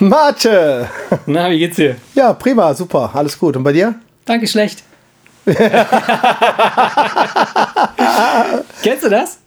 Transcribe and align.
Mate! 0.00 0.88
Na, 1.26 1.50
wie 1.50 1.58
geht's 1.58 1.76
dir? 1.76 1.96
Ja, 2.14 2.32
prima, 2.32 2.72
super, 2.74 3.10
alles 3.14 3.38
gut. 3.38 3.56
Und 3.56 3.64
bei 3.64 3.72
dir? 3.72 3.94
Danke, 4.24 4.46
schlecht. 4.46 4.82
Kennst 8.82 9.04
du 9.04 9.08
das? 9.08 9.38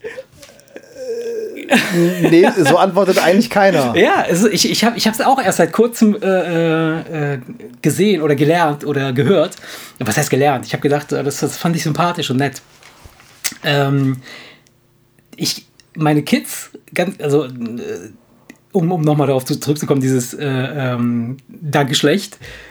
Nee, 1.94 2.50
so 2.58 2.78
antwortet 2.78 3.20
eigentlich 3.24 3.50
keiner. 3.50 3.96
Ja, 4.02 4.24
also 4.28 4.50
ich, 4.50 4.70
ich 4.70 4.84
habe 4.84 4.98
es 4.98 5.22
auch 5.22 5.42
erst 5.42 5.60
seit 5.60 5.72
kurzem 5.72 6.18
äh, 6.22 7.34
äh, 7.34 7.40
gesehen 7.82 8.22
oder 8.22 8.36
gelernt 8.36 8.84
oder 8.86 9.14
gehört. 9.14 9.56
Was 10.00 10.18
heißt 10.18 10.30
gelernt? 10.30 10.66
Ich 10.66 10.74
habe 10.74 10.82
gedacht, 10.82 11.12
das, 11.12 11.40
das 11.40 11.58
fand 11.58 11.76
ich 11.76 11.84
sympathisch 11.84 12.30
und 12.30 12.38
nett. 12.38 12.62
Ähm, 13.64 14.18
ich, 15.36 15.66
meine 15.96 16.24
Kids, 16.24 16.72
ganz, 16.94 17.22
also 17.22 17.46
äh, 17.46 17.50
um, 18.72 18.92
um 18.92 19.02
nochmal 19.02 19.28
darauf 19.28 19.46
zurückzukommen, 19.46 20.02
dieses 20.02 20.34
äh, 20.34 20.46
ähm, 20.46 21.38
Danke 21.48 21.96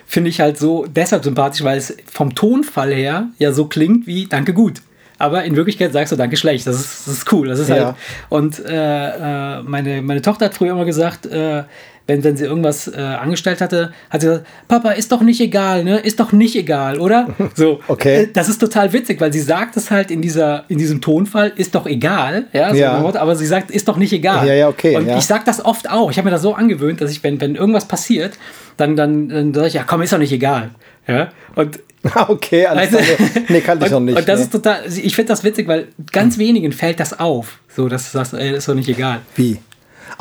finde 0.06 0.30
ich 0.30 0.40
halt 0.40 0.58
so 0.58 0.86
deshalb 0.86 1.24
sympathisch, 1.24 1.62
weil 1.62 1.78
es 1.78 1.96
vom 2.10 2.34
Tonfall 2.34 2.92
her 2.92 3.28
ja 3.38 3.52
so 3.52 3.66
klingt 3.66 4.06
wie 4.06 4.26
Danke 4.26 4.52
gut. 4.54 4.82
Aber 5.18 5.44
in 5.44 5.54
Wirklichkeit 5.54 5.92
sagst 5.92 6.12
du 6.12 6.16
Danke 6.16 6.38
schlecht. 6.38 6.66
Das 6.66 6.76
ist, 6.76 7.06
das 7.06 7.14
ist 7.14 7.32
cool. 7.32 7.48
Das 7.48 7.58
ist 7.58 7.68
ja. 7.68 7.84
halt. 7.84 7.96
Und 8.30 8.58
äh, 8.64 9.58
äh, 9.58 9.62
meine, 9.62 10.00
meine 10.00 10.22
Tochter 10.22 10.46
hat 10.46 10.54
früher 10.54 10.72
immer 10.72 10.86
gesagt, 10.86 11.26
äh, 11.26 11.64
wenn, 12.10 12.24
wenn 12.24 12.36
sie 12.36 12.44
irgendwas 12.44 12.88
äh, 12.88 13.00
angestellt 13.00 13.60
hatte, 13.60 13.92
hat 14.10 14.20
sie 14.20 14.26
gesagt, 14.26 14.46
Papa, 14.66 14.90
ist 14.90 15.12
doch 15.12 15.22
nicht 15.22 15.40
egal, 15.40 15.84
ne? 15.84 15.98
Ist 15.98 16.18
doch 16.18 16.32
nicht 16.32 16.56
egal, 16.56 16.98
oder? 16.98 17.28
So. 17.54 17.80
okay. 17.88 18.22
Äh, 18.22 18.28
das 18.32 18.48
ist 18.48 18.58
total 18.58 18.92
witzig, 18.92 19.20
weil 19.20 19.32
sie 19.32 19.40
sagt 19.40 19.76
es 19.76 19.90
halt 19.90 20.10
in, 20.10 20.22
dieser, 20.22 20.64
in 20.68 20.78
diesem 20.78 21.00
Tonfall, 21.00 21.52
ist 21.54 21.74
doch 21.74 21.86
egal, 21.86 22.46
ja, 22.52 22.70
so 22.70 22.76
ja. 22.76 23.02
Wort, 23.02 23.16
aber 23.16 23.36
sie 23.36 23.46
sagt, 23.46 23.70
ist 23.70 23.86
doch 23.86 23.96
nicht 23.96 24.12
egal. 24.12 24.46
Ja, 24.46 24.54
ja, 24.54 24.68
okay. 24.68 24.96
Und 24.96 25.06
ja. 25.06 25.18
ich 25.18 25.24
sage 25.24 25.42
das 25.46 25.64
oft 25.64 25.90
auch. 25.90 26.10
Ich 26.10 26.18
habe 26.18 26.26
mir 26.26 26.32
das 26.32 26.42
so 26.42 26.54
angewöhnt, 26.54 27.00
dass 27.00 27.10
ich, 27.10 27.22
wenn, 27.22 27.40
wenn 27.40 27.54
irgendwas 27.54 27.86
passiert, 27.86 28.38
dann, 28.76 28.96
dann, 28.96 29.28
dann 29.28 29.54
sage 29.54 29.68
ich, 29.68 29.74
ja, 29.74 29.84
komm, 29.84 30.02
ist 30.02 30.12
doch 30.12 30.18
nicht 30.18 30.32
egal. 30.32 30.70
Ja? 31.06 31.28
Und 31.54 31.80
Okay, 32.28 32.66
alles 32.66 32.94
also, 32.94 33.12
Nee, 33.48 33.60
kannte 33.60 33.86
ich 33.86 33.92
noch 33.92 34.00
nicht. 34.00 34.16
Und 34.16 34.28
das 34.28 34.38
nee. 34.38 34.44
ist 34.44 34.52
total, 34.52 34.82
ich 34.86 35.14
finde 35.14 35.28
das 35.28 35.44
witzig, 35.44 35.68
weil 35.68 35.88
ganz 36.12 36.38
wenigen 36.38 36.72
fällt 36.72 36.98
das 36.98 37.18
auf. 37.18 37.58
So, 37.68 37.88
dass 37.88 38.04
du 38.04 38.18
sagst, 38.18 38.34
ey, 38.34 38.56
ist 38.56 38.68
doch 38.68 38.74
nicht 38.74 38.88
egal. 38.88 39.20
Wie? 39.36 39.58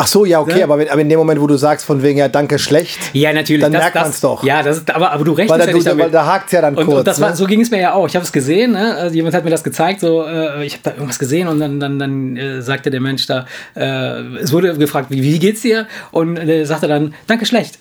Ach 0.02 0.08
so, 0.08 0.24
ja, 0.24 0.40
okay, 0.40 0.60
Ja. 0.60 0.64
aber, 0.64 0.78
wenn, 0.78 0.88
aber 0.88 1.02
in 1.02 1.10
dem 1.10 1.20
Moment, 1.20 1.42
wo 1.42 1.48
du 1.48 1.58
sagst, 1.58 1.86
von 1.86 2.02
wegen, 2.02 2.20
ja, 2.20 2.30
danke, 2.30 2.58
schlecht, 2.58 2.98
Ja, 3.12 3.34
natürlich. 3.34 3.62
Dann 3.62 3.74
das, 3.74 3.82
merkt 3.82 3.96
das, 3.98 4.04
man's 4.04 4.22
doch. 4.22 4.46
Ja, 4.46 4.64
das 4.64 4.78
ist, 4.78 4.90
aber, 4.96 5.12
aber 5.12 5.26
du 5.26 5.34
weil 5.34 5.42
rechnest 5.42 5.60
da, 5.60 5.66
ja 5.68 5.74
nicht 5.74 5.86
du, 5.86 5.90
damit. 5.90 6.06
weil 6.06 6.12
da 6.12 6.26
hakt 6.26 6.46
es 6.46 6.52
ja 6.54 6.62
dann 6.62 6.76
und, 6.78 6.86
kurz. 6.86 7.00
und 7.00 7.08
das 7.08 7.20
war, 7.20 7.32
ne? 7.32 7.36
so 7.36 7.46
ging 7.46 7.60
es 7.60 7.70
mir 7.70 7.82
ja 7.82 7.92
auch. 7.94 8.08
Ich 8.08 8.16
habe 8.16 8.24
es 8.24 8.32
gesehen, 8.32 8.72
ne? 8.72 8.96
also 8.96 9.14
jemand 9.14 9.36
hat 9.36 9.44
mir 9.44 9.50
das 9.50 9.62
gezeigt, 9.62 10.00
so, 10.00 10.26
äh, 10.26 10.66
ich 10.66 10.74
habe 10.76 10.84
da 10.84 10.92
irgendwas 10.92 11.20
gesehen 11.20 11.50
und 11.50 11.60
dann, 11.60 11.82
dann, 11.82 12.00
dann 12.00 12.38
äh, 12.38 12.62
sagte 12.62 12.92
der 12.92 13.02
Mensch 13.02 13.28
da, 13.28 13.46
äh, 13.76 14.38
es 14.38 14.54
wurde 14.54 14.78
gefragt, 14.78 15.08
wie, 15.10 15.22
wie 15.22 15.38
geht's 15.38 15.64
dir? 15.64 15.86
Und 16.12 16.38
äh, 16.38 16.64
sagte 16.64 16.88
dann, 16.88 17.14
danke 17.28 17.46
schlecht. 17.46 17.78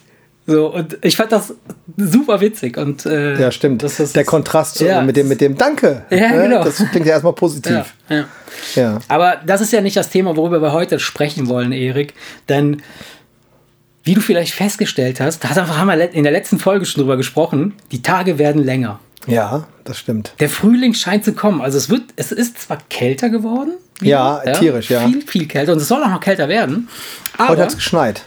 So, 0.51 0.73
und 0.75 0.97
ich 1.03 1.15
fand 1.15 1.31
das 1.31 1.53
super 1.99 2.41
witzig. 2.41 2.79
Und, 2.79 3.05
äh, 3.05 3.39
ja, 3.39 3.51
stimmt. 3.53 3.83
Das 3.83 4.01
ist, 4.01 4.17
Der 4.17 4.25
Kontrast 4.25 4.81
Ja. 4.81 5.03
mit, 5.03 5.15
dem, 5.15 5.29
mit 5.29 5.43
dem 5.43 5.59
Danke. 5.59 6.07
Ja, 6.09 6.31
ne? 6.31 6.43
genau. 6.49 6.65
Das 6.65 6.77
klingt 6.91 7.05
ja 7.05 7.13
erstmal 7.13 7.35
positiv. 7.35 7.95
ja, 8.09 8.17
ja. 8.17 8.25
Ja. 8.75 8.99
Aber 9.09 9.37
das 9.45 9.61
ist 9.61 9.75
ja 9.75 9.83
nicht 9.83 9.97
das 9.99 10.09
Thema, 10.09 10.37
worüber 10.37 10.63
wir 10.63 10.73
heute 10.73 10.99
sprechen 11.01 11.49
wollen, 11.49 11.71
Erik. 11.73 12.15
Denn 12.49 12.83
wie 14.05 14.15
du 14.15 14.23
vielleicht 14.23 14.55
festgestellt 14.55 15.21
hast, 15.21 15.45
da 15.45 15.55
haben 15.77 15.87
wir 15.87 16.13
in 16.15 16.23
der 16.23 16.33
letzten 16.33 16.59
Folge 16.59 16.87
schon 16.87 17.03
drüber 17.03 17.19
gesprochen, 17.19 17.75
die 17.93 18.01
Tage 18.01 18.39
werden 18.39 18.65
länger. 18.65 19.01
ja, 19.27 19.69
das 19.85 19.99
stimmt. 19.99 20.33
Der 20.41 20.49
Frühling 20.49 20.95
scheint 20.95 21.27
zu 21.27 21.35
kommen. 21.35 21.61
Also 21.61 21.77
es 21.77 21.91
wird, 21.91 22.05
es 22.17 22.33
ist 22.33 22.59
zwar 22.63 22.79
kälter 22.89 23.29
geworden. 23.29 23.73
Ja, 24.01 24.39
tierisch, 24.59 24.89
ja. 24.89 25.07
Viel, 25.07 25.21
viel 25.27 25.47
kälter. 25.47 25.73
Und 25.73 25.79
es 25.83 25.89
soll 25.89 26.03
auch 26.03 26.09
noch 26.09 26.21
kälter 26.21 26.49
werden. 26.49 26.89
Aber 27.37 27.51
Heute 27.51 27.63
hat 27.63 27.69
es 27.69 27.77
geschneit. 27.77 28.23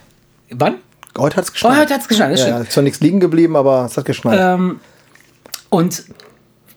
wann? 0.52 0.76
Heute 1.18 1.36
hat 1.38 1.44
es 1.46 1.50
Oh, 1.50 1.54
geschneit. 1.54 1.78
heute 1.80 1.94
hat 1.94 2.02
es 2.02 2.08
geschneit, 2.08 2.32
das 2.34 2.40
ja, 2.40 2.46
stimmt. 2.46 2.58
ja, 2.60 2.64
ist 2.64 2.72
zwar 2.72 2.84
nichts 2.84 3.00
liegen 3.02 3.20
geblieben, 3.20 3.56
aber 3.56 3.86
es 3.86 3.98
hat 3.98 4.06
geschneit. 4.06 4.40
Ähm, 4.42 4.80
und 5.70 6.04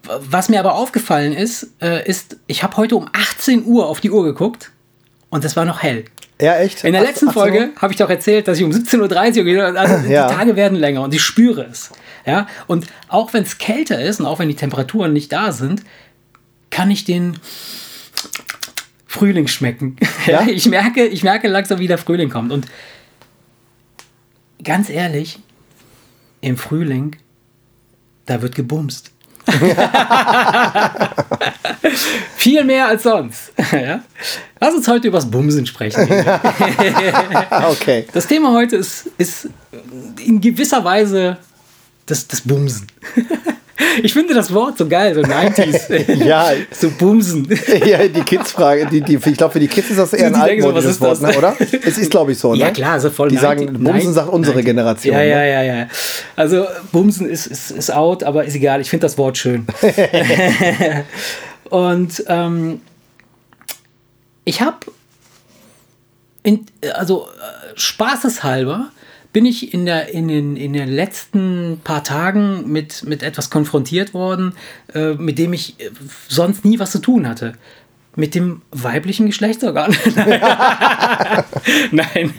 was 0.06 0.48
mir 0.48 0.60
aber 0.60 0.74
aufgefallen 0.74 1.32
ist, 1.32 1.68
äh, 1.80 2.06
ist, 2.08 2.36
ich 2.46 2.62
habe 2.62 2.76
heute 2.76 2.96
um 2.96 3.08
18 3.12 3.64
Uhr 3.64 3.86
auf 3.88 4.00
die 4.00 4.10
Uhr 4.10 4.22
geguckt 4.24 4.70
und 5.30 5.44
es 5.44 5.56
war 5.56 5.64
noch 5.64 5.82
hell. 5.82 6.04
ja, 6.40 6.56
echt? 6.56 6.84
In 6.84 6.92
der 6.92 7.02
Ach- 7.02 7.06
letzten 7.06 7.28
18 7.28 7.40
Folge 7.40 7.70
habe 7.80 7.92
ich 7.92 7.98
doch 7.98 8.10
erzählt, 8.10 8.46
dass 8.48 8.58
ich 8.58 8.64
um 8.64 8.70
17.30 8.72 9.38
Uhr 9.38 9.44
gehe. 9.44 9.64
Also 9.64 10.06
Ja. 10.08 10.28
die 10.28 10.34
Tage 10.34 10.56
werden 10.56 10.78
länger 10.78 11.02
und 11.02 11.14
ich 11.14 11.22
spüre 11.22 11.62
es. 11.70 11.90
Ja? 12.26 12.46
Und 12.66 12.86
auch 13.08 13.32
wenn 13.32 13.44
es 13.44 13.58
kälter 13.58 14.00
ist 14.02 14.20
und 14.20 14.26
auch 14.26 14.38
wenn 14.40 14.48
die 14.48 14.56
Temperaturen 14.56 15.12
nicht 15.12 15.32
da 15.32 15.52
sind, 15.52 15.82
kann 16.70 16.90
ich 16.90 17.04
den 17.04 17.38
Frühling 19.06 19.46
schmecken. 19.46 19.96
Ja? 20.26 20.42
Ich, 20.46 20.66
merke, 20.66 21.04
ich 21.06 21.22
merke 21.22 21.48
langsam, 21.48 21.78
wie 21.78 21.86
der 21.86 21.98
Frühling 21.98 22.30
kommt. 22.30 22.50
Und 22.52 22.66
ganz 24.64 24.88
ehrlich, 24.90 25.38
im 26.40 26.56
Frühling, 26.56 27.16
da 28.26 28.42
wird 28.42 28.54
gebumst. 28.54 29.10
Viel 32.36 32.64
mehr 32.64 32.88
als 32.88 33.02
sonst. 33.02 33.52
Ja? 33.72 34.02
Lass 34.60 34.74
uns 34.74 34.86
heute 34.88 35.08
übers 35.08 35.30
Bumsen 35.30 35.66
sprechen. 35.66 36.08
Okay. 37.70 38.06
Das 38.12 38.26
Thema 38.26 38.52
heute 38.52 38.76
ist, 38.76 39.10
ist 39.18 39.48
in 40.24 40.40
gewisser 40.40 40.84
Weise 40.84 41.36
das, 42.06 42.26
das 42.28 42.40
Bumsen. 42.42 42.86
Ich 44.02 44.12
finde 44.12 44.34
das 44.34 44.52
Wort 44.52 44.78
so 44.78 44.86
geil, 44.86 45.14
so 45.14 45.20
90s. 45.22 46.24
Ja. 46.24 46.52
So 46.70 46.90
Bumsen. 46.90 47.48
ja, 47.86 48.06
die 48.06 48.22
Kids-Frage, 48.22 48.86
die, 48.86 49.00
die, 49.00 49.14
ich 49.14 49.36
glaube, 49.36 49.52
für 49.52 49.60
die 49.60 49.68
Kids 49.68 49.90
ist 49.90 49.98
das 49.98 50.12
eher 50.12 50.28
ein 50.28 50.34
so, 50.34 50.40
altmodisches 50.40 51.00
Wort, 51.00 51.20
ne, 51.22 51.36
oder? 51.36 51.56
Es 51.58 51.98
ist, 51.98 52.10
glaube 52.10 52.32
ich, 52.32 52.38
so, 52.38 52.52
ne? 52.54 52.60
Ja, 52.60 52.70
klar, 52.70 53.00
so 53.00 53.10
voll 53.10 53.28
Die 53.28 53.36
90 53.36 53.68
sagen, 53.68 53.84
Bumsen 53.84 54.12
sagt 54.12 54.28
unsere 54.28 54.56
90. 54.56 54.64
Generation. 54.64 55.14
Ja, 55.14 55.22
ja, 55.22 55.36
ne? 55.36 55.52
ja, 55.52 55.62
ja. 55.62 55.88
Also 56.36 56.66
Bumsen 56.92 57.28
ist, 57.28 57.46
ist, 57.46 57.70
ist 57.70 57.92
out, 57.92 58.22
aber 58.22 58.44
ist 58.44 58.54
egal. 58.54 58.80
Ich 58.80 58.90
finde 58.90 59.04
das 59.04 59.18
Wort 59.18 59.38
schön. 59.38 59.66
Und 61.70 62.24
ähm, 62.28 62.80
ich 64.44 64.60
habe, 64.60 64.78
also 66.94 67.26
äh, 67.26 67.72
spaßeshalber, 67.74 68.90
bin 69.34 69.44
ich 69.46 69.74
in, 69.74 69.84
der, 69.84 70.14
in, 70.14 70.28
den, 70.28 70.56
in 70.56 70.72
den 70.72 70.88
letzten 70.88 71.80
paar 71.82 72.04
Tagen 72.04 72.70
mit, 72.70 73.02
mit 73.04 73.22
etwas 73.24 73.50
konfrontiert 73.50 74.14
worden, 74.14 74.54
äh, 74.94 75.14
mit 75.14 75.38
dem 75.38 75.52
ich 75.52 75.78
äh, 75.80 75.90
sonst 76.28 76.64
nie 76.64 76.78
was 76.78 76.92
zu 76.92 77.00
tun 77.00 77.28
hatte. 77.28 77.54
Mit 78.16 78.36
dem 78.36 78.62
weiblichen 78.70 79.26
Geschlechtsorgan. 79.26 79.94
Nein. 81.90 82.32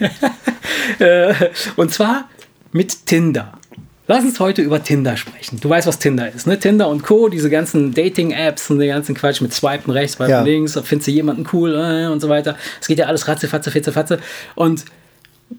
Äh, 0.99 1.33
Und 1.75 1.93
zwar 1.93 2.29
mit 2.71 3.05
Tinder. 3.05 3.59
Lass 4.07 4.23
uns 4.23 4.39
heute 4.39 4.61
über 4.61 4.81
Tinder 4.81 5.17
sprechen. 5.17 5.59
Du 5.59 5.69
weißt, 5.69 5.87
was 5.87 5.99
Tinder 5.99 6.31
ist, 6.31 6.47
ne? 6.47 6.57
Tinder 6.59 6.87
und 6.87 7.03
Co., 7.03 7.27
diese 7.27 7.49
ganzen 7.49 7.93
Dating-Apps 7.93 8.69
und 8.69 8.79
den 8.79 8.87
ganzen 8.89 9.15
Quatsch 9.15 9.41
mit 9.41 9.51
Swipen 9.53 9.91
rechts, 9.91 10.15
Swipen 10.15 10.29
Ja. 10.31 10.43
links, 10.43 10.79
findest 10.83 11.07
du 11.07 11.11
jemanden 11.11 11.45
cool 11.51 11.73
äh, 11.75 12.07
und 12.07 12.21
so 12.21 12.29
weiter. 12.29 12.55
Es 12.79 12.87
geht 12.87 12.99
ja 12.99 13.07
alles 13.07 13.27
ratze, 13.27 13.49
fatze, 13.49 13.69
fetze, 13.71 13.91
fatze. 13.91 14.19
Und 14.53 14.85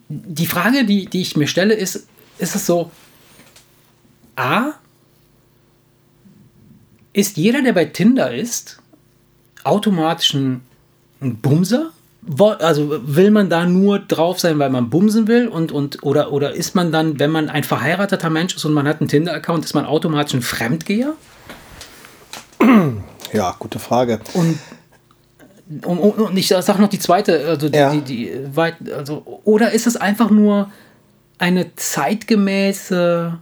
die 0.09 0.47
Frage, 0.47 0.85
die, 0.85 1.07
die 1.07 1.21
ich 1.21 1.37
mir 1.37 1.47
stelle, 1.47 1.75
ist, 1.75 2.07
ist 2.39 2.55
es 2.55 2.67
so, 2.67 2.91
A, 4.37 4.73
ist 7.13 7.37
jeder, 7.37 7.63
der 7.63 7.73
bei 7.73 7.87
Tinder 7.87 8.35
ist, 8.35 8.79
automatisch 9.65 10.35
ein, 10.35 10.61
ein 11.21 11.37
Bumser? 11.37 11.91
Also 12.39 13.01
will 13.07 13.31
man 13.31 13.49
da 13.49 13.67
nur 13.67 14.01
drauf 14.01 14.41
sein, 14.41 14.59
weil 14.59 14.69
man 14.71 14.91
bumsen 14.91 15.29
will? 15.29 15.47
Und, 15.49 15.71
und, 15.71 16.03
oder, 16.03 16.33
oder 16.33 16.55
ist 16.55 16.75
man 16.75 16.91
dann, 16.91 17.19
wenn 17.21 17.31
man 17.31 17.49
ein 17.49 17.63
verheirateter 17.63 18.31
Mensch 18.31 18.57
ist 18.57 18.65
und 18.65 18.75
man 18.75 18.89
hat 18.89 19.01
einen 19.01 19.09
Tinder-Account, 19.09 19.65
ist 19.65 19.75
man 19.75 19.87
automatisch 19.87 20.35
ein 20.35 20.43
Fremdgeher? 20.43 21.15
Ja, 23.33 23.55
gute 23.59 23.79
Frage. 23.79 24.21
Und, 24.35 24.59
und, 25.85 25.99
und 25.99 26.37
ich 26.37 26.49
sage 26.49 26.81
noch 26.81 26.89
die 26.89 26.99
zweite, 26.99 27.45
also 27.47 27.69
die, 27.69 27.79
Ja. 27.79 27.91
die, 27.91 28.01
die, 28.03 28.33
weit, 28.55 28.77
also, 28.97 29.41
oder 29.45 29.73
ist 29.73 29.87
es 29.87 29.97
einfach 29.97 30.31
nur 30.31 30.71
eine 31.39 31.75
zeitgemäße 31.77 33.37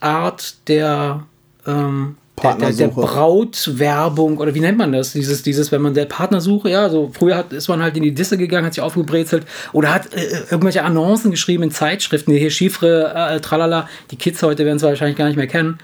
Art 0.00 0.54
der, 0.68 1.24
ähm, 1.66 2.16
der, 2.42 2.54
der, 2.56 2.72
der. 2.72 2.88
Brautwerbung 2.88 4.38
oder 4.38 4.54
wie 4.54 4.60
nennt 4.60 4.78
man 4.78 4.92
das? 4.92 5.12
Dieses, 5.12 5.42
dieses, 5.42 5.70
wenn 5.70 5.82
man 5.82 5.94
der 5.94 6.06
Partnersuche, 6.06 6.70
ja, 6.70 6.88
so 6.88 7.10
früher 7.12 7.36
hat, 7.36 7.52
ist 7.52 7.68
man 7.68 7.82
halt 7.82 7.96
in 7.96 8.02
die 8.02 8.14
Disse 8.14 8.36
gegangen, 8.38 8.66
hat 8.66 8.74
sich 8.74 8.82
aufgebrezelt 8.82 9.46
oder 9.72 9.92
hat 9.94 10.12
äh, 10.14 10.26
irgendwelche 10.50 10.82
Annoncen 10.82 11.30
geschrieben 11.30 11.64
in 11.64 11.70
Zeitschriften, 11.70 12.32
hier 12.32 12.50
Chiffre, 12.50 13.12
äh, 13.14 13.40
tralala, 13.40 13.88
die 14.10 14.16
Kids 14.16 14.42
heute 14.42 14.64
werden 14.64 14.78
es 14.78 14.82
wahrscheinlich 14.82 15.16
gar 15.18 15.26
nicht 15.26 15.36
mehr 15.36 15.46
kennen. 15.46 15.78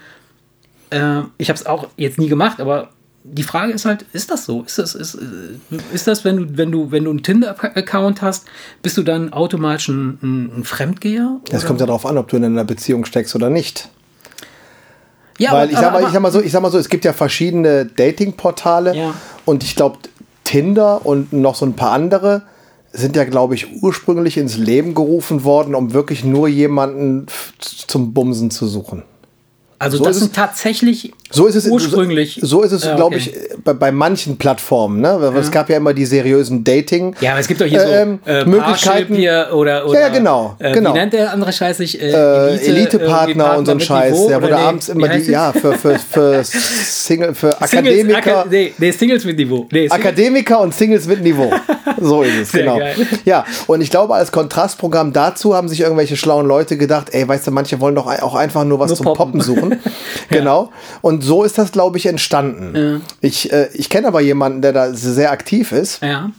Äh, 0.89 1.21
ich 1.37 1.49
habe 1.49 1.57
es 1.59 1.65
auch 1.65 1.87
jetzt 1.95 2.17
nie 2.17 2.27
gemacht, 2.27 2.59
aber 2.59 2.89
die 3.23 3.43
Frage 3.43 3.73
ist 3.73 3.85
halt, 3.85 4.05
ist 4.13 4.31
das 4.31 4.45
so? 4.45 4.63
Ist 4.63 4.79
das, 4.79 4.95
ist, 4.95 5.15
äh, 5.15 5.77
ist 5.93 6.07
das 6.07 6.23
wenn 6.25 6.37
du, 6.37 6.57
wenn 6.57 6.71
du, 6.71 6.91
wenn 6.91 7.03
du 7.03 7.09
einen 7.09 7.21
Tinder-Account 7.23 8.21
hast, 8.21 8.45
bist 8.81 8.97
du 8.97 9.03
dann 9.03 9.33
automatisch 9.33 9.89
ein, 9.89 10.17
ein, 10.57 10.63
Fremdgeher? 10.63 11.39
Das 11.45 11.59
Oder- 11.61 11.67
kommt 11.67 11.79
ja 11.81 11.85
darauf 11.85 12.05
an, 12.05 12.17
ob 12.17 12.27
du 12.29 12.37
in 12.37 12.45
einer 12.45 12.63
Beziehung 12.63 13.05
steckst 13.05 13.35
oder 13.35 13.49
nicht. 13.49 13.89
ja, 15.37 15.51
Weil 15.51 15.63
aber- 15.63 15.71
ich 15.71 15.77
sag, 15.77 15.91
mal, 15.93 16.03
ich, 16.03 16.09
sag 16.09 16.21
mal 16.21 16.31
so, 16.31 16.41
ich 16.41 16.51
sag 16.51 16.61
mal 16.61 16.71
so, 16.71 16.77
es 16.77 16.89
gibt 16.89 17.05
ja 17.05 17.13
verschiedene 17.13 17.85
Dating-Portale 17.85 18.95
Ja. 18.95 19.13
und 19.45 19.63
ich 19.63 19.75
glaube, 19.75 19.97
Tinder 20.45 21.05
und 21.05 21.33
noch 21.33 21.55
so 21.55 21.65
ein 21.65 21.73
paar 21.73 21.91
andere 21.91 22.43
sind 22.91 23.15
ja, 23.15 23.23
glaube 23.23 23.53
ich, 23.53 23.83
ursprünglich 23.83 24.37
ins 24.37 24.57
Leben 24.57 24.95
gerufen 24.95 25.43
worden, 25.43 25.75
um 25.75 25.93
wirklich 25.93 26.23
nur 26.23 26.47
jemanden 26.47 27.27
zum 27.59 28.13
Bumsen 28.15 28.49
zu 28.49 28.65
suchen. 28.65 29.03
Also 29.81 29.97
So 29.97 30.03
das 30.03 30.17
ist 30.17 30.23
sind 30.23 30.35
tatsächlich 30.35 31.13
So 31.31 31.45
ist 31.47 31.55
es 31.55 31.65
ursprünglich. 31.65 32.37
So 32.41 32.63
ist 32.63 32.73
es, 32.73 32.83
Ja, 32.83 32.95
glaube 32.97 33.15
okay. 33.15 33.31
ich, 33.33 33.63
bei, 33.63 33.71
bei 33.73 33.91
manchen 33.93 34.37
Plattformen. 34.37 34.99
Ne? 34.99 35.15
Weil 35.19 35.37
Es 35.37 35.51
gab 35.51 35.69
ja 35.69 35.77
immer 35.77 35.93
die 35.93 36.05
seriösen 36.05 36.65
Dating. 36.65 37.15
Ja, 37.21 37.31
aber 37.31 37.39
es 37.39 37.47
gibt 37.47 37.61
doch 37.61 37.65
hier 37.65 37.79
so 37.79 37.87
Ähm, 37.87 38.19
äh, 38.25 38.43
Möglichkeiten- 38.43 39.15
hier 39.15 39.49
oder, 39.53 39.85
oder 39.87 39.93
Ja, 39.99 40.07
ja, 40.07 40.13
genau, 40.13 40.55
Äh, 40.59 40.73
genau. 40.73 40.93
Wie 40.93 40.97
nennt 40.97 41.13
der 41.13 41.31
andere 41.31 41.53
Scheiß 41.53 41.77
sich? 41.77 42.01
Äh, 42.01 42.09
Äh, 42.11 42.49
Elite, 42.55 42.67
Elite-Partner 42.99 43.43
irgendwie 43.45 43.57
und 43.59 43.65
so 43.67 43.71
ein 43.71 43.79
Scheiß. 43.79 44.11
Niveau, 44.13 44.29
Ja, 44.29 44.37
oder 44.37 44.47
du 44.49 44.53
nee, 44.55 44.61
abends 44.61 44.89
immer 44.89 45.07
die, 45.07 45.31
ja, 45.31 45.53
für, 45.53 45.73
für, 45.73 45.97
für 45.97 46.43
Single, 46.83 47.33
für 47.33 47.51
Singles, 47.51 47.61
Akademiker. 47.73 48.17
Aka 48.39 48.45
nee, 48.49 48.73
nee, 48.77 48.91
Singles 48.91 49.23
mit 49.23 49.37
Niveau. 49.37 49.65
Nee, 49.71 49.87
Sing- 49.87 49.91
Akademiker 49.91 50.59
und 50.59 50.73
Singles 50.73 51.07
mit 51.07 51.21
Niveau. 51.23 51.51
So 52.01 52.21
ist 52.21 52.33
es, 52.43 52.51
Sehr 52.51 52.61
genau. 52.63 52.77
geil. 52.77 52.95
Ja, 53.25 53.43
und 53.67 53.81
ich 53.81 53.89
glaube, 53.89 54.13
als 54.13 54.31
Kontrastprogramm 54.31 55.11
dazu 55.11 55.53
haben 55.55 55.67
sich 55.67 55.81
irgendwelche 55.81 56.15
schlauen 56.15 56.45
Leute 56.47 56.77
gedacht, 56.77 57.07
ey, 57.11 57.27
weißt 57.27 57.47
du, 57.47 57.51
manche 57.51 57.79
wollen 57.81 57.95
doch 57.95 58.05
auch 58.21 58.35
einfach 58.35 58.63
nur 58.63 58.79
was 58.79 58.89
Nur 58.89 58.97
zum 58.97 59.05
poppen. 59.07 59.39
Poppen, 59.39 59.41
suchen. 59.41 59.68
Genau. 60.29 60.71
Und 61.01 61.23
so 61.23 61.43
ist 61.43 61.57
das, 61.57 61.71
glaube 61.71 61.97
ich, 61.97 62.05
entstanden. 62.05 63.01
Ich, 63.21 63.51
äh, 63.51 63.69
ich 63.73 63.89
kenne 63.89 64.07
aber 64.07 64.21
jemanden, 64.21 64.61
der 64.61 64.73
da 64.73 64.93
sehr 64.93 65.31
aktiv 65.31 65.71
ist. 65.71 66.01
Ja. 66.03 66.29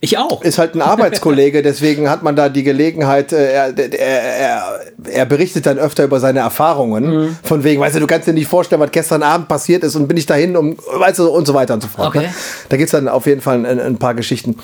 Ich 0.00 0.18
auch. 0.18 0.42
Ist 0.42 0.58
halt 0.58 0.74
ein 0.74 0.82
Arbeitskollege, 0.82 1.62
deswegen 1.62 2.10
hat 2.10 2.22
man 2.22 2.36
da 2.36 2.48
die 2.48 2.62
Gelegenheit, 2.62 3.32
äh, 3.32 3.52
er, 3.52 3.78
er, 3.78 3.98
er, 3.98 4.80
er 5.04 5.26
berichtet 5.26 5.66
dann 5.66 5.78
öfter 5.78 6.04
über 6.04 6.20
seine 6.20 6.40
Erfahrungen. 6.40 7.04
Mhm. 7.04 7.36
Von 7.42 7.64
wegen, 7.64 7.80
weißt 7.80 7.96
du, 7.96 8.00
du 8.00 8.06
kannst 8.06 8.28
dir 8.28 8.32
nicht 8.32 8.48
vorstellen, 8.48 8.80
was 8.80 8.90
gestern 8.90 9.22
Abend 9.22 9.48
passiert 9.48 9.84
ist 9.84 9.96
und 9.96 10.06
bin 10.06 10.16
ich 10.16 10.26
dahin, 10.26 10.56
um, 10.56 10.76
weißt 10.76 11.18
du, 11.20 11.28
und 11.28 11.46
so 11.46 11.54
weiter 11.54 11.74
und 11.74 11.82
so 11.82 11.88
fort. 11.88 12.08
Okay. 12.08 12.26
Ne? 12.26 12.34
Da 12.68 12.76
gibt 12.76 12.86
es 12.86 12.92
dann 12.92 13.08
auf 13.08 13.26
jeden 13.26 13.40
Fall 13.40 13.64
ein, 13.64 13.80
ein 13.80 13.96
paar 13.96 14.14
Geschichten. 14.14 14.58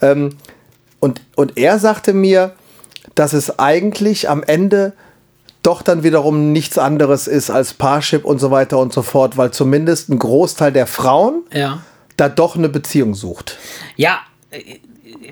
Ähm, 0.00 0.30
und, 0.98 1.20
und 1.36 1.56
er 1.56 1.78
sagte 1.78 2.12
mir, 2.12 2.52
dass 3.14 3.32
es 3.32 3.58
eigentlich 3.58 4.28
am 4.28 4.42
Ende 4.42 4.92
doch 5.62 5.82
dann 5.82 6.02
wiederum 6.02 6.52
nichts 6.52 6.78
anderes 6.78 7.28
ist 7.28 7.50
als 7.50 7.74
Parship 7.74 8.24
und 8.24 8.38
so 8.38 8.50
weiter 8.50 8.78
und 8.78 8.92
so 8.92 9.02
fort, 9.02 9.36
weil 9.36 9.52
zumindest 9.52 10.08
ein 10.08 10.18
Großteil 10.18 10.72
der 10.72 10.86
Frauen 10.86 11.42
ja. 11.52 11.82
da 12.16 12.28
doch 12.28 12.56
eine 12.56 12.68
Beziehung 12.68 13.14
sucht. 13.14 13.58
Ja, 13.96 14.20
äh, 14.50 14.80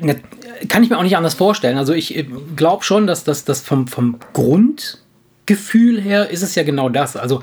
ne, 0.01 0.21
kann 0.69 0.83
ich 0.83 0.91
mir 0.91 0.99
auch 0.99 1.03
nicht 1.03 1.17
anders 1.17 1.35
vorstellen. 1.35 1.79
Also 1.79 1.93
ich 1.93 2.27
glaube 2.55 2.85
schon, 2.85 3.07
dass 3.07 3.25
das, 3.25 3.45
das 3.45 3.61
vom, 3.61 3.89
vom 3.89 4.19
Grundgefühl 4.33 6.01
her 6.01 6.31
ist 6.31 6.43
es 6.43 6.55
ja 6.55 6.63
genau 6.63 6.89
das. 6.89 7.17
Also, 7.17 7.43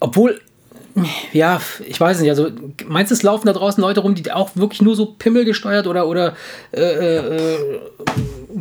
obwohl, 0.00 0.40
ja, 1.32 1.60
ich 1.86 2.00
weiß 2.00 2.20
nicht, 2.20 2.30
also 2.30 2.48
meinst 2.86 3.10
du, 3.10 3.14
es 3.14 3.22
laufen 3.22 3.46
da 3.46 3.52
draußen 3.52 3.80
Leute 3.80 4.00
rum, 4.00 4.14
die 4.14 4.32
auch 4.32 4.50
wirklich 4.54 4.80
nur 4.80 4.96
so 4.96 5.06
Pimmel 5.06 5.44
gesteuert 5.44 5.86
oder, 5.86 6.06
oder 6.06 6.34
äh, 6.72 7.16
äh, 7.16 7.80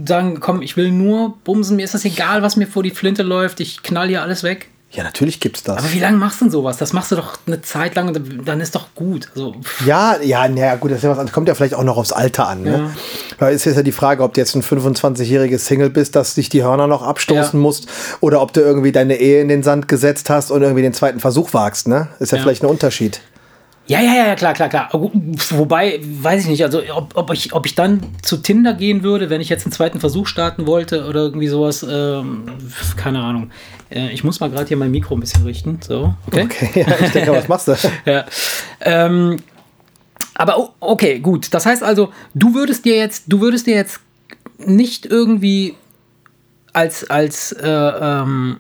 sagen, 0.05 0.39
komm, 0.39 0.61
ich 0.61 0.75
will 0.75 0.91
nur 0.91 1.37
bumsen, 1.43 1.77
mir 1.77 1.83
ist 1.83 1.93
das 1.93 2.05
egal, 2.05 2.41
was 2.41 2.57
mir 2.57 2.67
vor 2.67 2.83
die 2.83 2.91
Flinte 2.91 3.23
läuft, 3.23 3.59
ich 3.61 3.83
knall 3.83 4.09
hier 4.09 4.21
alles 4.21 4.43
weg. 4.43 4.67
Ja, 4.95 5.03
natürlich 5.03 5.39
gibt's 5.41 5.61
das. 5.63 5.77
Aber 5.77 5.91
wie 5.93 5.99
lange 5.99 6.17
machst 6.17 6.39
du 6.39 6.45
denn 6.45 6.51
sowas? 6.51 6.77
Das 6.77 6.93
machst 6.93 7.11
du 7.11 7.15
doch 7.17 7.37
eine 7.47 7.61
Zeit 7.61 7.95
lang 7.95 8.07
und 8.07 8.47
dann 8.47 8.61
ist 8.61 8.75
doch 8.75 8.87
gut. 8.95 9.27
Also, 9.35 9.55
Ja, 9.85 10.15
ja, 10.21 10.47
naja, 10.47 10.75
gut, 10.75 10.91
das 10.91 11.01
ja 11.01 11.15
was 11.15 11.31
kommt 11.33 11.47
ja 11.49 11.53
vielleicht 11.55 11.73
auch 11.73 11.83
noch 11.83 11.97
aufs 11.97 12.13
Alter 12.13 12.47
an. 12.47 12.63
Ne? 12.63 12.91
Da 13.37 13.49
ist 13.49 13.65
jetzt 13.65 13.75
ja 13.75 13.83
die 13.83 13.91
Frage, 13.91 14.23
ob 14.23 14.33
du 14.33 14.39
jetzt 14.41 14.55
ein 14.55 14.63
25-jähriges 14.63 15.59
Single 15.59 15.89
bist, 15.89 16.15
das 16.15 16.35
dich 16.35 16.47
die 16.49 16.63
Hörner 16.63 16.87
noch 16.87 17.01
abstoßen 17.03 17.59
Ja. 17.59 17.61
musst, 17.61 17.87
oder 18.21 18.41
ob 18.41 18.53
du 18.53 18.61
irgendwie 18.61 18.91
deine 18.93 19.17
Ehe 19.17 19.41
in 19.41 19.49
den 19.49 19.63
Sand 19.63 19.87
gesetzt 19.87 20.29
hast 20.29 20.49
und 20.51 20.61
irgendwie 20.61 20.81
den 20.83 20.93
zweiten 20.93 21.19
Versuch 21.19 21.53
wagst. 21.53 21.87
Ne? 21.87 22.07
Ist 22.19 22.31
ja, 22.31 22.37
Ja. 22.37 22.43
vielleicht 22.43 22.63
ein 22.63 22.67
Unterschied. 22.67 23.19
Ja, 23.87 23.99
ja, 24.01 24.15
ja, 24.15 24.33
klar, 24.35 24.53
klar, 24.55 24.67
klar. 24.67 24.89
Wobei, 24.93 25.99
weiß 26.03 26.41
ich 26.41 26.47
nicht, 26.47 26.63
also 26.63 26.81
ob, 26.95 27.15
ob, 27.15 27.31
ich, 27.33 27.53
ob 27.53 27.67
ich 27.67 27.75
dann 27.75 28.01
zu 28.23 28.37
Tinder 28.37 28.73
gehen 28.73 29.03
würde, 29.03 29.29
wenn 29.29 29.41
ich 29.41 29.49
jetzt 29.49 29.63
einen 29.65 29.73
zweiten 29.73 29.99
Versuch 29.99 30.25
starten 30.25 30.65
wollte 30.65 31.05
oder 31.05 31.19
irgendwie 31.19 31.47
sowas, 31.47 31.85
ähm, 31.87 32.45
keine 32.97 33.19
Ahnung. 33.21 33.51
Äh, 33.95 34.11
ich 34.11 34.23
muss 34.23 34.39
mal 34.39 34.49
gerade 34.49 34.67
hier 34.67 34.77
mein 34.77 34.91
Mikro 34.91 35.15
ein 35.15 35.21
bisschen 35.21 35.43
richten. 35.43 35.79
So, 35.81 36.13
okay. 36.27 36.43
Okay, 36.43 36.85
ja, 36.87 37.05
ich 37.05 37.11
denke, 37.11 37.31
was 37.31 37.47
machst 37.47 37.67
du? 37.67 37.75
Ja. 38.05 38.25
Ähm, 38.81 39.37
aber 40.35 40.73
okay, 40.81 41.19
gut. 41.19 41.53
Das 41.53 41.65
heißt 41.65 41.81
also, 41.81 42.11
du 42.33 42.53
würdest 42.53 42.85
dir 42.85 42.97
jetzt, 42.97 43.23
du 43.27 43.39
würdest 43.39 43.67
dir 43.67 43.75
jetzt 43.75 44.01
nicht 44.57 45.05
irgendwie 45.05 45.75
als, 46.73 47.09
als, 47.09 47.53
äh, 47.53 47.67
ähm, 47.67 48.57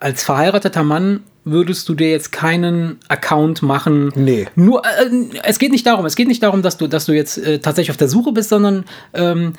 als 0.00 0.24
verheirateter 0.24 0.82
Mann 0.82 1.20
würdest 1.44 1.88
du 1.88 1.94
dir 1.94 2.10
jetzt 2.10 2.32
keinen 2.32 2.98
Account 3.08 3.62
machen. 3.62 4.12
Nee. 4.16 4.48
Nur, 4.56 4.82
äh, 4.84 5.10
es 5.44 5.58
geht 5.58 5.70
nicht 5.70 5.86
darum, 5.86 6.04
es 6.06 6.16
geht 6.16 6.26
nicht 6.26 6.42
darum, 6.42 6.62
dass 6.62 6.78
du, 6.78 6.88
dass 6.88 7.06
du 7.06 7.12
jetzt 7.12 7.38
äh, 7.38 7.60
tatsächlich 7.60 7.90
auf 7.90 7.96
der 7.96 8.08
Suche 8.08 8.32
bist, 8.32 8.48
sondern 8.48 8.84
ähm, 9.12 9.52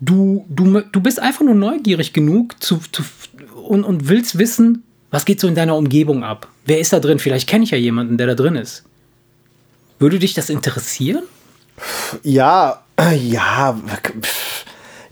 du, 0.00 0.44
du, 0.48 0.80
du 0.80 1.00
bist 1.00 1.20
einfach 1.20 1.42
nur 1.42 1.54
neugierig 1.54 2.12
genug 2.12 2.62
zu, 2.62 2.80
zu, 2.92 3.02
und, 3.72 3.84
und 3.84 4.10
willst 4.10 4.36
wissen, 4.36 4.82
was 5.10 5.24
geht 5.24 5.40
so 5.40 5.48
in 5.48 5.54
deiner 5.54 5.76
Umgebung 5.76 6.24
ab? 6.24 6.46
Wer 6.66 6.78
ist 6.78 6.92
da 6.92 7.00
drin? 7.00 7.18
Vielleicht 7.18 7.48
kenne 7.48 7.64
ich 7.64 7.70
ja 7.70 7.78
jemanden, 7.78 8.18
der 8.18 8.26
da 8.26 8.34
drin 8.34 8.54
ist. 8.54 8.84
Würde 9.98 10.18
dich 10.18 10.34
das 10.34 10.50
interessieren? 10.50 11.22
Ja, 12.22 12.82
ja, 13.18 13.80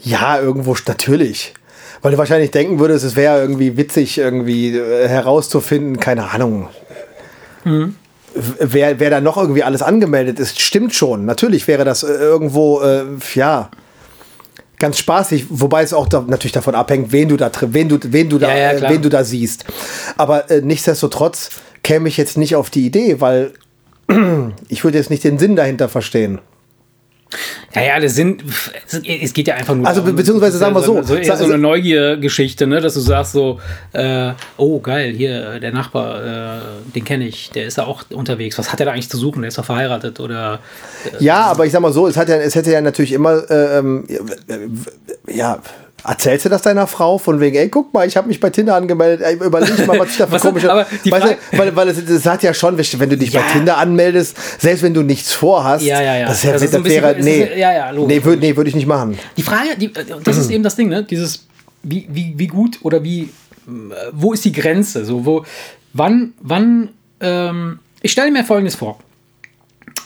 ja, 0.02 0.40
irgendwo 0.40 0.76
natürlich. 0.86 1.54
Weil 2.02 2.12
du 2.12 2.18
wahrscheinlich 2.18 2.50
denken 2.50 2.78
würdest, 2.78 3.02
es 3.02 3.16
wäre 3.16 3.40
irgendwie 3.40 3.78
witzig, 3.78 4.18
irgendwie 4.18 4.76
äh, 4.76 5.08
herauszufinden, 5.08 5.98
keine 5.98 6.30
Ahnung. 6.30 6.68
Mhm. 7.64 7.94
Wer, 8.34 9.00
wer 9.00 9.10
da 9.10 9.22
noch 9.22 9.38
irgendwie 9.38 9.62
alles 9.62 9.80
angemeldet 9.80 10.38
ist, 10.38 10.60
stimmt 10.60 10.94
schon. 10.94 11.24
Natürlich 11.24 11.66
wäre 11.66 11.86
das 11.86 12.02
äh, 12.02 12.12
irgendwo, 12.12 12.82
äh, 12.82 13.04
ja, 13.34 13.70
ganz 14.80 14.98
spaßig, 14.98 15.46
wobei 15.50 15.82
es 15.82 15.92
auch 15.92 16.08
da, 16.08 16.24
natürlich 16.26 16.52
davon 16.52 16.74
abhängt, 16.74 17.12
wen 17.12 17.28
du 17.28 17.36
da, 17.36 17.52
wen 17.60 17.88
du, 17.88 17.98
wen 18.02 18.28
du 18.28 18.38
da, 18.38 18.48
Ja, 18.48 18.72
ja, 18.72 18.72
äh, 18.72 18.90
wen 18.90 19.02
du 19.02 19.08
da 19.08 19.22
siehst. 19.22 19.64
Aber 20.16 20.50
äh, 20.50 20.60
nichtsdestotrotz 20.62 21.50
käme 21.84 22.08
ich 22.08 22.16
jetzt 22.16 22.36
nicht 22.36 22.56
auf 22.56 22.70
die 22.70 22.84
Idee, 22.84 23.20
weil 23.20 23.52
ich 24.68 24.82
würde 24.82 24.98
jetzt 24.98 25.10
nicht 25.10 25.22
den 25.22 25.38
Sinn 25.38 25.54
dahinter 25.54 25.88
verstehen. 25.88 26.40
Ja, 27.72 27.82
ja, 27.82 28.00
das 28.00 28.16
sind, 28.16 28.42
es 29.22 29.32
geht 29.32 29.46
ja 29.46 29.54
einfach 29.54 29.76
nur. 29.76 29.86
Also, 29.86 30.02
be- 30.02 30.12
beziehungsweise 30.12 30.58
sagen 30.58 30.74
wir 30.74 30.82
so, 30.82 31.02
so, 31.02 31.22
sa- 31.22 31.36
so 31.36 31.44
eine 31.44 31.56
Neugiergeschichte, 31.58 32.66
ne, 32.66 32.80
dass 32.80 32.94
du 32.94 33.00
sagst 33.00 33.32
so, 33.32 33.60
äh, 33.92 34.32
oh 34.56 34.80
geil, 34.80 35.12
hier 35.16 35.52
äh, 35.54 35.60
der 35.60 35.72
Nachbar, 35.72 36.24
äh, 36.24 36.60
den 36.94 37.04
kenne 37.04 37.28
ich, 37.28 37.50
der 37.50 37.66
ist 37.66 37.78
da 37.78 37.84
auch 37.84 38.02
unterwegs. 38.10 38.58
Was 38.58 38.72
hat 38.72 38.80
er 38.80 38.86
da 38.86 38.92
eigentlich 38.92 39.08
zu 39.08 39.16
suchen? 39.18 39.42
Der 39.42 39.48
ist 39.48 39.58
doch 39.58 39.64
verheiratet 39.64 40.18
oder? 40.18 40.58
Ja, 41.20 41.42
aber 41.44 41.64
ich 41.64 41.70
sag 41.72 41.80
mal 41.80 41.92
so, 41.92 42.08
es, 42.08 42.16
hat 42.16 42.28
ja, 42.28 42.36
es 42.36 42.56
hätte 42.56 42.72
ja 42.72 42.80
natürlich 42.80 43.12
immer, 43.12 43.48
äh, 43.48 43.78
ähm, 43.78 44.04
ja, 45.28 45.60
erzählst 46.04 46.44
du 46.44 46.48
das 46.48 46.62
deiner 46.62 46.86
Frau 46.86 47.18
von 47.18 47.40
wegen, 47.40 47.56
ey, 47.56 47.68
guck 47.68 47.92
mal, 47.92 48.06
ich 48.06 48.16
habe 48.16 48.28
mich 48.28 48.40
bei 48.40 48.50
Tinder 48.50 48.74
angemeldet, 48.74 49.20
ey, 49.26 49.34
überleg 49.34 49.86
mal, 49.86 49.98
was 49.98 50.10
ich 50.10 50.16
da 50.18 50.26
für 50.26 50.38
komische... 50.40 50.68
weißt 50.68 50.90
du, 51.04 51.58
weil, 51.58 51.74
weil 51.76 51.88
es, 51.88 51.98
es 51.98 52.26
hat 52.26 52.42
ja 52.42 52.54
schon, 52.54 52.76
wenn 52.78 53.10
du 53.10 53.16
dich 53.16 53.32
Ja. 53.32 53.40
bei 53.42 53.52
Tinder 53.52 53.78
anmeldest, 53.78 54.36
selbst 54.60 54.82
wenn 54.82 54.94
du 54.94 55.02
nichts 55.02 55.32
vorhast, 55.32 55.84
Ja, 55.84 56.00
ja, 56.00 56.16
ja. 56.16 56.26
das, 56.28 56.42
Das 56.42 56.52
das, 56.52 56.62
ist 56.62 56.74
ein 56.74 56.82
bisschen- 56.82 57.02
wäre, 57.02 57.16
nee, 57.20 57.42
ist- 57.42 57.56
ja, 57.56 57.72
ja, 57.72 57.92
nee, 57.92 58.22
würde 58.24 58.40
nee, 58.40 58.56
würd 58.56 58.68
ich 58.68 58.74
nicht 58.74 58.86
machen. 58.86 59.18
Die 59.36 59.42
Frage, 59.42 59.76
die, 59.78 59.92
das 59.92 60.36
ist 60.36 60.50
eben 60.50 60.62
das 60.64 60.76
Ding, 60.76 60.88
ne? 60.88 61.02
Dieses, 61.04 61.46
wie, 61.82 62.06
wie, 62.10 62.34
wie 62.36 62.46
gut 62.46 62.78
oder 62.82 63.02
wie, 63.04 63.30
wo 64.12 64.32
ist 64.32 64.44
die 64.44 64.52
Grenze? 64.52 65.04
So, 65.04 65.24
wo, 65.26 65.44
wann, 65.92 66.32
wann, 66.40 66.88
ähm, 67.20 67.78
ich 68.02 68.12
stelle 68.12 68.30
mir 68.30 68.44
folgendes 68.44 68.74
vor. 68.76 68.98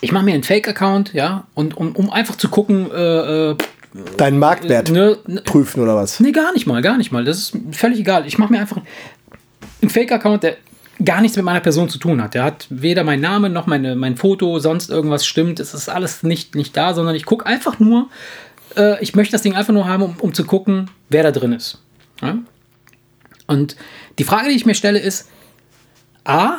Ich 0.00 0.12
mache 0.12 0.24
mir 0.24 0.34
einen 0.34 0.42
Fake-Account, 0.42 1.14
ja, 1.14 1.46
und 1.54 1.76
um, 1.76 1.94
um 1.96 2.10
einfach 2.10 2.36
zu 2.36 2.48
gucken, 2.48 2.90
äh, 2.90 3.50
äh, 3.52 3.56
Deinen 4.16 4.40
Marktwert 4.40 4.90
ne, 4.90 5.18
ne, 5.26 5.40
prüfen 5.42 5.80
oder 5.80 5.94
was? 5.94 6.18
Nee, 6.18 6.32
gar 6.32 6.52
nicht 6.52 6.66
mal, 6.66 6.82
gar 6.82 6.96
nicht 6.98 7.12
mal. 7.12 7.24
Das 7.24 7.38
ist 7.38 7.58
völlig 7.70 8.00
egal. 8.00 8.26
Ich 8.26 8.38
mache 8.38 8.52
mir 8.52 8.58
einfach 8.58 8.80
einen 9.80 9.90
Fake-Account, 9.90 10.42
der 10.42 10.56
gar 11.04 11.20
nichts 11.20 11.36
mit 11.36 11.44
meiner 11.44 11.60
Person 11.60 11.88
zu 11.88 11.98
tun 11.98 12.20
hat. 12.20 12.34
Der 12.34 12.42
hat 12.42 12.66
weder 12.70 13.04
meinen 13.04 13.20
Namen 13.20 13.52
noch 13.52 13.66
meine, 13.66 13.94
mein 13.94 14.16
Foto, 14.16 14.58
sonst 14.58 14.90
irgendwas 14.90 15.26
stimmt. 15.26 15.60
Es 15.60 15.74
ist 15.74 15.88
alles 15.88 16.22
nicht, 16.24 16.54
nicht 16.54 16.76
da, 16.76 16.92
sondern 16.92 17.14
ich 17.14 17.24
gucke 17.24 17.46
einfach 17.46 17.78
nur, 17.78 18.08
äh, 18.76 19.00
ich 19.02 19.14
möchte 19.14 19.32
das 19.32 19.42
Ding 19.42 19.54
einfach 19.54 19.72
nur 19.72 19.86
haben, 19.86 20.02
um, 20.02 20.16
um 20.18 20.34
zu 20.34 20.44
gucken, 20.44 20.90
wer 21.08 21.22
da 21.22 21.30
drin 21.30 21.52
ist. 21.52 21.80
Ja? 22.20 22.38
Und 23.46 23.76
die 24.18 24.24
Frage, 24.24 24.48
die 24.48 24.56
ich 24.56 24.66
mir 24.66 24.74
stelle, 24.74 24.98
ist, 24.98 25.28
A, 26.24 26.58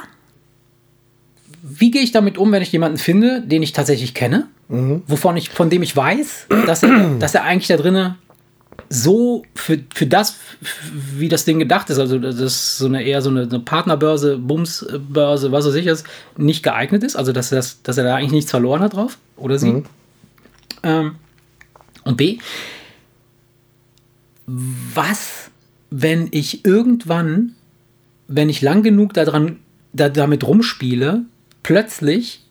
wie 1.62 1.92
gehe 1.92 2.02
ich 2.02 2.12
damit 2.12 2.38
um, 2.38 2.52
wenn 2.52 2.62
ich 2.62 2.72
jemanden 2.72 2.98
finde, 2.98 3.42
den 3.42 3.64
ich 3.64 3.74
tatsächlich 3.74 4.14
kenne, 4.14 4.48
wovon 4.68 5.38
ich, 5.38 5.50
von 5.50 5.70
dem 5.70 5.84
ich 5.84 5.96
weiß, 5.96 6.48
dass 6.66 6.84
er, 6.84 7.10
dass 7.20 7.36
er 7.36 7.44
eigentlich 7.44 7.68
da 7.68 7.78
drinnen 7.78 8.16
so 8.90 9.44
für, 9.56 9.80
für 9.94 10.06
das, 10.06 10.38
wie 10.92 11.30
das 11.30 11.46
Ding 11.46 11.60
gedacht 11.60 11.90
ist, 11.90 12.00
also 12.00 12.20
das 12.20 12.40
ist 12.40 12.78
so 12.78 12.86
eine 12.86 13.04
eher 13.04 13.22
so 13.22 13.30
eine, 13.30 13.44
eine 13.44 13.60
Partnerbörse, 13.60 14.38
Bumsbörse, 14.38 15.52
was 15.52 15.66
weiß 15.66 15.76
ich 15.76 15.88
ist, 15.88 16.06
nicht 16.38 16.64
geeignet 16.64 17.04
ist, 17.04 17.16
also 17.16 17.32
dass, 17.32 17.52
er 17.52 17.58
das, 17.58 17.82
dass 17.82 17.98
er 17.98 18.04
da 18.04 18.16
eigentlich 18.16 18.32
nichts 18.32 18.52
verloren 18.52 18.82
hat 18.82 18.94
drauf 18.94 19.18
oder 19.38 19.58
sie. 19.58 19.84
Ähm, 20.84 21.16
und 22.04 22.18
B, 22.18 22.38
was, 24.46 25.50
wenn 25.90 26.28
ich 26.32 26.66
irgendwann, 26.66 27.56
wenn 28.28 28.50
ich 28.50 28.62
lang 28.62 28.84
genug 28.84 29.14
daran, 29.14 29.60
da, 29.94 30.10
damit 30.10 30.46
rumspiele, 30.46 31.24
plötzlich 31.64 32.44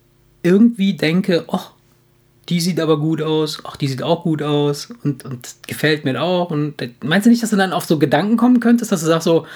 irgendwie 0.42 0.94
denke, 0.94 1.44
oh, 1.46 1.60
die 2.48 2.60
sieht 2.60 2.80
aber 2.80 2.98
gut 2.98 3.22
aus, 3.22 3.62
ach, 3.64 3.76
die 3.76 3.88
sieht 3.88 4.02
auch 4.02 4.22
gut 4.22 4.42
aus 4.42 4.88
und, 5.02 5.24
und 5.24 5.54
gefällt 5.66 6.04
mir 6.04 6.22
auch. 6.22 6.50
Und 6.50 6.74
meinst 7.02 7.26
du 7.26 7.30
nicht, 7.30 7.42
dass 7.42 7.50
du 7.50 7.56
dann 7.56 7.72
auf 7.72 7.84
so 7.86 7.98
Gedanken 7.98 8.36
kommen 8.36 8.60
könntest, 8.60 8.92
dass 8.92 9.00
du 9.00 9.06
sagst 9.06 9.24
so, 9.24 9.46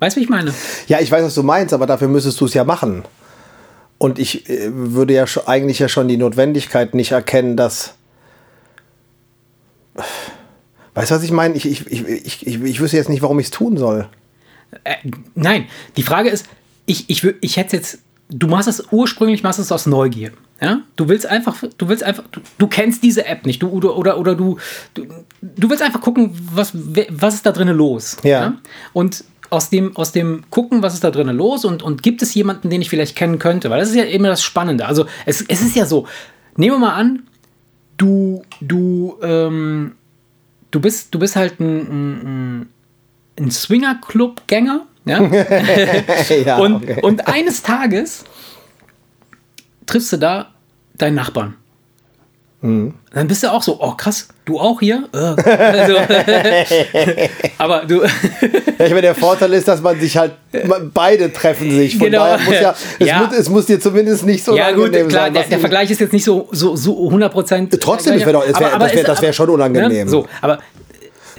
weißt 0.00 0.16
du, 0.16 0.20
wie 0.20 0.24
ich 0.24 0.30
meine? 0.30 0.54
Ja, 0.88 1.00
ich 1.00 1.10
weiß, 1.10 1.24
was 1.24 1.34
du 1.34 1.42
meinst, 1.42 1.74
aber 1.74 1.86
dafür 1.86 2.08
müsstest 2.08 2.40
du 2.40 2.46
es 2.46 2.54
ja 2.54 2.64
machen. 2.64 3.04
Und 3.98 4.18
ich 4.18 4.48
äh, 4.48 4.70
würde 4.72 5.14
ja 5.14 5.26
schon, 5.26 5.46
eigentlich 5.46 5.78
ja 5.78 5.88
schon 5.88 6.08
die 6.08 6.16
Notwendigkeit 6.16 6.94
nicht 6.94 7.12
erkennen, 7.12 7.56
dass. 7.56 7.94
Weißt 10.94 11.10
du, 11.10 11.14
was 11.16 11.22
ich 11.22 11.32
meine? 11.32 11.54
Ich, 11.54 11.66
ich, 11.66 11.86
ich, 11.86 12.06
ich, 12.06 12.46
ich, 12.46 12.62
ich 12.62 12.80
wüsste 12.80 12.96
jetzt 12.96 13.08
nicht, 13.08 13.22
warum 13.22 13.38
ich 13.38 13.46
es 13.46 13.50
tun 13.50 13.76
soll. 13.76 14.08
Äh, 14.84 14.96
nein, 15.34 15.66
die 15.96 16.02
Frage 16.02 16.30
ist, 16.30 16.46
ich, 16.86 17.08
ich, 17.08 17.24
ich 17.40 17.56
hätte 17.56 17.76
jetzt 17.76 17.98
du 18.28 18.46
machst 18.46 18.68
es 18.68 18.84
ursprünglich 18.90 19.42
machst 19.42 19.58
es 19.58 19.72
aus 19.72 19.86
Neugier. 19.86 20.32
Ja? 20.60 20.80
Du 20.96 21.08
willst 21.08 21.26
einfach, 21.26 21.62
du 21.76 21.88
willst 21.88 22.02
einfach, 22.02 22.24
du, 22.30 22.40
du 22.58 22.66
kennst 22.66 23.02
diese 23.02 23.26
App 23.26 23.44
nicht, 23.46 23.62
du 23.62 23.68
oder 23.68 23.96
oder, 23.96 24.18
oder 24.18 24.34
du, 24.34 24.58
du, 24.94 25.06
du 25.42 25.70
willst 25.70 25.82
einfach 25.82 26.00
gucken, 26.00 26.30
was, 26.52 26.72
was 26.74 27.34
ist 27.34 27.46
da 27.46 27.52
drinnen 27.52 27.76
los. 27.76 28.16
Ja. 28.22 28.30
ja. 28.30 28.54
Und 28.92 29.24
aus 29.50 29.70
dem, 29.70 29.96
aus 29.96 30.12
dem 30.12 30.44
gucken, 30.50 30.82
was 30.82 30.94
ist 30.94 31.04
da 31.04 31.10
drinnen 31.10 31.36
los 31.36 31.64
und, 31.64 31.82
und 31.82 32.02
gibt 32.02 32.22
es 32.22 32.34
jemanden, 32.34 32.70
den 32.70 32.80
ich 32.80 32.90
vielleicht 32.90 33.16
kennen 33.16 33.38
könnte, 33.38 33.70
weil 33.70 33.80
das 33.80 33.90
ist 33.90 33.96
ja 33.96 34.04
immer 34.04 34.28
das 34.28 34.42
Spannende. 34.42 34.86
Also 34.86 35.06
es, 35.26 35.42
es 35.42 35.60
ist 35.60 35.76
ja 35.76 35.86
so, 35.86 36.06
nehmen 36.56 36.76
wir 36.76 36.80
mal 36.80 36.94
an, 36.94 37.24
du, 37.96 38.42
du, 38.60 39.16
ähm, 39.22 39.92
du 40.70 40.80
bist, 40.80 41.14
du 41.14 41.18
bist 41.18 41.36
halt 41.36 41.60
ein, 41.60 42.60
ein, 42.60 42.68
ein 43.38 43.50
Swinger-Club-Gänger 43.50 44.86
ja? 45.04 45.22
ja, 46.44 46.56
und, 46.60 46.76
okay. 46.76 47.00
und 47.02 47.26
eines 47.28 47.62
Tages 47.62 48.24
triffst 49.86 50.12
du 50.12 50.16
da 50.16 50.48
deinen 50.96 51.14
Nachbarn. 51.14 51.56
Mhm. 52.64 52.94
Dann 53.12 53.28
bist 53.28 53.42
du 53.42 53.52
auch 53.52 53.62
so, 53.62 53.78
oh 53.78 53.92
krass, 53.92 54.26
du 54.46 54.58
auch 54.58 54.80
hier? 54.80 55.06
Äh. 55.12 55.18
Also, 55.18 55.96
aber 57.58 57.84
du. 57.84 58.02
ja, 58.02 58.08
ich 58.86 58.88
meine, 58.88 59.02
der 59.02 59.14
Vorteil 59.14 59.52
ist, 59.52 59.68
dass 59.68 59.82
man 59.82 60.00
sich 60.00 60.16
halt, 60.16 60.32
beide 60.94 61.30
treffen 61.30 61.70
sich. 61.70 61.98
Von 61.98 62.06
genau. 62.06 62.24
daher 62.24 62.38
muss 62.38 62.54
ja, 62.54 62.74
es, 62.98 63.06
ja. 63.06 63.18
Muss, 63.18 63.36
es 63.36 63.50
muss 63.50 63.66
dir 63.66 63.78
zumindest 63.78 64.24
nicht 64.24 64.42
so 64.42 64.56
ja, 64.56 64.72
gut, 64.72 64.92
klar, 64.92 65.10
sein. 65.10 65.34
Der, 65.34 65.42
der 65.42 65.58
Vergleich 65.58 65.90
ist 65.90 66.00
jetzt 66.00 66.14
nicht 66.14 66.24
so, 66.24 66.48
so, 66.52 66.74
so 66.74 67.04
100 67.04 67.30
Prozent. 67.30 67.80
Trotzdem, 67.82 68.14
das 68.14 68.24
wäre 68.24 68.40
wär, 68.40 68.80
wär, 68.80 69.06
wär, 69.06 69.20
wär 69.20 69.32
schon 69.34 69.50
unangenehm. 69.50 70.06
Ne? 70.06 70.10
So, 70.10 70.26
aber 70.40 70.58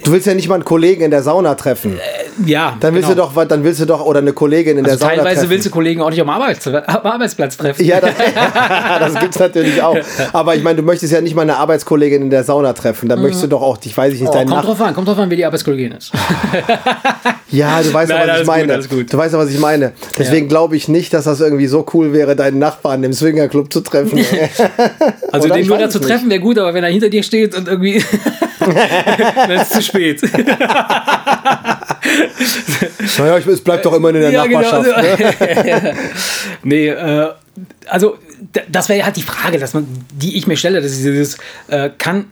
Du 0.06 0.12
willst 0.12 0.26
ja 0.28 0.34
nicht 0.34 0.48
mal 0.48 0.54
einen 0.54 0.64
Kollegen 0.64 1.02
in 1.02 1.10
der 1.10 1.24
Sauna 1.24 1.56
treffen. 1.56 1.98
Äh, 1.98 2.48
ja. 2.48 2.76
Dann 2.78 2.94
willst 2.94 3.08
genau. 3.08 3.26
du 3.26 3.34
doch, 3.34 3.44
dann 3.46 3.64
willst 3.64 3.80
du 3.80 3.86
doch 3.86 4.04
oder 4.04 4.20
eine 4.20 4.32
Kollegin 4.32 4.78
in 4.78 4.84
also 4.84 4.90
der 4.90 4.98
Sauna 4.98 5.14
teilweise 5.16 5.34
treffen. 5.34 5.50
willst 5.50 5.66
du 5.66 5.70
Kollegen 5.70 6.00
auch 6.00 6.10
nicht 6.10 6.20
am, 6.20 6.30
Arbeits 6.30 6.64
am 6.68 6.84
Arbeitsplatz 6.86 7.56
treffen. 7.56 7.84
Ja, 7.84 8.00
das, 8.00 8.12
das 9.00 9.20
gibt 9.20 9.34
es 9.34 9.40
natürlich 9.40 9.82
auch. 9.82 9.96
Aber 10.32 10.54
ich 10.54 10.62
meine, 10.62 10.76
du 10.76 10.82
möchtest 10.82 11.12
ja 11.12 11.20
nicht 11.20 11.34
mal 11.34 11.42
eine 11.42 11.56
Arbeitskollegin 11.56 12.22
in 12.22 12.30
der 12.30 12.44
Sauna 12.44 12.72
treffen. 12.72 13.08
Dann 13.08 13.18
mhm. 13.18 13.24
möchtest 13.24 13.44
du 13.44 13.48
doch 13.48 13.62
auch, 13.62 13.78
ich 13.82 13.96
weiß 13.96 14.12
nicht, 14.12 14.22
oh, 14.22 14.32
deinen 14.32 14.46
Kommt 14.46 14.50
Nach 14.50 14.64
drauf 14.64 14.80
an, 14.80 14.94
kommt 14.94 15.08
drauf 15.08 15.18
an, 15.18 15.28
wie 15.28 15.36
die 15.36 15.44
Arbeitskollegin 15.44 15.90
ist. 15.90 16.12
ja, 17.50 17.82
du 17.82 17.92
weißt 17.92 18.10
Nein, 18.10 18.28
was 18.28 18.40
ich 18.42 18.46
meine. 18.46 18.82
Gut, 18.86 19.12
du 19.12 19.18
weißt 19.18 19.34
was 19.34 19.50
ich 19.50 19.58
meine. 19.58 19.92
Deswegen 20.16 20.46
ja. 20.46 20.50
glaube 20.50 20.76
ich 20.76 20.86
nicht, 20.86 21.12
dass 21.14 21.24
das 21.24 21.40
irgendwie 21.40 21.66
so 21.66 21.84
cool 21.94 22.12
wäre, 22.12 22.36
deinen 22.36 22.60
Nachbarn 22.60 23.02
im 23.02 23.12
Swingerclub 23.12 23.72
zu 23.72 23.80
treffen. 23.80 24.24
also 25.32 25.48
den 25.48 25.66
nur 25.66 25.78
da 25.78 25.90
zu 25.90 25.98
treffen 25.98 26.30
wäre 26.30 26.38
gut, 26.38 26.58
aber 26.58 26.74
wenn 26.74 26.84
er 26.84 26.90
hinter 26.90 27.08
dir 27.08 27.24
steht 27.24 27.56
und 27.56 27.66
irgendwie 27.66 27.96
ist 27.96 28.06
es 29.62 29.70
zu 29.70 29.82
spät. 29.82 29.95
naja, 33.18 33.38
es 33.38 33.60
bleibt 33.60 33.84
doch 33.84 33.94
immer 33.94 34.10
in 34.10 34.16
der 34.16 34.30
ja, 34.30 34.46
genau. 34.46 34.60
Nachbarschaft. 34.60 35.42
Genau. 35.42 35.82
Ne? 35.82 35.94
nee, 36.62 36.88
äh, 36.88 37.32
also 37.86 38.18
das 38.70 38.88
wäre 38.88 39.04
halt 39.04 39.16
die 39.16 39.22
Frage, 39.22 39.58
dass 39.58 39.74
man, 39.74 39.86
die 40.12 40.36
ich 40.36 40.46
mir 40.46 40.56
stelle, 40.56 40.80
dass 40.80 40.92
dieses 40.92 41.38
äh, 41.68 41.90
kann, 41.96 42.26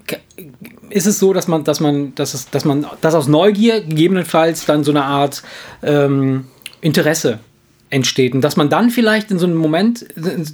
ist 0.90 1.06
es 1.06 1.18
so, 1.18 1.32
dass 1.32 1.48
man, 1.48 1.64
dass 1.64 1.80
man, 1.80 2.14
dass 2.14 2.34
es, 2.34 2.50
dass 2.50 2.64
man, 2.64 2.86
dass 3.00 3.14
aus 3.14 3.26
Neugier 3.26 3.80
gegebenenfalls 3.80 4.66
dann 4.66 4.84
so 4.84 4.90
eine 4.90 5.04
Art 5.04 5.42
ähm, 5.82 6.46
Interesse 6.80 7.40
entsteht 7.90 8.34
und 8.34 8.42
dass 8.42 8.56
man 8.56 8.68
dann 8.68 8.90
vielleicht 8.90 9.30
in 9.30 9.38
so 9.38 9.46
einem 9.46 9.56
Moment, 9.56 10.06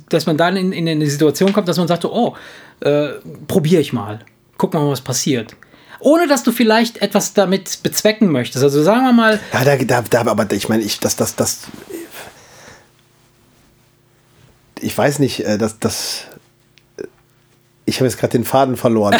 dass 0.09 0.27
man 0.27 0.37
dann 0.37 0.57
in, 0.57 0.73
in 0.73 0.89
eine 0.89 1.07
Situation 1.07 1.53
kommt, 1.53 1.69
dass 1.69 1.79
man 1.79 1.89
sagt, 1.89 2.05
oh, 2.05 2.37
äh, 2.81 3.09
probiere 3.49 3.81
ich 3.81 3.93
mal, 3.93 4.21
guck 4.57 4.75
mal, 4.75 4.89
was 4.89 5.01
passiert 5.01 5.57
ohne 6.01 6.27
dass 6.27 6.43
du 6.43 6.53
vielleicht 6.53 7.03
etwas 7.03 7.35
damit 7.35 7.83
bezwecken 7.83 8.31
möchtest. 8.31 8.65
Also 8.65 8.83
sagen 8.83 9.03
wir 9.03 9.13
mal. 9.13 9.41
Ja, 9.53 9.65
da, 9.65 9.77
da, 9.77 10.03
da 10.03 10.31
aber 10.31 10.51
ich 10.53 10.69
meine, 10.69 10.83
ich, 10.83 10.99
das, 11.01 11.17
das, 11.17 11.37
das. 11.37 11.61
Ich 14.81 14.97
weiß 14.97 15.19
nicht, 15.19 15.45
äh, 15.45 15.59
dass 15.59 15.79
das. 15.79 16.25
Ich 17.85 17.97
habe 17.97 18.07
jetzt 18.07 18.19
gerade 18.19 18.33
den 18.33 18.45
Faden 18.45 18.77
verloren. 18.77 19.17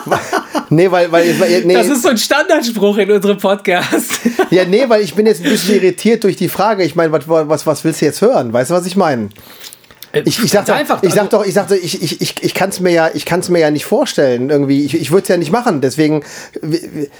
nee, 0.70 0.90
weil, 0.90 1.10
weil 1.12 1.62
nee. 1.64 1.74
Das 1.74 1.86
ist 1.86 2.02
so 2.02 2.08
ein 2.08 2.18
Standardspruch 2.18 2.98
in 2.98 3.10
unserem 3.10 3.38
Podcast. 3.38 4.20
ja, 4.50 4.64
nee, 4.64 4.88
weil 4.88 5.02
ich 5.02 5.14
bin 5.14 5.26
jetzt 5.26 5.42
ein 5.44 5.50
bisschen 5.50 5.76
irritiert 5.76 6.24
durch 6.24 6.36
die 6.36 6.48
Frage. 6.48 6.84
Ich 6.84 6.94
meine, 6.96 7.12
was, 7.12 7.28
was, 7.28 7.66
was 7.66 7.84
willst 7.84 8.00
du 8.00 8.06
jetzt 8.06 8.20
hören? 8.20 8.52
Weißt 8.52 8.70
du, 8.70 8.74
was 8.74 8.86
ich 8.86 8.96
meine? 8.96 9.30
Äh, 10.14 10.22
ich, 10.24 10.42
ich 10.42 10.50
sag, 10.50 10.66
doch, 10.66 10.74
einfach, 10.74 11.02
ich 11.02 11.12
sag 11.12 11.24
also 11.24 11.38
doch, 11.38 11.46
ich 11.46 11.54
sag 11.54 11.70
ich, 11.70 12.02
ich, 12.02 12.20
ich, 12.20 12.42
ich 12.42 12.54
kann 12.54 12.70
es 12.70 12.80
mir 12.80 12.92
ja, 12.92 13.10
ich 13.12 13.24
kann 13.24 13.40
es 13.40 13.48
mir 13.48 13.60
ja 13.60 13.70
nicht 13.70 13.84
vorstellen. 13.84 14.50
Irgendwie, 14.50 14.84
ich, 14.84 14.94
ich 14.94 15.10
würde 15.10 15.22
es 15.22 15.28
ja 15.28 15.36
nicht 15.36 15.52
machen. 15.52 15.80
Deswegen. 15.80 16.22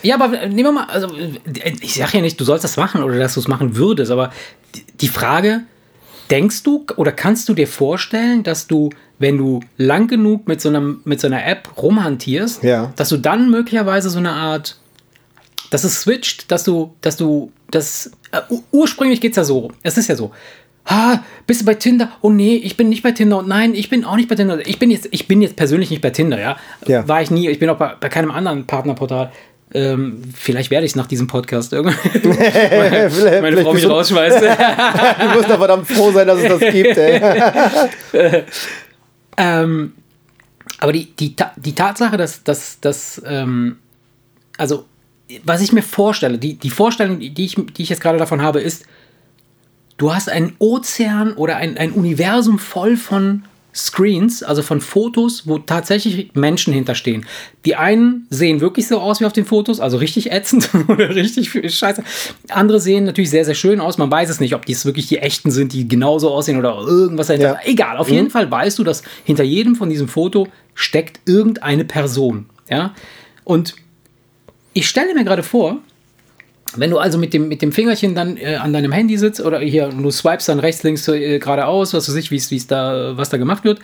Ja, 0.03 0.15
aber 0.15 0.29
nehmen 0.29 0.57
wir 0.57 0.73
mal, 0.73 0.85
also 0.87 1.09
ich 1.81 1.95
sage 1.95 2.19
ja 2.19 2.23
nicht, 2.23 2.41
du 2.41 2.45
sollst 2.45 2.65
das 2.65 2.77
machen 2.77 3.03
oder 3.03 3.19
dass 3.19 3.35
du 3.35 3.41
es 3.41 3.49
machen 3.49 3.77
würdest, 3.77 4.11
aber 4.11 4.31
die 5.01 5.09
Frage, 5.09 5.63
denkst 6.31 6.63
du 6.63 6.87
oder 6.97 7.13
kannst 7.13 7.49
du 7.49 7.55
dir 7.55 7.69
vorstellen, 7.69 8.43
dass 8.43 8.67
du, 8.67 8.91
wenn 9.19 9.39
du 9.39 9.61
lang 9.77 10.09
genug 10.09 10.49
mit 10.49 10.61
so 10.61 10.69
einer, 10.69 10.81
mit 11.05 11.21
so 11.21 11.27
einer 11.27 11.47
App 11.47 11.71
rumhantierst, 11.77 12.63
ja. 12.63 12.93
dass 12.97 13.09
du 13.09 13.17
dann 13.17 13.51
möglicherweise 13.51 14.11
so 14.11 14.19
eine 14.19 14.33
Art, 14.33 14.79
dass 15.71 15.85
es 15.85 16.01
switcht, 16.01 16.51
dass 16.51 16.65
du, 16.65 16.95
dass 17.01 17.17
du, 17.17 17.53
das, 17.71 18.11
äh, 18.33 18.41
ursprünglich 18.71 19.21
geht 19.21 19.33
es 19.33 19.37
ja 19.37 19.45
so, 19.45 19.73
es 19.83 19.99
ist 19.99 20.09
ja 20.09 20.17
so, 20.17 20.33
ah, 20.87 21.21
bist 21.47 21.62
du 21.62 21.64
bei 21.64 21.75
Tinder? 21.75 22.11
Oh 22.21 22.31
nee, 22.31 22.57
ich 22.57 22.76
bin 22.76 22.88
nicht 22.88 23.03
bei 23.03 23.12
Tinder. 23.12 23.38
Und 23.38 23.49
nein, 23.49 23.75
ich 23.75 23.91
bin 23.91 24.05
auch 24.05 24.17
nicht 24.17 24.29
bei 24.29 24.35
Tinder. 24.35 24.67
Ich 24.67 24.79
bin 24.79 24.91
jetzt, 24.91 25.09
ich 25.11 25.29
bin 25.29 25.43
jetzt 25.43 25.57
persönlich 25.57 25.91
nicht 25.91 26.03
bei 26.03 26.11
Tinder, 26.11 26.41
ja. 26.41 26.57
ja. 26.87 27.07
War 27.09 27.23
ich 27.23 27.31
nie. 27.31 27.49
Ich 27.49 27.59
bin 27.59 27.69
auch 27.69 27.76
bei, 27.76 27.95
bei 27.99 28.09
keinem 28.09 28.31
anderen 28.31 28.67
Partnerportal. 28.67 29.33
Ähm, 29.73 30.23
vielleicht 30.37 30.71
werde 30.71 30.87
ich 30.87 30.93
es 30.93 30.97
nach 30.97 31.09
diesem 31.09 31.26
Podcast 31.26 31.73
irgendwann. 31.73 31.99
meine, 32.23 33.11
meine 33.43 33.62
Frau 33.62 33.73
mich 33.73 33.88
rausschmeißt. 33.88 34.43
du 35.21 35.29
musst 35.35 35.50
doch 35.50 35.59
verdammt 35.59 35.88
froh 35.88 36.12
sein, 36.12 36.26
dass 36.26 36.38
es 36.38 36.49
das 36.49 36.73
gibt, 36.73 36.97
ey. 36.97 38.45
ähm, 39.37 39.93
aber 40.79 40.93
die, 40.93 41.11
die, 41.17 41.35
die 41.57 41.75
Tatsache, 41.75 42.17
dass, 42.17 42.45
dass, 42.45 42.79
dass 42.81 43.21
ähm, 43.26 43.79
also, 44.59 44.85
was 45.43 45.61
ich 45.61 45.73
mir 45.73 45.83
vorstelle, 45.83 46.38
die, 46.38 46.55
die 46.55 46.71
Vorstellung, 46.71 47.19
die 47.19 47.45
ich, 47.45 47.55
die 47.55 47.83
ich 47.83 47.88
jetzt 47.88 48.00
gerade 48.00 48.19
davon 48.19 48.43
habe, 48.43 48.61
ist, 48.61 48.85
du 49.97 50.15
hast 50.15 50.29
einen 50.29 50.55
Ozean 50.59 51.35
oder 51.35 51.57
ein, 51.57 51.77
ein 51.77 51.93
Universum 51.93 52.59
voll 52.59 52.97
von 52.97 53.45
Screens, 53.75 54.45
also 54.45 54.63
von 54.63 54.81
Fotos, 54.81 55.49
wo 55.49 55.59
tatsächlich 55.59 56.31
Menschen 56.35 56.73
hinterstehen. 56.73 57.27
Die 57.65 57.75
einen 57.75 58.27
sehen 58.31 58.61
wirklich 58.61 58.87
so 58.87 59.01
aus 59.01 59.21
wie 59.21 59.25
auf 59.25 59.33
den 59.33 59.45
Fotos, 59.45 59.81
also 59.81 59.97
richtig 59.97 60.31
ätzend 60.31 60.71
oder 60.89 61.15
richtig 61.15 61.51
scheiße. 61.51 62.05
Andere 62.51 62.79
sehen 62.79 63.05
natürlich 63.05 63.31
sehr, 63.31 63.45
sehr 63.45 63.57
schön 63.57 63.81
aus. 63.81 63.99
Man 63.99 64.11
weiß 64.11 64.31
es 64.31 64.39
nicht, 64.39 64.55
ob 64.55 64.65
die 64.65 64.73
es 64.73 64.85
wirklich 64.85 65.09
die 65.09 65.19
echten 65.19 65.51
sind, 65.51 65.73
die 65.73 65.89
genauso 65.89 66.31
aussehen 66.31 66.57
oder 66.57 66.79
irgendwas 66.79 67.27
dahinter. 67.27 67.55
Ja. 67.55 67.61
Egal, 67.65 67.97
auf 67.97 68.09
mhm. 68.09 68.15
jeden 68.15 68.31
Fall 68.31 68.49
weißt 68.49 68.79
du, 68.79 68.85
dass 68.85 69.03
hinter 69.25 69.43
jedem 69.43 69.75
von 69.75 69.91
diesem 69.91 70.07
Foto 70.07 70.47
steckt 70.75 71.21
irgendeine 71.29 71.85
Person. 71.85 72.47
Ja? 72.71 72.95
Und 73.43 73.75
ich 74.73 74.89
stelle 74.89 75.15
mir 75.15 75.25
gerade 75.25 75.43
vor, 75.43 75.79
wenn 76.78 76.90
du 76.90 76.99
also 76.99 77.19
mit 77.19 77.33
dem, 77.33 77.49
mit 77.49 77.62
dem 77.62 77.73
Fingerchen 77.73 78.14
dann 78.14 78.37
äh, 78.37 78.57
an 78.57 78.73
deinem 78.73 78.93
Handy 78.93 79.16
sitzt 79.19 79.40
oder 79.40 79.61
hier 79.61 79.88
du 79.88 80.11
swipes 80.11 80.47
dann 80.47 80.61
rechts, 80.61 80.83
links 80.83 81.07
äh, 81.09 81.38
geradeaus, 81.38 81.95
was 81.95 82.09
weiß 82.09 82.16
ich, 82.16 82.31
wie 82.31 82.37
es 82.37 82.66
da, 82.66 83.16
was 83.16 83.31
da 83.31 83.37
gemacht 83.37 83.64
wird, 83.64 83.81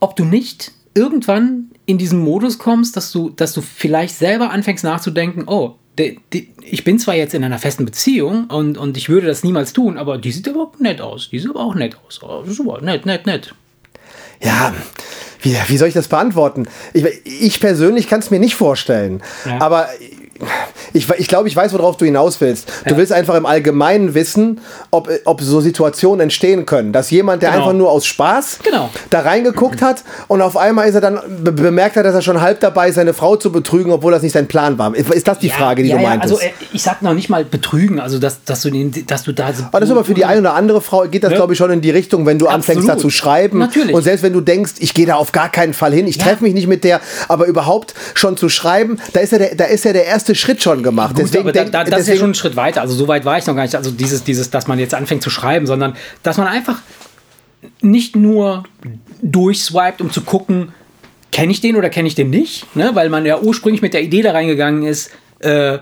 ob 0.00 0.16
du 0.16 0.24
nicht 0.24 0.72
irgendwann 0.94 1.70
in 1.86 1.98
diesen 1.98 2.18
Modus 2.18 2.58
kommst, 2.58 2.96
dass 2.96 3.12
du, 3.12 3.30
dass 3.30 3.52
du 3.52 3.60
vielleicht 3.60 4.16
selber 4.16 4.50
anfängst 4.50 4.84
nachzudenken, 4.84 5.44
oh, 5.46 5.76
de, 5.98 6.18
de, 6.32 6.48
ich 6.62 6.84
bin 6.84 6.98
zwar 6.98 7.14
jetzt 7.14 7.34
in 7.34 7.44
einer 7.44 7.58
festen 7.58 7.84
Beziehung 7.84 8.46
und, 8.46 8.78
und 8.78 8.96
ich 8.96 9.08
würde 9.08 9.26
das 9.26 9.44
niemals 9.44 9.72
tun, 9.72 9.98
aber 9.98 10.18
die 10.18 10.32
sieht 10.32 10.48
aber 10.48 10.70
nett 10.78 11.00
aus. 11.00 11.30
Die 11.30 11.38
sieht 11.38 11.50
aber 11.50 11.60
auch 11.60 11.74
nett 11.74 11.96
aus. 12.06 12.20
Oh, 12.22 12.44
super, 12.44 12.80
nett, 12.80 13.06
nett, 13.06 13.26
nett. 13.26 13.54
Ja, 14.42 14.74
wie, 15.40 15.56
wie 15.66 15.76
soll 15.76 15.88
ich 15.88 15.94
das 15.94 16.08
beantworten? 16.08 16.68
Ich, 16.92 17.04
ich 17.24 17.60
persönlich 17.60 18.08
kann 18.08 18.20
es 18.20 18.30
mir 18.30 18.40
nicht 18.40 18.56
vorstellen. 18.56 19.22
Ja. 19.44 19.60
Aber 19.60 19.88
ich, 20.92 21.08
ich 21.18 21.28
glaube, 21.28 21.48
ich 21.48 21.56
weiß, 21.56 21.72
worauf 21.72 21.96
du 21.96 22.04
hinaus 22.04 22.40
willst. 22.40 22.70
Du 22.86 22.96
willst 22.96 23.12
einfach 23.12 23.34
im 23.34 23.46
Allgemeinen 23.46 24.14
wissen, 24.14 24.60
ob, 24.90 25.08
ob 25.24 25.40
so 25.42 25.60
Situationen 25.60 26.20
entstehen 26.20 26.66
können. 26.66 26.92
Dass 26.92 27.10
jemand, 27.10 27.42
der 27.42 27.50
Genau. 27.50 27.62
einfach 27.62 27.72
nur 27.76 27.90
aus 27.90 28.06
Spaß 28.06 28.58
Genau. 28.62 28.90
da 29.10 29.20
reingeguckt 29.20 29.82
hat 29.82 30.02
und 30.28 30.42
auf 30.42 30.56
einmal 30.56 30.88
ist 30.88 30.94
er 30.94 31.00
dann 31.00 31.18
be 31.42 31.52
bemerkt 31.52 31.96
hat, 31.96 32.04
dass 32.04 32.14
er 32.14 32.22
schon 32.22 32.40
halb 32.40 32.60
dabei 32.60 32.88
ist, 32.88 32.94
seine 32.96 33.14
Frau 33.14 33.36
zu 33.36 33.50
betrügen, 33.52 33.90
obwohl 33.92 34.12
das 34.12 34.22
nicht 34.22 34.32
sein 34.32 34.46
Plan 34.48 34.78
war. 34.78 34.94
Ist 34.94 35.26
das 35.28 35.38
die 35.38 35.50
Frage, 35.50 35.82
die 35.82 35.88
ja, 35.90 35.96
du 35.96 36.02
ja, 36.02 36.08
meintest? 36.08 36.32
Also 36.34 36.44
äh, 36.46 36.50
ich 36.72 36.82
sag 36.82 37.02
noch 37.02 37.14
nicht 37.14 37.28
mal 37.28 37.44
betrügen, 37.44 38.00
also 38.00 38.18
dass, 38.18 38.44
dass 38.44 38.62
du 38.62 38.70
den, 38.70 38.92
dass 39.06 39.24
du 39.24 39.32
da 39.32 39.52
so 39.52 39.64
aber 39.64 39.80
das 39.80 39.88
ist 39.88 39.92
aber 39.94 40.04
für 40.04 40.14
die 40.14 40.24
eine 40.24 40.40
oder 40.40 40.54
andere 40.54 40.80
Frau 40.80 41.02
geht 41.08 41.24
das, 41.24 41.30
Ja. 41.32 41.36
glaube 41.38 41.52
ich, 41.52 41.58
schon 41.58 41.70
in 41.70 41.80
die 41.80 41.90
Richtung, 41.90 42.26
wenn 42.26 42.38
du 42.38 42.46
anfängst, 42.48 42.88
da 42.88 42.92
Absolut. 42.94 43.12
zu 43.12 43.16
schreiben. 43.18 43.58
Natürlich. 43.58 43.94
Und 43.94 44.02
selbst 44.02 44.22
wenn 44.22 44.32
du 44.32 44.40
denkst, 44.40 44.74
ich 44.78 44.94
gehe 44.94 45.06
da 45.06 45.16
auf 45.16 45.32
gar 45.32 45.50
keinen 45.50 45.74
Fall 45.74 45.92
hin, 45.92 46.06
ich 46.06 46.16
Ja. 46.16 46.24
treffe 46.24 46.44
mich 46.44 46.54
nicht 46.54 46.66
mit 46.66 46.84
der, 46.84 47.00
aber 47.28 47.46
überhaupt 47.46 47.94
schon 48.14 48.36
zu 48.36 48.48
schreiben, 48.48 48.98
da 49.12 49.20
ist 49.20 49.32
ja 49.32 49.38
der, 49.38 49.54
da 49.54 49.64
ist 49.64 49.84
ja 49.84 49.92
der 49.92 50.04
erste 50.06 50.34
Schritt 50.34 50.62
schon 50.62 50.77
gemacht. 50.82 51.14
Gut, 51.14 51.24
deswegen 51.24 51.52
da, 51.52 51.64
da, 51.64 51.84
das 51.84 51.84
ist 51.84 51.90
ja 51.90 51.96
deswegen- 51.96 52.18
schon 52.18 52.30
ein 52.30 52.34
Schritt 52.34 52.56
weiter. 52.56 52.80
Also 52.80 52.94
so 52.94 53.08
weit 53.08 53.24
war 53.24 53.38
ich 53.38 53.46
noch 53.46 53.54
gar 53.54 53.62
nicht. 53.62 53.74
Also 53.74 53.90
dieses, 53.90 54.24
dieses, 54.24 54.50
dass 54.50 54.66
man 54.66 54.78
jetzt 54.78 54.94
anfängt 54.94 55.22
zu 55.22 55.30
schreiben, 55.30 55.66
sondern 55.66 55.96
dass 56.22 56.36
man 56.36 56.46
einfach 56.46 56.78
nicht 57.80 58.16
nur 58.16 58.64
durchswiped, 59.22 60.00
um 60.00 60.10
zu 60.12 60.22
gucken, 60.22 60.72
kenne 61.32 61.52
ich 61.52 61.60
den 61.60 61.76
oder 61.76 61.90
kenne 61.90 62.08
ich 62.08 62.14
den 62.14 62.30
nicht, 62.30 62.74
ne? 62.76 62.90
weil 62.94 63.08
man 63.10 63.26
ja 63.26 63.40
ursprünglich 63.40 63.82
mit 63.82 63.94
der 63.94 64.02
Idee 64.02 64.22
da 64.22 64.32
reingegangen 64.32 64.84
ist, 64.84 65.10
äh, 65.40 65.78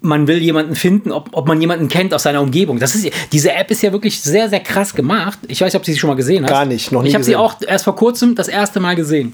man 0.00 0.28
will 0.28 0.38
jemanden 0.38 0.74
finden, 0.74 1.10
ob, 1.10 1.30
ob 1.32 1.48
man 1.48 1.60
jemanden 1.60 1.88
kennt 1.88 2.14
aus 2.14 2.22
seiner 2.22 2.40
Umgebung. 2.40 2.78
Das 2.78 2.94
ist, 2.94 3.10
diese 3.32 3.52
App 3.52 3.70
ist 3.70 3.82
ja 3.82 3.92
wirklich 3.92 4.20
sehr, 4.20 4.48
sehr 4.48 4.60
krass 4.60 4.94
gemacht. 4.94 5.38
Ich 5.48 5.60
weiß 5.60 5.72
nicht, 5.72 5.80
ob 5.80 5.82
du 5.84 5.92
sie 5.92 5.98
schon 5.98 6.08
mal 6.08 6.16
gesehen 6.16 6.44
hast. 6.44 6.50
Gar 6.50 6.66
nicht, 6.66 6.92
noch 6.92 7.02
nie 7.02 7.08
Ich 7.08 7.14
habe 7.14 7.24
sie 7.24 7.34
auch 7.34 7.56
erst 7.66 7.84
vor 7.84 7.96
kurzem 7.96 8.34
das 8.34 8.48
erste 8.48 8.78
Mal 8.78 8.94
gesehen. 8.94 9.32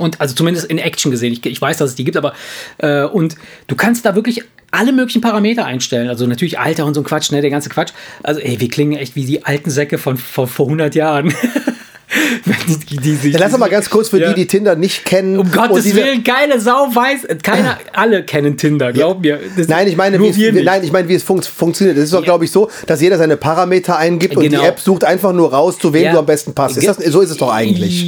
Und 0.00 0.20
also 0.20 0.34
zumindest 0.34 0.66
in 0.66 0.78
Action 0.78 1.10
gesehen. 1.10 1.32
Ich, 1.32 1.44
ich 1.44 1.60
weiß, 1.60 1.78
dass 1.78 1.90
es 1.90 1.96
die 1.96 2.04
gibt, 2.04 2.16
aber 2.16 2.34
äh, 2.78 3.04
und 3.04 3.36
du 3.66 3.76
kannst 3.76 4.04
da 4.04 4.14
wirklich 4.14 4.42
alle 4.70 4.92
möglichen 4.92 5.20
Parameter 5.20 5.64
einstellen. 5.64 6.08
Also 6.08 6.26
natürlich 6.26 6.58
Alter 6.58 6.86
und 6.86 6.94
so 6.94 7.00
ein 7.00 7.04
Quatsch, 7.04 7.32
ne, 7.32 7.40
der 7.40 7.50
ganze 7.50 7.68
Quatsch. 7.68 7.92
Also 8.22 8.40
ey, 8.40 8.60
wir 8.60 8.68
klingen 8.68 8.96
echt 8.96 9.16
wie 9.16 9.24
die 9.24 9.44
alten 9.44 9.70
Säcke 9.70 9.98
von, 9.98 10.16
von 10.16 10.46
vor 10.46 10.66
100 10.66 10.94
Jahren. 10.94 11.34
die, 12.90 12.96
die, 12.96 13.14
die, 13.16 13.30
Ja, 13.30 13.38
lass 13.40 13.52
doch 13.52 13.58
mal 13.58 13.68
ganz 13.68 13.88
kurz 13.90 14.08
für 14.08 14.18
Ja. 14.18 14.28
die, 14.30 14.34
die 14.34 14.46
Tinder 14.46 14.76
nicht 14.76 15.04
kennen. 15.04 15.38
Um 15.38 15.46
und 15.46 15.52
Gottes 15.52 15.84
diese- 15.84 15.96
Willen, 15.96 16.22
keine 16.24 16.60
Sau 16.60 16.88
weiß, 16.94 17.26
keiner, 17.42 17.78
alle 17.92 18.22
kennen 18.24 18.56
Tinder, 18.56 18.92
glaub 18.92 19.20
mir. 19.20 19.38
Das- 19.56 19.68
Nein, 19.68 19.88
ich 19.88 19.96
meine, 19.96 20.18
wie 20.20 20.28
es, 20.28 20.64
nein, 20.64 20.82
ich 20.84 20.92
meine, 20.92 21.08
wie 21.08 21.14
es 21.14 21.22
funkt, 21.22 21.46
funktioniert. 21.46 21.96
Es 21.98 22.04
ist 22.04 22.12
doch, 22.14 22.22
glaube 22.22 22.44
ich, 22.44 22.50
so, 22.50 22.70
dass 22.86 23.00
jeder 23.00 23.18
seine 23.18 23.36
Parameter 23.36 23.96
eingibt 23.96 24.36
und 24.36 24.42
Genau. 24.42 24.60
die 24.60 24.66
App 24.66 24.80
sucht 24.80 25.04
einfach 25.04 25.32
nur 25.32 25.52
raus, 25.52 25.78
zu 25.78 25.92
wem 25.92 26.04
Ja. 26.04 26.12
du 26.12 26.18
am 26.18 26.26
besten 26.26 26.52
passt. 26.54 26.76
Ist 26.76 26.86
das, 26.88 26.96
so 26.98 27.20
ist 27.20 27.30
es 27.30 27.36
doch 27.36 27.52
eigentlich. 27.52 28.02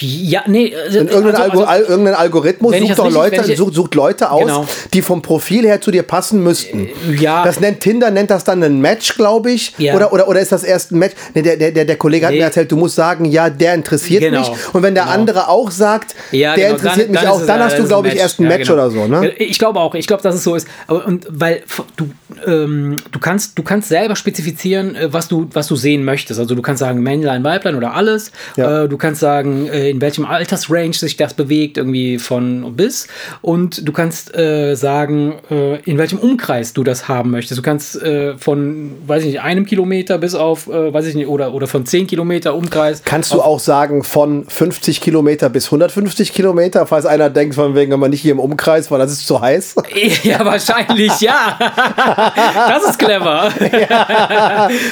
Ja, 0.00 0.42
nee. 0.46 0.74
Also, 0.74 1.00
Und 1.00 1.10
irgendein, 1.10 1.34
also- 1.36 1.50
also- 1.52 1.64
Al- 1.64 1.82
irgendein 1.82 2.14
Algorithmus 2.14 2.74
sucht 2.76 2.98
doch 2.98 3.04
richtig- 3.06 3.14
Leute, 3.38 3.52
ich- 3.52 3.58
sucht, 3.58 3.74
sucht 3.74 3.94
Leute 3.94 4.30
aus, 4.30 4.42
Genau. 4.42 4.66
die 4.92 5.02
vom 5.02 5.22
Profil 5.22 5.64
her 5.66 5.80
zu 5.80 5.90
dir 5.90 6.02
passen 6.02 6.42
müssten. 6.42 6.88
ja. 7.18 7.44
Das 7.44 7.60
nennt 7.60 7.80
Tinder, 7.80 8.10
nennt 8.10 8.30
das 8.30 8.44
dann 8.44 8.62
ein 8.62 8.80
Match, 8.80 9.14
glaube 9.16 9.50
ich. 9.52 9.72
Ja. 9.78 9.94
Oder, 9.94 10.12
oder, 10.12 10.28
oder 10.28 10.40
ist 10.40 10.52
das 10.52 10.64
erst 10.64 10.92
ein 10.92 10.98
Match? 10.98 11.14
Nee, 11.34 11.42
der, 11.42 11.56
der, 11.56 11.70
der, 11.72 11.84
der 11.84 11.96
Kollege 11.96 12.26
hat 12.26 12.32
Nee. 12.32 12.38
mir 12.38 12.44
erzählt, 12.44 12.70
du 12.70 12.76
musst 12.76 12.94
sagen, 12.96 13.24
ja, 13.24 13.49
der 13.50 13.74
interessiert 13.74 14.22
Genau. 14.22 14.40
mich. 14.40 14.50
Und 14.74 14.82
wenn 14.82 14.94
der 14.94 15.04
Genau. 15.04 15.14
andere 15.14 15.48
auch 15.48 15.70
sagt, 15.70 16.14
Ja, 16.32 16.54
der 16.54 16.66
genau, 16.68 16.78
interessiert 16.78 17.06
dann- 17.06 17.12
mich 17.12 17.20
dann 17.20 17.30
auch, 17.30 17.46
dann 17.46 17.60
hast 17.60 17.78
du, 17.78 17.84
glaube 17.86 18.08
ich, 18.08 18.16
erst 18.16 18.40
ein 18.40 18.44
Ja, 18.44 18.48
Match 18.50 18.68
genau. 18.68 18.74
oder 18.74 18.90
so. 18.90 19.06
Ne? 19.06 19.28
Ich 19.38 19.58
glaube 19.58 19.78
auch, 19.80 19.94
ich 19.94 20.06
glaube, 20.06 20.22
dass 20.22 20.34
es 20.34 20.44
so 20.44 20.54
ist. 20.54 20.66
Aber 20.86 21.06
und 21.06 21.26
weil 21.30 21.62
du, 21.96 22.10
ähm, 22.46 22.96
du 23.10 23.18
kannst, 23.18 23.58
du 23.58 23.62
kannst 23.62 23.88
selber 23.88 24.16
spezifizieren, 24.16 24.94
äh, 24.94 25.12
was 25.12 25.28
du, 25.28 25.48
was 25.52 25.66
du 25.66 25.76
sehen 25.76 26.04
möchtest. 26.04 26.38
Also 26.40 26.54
du 26.54 26.62
kannst 26.62 26.80
sagen 26.80 27.02
Männlein, 27.02 27.44
Weiblein 27.44 27.74
oder 27.74 27.94
alles. 27.94 28.32
Ja. 28.56 28.84
Äh, 28.84 28.88
du 28.88 28.96
kannst 28.96 29.20
sagen, 29.20 29.66
äh, 29.68 29.90
in 29.90 30.00
welchem 30.00 30.24
Altersrange 30.24 30.92
sich 30.94 31.16
das 31.16 31.34
bewegt, 31.34 31.76
irgendwie 31.76 32.18
von 32.18 32.74
bis. 32.76 33.08
Und 33.42 33.86
du 33.86 33.92
kannst 33.92 34.36
äh, 34.36 34.74
sagen, 34.74 35.34
äh, 35.50 35.76
in 35.82 35.98
welchem 35.98 36.18
Umkreis 36.18 36.72
du 36.72 36.84
das 36.84 37.08
haben 37.08 37.30
möchtest. 37.30 37.58
Du 37.58 37.62
kannst 37.62 38.00
äh, 38.02 38.36
von, 38.38 38.92
weiß 39.06 39.22
ich 39.24 39.28
nicht, 39.30 39.40
einem 39.42 39.66
Kilometer 39.66 40.18
bis 40.18 40.34
auf, 40.34 40.68
weiß 40.68 41.06
ich 41.06 41.14
nicht, 41.14 41.26
oder, 41.26 41.52
oder 41.54 41.66
von 41.66 41.84
10 41.86 42.06
Kilometer 42.06 42.54
Umkreis. 42.54 43.02
Kannst 43.04 43.32
du 43.32 43.39
auch 43.40 43.60
sagen, 43.60 44.02
von 44.02 44.44
50 44.46 45.00
Kilometer 45.00 45.48
bis 45.48 45.66
150 45.66 46.32
Kilometer, 46.32 46.86
falls 46.86 47.06
einer 47.06 47.30
denkt, 47.30 47.54
von 47.54 47.74
wegen, 47.74 47.92
wenn 47.92 48.00
man 48.00 48.10
nicht 48.10 48.20
hier 48.20 48.32
im 48.32 48.38
Umkreis, 48.40 48.90
weil 48.90 48.98
das 48.98 49.12
ist 49.12 49.26
zu 49.26 49.40
heiß? 49.40 49.76
Ja, 50.22 50.44
wahrscheinlich, 50.44 51.20
ja. 51.20 51.58
Das 52.68 52.84
ist 52.90 52.98
clever. 52.98 53.50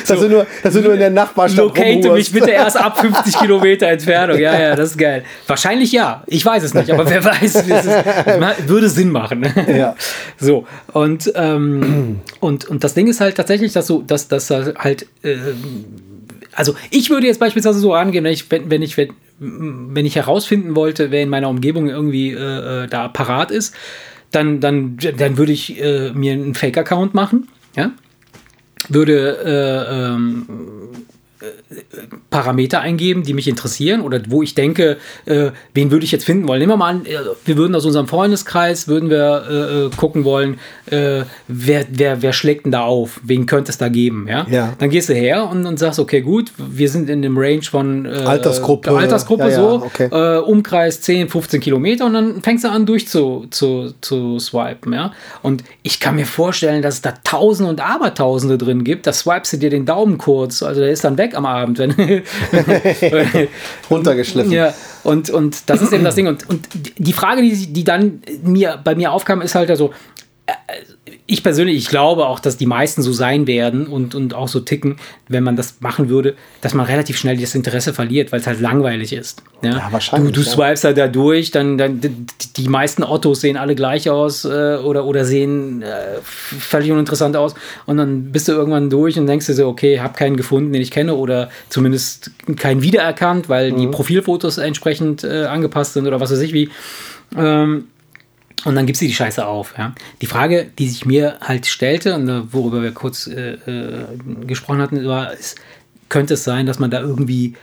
dass, 0.06 0.20
du 0.20 0.28
nur, 0.28 0.46
dass 0.62 0.74
du 0.74 0.80
nur 0.80 0.94
in 0.94 1.00
der 1.00 1.10
Nachbarstadt 1.10 1.64
Locate 1.64 2.12
mich 2.12 2.32
bitte 2.32 2.50
erst 2.50 2.76
ab 2.76 2.98
50 2.98 3.38
Kilometer 3.40 3.88
Entfernung. 3.88 4.38
Ja, 4.38 4.58
ja, 4.58 4.76
das 4.76 4.90
ist 4.90 4.98
geil. 4.98 5.24
Wahrscheinlich 5.46 5.92
ja. 5.92 6.22
Ich 6.26 6.44
weiß 6.44 6.62
es 6.62 6.74
nicht, 6.74 6.90
aber 6.90 7.08
wer 7.08 7.24
weiß, 7.24 7.54
ist. 7.56 8.68
würde 8.68 8.88
Sinn 8.88 9.10
machen. 9.10 9.46
Ja. 9.68 9.94
So, 10.38 10.66
und, 10.92 11.32
ähm, 11.34 12.20
und, 12.40 12.64
und 12.66 12.84
das 12.84 12.94
Ding 12.94 13.06
ist 13.06 13.20
halt 13.20 13.36
tatsächlich, 13.36 13.72
dass 13.72 13.86
du, 13.86 14.02
dass, 14.02 14.28
dass 14.28 14.50
halt, 14.50 15.06
ähm, 15.24 15.84
also 16.58 16.74
ich 16.90 17.08
würde 17.08 17.28
jetzt 17.28 17.38
beispielsweise 17.38 17.78
so 17.78 17.94
angehen, 17.94 18.24
wenn 18.24 18.32
ich, 18.32 18.50
wenn, 18.50 18.68
wenn 18.68 18.82
ich, 18.82 18.96
wenn, 18.96 19.10
wenn 19.38 20.04
ich 20.04 20.16
herausfinden 20.16 20.74
wollte, 20.74 21.12
wer 21.12 21.22
in 21.22 21.28
meiner 21.28 21.48
Umgebung 21.48 21.88
irgendwie 21.88 22.32
äh, 22.32 22.84
äh, 22.84 22.86
da 22.88 23.06
parat 23.06 23.52
ist, 23.52 23.76
dann, 24.32 24.58
dann, 24.58 24.98
dann 25.16 25.38
würde 25.38 25.52
ich 25.52 25.80
äh, 25.80 26.10
mir 26.12 26.32
einen 26.32 26.54
Fake-Account 26.54 27.14
machen, 27.14 27.46
ja, 27.76 27.92
würde 28.88 29.38
äh, 29.44 30.14
ähm, 30.14 30.46
Parameter 32.30 32.80
eingeben, 32.80 33.22
die 33.22 33.32
mich 33.32 33.48
interessieren 33.48 34.00
oder 34.00 34.20
wo 34.28 34.42
ich 34.42 34.54
denke, 34.54 34.98
äh, 35.24 35.50
wen 35.72 35.90
würde 35.90 36.04
ich 36.04 36.12
jetzt 36.12 36.24
finden 36.24 36.48
wollen. 36.48 36.58
Nehmen 36.58 36.72
wir 36.72 36.76
mal 36.76 36.88
an, 36.88 37.06
äh, 37.06 37.18
wir 37.44 37.56
würden 37.56 37.74
aus 37.74 37.84
unserem 37.84 38.08
Freundeskreis, 38.08 38.88
würden 38.88 39.08
wir 39.08 39.44
äh, 39.48 39.86
äh, 39.86 39.90
gucken 39.96 40.24
wollen, 40.24 40.58
äh, 40.86 41.22
wer, 41.46 41.86
wer, 41.90 42.22
wer 42.22 42.32
schlägt 42.32 42.64
denn 42.64 42.72
da 42.72 42.82
auf, 42.82 43.20
wen 43.22 43.46
könnte 43.46 43.70
es 43.70 43.78
da 43.78 43.88
geben, 43.88 44.26
ja? 44.28 44.46
Ja. 44.50 44.74
Dann 44.78 44.90
gehst 44.90 45.08
du 45.08 45.14
her 45.14 45.48
und, 45.48 45.64
und 45.66 45.78
sagst, 45.78 45.98
okay, 45.98 46.20
gut, 46.20 46.52
wir 46.56 46.88
sind 46.88 47.08
in 47.08 47.22
dem 47.22 47.38
Range 47.38 47.62
von 47.62 48.04
äh, 48.04 48.08
Altersgruppe. 48.08 48.90
Altersgruppe 48.90 49.44
Ja, 49.44 49.48
ja, 49.48 49.56
so, 49.56 49.82
okay. 49.84 50.08
äh, 50.10 50.38
Umkreis 50.40 51.00
10, 51.00 51.28
15 51.28 51.60
Kilometer 51.60 52.06
und 52.06 52.14
dann 52.14 52.42
fängst 52.42 52.64
du 52.64 52.70
an 52.70 52.84
durch 52.84 53.08
zu, 53.08 53.46
zu, 53.50 53.92
zu 54.00 54.38
swipen, 54.38 54.92
ja? 54.92 55.12
Und 55.42 55.62
ich 55.82 56.00
kann 56.00 56.16
mir 56.16 56.26
vorstellen, 56.26 56.82
dass 56.82 56.94
es 56.94 57.02
da 57.02 57.14
Tausende 57.24 57.70
und 57.70 57.80
Abertausende 57.80 58.58
drin 58.58 58.84
gibt, 58.84 59.06
da 59.06 59.12
swipest 59.12 59.52
du 59.54 59.56
dir 59.58 59.70
den 59.70 59.86
Daumen 59.86 60.18
kurz, 60.18 60.62
also 60.62 60.80
der 60.80 60.90
ist 60.90 61.04
dann 61.04 61.16
weg 61.16 61.27
am 61.34 61.46
Abend, 61.46 61.78
wenn 61.78 61.92
Runtergeschliffen. 63.90 64.52
ja, 64.52 64.74
und, 65.04 65.30
und 65.30 65.68
das 65.68 65.82
ist 65.82 65.92
eben 65.92 66.04
das 66.04 66.14
Ding. 66.14 66.26
Und, 66.26 66.48
und 66.48 66.68
die 66.96 67.12
Frage, 67.12 67.42
die, 67.42 67.72
die 67.72 67.84
dann 67.84 68.22
mir, 68.42 68.78
bei 68.82 68.94
mir 68.94 69.12
aufkam, 69.12 69.40
ist 69.40 69.54
halt 69.54 69.70
also, 69.70 69.92
ich 71.26 71.42
persönlich, 71.42 71.76
ich 71.76 71.88
glaube 71.88 72.26
auch, 72.26 72.40
dass 72.40 72.56
die 72.56 72.64
meisten 72.64 73.02
so 73.02 73.12
sein 73.12 73.46
werden 73.46 73.86
und, 73.86 74.14
und 74.14 74.32
auch 74.32 74.48
so 74.48 74.60
ticken, 74.60 74.96
wenn 75.28 75.44
man 75.44 75.56
das 75.56 75.80
machen 75.80 76.08
würde, 76.08 76.34
dass 76.62 76.72
man 76.72 76.86
relativ 76.86 77.18
schnell 77.18 77.36
das 77.36 77.54
Interesse 77.54 77.92
verliert, 77.92 78.32
weil 78.32 78.40
es 78.40 78.46
halt 78.46 78.60
langweilig 78.60 79.12
ist. 79.12 79.42
Ja, 79.62 79.72
Ja, 79.72 79.88
wahrscheinlich, 79.90 80.32
Du, 80.32 80.40
du 80.40 80.46
ja. 80.46 80.52
swipest 80.52 80.84
halt 80.84 80.96
da 80.96 81.06
durch, 81.06 81.50
dann, 81.50 81.76
dann 81.76 82.00
die, 82.56 82.68
meisten 82.68 83.02
Ottos 83.02 83.42
sehen 83.42 83.58
alle 83.58 83.74
gleich 83.74 84.08
aus 84.08 84.46
äh, 84.46 84.78
oder, 84.82 85.04
oder 85.04 85.24
sehen 85.26 85.82
äh, 85.82 86.20
völlig 86.22 86.90
uninteressant 86.90 87.36
aus 87.36 87.54
und 87.84 87.98
dann 87.98 88.32
bist 88.32 88.48
du 88.48 88.52
irgendwann 88.52 88.88
durch 88.88 89.18
und 89.18 89.26
denkst 89.26 89.46
dir 89.46 89.54
so, 89.54 89.68
okay, 89.68 90.00
hab 90.00 90.16
keinen 90.16 90.36
gefunden, 90.36 90.72
den 90.72 90.80
ich 90.80 90.90
kenne 90.90 91.14
oder 91.14 91.50
zumindest 91.68 92.30
keinen 92.56 92.80
wiedererkannt, 92.80 93.50
weil 93.50 93.72
die 93.72 93.86
Profilfotos 93.86 94.56
entsprechend 94.56 95.24
äh, 95.24 95.44
angepasst 95.44 95.92
sind 95.92 96.06
oder 96.06 96.20
was 96.20 96.30
weiß 96.30 96.40
ich 96.40 96.54
wie. 96.54 96.70
Ähm, 97.36 97.84
und 98.64 98.74
dann 98.74 98.86
gibst 98.86 99.02
du 99.02 99.06
die 99.06 99.14
Scheiße 99.14 99.46
auf. 99.46 99.74
Ja? 99.78 99.94
Die 100.20 100.26
Frage, 100.26 100.70
die 100.78 100.88
sich 100.88 101.04
mir 101.04 101.38
halt 101.40 101.66
stellte 101.66 102.14
und 102.14 102.28
äh, 102.28 102.52
worüber 102.52 102.82
wir 102.82 102.92
kurz 102.92 103.26
äh, 103.26 103.52
äh, 103.52 104.04
gesprochen 104.46 104.80
hatten, 104.80 105.04
war, 105.06 105.32
ist, 105.32 105.58
könnte 106.08 106.34
es 106.34 106.44
sein, 106.44 106.66
dass 106.66 106.78
man 106.78 106.90
da 106.90 107.00
irgendwie 107.00 107.54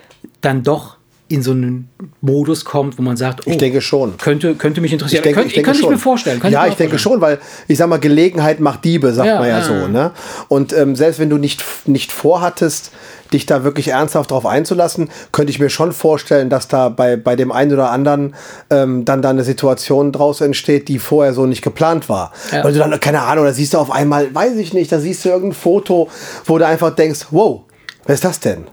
dann 0.41 0.63
doch 0.63 0.97
in 1.27 1.41
so 1.41 1.51
einen 1.51 1.89
Modus 2.21 2.65
kommt, 2.65 2.99
wo 2.99 3.01
man 3.01 3.17
sagt, 3.17 3.47
oh, 3.47 3.51
Ich 3.51 3.57
denke 3.57 3.81
schon. 3.81 4.17
könnte, 4.17 4.53
könnte 4.55 4.79
mich 4.79 4.93
interessieren. 4.93 5.19
Ich 5.19 5.23
denke, 5.23 5.39
könnte, 5.39 5.47
ich 5.47 5.53
denke 5.55 5.65
könnte 5.65 5.79
schon. 5.81 5.91
ich 5.91 5.97
mir 5.97 6.01
vorstellen. 6.01 6.39
könnte 6.39 6.53
ja, 6.53 6.63
mir 6.63 6.69
ich 6.69 6.75
denke 6.75 6.99
schon, 6.99 7.19
weil 7.19 7.39
ich 7.67 7.77
sag 7.79 7.89
mal, 7.89 7.97
Gelegenheit 7.97 8.59
macht 8.59 8.85
Diebe, 8.85 9.11
sagt 9.11 9.27
Ja, 9.27 9.39
man 9.39 9.49
ja, 9.49 9.57
ja, 9.59 9.63
so. 9.63 9.87
Ne? 9.87 10.11
Und 10.49 10.71
ähm, 10.73 10.95
selbst 10.95 11.19
wenn 11.19 11.31
du 11.31 11.37
nicht, 11.37 11.63
nicht 11.85 12.11
vorhattest, 12.11 12.91
dich 13.33 13.47
da 13.47 13.63
wirklich 13.63 13.87
ernsthaft 13.87 14.29
drauf 14.29 14.45
einzulassen, 14.45 15.09
könnte 15.31 15.49
ich 15.49 15.59
mir 15.59 15.69
schon 15.69 15.93
vorstellen, 15.93 16.51
dass 16.51 16.67
da 16.67 16.89
bei, 16.89 17.17
bei 17.17 17.35
dem 17.35 17.51
einen 17.51 17.73
oder 17.73 17.89
anderen 17.89 18.35
ähm, 18.69 19.03
dann 19.03 19.23
da 19.23 19.31
eine 19.31 19.43
Situation 19.43 20.11
draus 20.11 20.41
entsteht, 20.41 20.87
die 20.89 20.99
vorher 20.99 21.33
so 21.33 21.47
nicht 21.47 21.63
geplant 21.63 22.07
war. 22.07 22.33
Ja. 22.51 22.63
Weil 22.63 22.73
du 22.73 22.79
dann, 22.79 22.99
keine 22.99 23.23
Ahnung, 23.23 23.45
da 23.45 23.51
siehst 23.53 23.73
du 23.73 23.79
auf 23.79 23.89
einmal, 23.89 24.33
weiß 24.33 24.57
ich 24.57 24.73
nicht, 24.73 24.91
da 24.91 24.99
siehst 24.99 25.25
du 25.25 25.29
irgendein 25.29 25.57
Foto, 25.59 26.07
wo 26.45 26.59
du 26.59 26.67
einfach 26.67 26.91
denkst, 26.95 27.27
wow, 27.31 27.61
wer 28.05 28.13
ist 28.13 28.23
das 28.25 28.39
denn? 28.39 28.65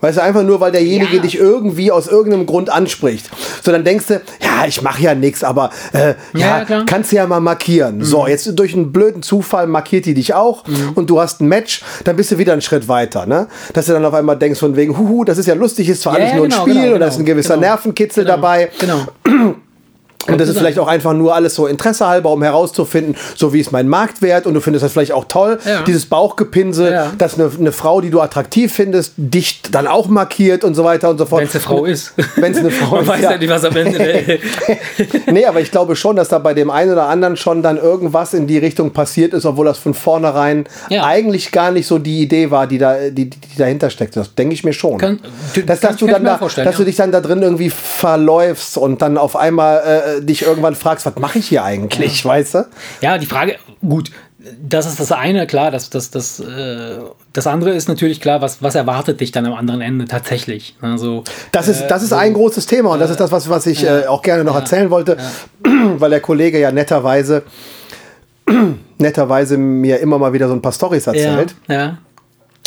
Weißt 0.00 0.18
du, 0.18 0.22
einfach 0.22 0.44
nur, 0.44 0.60
weil 0.60 0.70
derjenige 0.72 1.16
Ja. 1.16 1.22
dich 1.22 1.36
irgendwie 1.38 1.90
aus 1.90 2.06
irgendeinem 2.06 2.46
Grund 2.46 2.70
anspricht. 2.70 3.28
So, 3.62 3.72
dann 3.72 3.82
denkst 3.84 4.06
du, 4.06 4.14
ja, 4.40 4.64
ich 4.66 4.80
mache 4.82 5.02
ja 5.02 5.14
nichts, 5.14 5.42
aber 5.42 5.70
äh, 5.92 6.14
ja, 6.34 6.64
Ja, 6.68 6.84
kannst 6.84 7.10
du 7.12 7.16
ja 7.16 7.26
mal 7.26 7.40
markieren. 7.40 8.04
So, 8.04 8.26
jetzt 8.26 8.46
durch 8.58 8.74
einen 8.74 8.92
blöden 8.92 9.22
Zufall 9.22 9.66
markiert 9.66 10.06
die 10.06 10.14
dich 10.14 10.34
auch 10.34 10.64
und 10.94 11.10
du 11.10 11.20
hast 11.20 11.40
ein 11.40 11.48
Match, 11.48 11.82
dann 12.04 12.16
bist 12.16 12.30
du 12.30 12.38
wieder 12.38 12.52
einen 12.52 12.62
Schritt 12.62 12.86
weiter. 12.86 13.26
Ne? 13.26 13.48
Dass 13.72 13.86
du 13.86 13.92
dann 13.92 14.04
auf 14.04 14.14
einmal 14.14 14.36
denkst 14.36 14.60
von 14.60 14.76
wegen, 14.76 14.96
huhu, 14.96 15.24
das 15.24 15.38
ist 15.38 15.46
ja 15.46 15.54
lustig, 15.54 15.88
ist 15.88 16.02
zwar 16.02 16.18
Ja, 16.18 16.24
alles 16.26 16.34
nur 16.36 16.44
ein 16.44 16.50
genau, 16.50 16.62
Spiel 16.62 16.74
genau, 16.74 16.94
und 16.94 17.00
da 17.00 17.06
ist 17.08 17.14
ein 17.18 17.24
genau, 17.24 17.34
gewisser 17.36 17.54
genau. 17.54 17.66
Nervenkitzel 17.66 18.24
Genau. 18.24 18.36
dabei. 18.36 18.70
Genau. 18.78 19.00
Und 20.28 20.38
das 20.40 20.48
ist 20.48 20.58
vielleicht 20.58 20.78
auch 20.78 20.86
einfach 20.88 21.12
nur 21.14 21.34
alles 21.34 21.54
so 21.54 21.66
Interesse 21.66 22.06
halber, 22.06 22.30
um 22.32 22.42
herauszufinden, 22.42 23.16
so 23.34 23.52
wie 23.52 23.60
ist 23.60 23.72
mein 23.72 23.88
Marktwert 23.88 24.46
und 24.46 24.54
du 24.54 24.60
findest 24.60 24.84
das 24.84 24.92
vielleicht 24.92 25.12
auch 25.12 25.24
toll, 25.26 25.58
Ja. 25.64 25.82
dieses 25.82 26.06
Bauchgepinse, 26.06 26.90
Ja. 26.90 27.12
dass 27.18 27.34
eine, 27.38 27.50
eine 27.58 27.72
Frau, 27.72 28.00
die 28.00 28.10
du 28.10 28.20
attraktiv 28.20 28.72
findest, 28.72 29.14
dich 29.16 29.62
dann 29.70 29.86
auch 29.86 30.08
markiert 30.08 30.64
und 30.64 30.74
so 30.74 30.84
weiter 30.84 31.10
und 31.10 31.18
so 31.18 31.26
fort. 31.26 31.40
Wenn 31.42 31.48
es 31.48 31.54
eine 31.54 31.60
Frau 31.62 31.84
ist. 31.84 32.12
Wenn 32.36 32.52
es 32.52 32.58
eine 32.58 32.70
Frau 32.70 32.90
Man 32.96 33.02
ist, 33.02 33.08
weiß 33.08 33.20
ja. 33.22 33.30
ja 33.32 33.38
nicht, 33.38 33.50
was 33.50 33.64
am 33.64 33.76
Ende. 33.76 33.98
nee, 35.32 35.44
aber 35.46 35.60
ich 35.60 35.70
glaube 35.70 35.96
schon, 35.96 36.16
dass 36.16 36.28
da 36.28 36.38
bei 36.38 36.54
dem 36.54 36.70
einen 36.70 36.92
oder 36.92 37.06
anderen 37.08 37.36
schon 37.36 37.62
dann 37.62 37.76
irgendwas 37.78 38.34
in 38.34 38.46
die 38.46 38.58
Richtung 38.58 38.92
passiert 38.92 39.32
ist, 39.34 39.46
obwohl 39.46 39.66
das 39.66 39.78
von 39.78 39.94
vornherein 39.94 40.64
Ja. 40.90 41.04
eigentlich 41.04 41.52
gar 41.52 41.70
nicht 41.70 41.86
so 41.86 41.98
die 41.98 42.20
Idee 42.22 42.50
war, 42.50 42.66
die, 42.66 42.78
da, 42.78 42.96
die, 43.10 43.30
die 43.30 43.38
dahinter 43.56 43.90
steckt. 43.90 44.16
Das 44.16 44.34
denke 44.34 44.54
ich 44.54 44.64
mir 44.64 44.72
schon. 44.72 44.98
Kann- 44.98 45.20
dass, 45.66 45.80
dass 45.80 45.96
du 45.96 46.06
dann 46.06 46.24
da, 46.24 46.38
dass 46.38 46.76
du 46.76 46.84
dich 46.84 46.96
dann 46.96 47.12
da 47.12 47.20
drin 47.20 47.42
irgendwie 47.42 47.70
verläufst 47.70 48.76
und 48.78 49.02
dann 49.02 49.18
auf 49.18 49.36
einmal 49.36 49.78
äh, 50.17 50.17
dich 50.20 50.42
irgendwann 50.42 50.74
fragst, 50.74 51.06
was 51.06 51.16
mache 51.16 51.38
ich 51.38 51.48
hier 51.48 51.64
eigentlich, 51.64 52.24
weißt 52.24 52.54
du? 52.54 52.66
Ja, 53.00 53.18
die 53.18 53.26
Frage, 53.26 53.56
gut, 53.80 54.10
das 54.62 54.86
ist 54.86 55.00
das 55.00 55.12
eine, 55.12 55.46
klar, 55.46 55.70
das, 55.70 55.90
das, 55.90 56.10
das, 56.10 56.40
äh, 56.40 56.98
das 57.32 57.46
andere 57.46 57.72
ist 57.72 57.88
natürlich 57.88 58.20
klar, 58.20 58.40
was, 58.40 58.62
was 58.62 58.74
erwartet 58.74 59.20
dich 59.20 59.32
dann 59.32 59.46
am 59.46 59.54
anderen 59.54 59.80
Ende 59.80 60.04
tatsächlich? 60.04 60.76
Also, 60.80 61.24
Das 61.52 61.68
ist, 61.68 61.88
das 61.88 62.02
ist 62.02 62.12
ein 62.12 62.34
großes 62.34 62.66
Thema 62.66 62.92
und 62.92 63.00
das 63.00 63.10
ist 63.10 63.20
das, 63.20 63.32
was, 63.32 63.48
was 63.48 63.66
ich 63.66 63.84
äh, 63.84 64.06
auch 64.06 64.22
gerne 64.22 64.44
noch 64.44 64.54
erzählen 64.54 64.90
wollte, 64.90 65.16
weil 65.62 66.10
der 66.10 66.20
Kollege 66.20 66.58
ja 66.60 66.70
netterweise 66.70 67.42
netterweise 68.98 69.58
mir 69.58 69.98
immer 69.98 70.18
mal 70.18 70.32
wieder 70.32 70.48
so 70.48 70.54
ein 70.54 70.62
paar 70.62 70.72
Storys 70.72 71.06
ja, 71.06 71.12
erzählt. 71.12 71.54
ja. 71.68 71.98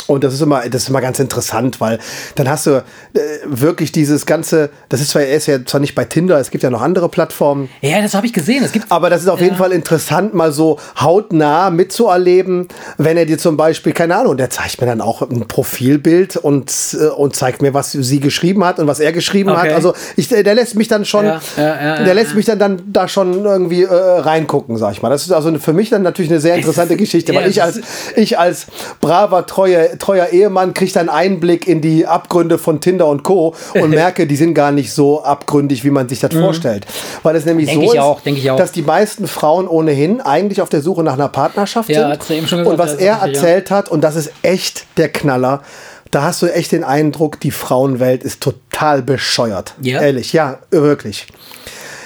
Und 0.08 0.24
das 0.24 0.34
ist 0.34 0.40
immer, 0.40 0.68
das 0.68 0.82
ist 0.82 0.88
immer 0.88 1.00
ganz 1.00 1.18
interessant, 1.18 1.80
weil 1.80 1.98
dann 2.34 2.48
hast 2.48 2.66
du 2.66 2.70
äh, 3.14 3.20
wirklich 3.46 3.92
dieses 3.92 4.26
ganze, 4.26 4.70
das 4.88 5.00
ist 5.00 5.10
zwar, 5.10 5.22
er 5.22 5.36
ist 5.36 5.46
ja 5.46 5.64
zwar 5.64 5.80
nicht 5.80 5.94
bei 5.94 6.04
Tinder, 6.04 6.38
es 6.38 6.50
gibt 6.50 6.64
ja 6.64 6.70
noch 6.70 6.82
andere 6.82 7.08
Plattformen, 7.08 7.68
Ja, 7.80 8.00
das 8.02 8.14
habe 8.14 8.26
ich 8.26 8.32
gesehen. 8.32 8.64
Es 8.64 8.72
gibt 8.72 8.90
aber 8.90 9.10
das 9.10 9.22
ist 9.22 9.28
auf 9.28 9.40
jeden 9.40 9.56
Fall 9.56 9.72
interessant, 9.72 10.34
mal 10.34 10.52
so 10.52 10.78
hautnah 11.00 11.70
mitzuerleben, 11.70 12.68
wenn 12.98 13.16
er 13.16 13.26
dir 13.26 13.38
zum 13.38 13.56
Beispiel, 13.56 13.92
keine 13.92 14.16
Ahnung, 14.16 14.36
der 14.36 14.50
zeigt 14.50 14.80
mir 14.80 14.86
dann 14.86 15.00
auch 15.00 15.22
ein 15.22 15.46
Profilbild 15.48 16.36
und, 16.36 16.70
äh, 17.00 17.06
und 17.06 17.36
zeigt 17.36 17.62
mir, 17.62 17.74
was 17.74 17.92
sie 17.92 18.20
geschrieben 18.20 18.64
hat 18.64 18.78
und 18.78 18.86
was 18.86 19.00
er 19.00 19.12
geschrieben 19.12 19.50
Okay. 19.50 19.68
hat. 19.68 19.72
Also 19.72 19.94
ich, 20.16 20.28
der 20.28 20.54
lässt 20.54 20.74
mich 20.74 20.88
dann 20.88 21.04
schon, 21.04 21.24
Ja, 21.24 21.40
ja, 21.56 21.62
ja, 21.64 21.96
der 21.98 22.06
ja, 22.06 22.12
lässt 22.12 22.30
ja. 22.30 22.36
mich 22.36 22.46
dann, 22.46 22.58
dann 22.58 22.82
da 22.92 23.08
schon 23.08 23.44
irgendwie 23.44 23.82
äh, 23.82 23.88
reingucken, 23.94 24.76
sag 24.76 24.92
ich 24.92 25.02
mal. 25.02 25.10
Das 25.10 25.22
ist 25.22 25.32
also 25.32 25.52
für 25.58 25.72
mich 25.72 25.90
dann 25.90 26.02
natürlich 26.02 26.30
eine 26.30 26.40
sehr 26.40 26.54
interessante 26.54 26.96
Geschichte, 27.02 27.34
weil 27.34 27.42
ja, 27.42 27.48
ich 27.48 27.62
als, 27.62 27.80
ich 28.16 28.38
als 28.38 28.66
braver, 29.00 29.46
treuer, 29.46 29.91
treuer 29.98 30.28
Ehemann 30.28 30.74
kriege 30.74 30.92
dann 30.92 31.08
Einblick 31.08 31.66
in 31.66 31.80
die 31.80 32.06
Abgründe 32.06 32.58
von 32.58 32.80
Tinder 32.80 33.06
und 33.06 33.22
Co. 33.22 33.54
und 33.74 33.90
merke, 33.90 34.26
die 34.26 34.36
sind 34.36 34.54
gar 34.54 34.72
nicht 34.72 34.92
so 34.92 35.22
abgründig, 35.22 35.84
wie 35.84 35.90
man 35.90 36.08
sich 36.08 36.20
das 36.20 36.34
vorstellt. 36.34 36.86
Weil 37.22 37.36
es 37.36 37.44
nämlich 37.44 37.66
Mhm. 37.66 37.80
Denk 37.80 37.86
so 37.86 37.92
ist, 37.94 38.00
auch, 38.00 38.56
dass 38.56 38.72
die 38.72 38.82
meisten 38.82 39.26
Frauen 39.28 39.68
ohnehin 39.68 40.20
eigentlich 40.20 40.60
auf 40.60 40.68
der 40.68 40.82
Suche 40.82 41.02
nach 41.02 41.14
einer 41.14 41.28
Partnerschaft 41.28 41.88
Ja, 41.88 42.14
sind. 42.20 42.48
schon 42.48 42.60
und 42.60 42.64
gesagt, 42.64 42.78
was 42.78 42.92
das 42.92 43.00
er 43.00 43.14
richtig, 43.22 43.34
ja. 43.34 43.40
erzählt 43.48 43.70
hat, 43.70 43.88
und 43.88 44.02
das 44.02 44.16
ist 44.16 44.32
echt 44.42 44.86
der 44.96 45.08
Knaller, 45.08 45.62
da 46.10 46.22
hast 46.22 46.42
du 46.42 46.46
echt 46.46 46.72
den 46.72 46.84
Eindruck, 46.84 47.40
die 47.40 47.50
Frauenwelt 47.50 48.22
ist 48.22 48.42
total 48.42 49.02
bescheuert. 49.02 49.74
Ja? 49.80 50.00
Ehrlich, 50.02 50.32
ja, 50.32 50.58
wirklich. 50.70 51.26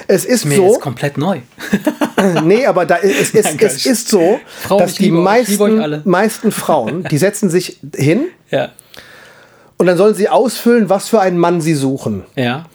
Es 0.09 0.25
ist 0.25 0.45
mir 0.45 0.57
so, 0.57 0.67
jetzt 0.69 0.81
komplett 0.81 1.19
neu. 1.19 1.41
nee, 2.45 2.65
aber 2.67 2.87
da, 2.87 2.97
es, 2.99 3.35
es, 3.35 3.45
Nein, 3.45 3.57
es 3.61 3.87
ist 3.87 4.09
so, 4.09 4.39
Frauen, 4.63 4.79
dass 4.79 4.95
die 4.95 5.11
meisten, 5.11 6.03
meisten 6.05 6.53
Frauen, 6.53 7.05
die 7.11 7.19
setzen 7.19 7.51
sich 7.51 7.79
hin 7.95 8.27
ja. 8.51 8.71
und 9.79 9.87
dann 9.87 9.97
sollen 9.97 10.15
sie 10.15 10.29
ausfüllen, 10.29 10.89
was 10.89 11.09
für 11.09 11.21
einen 11.21 11.39
Mann 11.39 11.61
sie 11.61 11.75
suchen. 11.75 12.25
Ja. 12.37 12.67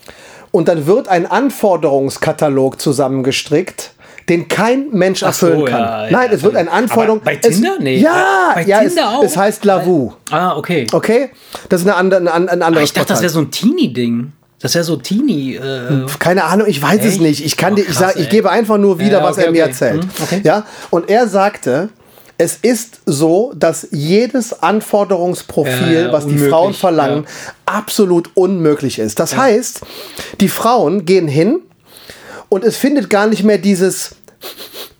Und 0.52 0.67
dann 0.67 0.86
wird 0.86 1.08
ein 1.08 1.26
Anforderungskatalog 1.26 2.82
zusammengestrickt, 2.82 3.94
den 4.30 4.48
kein 4.50 4.89
Mensch 4.91 5.24
Ach 5.24 5.34
so, 5.34 5.48
erfüllen 5.48 5.65
kann. 5.65 5.80
ja, 5.82 6.06
ja. 6.06 6.12
Nein, 6.12 6.30
es 6.34 6.44
wird 6.44 6.56
ein 6.56 6.67
Anforderung. 6.70 7.20
Aber 7.22 7.32
bei 7.32 7.36
Tinder? 7.38 7.76
Es, 7.78 7.84
Nee. 7.84 7.98
Ja, 7.98 8.52
Bei 8.54 8.63
ja 8.63 8.80
Tinder 8.82 9.02
es, 9.02 9.08
auch? 9.08 9.24
es 9.24 9.38
heißt 9.38 9.65
Lavu. 9.65 10.12
Ah, 10.30 10.56
okay. 10.58 10.86
Okay? 10.91 11.30
Das 11.70 11.82
ist 11.82 11.88
eine 11.88 11.96
andere, 11.96 12.20
ein, 12.34 12.50
ein 12.50 12.62
Ah, 12.62 12.65
anderes 12.67 12.89
ich 12.89 12.94
dachte, 12.94 13.08
das 13.13 13.20
Portal. 13.20 13.24
wäre 13.24 13.34
so 13.34 13.39
ein 13.39 13.52
Teenie-Ding. 13.52 14.32
Das 14.62 14.76
wäre 14.76 14.84
so 14.84 14.95
Teenie. 14.95 15.56
Äh, 15.56 16.06
Keine 16.19 16.43
Ahnung, 16.43 16.67
ich 16.67 16.82
weiß 16.82 17.00
es 17.02 17.13
Echt? 17.13 17.21
nicht. 17.21 17.45
Ich 17.45 17.58
kann 17.58 17.74
Oh, 17.74 17.76
dir, 17.78 17.86
ich 17.88 17.95
sag, 17.95 18.15
ich 18.17 18.30
gebe 18.30 18.50
einfach 18.52 18.78
nur 18.78 19.00
wieder, 19.00 19.19
Ja, 19.19 19.24
was 19.24 19.38
okay, 19.38 19.45
er 19.47 19.52
mir 19.52 19.63
okay. 19.63 19.69
erzählt. 19.71 20.04
Hm, 20.04 20.10
okay. 20.24 20.41
Ja, 20.43 20.65
und 20.91 21.10
er 21.10 21.28
sagte, 21.28 21.89
es 22.38 22.58
ist 22.62 23.02
so, 23.06 23.54
dass 23.56 23.88
jedes 23.91 24.62
Anforderungsprofil, 24.63 25.93
Ja, 25.93 26.02
ja, 26.08 26.12
was 26.13 26.26
die 26.28 26.38
Frauen 26.38 26.74
verlangen, 26.74 27.26
absolut 27.65 28.30
unmöglich 28.36 29.00
ist. 29.00 29.19
Das 29.19 29.36
heißt, 29.36 29.82
die 30.39 30.47
Frauen 30.50 31.06
gehen 31.06 31.28
hin 31.28 31.60
und 32.50 32.63
es 32.63 32.78
findet 32.78 33.10
gar 33.10 33.28
nicht 33.28 33.43
mehr 33.43 33.58
dieses 33.58 34.15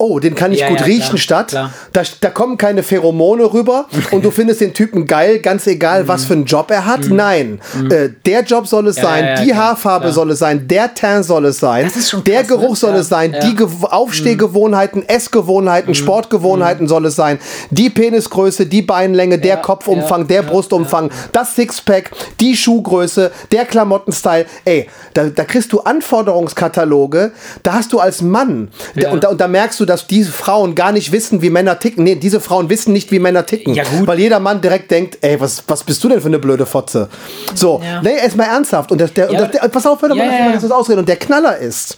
Oh, 0.04 0.18
den 0.20 0.34
kann 0.34 0.52
ich 0.52 0.62
Ja, 0.62 0.70
gut 0.70 0.80
ja, 0.80 0.86
riechen 0.86 1.10
klar, 1.10 1.18
statt. 1.20 1.48
klar. 1.50 1.74
Da, 1.94 2.02
da 2.22 2.30
kommen 2.32 2.58
keine 2.58 2.82
Pheromone 2.82 3.54
rüber 3.54 3.86
und 4.12 4.26
du 4.26 4.32
findest 4.32 4.60
den 4.62 4.74
Typen 4.74 5.06
geil, 5.06 5.38
ganz 5.40 5.68
egal, 5.68 6.08
was 6.08 6.26
für 6.26 6.34
einen 6.34 6.46
Job 6.46 6.72
er 6.72 6.88
hat. 6.88 7.02
Nein, 7.10 7.62
äh, 7.92 8.10
der 8.26 8.42
Job 8.44 8.66
soll 8.68 8.88
es 8.88 8.96
sein, 8.96 9.22
Mhm. 9.24 9.30
ja, 9.30 9.36
die 9.44 9.50
klar, 9.52 9.58
Haarfarbe 9.68 10.12
soll 10.12 10.32
es 10.32 10.40
sein, 10.40 10.68
der 10.68 10.96
Teint 10.96 11.26
soll 11.26 11.46
es 11.46 11.60
sein, 11.60 11.92
der 12.26 12.40
krass, 12.40 12.48
Geruch 12.48 12.70
ne? 12.72 12.76
soll 12.76 12.96
es 12.96 13.10
sein. 13.10 13.32
Mhm. 13.32 13.36
die 13.46 13.56
Ge 13.56 13.68
Aufstehgewohnheiten, 13.82 15.08
Essgewohnheiten, 15.08 15.94
Sportgewohnheiten 15.94 16.88
soll 16.88 17.06
es 17.06 17.16
sein, 17.16 17.38
die 17.70 17.90
Penisgröße, 17.92 18.66
die 18.66 18.82
Beinlänge, 18.82 19.38
der 19.38 19.58
Kopfumfang, 19.58 20.28
der 20.28 20.42
Brustumfang, 20.44 21.12
das 21.32 21.56
Sixpack, 21.56 22.12
die 22.40 22.56
Schuhgröße, 22.58 23.32
der 23.52 23.66
Klamottenstyle. 23.66 24.46
Ey, 24.66 24.88
da, 25.14 25.26
da 25.26 25.44
kriegst 25.44 25.72
du 25.74 25.82
Anforderungskataloge, 25.82 27.32
da 27.64 27.74
hast 27.74 27.94
du 27.94 28.00
als 28.00 28.22
Mann, 28.22 28.70
und, 29.12 29.24
da, 29.24 29.30
und 29.30 29.40
da 29.42 29.48
merkst 29.48 29.80
du, 29.80 29.86
dass 29.92 30.08
diese 30.08 30.32
Frauen 30.32 30.74
gar 30.76 30.92
nicht 30.92 31.12
wissen, 31.12 31.42
wie 31.42 31.50
Männer 31.50 31.78
ticken. 31.80 32.04
Nee, 32.04 32.16
diese 32.16 32.40
Frauen 32.40 32.70
wissen 32.70 32.94
nicht, 32.94 33.12
wie 33.12 33.20
Männer 33.20 33.46
ticken. 33.46 33.74
Ja, 33.74 33.84
gut. 33.84 34.08
Weil 34.08 34.20
jeder 34.20 34.40
Mann 34.40 34.62
direkt 34.62 34.90
denkt, 34.90 35.18
ey, 35.22 35.40
was, 35.40 35.64
was 35.68 35.84
bist 35.84 36.04
du 36.04 36.10
denn 36.10 36.22
für 36.22 36.28
eine 36.28 36.40
blöde 36.40 36.66
Fotze? 36.66 37.10
So, 37.54 37.82
Ja. 37.84 38.02
nee, 38.02 38.18
erstmal 38.18 38.48
ernsthaft. 38.48 38.92
Und, 38.92 39.00
das, 39.02 39.14
der, 39.14 39.28
und 39.30 39.36
Ja, 39.36 39.42
das, 39.42 39.52
der, 39.52 39.68
pass 39.68 39.86
auf, 39.86 40.02
hör 40.02 40.10
doch 40.10 40.16
mal, 40.16 40.24
ja, 40.26 40.30
lass 40.32 40.40
ja, 40.40 40.46
mal 40.46 40.54
ja. 40.56 40.60
das 40.60 40.72
ausreden. 40.72 41.00
Und 41.00 41.10
der 41.10 41.18
Knaller 41.18 41.58
ist, 41.58 41.98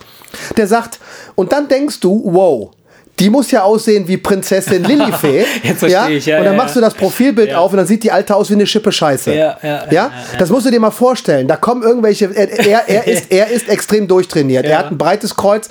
der 0.58 0.68
sagt, 0.68 1.00
und 1.36 1.52
dann 1.54 1.68
denkst 1.68 2.00
du, 2.00 2.22
wow, 2.26 2.72
die 3.20 3.30
muss 3.30 3.52
ja 3.52 3.62
aussehen 3.62 4.08
wie 4.08 4.18
Prinzessin 4.18 4.84
Lilifee. 4.86 5.46
Jetzt 5.62 5.80
verstehe 5.80 6.18
ich, 6.18 6.26
ja, 6.26 6.40
Und 6.40 6.46
dann 6.46 6.56
ja, 6.56 6.58
machst 6.64 6.76
du 6.76 6.80
ja. 6.80 6.88
das 6.88 6.96
Profilbild 6.96 7.50
Ja. 7.52 7.60
auf 7.60 7.70
und 7.72 7.78
dann 7.78 7.86
sieht 7.86 8.04
die 8.04 8.12
Alte 8.12 8.36
aus 8.36 8.50
wie 8.50 8.56
eine 8.56 8.66
Schippe 8.66 8.92
Scheiße. 8.92 9.36
Ja, 9.36 9.58
ja, 9.62 9.70
ja, 9.86 9.92
ja, 9.92 10.12
Das 10.40 10.50
musst 10.50 10.66
du 10.66 10.72
dir 10.72 10.80
mal 10.80 10.90
vorstellen. 10.90 11.48
Da 11.48 11.56
kommen 11.56 11.84
irgendwelche, 11.84 12.26
er, 12.36 12.50
er, 12.66 12.90
er, 12.90 13.06
ist, 13.08 13.32
er 13.32 13.50
ist 13.52 13.70
extrem 13.70 14.08
durchtrainiert. 14.08 14.66
Er 14.66 14.72
Ja. 14.72 14.78
hat 14.80 14.90
ein 14.92 14.98
breites 14.98 15.36
Kreuz, 15.36 15.70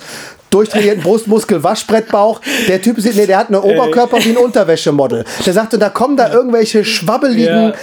durchtrainierten 0.53 1.03
Brustmuskel, 1.03 1.63
Waschbrettbauch. 1.63 2.41
Der 2.67 2.81
Typ 2.81 2.99
sieht, 2.99 3.15
nee, 3.15 3.25
der 3.25 3.37
hat 3.39 3.47
einen 3.47 3.61
Oberkörper 3.61 4.23
wie 4.23 4.29
ein 4.29 4.37
Unterwäschemodel. 4.37 5.25
Der 5.45 5.53
sagt, 5.53 5.73
und 5.73 5.79
da 5.79 5.89
kommen 5.89 6.17
da 6.17 6.31
irgendwelche 6.31 6.85
schwabbeligen 6.85 7.69
ja. 7.69 7.73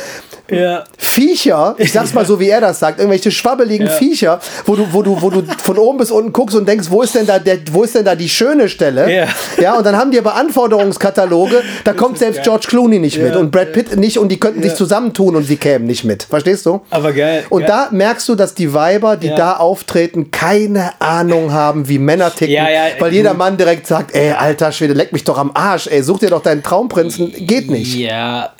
Ja. 0.50 0.84
Viecher, 0.98 1.74
ich 1.78 1.92
sag's 1.92 2.14
mal 2.14 2.24
so, 2.24 2.38
wie 2.40 2.48
er 2.48 2.60
das 2.60 2.78
sagt, 2.78 2.98
irgendwelche 2.98 3.30
schwabbeligen 3.30 3.88
Viecher, 3.88 4.40
wo 4.66 4.76
du, 4.76 4.86
wo 4.92 5.02
du, 5.02 5.20
wo 5.20 5.30
du 5.30 5.42
von 5.62 5.78
oben 5.78 5.98
bis 5.98 6.10
unten 6.10 6.32
guckst 6.32 6.56
und 6.56 6.68
denkst, 6.68 6.86
wo 6.90 7.02
ist 7.02 7.14
denn 7.14 7.26
da 7.26 7.38
der, 7.38 7.58
wo 7.72 7.82
ist 7.82 7.94
denn 7.94 8.04
da 8.04 8.14
die 8.14 8.28
schöne 8.28 8.68
Stelle? 8.68 9.12
Ja. 9.12 9.26
ja 9.60 9.76
und 9.78 9.84
dann 9.84 9.96
haben 9.96 10.10
die 10.10 10.18
aber 10.18 10.34
Anforderungskataloge, 10.36 11.62
da 11.84 11.92
kommt 11.92 12.18
selbst 12.18 12.36
geil. 12.38 12.44
George 12.44 12.66
Clooney 12.68 12.98
nicht 12.98 13.18
mit 13.18 13.32
Ja, 13.34 13.38
und 13.40 13.50
Brad 13.50 13.72
Pitt 13.72 13.96
nicht 13.96 14.18
und 14.18 14.28
die 14.28 14.38
könnten 14.38 14.62
sich 14.62 14.74
zusammentun 14.74 15.36
und 15.36 15.44
sie 15.44 15.56
kämen 15.56 15.86
nicht 15.86 16.04
mit. 16.04 16.22
Verstehst 16.24 16.66
du? 16.66 16.80
Aber 16.90 17.12
geil. 17.12 17.44
Und 17.50 17.62
ja. 17.62 17.68
da 17.68 17.88
merkst 17.90 18.28
du, 18.28 18.34
dass 18.34 18.54
die 18.54 18.72
Weiber, 18.72 19.16
die 19.16 19.28
Ja. 19.28 19.36
da 19.36 19.56
auftreten, 19.56 20.30
keine 20.30 20.92
Ahnung 21.00 21.52
haben, 21.52 21.88
wie 21.88 21.98
Männer 21.98 22.32
ticken. 22.34 22.54
Ja, 22.54 22.68
ja, 22.70 22.82
weil 22.98 23.12
jeder. 23.12 23.30
Mann 23.40 23.56
direkt 23.56 23.86
sagt, 23.86 24.14
ey, 24.14 24.32
alter 24.32 24.70
Schwede, 24.72 24.92
leck 24.92 25.12
mich 25.12 25.24
doch 25.24 25.38
am 25.38 25.52
Arsch, 25.54 25.86
ey, 25.86 26.02
such 26.02 26.18
dir 26.18 26.28
doch 26.30 26.42
deinen 26.42 26.62
Traumprinzen. 26.62 27.32
Geht 27.46 27.70
nicht. 27.70 27.94
Ja, 27.94 28.52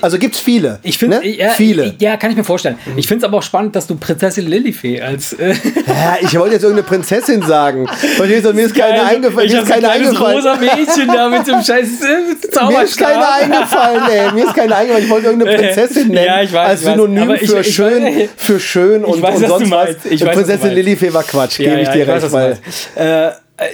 Also 0.00 0.18
gibt's 0.18 0.38
viele. 0.38 0.78
ich 0.82 0.98
finde, 0.98 1.18
ne? 1.18 1.37
Ja, 1.38 1.48
viele. 1.50 1.84
ich- 1.86 2.02
Ja, 2.02 2.16
kann 2.16 2.30
ich 2.30 2.36
mir 2.36 2.44
vorstellen. 2.44 2.78
Ich 2.96 3.06
finde 3.06 3.24
es 3.24 3.28
aber 3.28 3.38
auch 3.38 3.42
spannend, 3.42 3.74
dass 3.76 3.86
du 3.86 3.94
Prinzessin 3.96 4.46
Lilifee 4.46 5.00
als. 5.00 5.32
Äh, 5.34 5.54
Ja, 5.86 6.16
ich 6.20 6.38
wollte 6.38 6.54
jetzt 6.54 6.62
irgendeine 6.64 6.86
Prinzessin 6.86 7.42
sagen. 7.42 7.86
Verstehst 8.16 8.44
du, 8.46 8.52
mir 8.52 8.62
ist 8.66 8.74
keine 8.74 9.04
eingefallen. 9.04 9.46
Ich 9.46 9.52
Mir 9.54 9.62
ist 9.62 9.72
ein 9.72 9.80
keine 9.82 9.86
kleines 9.86 10.08
eingefallen. 10.08 10.36
rosa 10.36 10.56
Mädchen 10.56 11.06
da 11.08 11.28
mit 11.28 11.46
dem 11.46 11.62
scheiß 11.62 11.88
äh, 12.02 12.50
Zauberstab. 12.50 12.68
Mir 12.70 12.82
ist 12.84 12.98
keine 12.98 13.28
eingefallen, 13.32 14.02
ey. 14.10 14.32
Mir 14.32 14.44
ist 14.44 14.54
keine 14.54 14.76
eingefallen. 14.76 15.04
Ich 15.04 15.10
wollte 15.10 15.26
irgendeine 15.28 15.58
Prinzessin 15.62 16.08
nennen. 16.08 16.26
Ja, 16.26 16.42
ich 16.42 16.52
weiß, 16.52 16.68
als 16.68 16.80
ich. 16.82 16.86
Synonym 16.88 17.30
ich- 17.40 17.50
für, 17.50 17.60
ich 17.60 17.74
schön, 17.74 18.02
weiß- 18.04 18.28
für 18.36 18.60
schön 18.60 19.04
und, 19.04 19.22
weiß, 19.22 19.36
und 19.36 19.46
sonst 19.48 19.70
was. 19.70 19.88
Ich 20.10 20.20
was 20.20 20.30
du 20.30 20.42
Prinzessin. 20.42 20.70
Lilifee 20.74 21.12
war 21.12 21.22
Quatsch, 21.22 21.58
Ja, 21.60 21.70
gebe 21.70 21.82
ich 21.82 21.88
dir 21.88 22.02
ich 22.02 22.08
weiß, 22.08 22.22
recht. 22.24 22.60
was. 22.96 23.02
Äh, 23.04 23.30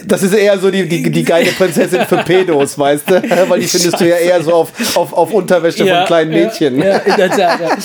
das 0.06 0.22
ist 0.22 0.32
eher 0.32 0.58
so 0.58 0.70
die, 0.70 0.88
die, 0.88 1.10
die 1.10 1.24
geile 1.24 1.50
Prinzessin 1.52 2.06
für 2.06 2.18
Pedos, 2.18 2.78
weißt 2.78 3.10
du? 3.10 3.14
Weil 3.48 3.60
die 3.60 3.66
findest 3.66 4.00
du 4.00 4.08
ja 4.08 4.16
eher 4.16 4.42
so 4.42 4.54
auf, 4.54 4.96
auf, 4.96 5.12
auf 5.12 5.32
Unterwäsche 5.32 5.86
von 5.86 6.06
kleinen 6.06 6.30
Mädchen. 6.30 6.78
Ja, 6.78 6.84
ja, 6.84 6.96
in 6.98 7.16
der 7.16 7.30
Tat, 7.30 7.60
ja. 7.60 7.76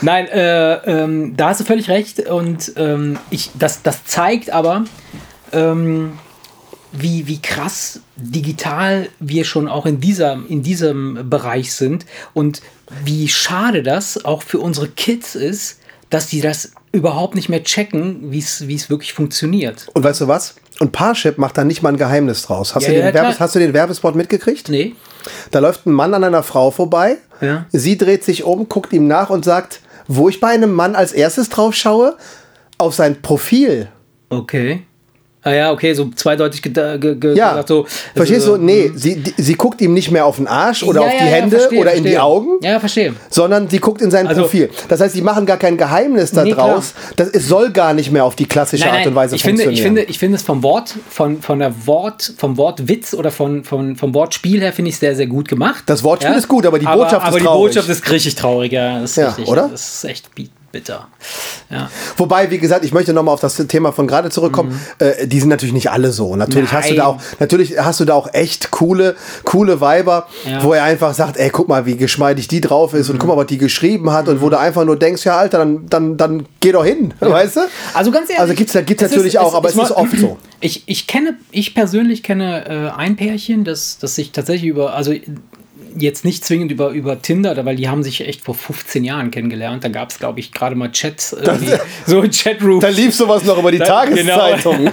Nein, 0.00 0.28
äh, 0.28 0.74
ähm, 0.74 1.36
da 1.36 1.48
hast 1.48 1.60
du 1.60 1.64
völlig 1.64 1.88
recht. 1.88 2.20
Und 2.28 2.72
ähm, 2.76 3.18
ich, 3.30 3.50
das, 3.58 3.82
das 3.82 4.04
zeigt 4.04 4.50
aber, 4.50 4.84
ähm, 5.52 6.18
wie, 6.92 7.26
wie 7.26 7.42
krass 7.42 8.00
digital 8.16 9.08
wir 9.18 9.44
schon 9.44 9.68
auch 9.68 9.84
in, 9.84 10.00
dieser, 10.00 10.38
in 10.48 10.62
diesem 10.62 11.28
Bereich 11.28 11.72
sind 11.72 12.06
und 12.34 12.62
wie 13.04 13.28
schade 13.28 13.82
das 13.82 14.24
auch 14.24 14.42
für 14.42 14.58
unsere 14.58 14.88
Kids 14.88 15.34
ist, 15.34 15.80
dass 16.08 16.28
die 16.28 16.40
das 16.40 16.72
überhaupt 16.92 17.34
nicht 17.34 17.48
mehr 17.48 17.62
checken, 17.62 18.30
wie 18.32 18.38
es 18.38 18.90
wirklich 18.90 19.12
funktioniert. 19.12 19.86
Und 19.94 20.04
weißt 20.04 20.22
du 20.22 20.28
was? 20.28 20.54
Und 20.80 20.92
Parship 20.92 21.38
macht 21.38 21.58
da 21.58 21.64
nicht 21.64 21.82
mal 21.82 21.90
ein 21.90 21.96
Geheimnis 21.96 22.42
draus. 22.42 22.74
Hast, 22.74 22.84
Ja, 22.84 22.90
du, 22.90 22.94
den 22.96 23.06
ja. 23.06 23.14
Werbes, 23.14 23.40
hast 23.40 23.54
du 23.54 23.58
den 23.58 23.74
Werbespot 23.74 24.14
mitgekriegt? 24.14 24.68
Nee. 24.68 24.94
Da 25.50 25.58
läuft 25.58 25.86
ein 25.86 25.92
Mann 25.92 26.14
an 26.14 26.24
einer 26.24 26.42
Frau 26.42 26.70
vorbei. 26.70 27.16
Ja. 27.40 27.66
Sie 27.72 27.98
dreht 27.98 28.24
sich 28.24 28.44
um, 28.44 28.68
guckt 28.68 28.92
ihm 28.92 29.06
nach 29.06 29.30
und 29.30 29.44
sagt, 29.44 29.80
wo 30.06 30.28
ich 30.28 30.40
bei 30.40 30.48
einem 30.48 30.72
Mann 30.72 30.94
als 30.94 31.12
erstes 31.12 31.48
drauf 31.48 31.74
schaue, 31.74 32.16
auf 32.78 32.94
sein 32.94 33.20
Profil. 33.22 33.88
Okay. 34.30 34.84
Ah 35.48 35.54
ja, 35.54 35.72
okay, 35.72 35.94
so 35.94 36.10
zweideutig 36.14 36.60
ge 36.62 36.72
ge 36.72 37.34
Ja, 37.34 37.50
gesagt, 37.50 37.68
so. 37.68 37.86
verstehst 38.14 38.46
du? 38.46 38.56
Nee, 38.58 38.90
sie, 38.94 39.16
die, 39.16 39.34
sie 39.40 39.54
guckt 39.54 39.80
ihm 39.80 39.94
nicht 39.94 40.10
mehr 40.10 40.26
auf 40.26 40.36
den 40.36 40.46
Arsch 40.46 40.82
oder 40.82 41.00
Ja, 41.00 41.06
auf 41.06 41.12
die 41.12 41.24
ja, 41.24 41.30
Hände 41.30 41.58
verstehe, 41.58 41.80
oder 41.80 41.92
in 41.92 42.02
die 42.02 42.10
verstehe. 42.10 42.22
Augen, 42.22 42.48
Ja, 42.60 42.80
verstehe. 42.80 43.14
sondern 43.30 43.68
sie 43.70 43.78
guckt 43.78 44.02
in 44.02 44.10
sein 44.10 44.26
Also- 44.26 44.42
Profil. 44.42 44.68
Das 44.88 45.00
heißt, 45.00 45.14
sie 45.14 45.22
machen 45.22 45.46
gar 45.46 45.56
kein 45.56 45.76
Geheimnis 45.78 46.32
Nee, 46.32 46.50
daraus. 46.50 46.92
das, 47.16 47.28
es 47.28 47.48
soll 47.48 47.70
gar 47.70 47.94
nicht 47.94 48.12
mehr 48.12 48.24
auf 48.24 48.36
die 48.36 48.46
klassische 48.46 48.90
Art 48.92 49.06
und 49.06 49.14
Weise 49.14 49.36
ich 49.36 49.42
finde, 49.42 49.62
funktionieren. 49.62 49.74
ich 49.96 50.00
finde, 50.00 50.10
ich 50.10 50.18
finde 50.18 50.36
es 50.36 50.42
vom 50.42 50.62
Wort, 50.62 50.94
von, 51.08 51.40
von 51.40 51.58
der 51.60 51.86
Wort, 51.86 52.32
vom 52.36 52.56
Wortwitz 52.58 53.14
oder 53.14 53.30
von, 53.30 53.64
von, 53.64 53.96
vom 53.96 54.12
Wortspiel 54.14 54.60
her 54.60 54.72
finde 54.72 54.90
ich 54.90 54.98
sehr, 54.98 55.16
sehr 55.16 55.26
gut 55.28 55.48
gemacht. 55.48 55.84
Das 55.86 56.04
Wortspiel 56.04 56.34
ist 56.36 56.48
gut, 56.48 56.66
aber 56.66 56.78
die 56.78 56.84
Botschaft 56.86 57.22
ist 57.22 57.28
aber 57.28 57.38
die 57.38 57.44
traurig. 57.44 57.74
Botschaft 57.74 57.88
ist 57.88 58.10
richtig 58.10 58.34
traurig, 58.34 58.72
ja. 58.72 59.00
Das 59.00 59.12
ist 59.12 59.16
Ja, 59.16 59.28
richtig, 59.28 59.48
oder? 59.48 59.68
Das 59.70 59.94
ist 59.94 60.04
echt 60.04 60.28
bitter. 60.72 61.08
Ja. 61.70 61.90
Wobei, 62.16 62.50
wie 62.50 62.58
gesagt, 62.58 62.84
ich 62.84 62.92
möchte 62.92 63.12
nochmal 63.12 63.34
auf 63.34 63.40
das 63.40 63.56
Thema 63.56 63.92
von 63.92 64.06
gerade 64.06 64.30
zurückkommen. 64.30 64.78
Äh, 64.98 65.26
die 65.26 65.40
sind 65.40 65.48
natürlich 65.48 65.72
nicht 65.74 65.90
alle 65.90 66.12
so. 66.12 66.34
Natürlich 66.36 66.72
hast 66.72 66.90
du 66.90 66.94
da 66.94 67.10
Mhm. 67.12 67.16
Nein. 67.18 67.20
auch, 67.34 67.40
natürlich 67.40 67.78
hast 67.78 68.00
du 68.00 68.04
da 68.04 68.14
auch 68.14 68.32
echt 68.34 68.70
coole, 68.70 69.16
coole 69.44 69.80
Weiber, 69.80 70.26
Ja. 70.48 70.62
wo 70.62 70.72
er 70.72 70.84
einfach 70.84 71.14
sagt, 71.14 71.36
ey, 71.36 71.50
guck 71.50 71.68
mal, 71.68 71.86
wie 71.86 71.96
geschmeidig 71.96 72.48
die 72.48 72.60
drauf 72.60 72.94
ist 72.94 73.08
Mhm. 73.08 73.14
und 73.14 73.18
guck 73.18 73.28
mal, 73.28 73.36
was 73.36 73.46
die 73.46 73.58
geschrieben 73.58 74.10
hat 74.12 74.28
und 74.28 74.40
wo 74.40 74.48
du 74.50 74.58
einfach 74.58 74.84
nur 74.84 74.98
denkst, 74.98 75.24
ja, 75.24 75.36
Alter, 75.38 75.58
dann, 75.58 75.86
dann, 75.88 76.16
dann 76.16 76.46
geh 76.60 76.72
doch 76.72 76.84
hin, 76.84 77.14
weißt 77.20 77.56
du? 77.56 77.60
Also 77.94 78.10
ganz 78.10 78.28
ehrlich. 78.30 78.40
Also 78.40 78.54
gibt's 78.54 78.72
da- 78.72 78.80
gibt's 78.82 79.02
es 79.02 79.10
natürlich 79.10 79.38
auch, 79.38 79.54
aber 79.54 79.68
es 79.68 79.74
ist 79.74 79.80
mal- 79.80 79.90
oft 79.92 80.18
so. 80.18 80.38
Ich, 80.60 80.82
ich 80.86 81.06
kenne, 81.06 81.36
ich 81.52 81.72
persönlich 81.72 82.24
kenne 82.24 82.66
äh, 82.92 82.98
ein 82.98 83.14
Pärchen, 83.14 83.62
das, 83.62 83.98
das 84.00 84.16
sich 84.16 84.32
tatsächlich 84.32 84.68
über, 84.68 84.92
also 84.92 85.12
jetzt 85.96 86.24
nicht 86.24 86.44
zwingend 86.44 86.70
über, 86.72 86.90
über 86.90 87.20
Tinder, 87.22 87.64
weil 87.64 87.76
die 87.76 87.88
haben 87.88 88.02
sich 88.02 88.20
echt 88.26 88.42
vor 88.44 88.54
15 88.54 89.04
Jahren 89.04 89.30
kennengelernt. 89.30 89.84
Da 89.84 89.88
gab 89.88 90.10
es, 90.10 90.18
glaube 90.18 90.40
ich, 90.40 90.52
gerade 90.52 90.74
mal 90.74 90.90
Chats, 90.92 91.32
irgendwie, 91.32 91.72
so 92.06 92.22
Chatrooms. 92.22 92.80
Da 92.82 92.88
lief 92.88 93.14
sowas 93.14 93.44
noch 93.44 93.58
über 93.58 93.70
die 93.72 93.78
Da- 93.78 93.84
Tageszeitung. 94.04 94.84
ja, 94.86 94.92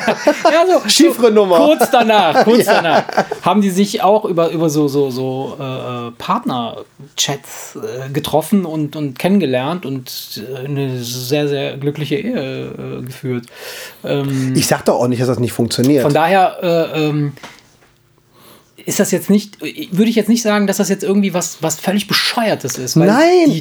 so, 0.81 0.88
Chiffrenummer. 0.89 1.58
So 1.58 1.65
kurz 1.67 1.89
danach, 1.91 2.43
kurz 2.43 2.65
danach 2.65 3.03
haben 3.41 3.62
die 3.62 3.69
sich 3.69 4.01
auch 4.01 4.25
über, 4.25 4.49
über 4.51 4.69
so, 4.69 4.88
so, 4.88 5.10
so 5.12 5.58
äh, 5.60 6.12
Partner-Chats 6.17 7.75
äh, 7.77 8.10
getroffen 8.12 8.65
und, 8.65 8.95
und 8.95 9.17
kennengelernt 9.19 9.86
und 9.86 10.41
äh, 10.53 10.65
eine 10.65 10.99
sehr, 10.99 11.47
sehr 11.47 11.77
glückliche 11.77 12.15
Ehe 12.15 12.65
äh, 12.99 13.01
geführt. 13.05 13.45
Ähm, 14.03 14.53
Ich 14.55 14.67
sag 14.67 14.86
doch 14.86 14.95
auch 14.95 15.08
nicht, 15.08 15.21
dass 15.21 15.27
das 15.27 15.39
nicht 15.39 15.53
funktioniert. 15.53 16.03
von 16.03 16.13
daher 16.13 16.58
äh, 16.62 17.08
ähm, 17.10 17.34
ist 18.86 19.00
das 19.00 19.12
jetzt 19.12 19.30
nicht, 19.30 19.60
würde 19.62 20.10
ich 20.10 20.15
jetzt 20.15 20.30
nicht 20.30 20.43
sagen, 20.43 20.67
dass 20.67 20.78
das 20.78 20.89
jetzt 20.89 21.04
irgendwie 21.04 21.34
was, 21.34 21.58
was 21.62 21.80
völlig 21.80 22.08
Bescheuertes 22.08 22.78
ist. 22.78 22.95
Nein, 22.95 23.08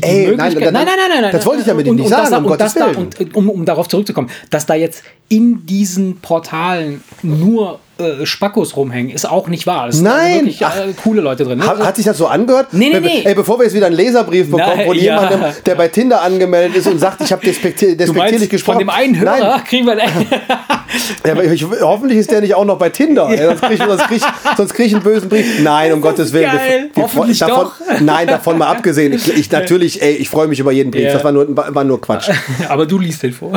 ey, 0.03 0.35
nein, 0.37 0.37
nein, 0.37 0.55
nein, 0.55 0.73
nein, 0.73 0.85
nein, 0.85 1.23
nein. 1.23 1.33
das 1.33 1.47
wollte 1.47 1.61
ich 1.63 1.67
damit 1.67 1.89
und, 1.89 1.97
nicht 1.97 2.05
und 2.05 2.11
sagen, 2.11 2.23
dass 2.23 2.31
da- 2.31 2.37
um 2.39 2.45
und 2.45 2.49
Gottes 2.51 2.75
dass 2.75 2.75
da, 2.75 2.87
Willen. 2.91 2.97
und, 3.19 3.35
um, 3.37 3.51
um 3.51 3.65
darauf 3.65 3.89
zurückzukommen, 3.89 4.31
dass 4.51 4.67
da 4.67 4.75
jetzt 4.75 5.03
in 5.29 5.65
diesen 5.65 6.19
Portalen 6.21 7.03
nur 7.23 7.81
äh, 7.99 8.27
Spackos 8.27 8.77
rumhängen, 8.77 9.11
ist 9.15 9.29
auch 9.29 9.49
nicht 9.49 9.67
wahr. 9.67 9.89
Es 9.89 9.97
sind 9.97 10.05
Nein, 10.05 10.17
also 10.17 10.35
wirklich 10.47 10.61
äh, 10.63 10.93
coole 11.03 11.21
Leute 11.21 11.45
drin. 11.45 11.59
Ne? 11.59 11.67
Hat, 11.67 11.79
hat 11.79 11.97
sich 11.97 12.05
das 12.05 12.19
so 12.19 12.27
angehört? 12.27 12.69
Nee, 12.73 12.91
nee, 12.93 13.01
nee. 13.01 13.23
Ey, 13.25 13.35
bevor 13.35 13.59
wir 13.59 13.65
jetzt 13.65 13.75
wieder 13.75 13.87
einen 13.87 13.95
Leserbrief 13.95 14.51
bekommen 14.51 14.77
Nein, 14.77 14.87
von 14.87 14.97
ja. 14.97 15.03
jemandem, 15.03 15.45
der 15.65 15.75
bei 15.77 15.89
Tinder 15.89 16.23
angemeldet 16.23 16.77
ist 16.77 16.87
und 16.89 16.99
sagt, 16.99 17.21
ich 17.21 17.33
habe 17.33 17.45
despektier 17.45 17.97
despektierlich 17.97 18.51
gesprochen. 18.51 18.79
von 18.79 18.87
dem 18.87 18.91
einen 18.91 19.19
Hörer 19.19 19.39
Nein, 19.39 19.65
kriegen 19.65 19.87
wir 19.87 19.97
ja, 21.25 21.33
aber 21.33 21.45
ich, 21.45 21.65
hoffentlich 21.65 22.19
ist 22.19 22.31
der 22.31 22.41
nicht 22.41 22.55
auch 22.55 22.65
noch 22.65 22.79
bei 22.79 22.89
Tinder. 22.89 23.29
Ja. 23.35 23.49
sonst 23.57 23.63
kriege 23.63 23.75
ich, 23.75 23.99
krieg 24.07 24.17
ich, 24.19 24.57
sonst 24.57 24.75
krieg 24.75 24.87
ich 24.87 24.95
einen 24.95 25.03
bösen 25.03 25.29
Brief. 25.29 25.61
Nein, 25.63 25.93
um 25.93 26.01
Gottes 26.01 26.33
Willen. 26.33 26.51
Wir- 26.53 26.59
geil. 26.59 26.91
wir- 26.95 27.03
Hoffentlich 27.03 27.39
davon, 27.39 27.65
doch. 27.65 27.75
Nein, 28.01 28.27
davon 28.27 28.59
mal 28.59 28.69
abgesehen. 28.69 29.13
Ich, 29.13 29.29
ich 29.29 29.51
natürlich, 29.51 30.03
ey, 30.03 30.15
ich 30.15 30.29
freue 30.29 30.47
mich 30.47 30.61
über 30.61 30.73
jeden 30.73 30.91
Brief. 30.91 31.05
Ja. 31.05 31.13
Das 31.15 31.25
war 31.25 31.33
nur, 31.33 31.47
war, 31.49 31.85
nur 31.85 32.01
Quatsch. 32.01 32.31
Aber 32.69 32.87
du 32.87 32.99
liest 32.99 33.23
den 33.23 33.33
vor. 33.33 33.53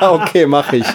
okay, 0.00 0.46
mache 0.46 0.76
ich. 0.76 0.86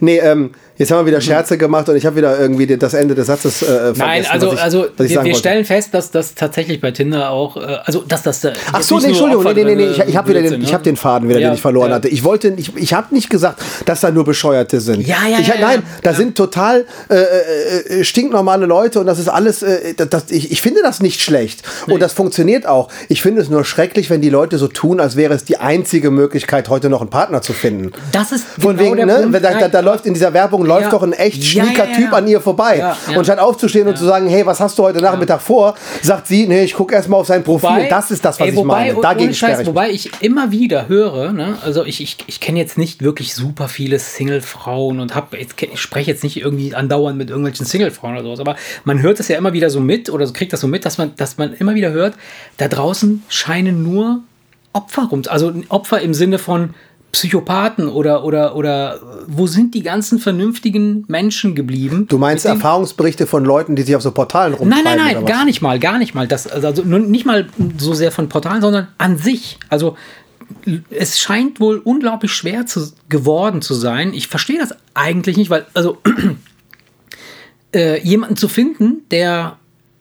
nee, 0.00 0.13
ähm, 0.18 0.52
jetzt 0.76 0.90
haben 0.90 1.00
wir 1.00 1.06
wieder 1.06 1.20
Scherze 1.20 1.56
gemacht 1.56 1.88
und 1.88 1.96
ich 1.96 2.04
habe 2.06 2.16
wieder 2.16 2.38
irgendwie 2.38 2.66
das 2.76 2.94
Ende 2.94 3.14
des 3.14 3.26
Satzes 3.26 3.62
äh, 3.62 3.66
vergessen. 3.66 3.98
Nein, 3.98 4.26
also, 4.28 4.52
ich, 4.52 4.60
also 4.60 4.86
wir, 4.96 5.24
wir 5.24 5.34
stellen 5.34 5.64
fest, 5.64 5.94
dass 5.94 6.10
das 6.10 6.34
tatsächlich 6.34 6.80
bei 6.80 6.90
Tinder 6.90 7.30
auch, 7.30 7.56
äh, 7.56 7.78
also 7.84 8.02
dass 8.06 8.22
das. 8.22 8.44
Äh, 8.44 8.52
Ach 8.72 8.82
so, 8.82 8.98
nee, 8.98 9.08
Entschuldigung, 9.08 9.44
Opfer 9.44 9.54
nee, 9.54 9.64
nee, 9.64 9.74
nee, 9.76 9.86
ich, 9.86 9.98
ich 9.98 10.16
habe 10.16 10.28
wieder 10.30 10.42
den, 10.42 10.62
ich 10.62 10.68
ne? 10.68 10.74
hab 10.74 10.82
den 10.82 10.96
Faden 10.96 11.28
wieder, 11.28 11.38
Ja, 11.38 11.50
den 11.50 11.54
ich 11.54 11.62
verloren 11.62 11.90
ja. 11.90 11.96
hatte. 11.96 12.08
Ich 12.08 12.24
wollte, 12.24 12.54
ich, 12.56 12.74
ich 12.76 12.94
habe 12.94 13.14
nicht 13.14 13.30
gesagt, 13.30 13.60
dass 13.86 14.00
da 14.00 14.10
nur 14.10 14.24
Bescheuerte 14.24 14.80
sind. 14.80 15.06
Ja, 15.06 15.18
ja, 15.28 15.38
ich, 15.38 15.48
ja. 15.48 15.54
Nein, 15.60 15.82
da 16.02 16.12
sind 16.12 16.36
total 16.36 16.84
äh, 17.08 17.14
äh, 17.14 18.00
äh, 18.00 18.04
stinknormale 18.04 18.66
Leute 18.66 19.00
und 19.00 19.06
das 19.06 19.18
ist 19.18 19.28
alles, 19.28 19.62
äh, 19.62 19.94
das, 19.94 20.08
das, 20.08 20.30
ich, 20.30 20.50
ich 20.50 20.62
finde 20.62 20.80
das 20.82 21.00
nicht 21.00 21.20
schlecht 21.20 21.62
und 21.86 22.00
das 22.00 22.12
funktioniert 22.12 22.66
auch. 22.66 22.88
Ich 23.08 23.22
finde 23.22 23.42
es 23.42 23.48
nur 23.48 23.64
schrecklich, 23.64 24.10
wenn 24.10 24.20
die 24.20 24.30
Leute 24.30 24.58
so 24.58 24.68
tun, 24.68 25.00
als 25.00 25.16
wäre 25.16 25.34
es 25.34 25.44
die 25.44 25.58
einzige 25.58 26.10
Möglichkeit, 26.10 26.68
heute 26.68 26.88
noch 26.88 27.00
einen 27.00 27.10
Partner 27.10 27.42
zu 27.42 27.52
finden. 27.52 27.92
Das 28.12 28.32
ist 28.32 28.44
Von 28.58 28.76
genau 28.76 28.96
wegen, 28.96 29.06
ne? 29.06 29.40
Da, 29.40 29.58
da, 29.58 29.68
da 29.68 29.80
läuft 29.80 30.06
in 30.06 30.14
dieser 30.14 30.32
Werbung 30.32 30.63
läuft 30.66 30.84
Ja. 30.84 30.90
doch 30.90 31.02
ein 31.02 31.12
echt 31.12 31.44
schnieker 31.44 31.92
Typ 31.92 32.12
an 32.12 32.26
ihr 32.26 32.40
vorbei. 32.40 32.92
Und 33.16 33.24
statt 33.24 33.38
aufzustehen 33.38 33.86
und 33.88 33.96
zu 33.98 34.04
sagen, 34.04 34.28
hey, 34.28 34.44
was 34.46 34.60
hast 34.60 34.78
du 34.78 34.82
heute 34.84 35.00
Nachmittag 35.00 35.40
vor, 35.40 35.74
sagt 36.02 36.26
sie, 36.26 36.46
nee, 36.46 36.64
ich 36.64 36.74
gucke 36.74 36.94
erstmal 36.94 37.20
auf 37.20 37.26
sein 37.26 37.42
Profil. 37.44 37.86
das 37.88 38.10
ist 38.10 38.24
das, 38.24 38.38
was 38.40 38.46
ey, 38.46 38.52
ich 38.52 38.56
wobei, 38.58 38.66
meine. 38.86 38.96
oh- 38.96 39.00
Dagegen 39.02 39.24
ohne 39.26 39.34
sperre 39.34 39.50
Scheiß, 39.52 39.60
ich. 39.60 39.66
Wobei 39.66 39.90
ich 39.90 40.10
immer 40.22 40.50
wieder 40.50 40.88
höre, 40.88 41.32
ne, 41.32 41.56
also 41.64 41.84
ich, 41.84 42.00
ich, 42.02 42.16
ich 42.26 42.40
kenne 42.40 42.58
jetzt 42.58 42.78
nicht 42.78 43.02
wirklich 43.02 43.34
super 43.34 43.68
viele 43.68 43.98
Single-Frauen 43.98 45.00
und 45.00 45.14
hab, 45.14 45.34
jetzt, 45.34 45.54
ich 45.60 45.80
spreche 45.80 46.10
jetzt 46.10 46.22
nicht 46.24 46.36
irgendwie 46.40 46.74
andauernd 46.74 47.16
mit 47.18 47.30
irgendwelchen 47.30 47.66
Single-Frauen 47.66 48.14
oder 48.14 48.22
sowas, 48.24 48.40
aber 48.40 48.56
man 48.84 49.02
hört 49.02 49.20
es 49.20 49.28
ja 49.28 49.36
immer 49.38 49.52
wieder 49.52 49.70
so 49.70 49.80
mit 49.80 50.10
oder 50.10 50.26
kriegt 50.32 50.52
das 50.52 50.60
so 50.60 50.66
mit, 50.68 50.84
dass 50.84 50.98
man, 50.98 51.12
dass 51.16 51.36
man 51.38 51.54
immer 51.54 51.74
wieder 51.74 51.90
hört, 51.92 52.14
da 52.56 52.68
draußen 52.68 53.22
scheinen 53.28 53.82
nur 53.82 54.20
Opfer 54.72 55.04
rum, 55.10 55.22
also 55.28 55.52
Opfer 55.68 56.00
im 56.00 56.14
Sinne 56.14 56.38
von 56.38 56.74
Psychopathen 57.14 57.88
oder, 57.88 58.24
oder, 58.24 58.56
oder 58.56 58.98
wo 59.28 59.46
sind 59.46 59.74
die 59.74 59.82
ganzen 59.82 60.18
vernünftigen 60.18 61.04
Menschen 61.06 61.54
geblieben? 61.54 62.06
Du 62.08 62.18
meinst 62.18 62.44
Erfahrungsberichte 62.44 63.28
von 63.28 63.44
Leuten, 63.44 63.76
die 63.76 63.82
sich 63.82 63.94
auf 63.94 64.02
so 64.02 64.10
Portalen 64.10 64.52
rumtreiben? 64.54 64.84
Nein, 64.84 64.98
nein, 64.98 65.14
nein, 65.14 65.24
gar 65.24 65.44
nicht 65.44 65.62
mal, 65.62 65.78
gar 65.78 65.98
nicht 65.98 66.14
mal. 66.14 66.26
Das, 66.26 66.48
also 66.48 66.82
nur 66.82 66.98
nicht 66.98 67.24
mal 67.24 67.46
so 67.78 67.94
sehr 67.94 68.10
von 68.10 68.28
Portalen, 68.28 68.60
sondern 68.60 68.88
an 68.98 69.16
sich. 69.16 69.58
Also 69.68 69.96
es 70.90 71.20
scheint 71.20 71.60
wohl 71.60 71.78
unglaublich 71.78 72.32
schwer 72.32 72.66
zu, 72.66 72.92
geworden 73.08 73.62
zu 73.62 73.74
sein. 73.74 74.12
Ich 74.12 74.26
verstehe 74.26 74.58
das 74.58 74.74
eigentlich 74.92 75.36
nicht, 75.36 75.50
weil, 75.50 75.66
also 75.72 75.98
äh, 77.74 78.00
jemanden 78.02 78.36
zu 78.36 78.48
finden, 78.48 79.02
der 79.12 79.56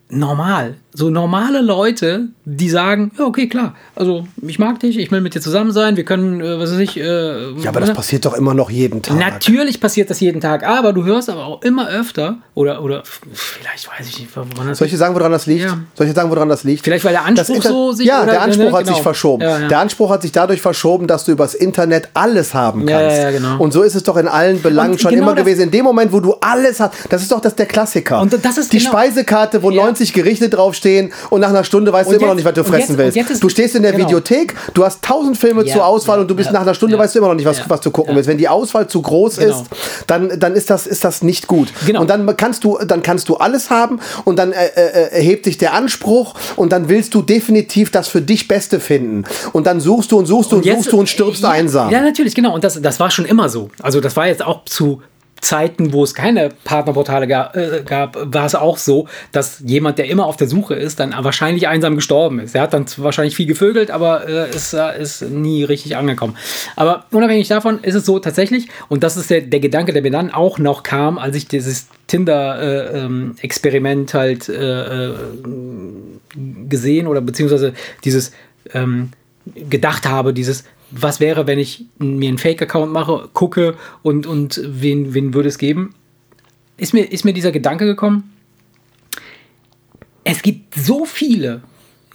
normal, 0.10 0.78
so 0.96 1.10
normale 1.10 1.62
Leute, 1.62 2.28
die 2.46 2.70
sagen, 2.70 3.12
ja, 3.18 3.26
okay, 3.26 3.48
klar, 3.50 3.74
also 3.96 4.28
ich 4.42 4.60
mag 4.60 4.80
dich, 4.80 4.98
ich 5.00 5.12
will 5.12 5.22
mit 5.22 5.34
dir 5.34 5.42
zusammen 5.42 5.72
sein, 5.72 5.98
wir 5.98 6.06
können, 6.06 6.40
äh, 6.40 6.60
was 6.60 6.72
weiß 6.72 6.80
ich, 6.80 6.98
äh, 7.00 7.52
Ja, 7.60 7.70
aber 7.70 7.80
das 7.80 7.90
ne? 7.90 7.96
passiert 7.96 8.26
doch 8.26 8.36
immer 8.36 8.54
noch 8.54 8.70
jeden 8.70 9.02
Tag. 9.02 9.18
Natürlich 9.18 9.82
passiert 9.82 10.10
das 10.12 10.20
jeden 10.20 10.40
Tag, 10.40 10.64
aber 10.64 10.94
du 10.94 11.04
hörst 11.04 11.30
aber 11.32 11.46
auch 11.46 11.62
immer 11.64 11.90
öfter, 11.90 12.38
oder, 12.54 12.84
oder 12.84 13.02
vielleicht 13.34 13.90
weiß 13.90 14.08
ich 14.08 14.20
nicht, 14.20 14.30
woran 14.36 14.68
das 14.68 14.78
Soll 14.78 14.86
ich 14.86 14.92
dir 14.94 14.98
sagen, 15.00 15.16
woran 15.16 15.32
das 15.32 15.48
liegt? 15.48 15.64
Ja. 15.66 15.80
Soll 15.96 16.06
ich 16.06 16.14
dir 16.14 16.16
sagen, 16.20 16.30
woran 16.30 16.48
das 16.50 16.64
liegt? 16.64 16.84
Vielleicht, 16.84 17.04
weil 17.06 17.14
der 17.14 17.26
Anspruch 17.26 17.56
Inter- 17.56 17.70
so 17.70 17.92
sich. 17.94 18.06
Ja, 18.06 18.22
oder- 18.22 18.32
der 18.34 18.42
Anspruch 18.44 18.66
ne, 18.66 18.72
hat 18.74 18.84
genau. 18.84 18.94
sich 18.96 19.02
verschoben. 19.04 19.42
Ja, 19.44 19.60
ja. 19.62 19.68
Der 19.68 19.80
Anspruch 19.80 20.10
hat 20.12 20.22
sich 20.22 20.32
dadurch 20.32 20.62
verschoben, 20.62 21.08
dass 21.08 21.26
du 21.26 21.32
übers 21.32 21.56
Internet 21.56 22.10
alles 22.14 22.54
haben 22.54 22.86
kannst. 22.86 23.18
ja, 23.18 23.32
genau. 23.32 23.58
Und 23.58 23.74
so 23.74 23.82
ist 23.82 23.96
es 23.96 24.04
doch 24.04 24.18
in 24.18 24.28
allen 24.28 24.62
Belangen 24.62 24.92
Und 24.94 25.02
schon 25.02 25.12
genau 25.12 25.24
immer 25.32 25.36
gewesen. 25.36 25.62
In 25.64 25.72
dem 25.72 25.86
Moment, 25.86 26.12
wo 26.14 26.20
du 26.20 26.36
alles 26.42 26.80
hast, 26.80 26.94
das 27.10 27.24
ist 27.24 27.32
doch 27.32 27.42
das 27.42 27.56
der 27.56 27.66
Klassiker. 27.66 28.22
Und 28.22 28.34
das 28.46 28.58
ist 28.58 28.72
Die 28.74 28.78
genau- 28.78 28.92
Speisekarte, 28.92 29.64
wo 29.64 29.72
Ja. 29.72 29.84
90 29.86 30.14
Gerichte 30.14 30.50
draufstehen 30.50 30.83
und 31.30 31.42
nach 31.42 31.50
einer 31.50 31.64
Stunde 31.64 31.92
weißt 31.94 32.08
Und 32.08 32.14
du 32.14 32.18
immer 32.20 32.28
noch 32.28 32.34
jetzt- 32.34 32.38
nicht, 32.38 32.46
was 32.46 32.54
du 32.54 32.62
und 32.62 32.68
fressen 32.68 32.92
jetzt- 32.92 32.98
willst. 32.98 33.18
und 33.18 33.30
jetzt 33.30 33.44
du 33.44 33.50
stehst 33.50 33.76
in 33.76 33.84
der 33.84 33.92
genau. 33.94 34.06
Videothek, 34.08 34.56
du 34.74 34.84
hast 34.84 35.02
tausend 35.02 35.38
Filme 35.38 35.64
Ja, 35.66 35.74
zur 35.74 35.86
Auswahl 35.86 36.18
ja, 36.18 36.22
und 36.22 36.28
du 36.28 36.36
bist 36.36 36.48
ja, 36.48 36.54
nach 36.54 36.62
einer 36.62 36.74
Stunde 36.74 36.98
weißt 36.98 37.16
du 37.16 37.20
immer 37.20 37.30
noch 37.30 37.36
nicht, 37.36 37.46
was, 37.46 37.70
was 37.70 37.82
du 37.82 37.92
gucken 37.92 38.16
willst. 38.16 38.28
Wenn 38.30 38.38
die 38.38 38.48
Auswahl 38.50 38.88
zu 38.88 39.02
groß 39.02 39.38
Genau. 39.38 39.62
ist, 39.62 39.66
dann, 40.08 40.40
dann 40.40 40.54
ist 40.56 40.70
das, 40.70 40.88
ist 40.88 41.04
das 41.04 41.22
nicht 41.24 41.48
gut. 41.48 41.74
Genau. 41.86 42.02
Und 42.02 42.10
dann 42.10 42.36
kannst 42.38 42.64
du, 42.64 42.78
dann 42.86 43.02
kannst 43.02 43.30
du 43.30 43.36
alles 43.38 43.70
haben 43.70 44.00
und 44.26 44.38
dann 44.40 44.52
äh, 44.52 44.66
äh, 44.76 45.12
erhebt 45.16 45.46
sich 45.46 45.58
der 45.58 45.74
Anspruch 45.74 46.36
und 46.56 46.72
dann 46.72 46.90
willst 46.90 47.14
du 47.14 47.22
definitiv 47.22 47.92
das 47.92 48.08
für 48.08 48.22
dich 48.22 48.48
Beste 48.48 48.80
finden. 48.80 49.24
Und 49.52 49.68
dann 49.68 49.80
suchst 49.80 50.12
du 50.12 50.18
und 50.20 50.26
suchst 50.26 50.52
du 50.52 50.58
und, 50.58 50.66
jetzt- 50.66 50.78
suchst 50.78 50.92
du 50.94 51.00
und 51.00 51.10
stirbst 51.10 51.44
einsam. 51.46 51.90
Ja, 51.92 52.02
natürlich, 52.02 52.36
genau. 52.36 52.54
Und 52.54 52.64
das, 52.64 52.82
das 52.82 53.00
war 53.00 53.10
schon 53.12 53.26
immer 53.26 53.50
so. 53.50 53.70
Also 53.82 54.00
das 54.02 54.16
war 54.16 54.28
jetzt 54.28 54.44
auch 54.46 54.66
zu 54.66 55.02
Zeiten, 55.44 55.92
wo 55.92 56.04
es 56.04 56.16
keine 56.16 56.50
Partnerportale 56.64 57.28
ga, 57.28 57.52
äh, 57.54 57.84
gab, 57.84 58.34
war 58.34 58.46
es 58.46 58.56
auch 58.56 58.78
so, 58.78 59.10
dass 59.34 59.62
jemand, 59.66 59.98
der 59.98 60.06
immer 60.06 60.26
auf 60.26 60.38
der 60.38 60.48
Suche 60.48 60.74
ist, 60.74 61.02
dann 61.02 61.14
wahrscheinlich 61.18 61.68
einsam 61.68 61.96
gestorben 61.96 62.40
ist. 62.40 62.56
Er 62.56 62.62
hat 62.62 62.74
dann 62.74 62.86
wahrscheinlich 62.98 63.36
viel 63.36 63.46
gevögelt, 63.46 63.92
aber 63.92 64.26
äh, 64.28 64.50
ist, 64.50 64.74
äh, 64.74 65.02
ist 65.02 65.22
nie 65.22 65.66
richtig 65.66 65.98
angekommen. 65.98 66.38
Aber 66.78 67.06
unabhängig 67.12 67.50
davon 67.50 67.84
ist 67.84 67.96
es 67.96 68.06
so 68.06 68.20
tatsächlich, 68.20 68.70
und 68.88 69.04
das 69.04 69.18
ist 69.18 69.30
der, 69.30 69.42
der 69.42 69.60
Gedanke, 69.60 69.92
der 69.92 70.02
mir 70.02 70.12
dann 70.12 70.32
auch 70.32 70.60
noch 70.60 70.84
kam, 70.84 71.18
als 71.18 71.36
ich 71.36 71.50
dieses 71.50 71.88
Tinder-Experiment 72.08 74.14
halt 74.14 74.48
äh, 74.48 75.10
äh, 75.10 75.14
gesehen 76.70 77.08
oder 77.08 77.20
beziehungsweise 77.20 77.74
dieses 78.06 78.32
ähm, 78.74 79.10
gedacht 79.46 80.08
habe, 80.08 80.34
dieses, 80.34 80.64
was 80.96 81.20
wäre, 81.20 81.48
wenn 81.48 81.60
ich 81.60 81.86
mir 81.98 82.30
einen 82.30 82.38
Fake-Account 82.38 82.92
mache, 82.92 83.30
gucke 83.34 83.76
und, 84.02 84.26
und 84.26 84.62
wen, 84.64 85.14
wen 85.14 85.34
würde 85.34 85.50
es 85.50 85.58
geben, 85.58 85.96
ist 86.78 86.94
mir, 86.94 87.12
ist 87.12 87.26
mir 87.26 87.34
dieser 87.34 87.52
Gedanke 87.52 87.86
gekommen, 87.86 88.32
es 90.24 90.42
gibt 90.42 90.76
so 90.76 91.06
viele, 91.06 91.64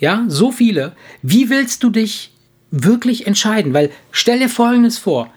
ja, 0.00 0.24
so 0.28 0.50
viele. 0.52 0.92
Wie 1.22 1.50
willst 1.50 1.82
du 1.82 1.90
dich 1.90 2.32
wirklich 2.70 3.26
entscheiden? 3.26 3.74
Weil 3.74 3.90
stell 4.10 4.38
dir 4.38 4.48
Folgendes 4.48 4.98
vor. 4.98 5.30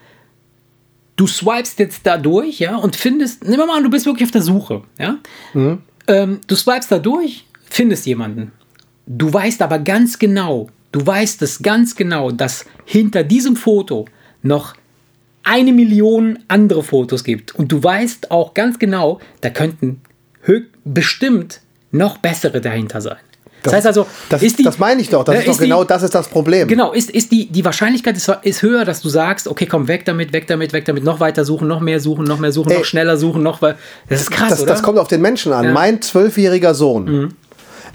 Du 1.15 1.27
swipest 1.27 1.79
jetzt 1.79 2.05
da 2.05 2.17
durch, 2.17 2.59
ja, 2.59 2.77
und 2.77 2.95
findest, 2.95 3.45
nimm 3.45 3.59
mal 3.59 3.69
an, 3.77 3.83
du 3.83 3.89
bist 3.89 4.05
wirklich 4.05 4.25
auf 4.25 4.31
der 4.31 4.41
Suche, 4.41 4.83
ja. 4.97 5.17
Mhm. 5.53 5.79
Ähm, 6.07 6.39
du 6.47 6.55
swipest 6.55 6.91
da 6.91 6.99
durch, 6.99 7.45
findest 7.69 8.05
jemanden. 8.05 8.51
Du 9.05 9.31
weißt 9.31 9.61
aber 9.61 9.79
ganz 9.79 10.17
genau, 10.17 10.69
du 10.91 11.05
weißt 11.05 11.41
es 11.41 11.61
ganz 11.61 11.95
genau, 11.95 12.31
dass 12.31 12.65
hinter 12.85 13.23
diesem 13.23 13.55
Foto 13.55 14.05
noch 14.41 14.75
eine 15.43 15.73
Million 15.73 16.39
andere 16.47 16.83
Fotos 16.83 17.23
gibt. 17.23 17.55
Und 17.55 17.71
du 17.71 17.83
weißt 17.83 18.31
auch 18.31 18.53
ganz 18.53 18.79
genau, 18.79 19.19
da 19.41 19.49
könnten 19.49 20.01
bestimmt 20.83 21.61
noch 21.91 22.17
bessere 22.17 22.61
dahinter 22.61 23.01
sein. 23.01 23.17
Das, 23.63 23.71
das 23.71 23.73
heißt 23.73 23.87
also, 23.87 24.07
das, 24.29 24.41
die, 24.41 24.63
das 24.63 24.79
meine 24.79 25.01
ich 25.01 25.09
doch, 25.09 25.23
das 25.23 25.35
ist, 25.35 25.41
ist 25.41 25.47
doch 25.49 25.59
genau 25.59 25.83
das 25.83 26.01
ist 26.01 26.15
das 26.15 26.27
Problem. 26.27 26.67
Genau, 26.67 26.93
ist, 26.93 27.11
ist 27.11 27.31
die, 27.31 27.45
die 27.45 27.63
Wahrscheinlichkeit 27.63 28.17
ist, 28.17 28.27
ist 28.41 28.63
höher, 28.63 28.85
dass 28.85 29.01
du 29.01 29.09
sagst, 29.09 29.47
okay, 29.47 29.67
komm, 29.67 29.87
weg 29.87 30.03
damit, 30.05 30.33
weg 30.33 30.47
damit, 30.47 30.73
weg 30.73 30.85
damit, 30.85 31.03
noch 31.03 31.19
weiter 31.19 31.45
suchen, 31.45 31.67
noch 31.67 31.79
mehr 31.79 31.99
suchen, 31.99 32.23
noch 32.23 32.39
mehr 32.39 32.51
suchen, 32.51 32.71
Ey, 32.71 32.79
noch 32.79 32.85
schneller 32.85 33.17
suchen, 33.17 33.43
noch 33.43 33.61
weil 33.61 33.77
Das 34.09 34.21
ist 34.21 34.31
krass, 34.31 34.49
das, 34.49 34.61
oder? 34.61 34.71
Das 34.71 34.81
kommt 34.81 34.97
auf 34.97 35.09
den 35.09 35.21
Menschen 35.21 35.53
an. 35.53 35.65
Ja. 35.65 35.71
Mein 35.73 36.01
zwölfjähriger 36.01 36.73
Sohn 36.73 37.05
mhm 37.05 37.29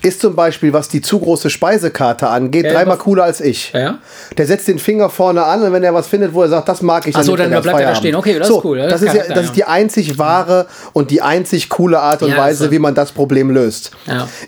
ist 0.02 0.20
zum 0.20 0.36
Beispiel, 0.36 0.72
was 0.72 0.88
die 0.88 1.00
zu 1.00 1.18
große 1.18 1.50
Speisekarte 1.50 2.28
angeht, 2.28 2.66
ja, 2.66 2.72
dreimal 2.72 2.98
cooler 2.98 3.24
als 3.24 3.40
ich. 3.40 3.72
Ja? 3.72 3.98
Der 4.36 4.46
setzt 4.46 4.68
den 4.68 4.78
Finger 4.78 5.10
vorne 5.10 5.44
an 5.44 5.62
und 5.62 5.72
wenn 5.72 5.82
er 5.82 5.94
was 5.94 6.06
findet, 6.06 6.34
wo 6.34 6.42
er 6.42 6.48
sagt, 6.48 6.68
das 6.68 6.82
mag 6.82 7.06
ich, 7.06 7.14
dann, 7.14 7.20
Achso, 7.20 7.36
dann 7.36 7.50
bleibt 7.50 7.66
er 7.66 7.88
da 7.88 7.94
stehen. 7.94 8.14
Okay, 8.14 8.38
das 8.38 8.48
so, 8.48 8.58
ist 8.58 8.64
cool. 8.64 8.78
Das, 8.78 9.00
das 9.00 9.02
ist, 9.02 9.14
ja, 9.14 9.34
das 9.34 9.44
ist 9.46 9.56
die 9.56 9.64
einzig 9.64 10.18
wahre 10.18 10.66
und 10.92 11.10
die 11.10 11.22
einzig 11.22 11.68
coole 11.68 11.98
Art 11.98 12.22
und 12.22 12.36
Weise, 12.36 12.64
so. 12.64 12.70
wie 12.70 12.78
man 12.78 12.94
das 12.94 13.12
Problem 13.12 13.50
löst. 13.50 13.92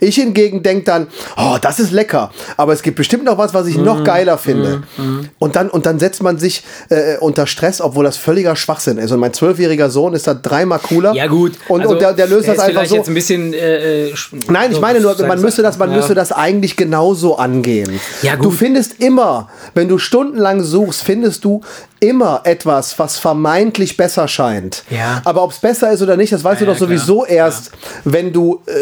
Ich 0.00 0.16
hingegen 0.16 0.62
denke 0.62 0.84
dann, 0.84 1.06
oh, 1.36 1.56
das 1.60 1.80
ist 1.80 1.92
lecker, 1.92 2.30
aber 2.56 2.72
es 2.72 2.82
gibt 2.82 2.96
bestimmt 2.96 3.24
noch 3.24 3.38
was, 3.38 3.54
was 3.54 3.66
ich 3.66 3.76
mm, 3.76 3.84
noch 3.84 4.04
geiler 4.04 4.38
finde. 4.38 4.82
Mm, 4.96 5.02
mm. 5.02 5.28
Und, 5.38 5.56
dann, 5.56 5.70
und 5.70 5.86
dann 5.86 5.98
setzt 5.98 6.22
man 6.22 6.38
sich 6.38 6.62
äh, 6.88 7.16
unter 7.18 7.46
Stress, 7.46 7.80
obwohl 7.80 8.04
das 8.04 8.16
völliger 8.16 8.56
Schwachsinn 8.56 8.98
ist. 8.98 9.10
Und 9.10 9.20
mein 9.20 9.32
zwölfjähriger 9.32 9.90
Sohn 9.90 10.14
ist 10.14 10.26
da 10.26 10.34
dreimal 10.34 10.78
cooler. 10.78 11.14
Ja, 11.14 11.26
gut. 11.26 11.52
Und, 11.68 11.82
also, 11.82 11.94
und 11.94 12.00
der, 12.00 12.12
der 12.12 12.26
löst 12.26 12.48
das 12.48 12.58
einfach 12.58 12.86
so. 12.86 12.96
Jetzt 12.96 13.08
ein 13.08 13.14
bisschen, 13.14 13.52
äh, 13.52 14.08
äh 14.08 14.14
Nein, 14.48 14.72
ich 14.72 14.80
meine 14.80 15.00
nur, 15.00 15.16
man 15.26 15.37
man 15.38 15.46
müsste 15.46 15.62
das, 15.62 15.78
man 15.78 15.90
ja. 15.90 15.96
müsste 15.96 16.14
das 16.14 16.32
eigentlich 16.32 16.76
genauso 16.76 17.36
angehen. 17.36 18.00
Ja, 18.22 18.36
gut. 18.36 18.46
Du 18.46 18.50
findest 18.50 19.00
immer, 19.00 19.48
wenn 19.74 19.88
du 19.88 19.98
stundenlang 19.98 20.62
suchst, 20.62 21.02
findest 21.02 21.44
du 21.44 21.60
immer 22.00 22.42
etwas, 22.44 22.98
was 22.98 23.18
vermeintlich 23.18 23.96
besser 23.96 24.28
scheint. 24.28 24.84
Ja. 24.88 25.20
Aber 25.24 25.42
ob 25.42 25.50
es 25.50 25.58
besser 25.58 25.90
ist 25.90 26.00
oder 26.00 26.16
nicht, 26.16 26.32
das 26.32 26.44
weißt 26.44 26.60
ja, 26.60 26.66
du 26.66 26.72
doch 26.72 26.78
sowieso 26.78 27.22
klar. 27.22 27.30
erst, 27.30 27.72
wenn 28.04 28.32
du, 28.32 28.62
äh, 28.66 28.72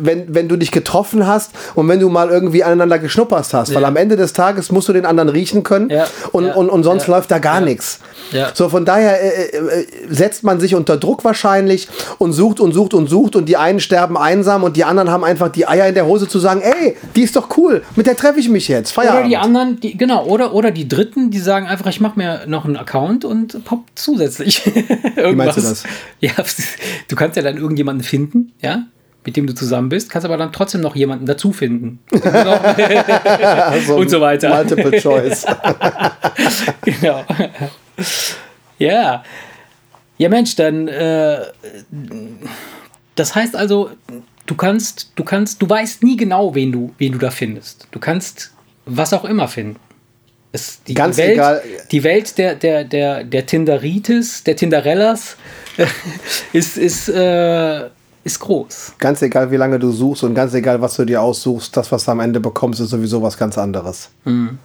wenn, 0.00 0.34
wenn 0.34 0.48
du 0.48 0.56
dich 0.56 0.70
getroffen 0.70 1.26
hast 1.26 1.50
und 1.74 1.88
wenn 1.88 2.00
du 2.00 2.08
mal 2.08 2.30
irgendwie 2.30 2.64
aneinander 2.64 2.98
geschnuppert 2.98 3.52
hast. 3.52 3.74
Weil 3.74 3.84
am 3.84 3.96
Ende 3.96 4.16
des 4.16 4.32
Tages 4.32 4.72
musst 4.72 4.88
du 4.88 4.92
den 4.92 5.04
anderen 5.04 5.28
riechen 5.28 5.62
können 5.62 5.92
und, 6.32 6.48
und, 6.50 6.70
und 6.70 6.82
sonst 6.82 7.06
läuft 7.06 7.30
da 7.30 7.38
gar 7.38 7.60
nichts. 7.60 8.00
So, 8.54 8.68
von 8.68 8.84
daher 8.84 9.22
äh, 9.22 9.56
äh, 9.56 9.86
setzt 10.08 10.42
man 10.42 10.58
sich 10.60 10.74
unter 10.74 10.96
Druck 10.96 11.24
wahrscheinlich 11.24 11.88
und 12.18 12.32
sucht 12.32 12.60
und 12.60 12.72
sucht 12.72 12.94
und 12.94 13.08
sucht 13.08 13.36
und 13.36 13.46
die 13.46 13.56
einen 13.56 13.80
sterben 13.80 14.16
einsam 14.16 14.64
und 14.64 14.76
die 14.76 14.84
anderen 14.84 15.10
haben 15.10 15.24
einfach 15.24 15.48
die 15.48 15.68
Eier 15.68 15.85
in 15.88 15.94
der 15.94 16.06
Hose 16.06 16.28
zu 16.28 16.38
sagen, 16.38 16.60
ey, 16.60 16.96
die 17.14 17.22
ist 17.22 17.36
doch 17.36 17.56
cool, 17.56 17.82
mit 17.96 18.06
der 18.06 18.16
treffe 18.16 18.40
ich 18.40 18.48
mich 18.48 18.68
jetzt. 18.68 18.92
Feierabend. 18.92 19.20
Oder 19.20 19.28
die 19.28 19.36
anderen, 19.36 19.80
die, 19.80 19.96
genau, 19.96 20.24
oder, 20.26 20.54
oder 20.54 20.70
die 20.70 20.88
Dritten, 20.88 21.30
die 21.30 21.38
sagen 21.38 21.66
einfach, 21.66 21.86
ich 21.86 22.00
mache 22.00 22.18
mir 22.18 22.46
noch 22.46 22.64
einen 22.64 22.76
Account 22.76 23.24
und 23.24 23.64
poppt 23.64 23.98
zusätzlich 23.98 24.64
Wie 25.16 25.34
meinst 25.34 25.56
du 25.56 25.62
das? 25.62 25.84
Ja, 26.20 26.32
du 27.08 27.16
kannst 27.16 27.36
ja 27.36 27.42
dann 27.42 27.56
irgendjemanden 27.56 28.04
finden, 28.04 28.52
ja, 28.60 28.84
mit 29.24 29.36
dem 29.36 29.46
du 29.46 29.54
zusammen 29.54 29.88
bist, 29.88 30.08
kannst 30.08 30.24
aber 30.24 30.36
dann 30.36 30.52
trotzdem 30.52 30.80
noch 30.80 30.94
jemanden 30.94 31.26
dazu 31.26 31.52
finden. 31.52 31.98
also 32.22 33.96
und 33.96 34.08
so 34.08 34.20
weiter. 34.20 34.54
Multiple 34.54 35.00
Choice. 35.00 35.46
genau. 36.84 37.24
Ja. 38.78 39.24
Ja, 40.18 40.28
Mensch, 40.30 40.56
dann 40.56 40.88
äh, 40.88 41.40
das 43.16 43.34
heißt 43.34 43.56
also, 43.56 43.90
du 44.46 44.54
kannst, 44.54 45.12
du 45.16 45.24
kannst, 45.24 45.60
du 45.60 45.68
weißt 45.68 46.02
nie 46.02 46.16
genau, 46.16 46.54
wen 46.54 46.72
du, 46.72 46.92
wen 46.98 47.12
du 47.12 47.18
da 47.18 47.30
findest. 47.30 47.88
Du 47.90 47.98
kannst 47.98 48.52
was 48.86 49.12
auch 49.12 49.24
immer 49.24 49.48
finden. 49.48 49.76
Es, 50.52 50.82
die, 50.84 50.94
Ganz 50.94 51.18
Welt, 51.18 51.32
egal. 51.32 51.62
Die 51.90 52.04
Welt 52.04 52.38
der, 52.38 52.54
der, 52.54 52.84
der, 52.84 53.24
der 53.24 53.46
Tinderitis, 53.46 54.44
der 54.44 54.56
Tinderellas 54.56 55.36
ist, 56.52 56.78
ist, 56.78 57.08
äh, 57.08 57.88
ist 58.24 58.40
groß. 58.40 58.94
Ganz 58.98 59.20
egal, 59.22 59.50
wie 59.50 59.56
lange 59.56 59.78
du 59.78 59.90
suchst 59.90 60.22
und 60.22 60.34
ganz 60.34 60.54
egal, 60.54 60.80
was 60.80 60.96
du 60.96 61.04
dir 61.04 61.20
aussuchst, 61.20 61.76
das, 61.76 61.92
was 61.92 62.04
du 62.04 62.12
am 62.12 62.20
Ende 62.20 62.40
bekommst, 62.40 62.80
ist 62.80 62.90
sowieso 62.90 63.22
was 63.22 63.36
ganz 63.36 63.58
anderes. 63.58 64.10
Mhm. 64.24 64.58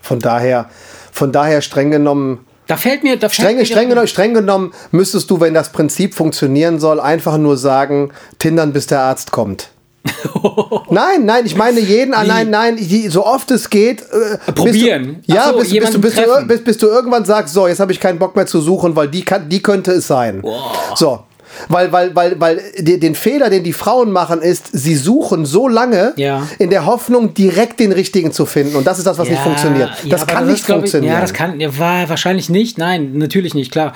Von 0.00 0.20
daher, 0.20 0.70
von 1.12 1.32
daher 1.32 1.60
streng 1.60 1.90
genommen. 1.90 2.46
Da 2.68 2.76
fällt 2.76 3.02
mir, 3.02 3.16
da 3.16 3.30
streng, 3.30 3.56
fällt 3.56 3.68
streng, 3.68 3.88
genommen, 3.88 4.06
streng 4.06 4.34
genommen 4.34 4.72
müsstest 4.90 5.30
du, 5.30 5.40
wenn 5.40 5.54
das 5.54 5.72
Prinzip 5.72 6.14
funktionieren 6.14 6.78
soll, 6.78 7.00
einfach 7.00 7.38
nur 7.38 7.56
sagen, 7.56 8.12
tindern, 8.38 8.74
bis 8.74 8.86
der 8.86 9.00
Arzt 9.00 9.32
kommt. 9.32 9.70
nein, 10.90 11.24
nein, 11.24 11.46
ich 11.46 11.56
meine 11.56 11.80
jeden, 11.80 12.12
Wie? 12.12 12.26
nein, 12.26 12.50
nein, 12.50 12.76
die, 12.76 13.08
so 13.08 13.26
oft 13.26 13.50
es 13.50 13.70
geht. 13.70 14.02
Äh, 14.02 14.52
Probieren. 14.52 15.22
Du, 15.26 15.34
ja, 15.34 15.48
so, 15.50 15.58
bis, 15.58 15.70
bis, 15.70 15.90
du, 15.90 15.98
bis, 15.98 16.14
du, 16.14 16.58
bis, 16.64 16.78
du 16.78 16.86
irgendwann 16.86 17.24
sagst, 17.24 17.54
so, 17.54 17.66
jetzt 17.66 17.80
habe 17.80 17.92
ich 17.92 18.00
keinen 18.00 18.18
Bock 18.18 18.36
mehr 18.36 18.46
zu 18.46 18.60
suchen, 18.60 18.94
weil 18.94 19.08
die, 19.08 19.24
kann, 19.24 19.48
die 19.48 19.62
könnte 19.62 19.92
es 19.92 20.06
sein. 20.06 20.42
Wow. 20.42 20.92
So. 20.94 21.24
Weil, 21.68 21.92
weil, 21.92 22.14
weil, 22.14 22.40
weil 22.40 22.62
den 22.78 23.14
Fehler, 23.14 23.50
den 23.50 23.64
die 23.64 23.72
Frauen 23.72 24.12
machen, 24.12 24.40
ist, 24.40 24.70
sie 24.72 24.94
suchen 24.94 25.46
so 25.46 25.68
lange 25.68 26.12
ja. 26.16 26.46
in 26.58 26.70
der 26.70 26.86
Hoffnung, 26.86 27.34
direkt 27.34 27.80
den 27.80 27.92
richtigen 27.92 28.32
zu 28.32 28.46
finden. 28.46 28.76
Und 28.76 28.86
das 28.86 28.98
ist 28.98 29.06
das, 29.06 29.18
was 29.18 29.28
ja, 29.28 29.34
nicht 29.34 29.42
funktioniert. 29.42 29.90
Das 30.08 30.26
kann 30.26 30.46
das 30.46 30.52
nicht 30.54 30.66
funktionieren. 30.66 31.14
ja, 31.14 31.20
das 31.20 31.32
kann, 31.32 31.60
ja, 31.60 31.78
wahrscheinlich 31.78 32.48
nicht. 32.48 32.78
Nein, 32.78 33.18
natürlich 33.18 33.54
nicht, 33.54 33.72
klar. 33.72 33.94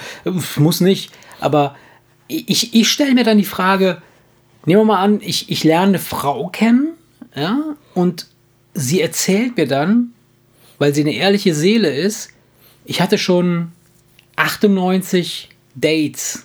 Muss 0.56 0.80
nicht. 0.80 1.12
Aber 1.40 1.74
ich, 2.28 2.74
ich 2.74 2.90
stelle 2.90 3.14
mir 3.14 3.24
dann 3.24 3.38
die 3.38 3.44
Frage, 3.44 4.02
nehmen 4.64 4.80
wir 4.80 4.86
mal 4.86 5.02
an, 5.02 5.20
ich, 5.22 5.50
ich 5.50 5.64
lerne 5.64 5.88
eine 5.88 5.98
Frau 5.98 6.48
kennen, 6.48 6.94
ja, 7.34 7.58
und 7.94 8.26
sie 8.74 9.00
erzählt 9.00 9.56
mir 9.56 9.66
dann, 9.66 10.12
weil 10.78 10.94
sie 10.94 11.02
eine 11.02 11.14
ehrliche 11.14 11.54
Seele 11.54 11.94
ist, 11.94 12.30
ich 12.84 13.00
hatte 13.00 13.18
schon 13.18 13.72
98 14.36 15.50
Dates 15.74 16.44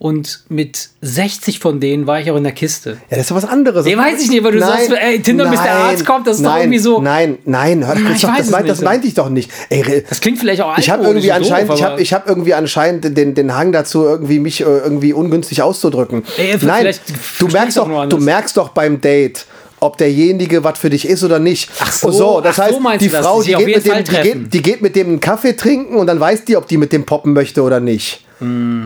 und 0.00 0.44
mit 0.48 0.88
60 1.02 1.58
von 1.58 1.78
denen 1.78 2.06
war 2.06 2.20
ich 2.20 2.30
auch 2.30 2.36
in 2.36 2.42
der 2.42 2.54
Kiste. 2.54 2.96
Ja, 3.10 3.18
das 3.18 3.26
ist 3.26 3.34
was 3.34 3.44
anderes. 3.44 3.84
Nee, 3.84 3.98
weiß 3.98 4.22
ich 4.22 4.30
nicht, 4.30 4.42
weil 4.42 4.52
du 4.52 4.58
nein, 4.58 4.68
sagst, 4.70 4.92
ey, 4.92 5.20
Tinder, 5.20 5.44
nein, 5.44 5.52
bis 5.52 5.62
der 5.62 5.74
Arzt 5.74 6.06
kommt, 6.06 6.26
das 6.26 6.36
ist 6.38 6.42
nein, 6.42 6.52
doch 6.52 6.58
irgendwie 6.60 6.78
so. 6.78 7.02
Nein, 7.02 7.38
nein, 7.44 7.86
hör, 7.86 7.98
ja, 7.98 8.14
doch, 8.18 8.36
das, 8.38 8.48
meint, 8.48 8.66
das 8.66 8.80
meinte 8.80 9.06
ich 9.06 9.12
doch 9.12 9.28
nicht. 9.28 9.50
Ey, 9.68 10.02
das 10.08 10.22
klingt 10.22 10.38
vielleicht 10.38 10.62
auch 10.62 10.78
Ich 10.78 10.88
habe 10.88 11.04
irgendwie, 11.04 11.30
anscheinend, 11.32 11.68
doof, 11.68 11.78
ich 11.78 11.84
hab, 11.84 12.00
ich 12.00 12.12
hab 12.14 12.26
irgendwie 12.26 12.54
anscheinend 12.54 13.14
den, 13.14 13.34
den 13.34 13.54
Hang 13.54 13.72
dazu, 13.72 14.04
irgendwie 14.04 14.38
mich 14.38 14.62
äh, 14.62 14.64
irgendwie 14.64 15.12
ungünstig 15.12 15.60
auszudrücken. 15.60 16.24
Ey, 16.38 16.56
nein, 16.62 16.94
du 17.38 17.48
merkst, 17.48 17.76
doch, 17.76 18.08
du 18.08 18.16
merkst 18.16 18.56
doch 18.56 18.70
beim 18.70 19.02
Date, 19.02 19.44
ob 19.80 19.96
derjenige 19.98 20.62
was 20.64 20.78
für 20.78 20.90
dich 20.90 21.08
ist 21.08 21.24
oder 21.24 21.38
nicht. 21.38 21.70
Ach 21.80 21.92
so, 21.92 22.10
so 22.10 22.40
das 22.40 22.58
ach 22.58 22.64
heißt, 22.64 22.74
so 22.74 22.98
die 22.98 23.08
Frau, 23.08 23.42
die 23.42 23.54
geht, 23.54 23.66
mit 23.66 23.86
dem, 23.86 24.04
die, 24.04 24.22
geht, 24.22 24.54
die 24.54 24.62
geht 24.62 24.82
mit 24.82 24.96
dem 24.96 25.08
einen 25.08 25.20
Kaffee 25.20 25.54
trinken 25.54 25.96
und 25.96 26.06
dann 26.06 26.20
weiß 26.20 26.44
die, 26.44 26.56
ob 26.56 26.68
die 26.68 26.76
mit 26.76 26.92
dem 26.92 27.04
poppen 27.04 27.32
möchte 27.32 27.62
oder 27.62 27.80
nicht. 27.80 28.24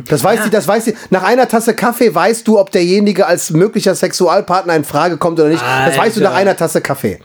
Das 0.09 0.24
weiß 0.24 0.38
ja. 0.38 0.44
sie, 0.44 0.50
das 0.50 0.66
weiß 0.66 0.85
sie. 0.85 0.94
Nach 1.11 1.22
einer 1.22 1.48
Tasse 1.48 1.74
Kaffee 1.74 2.12
weißt 2.12 2.46
du, 2.48 2.59
ob 2.59 2.72
derjenige 2.72 3.26
als 3.26 3.50
möglicher 3.50 3.94
Sexualpartner 3.94 4.74
in 4.74 4.83
Frage 4.85 5.16
kommt 5.16 5.38
oder 5.38 5.48
nicht. 5.48 5.62
Alter. 5.62 5.90
Das 5.90 5.98
weißt 5.98 6.16
du 6.16 6.20
nach 6.22 6.35
einer 6.35 6.57
Tasse 6.57 6.80
Kaffee. 6.80 7.20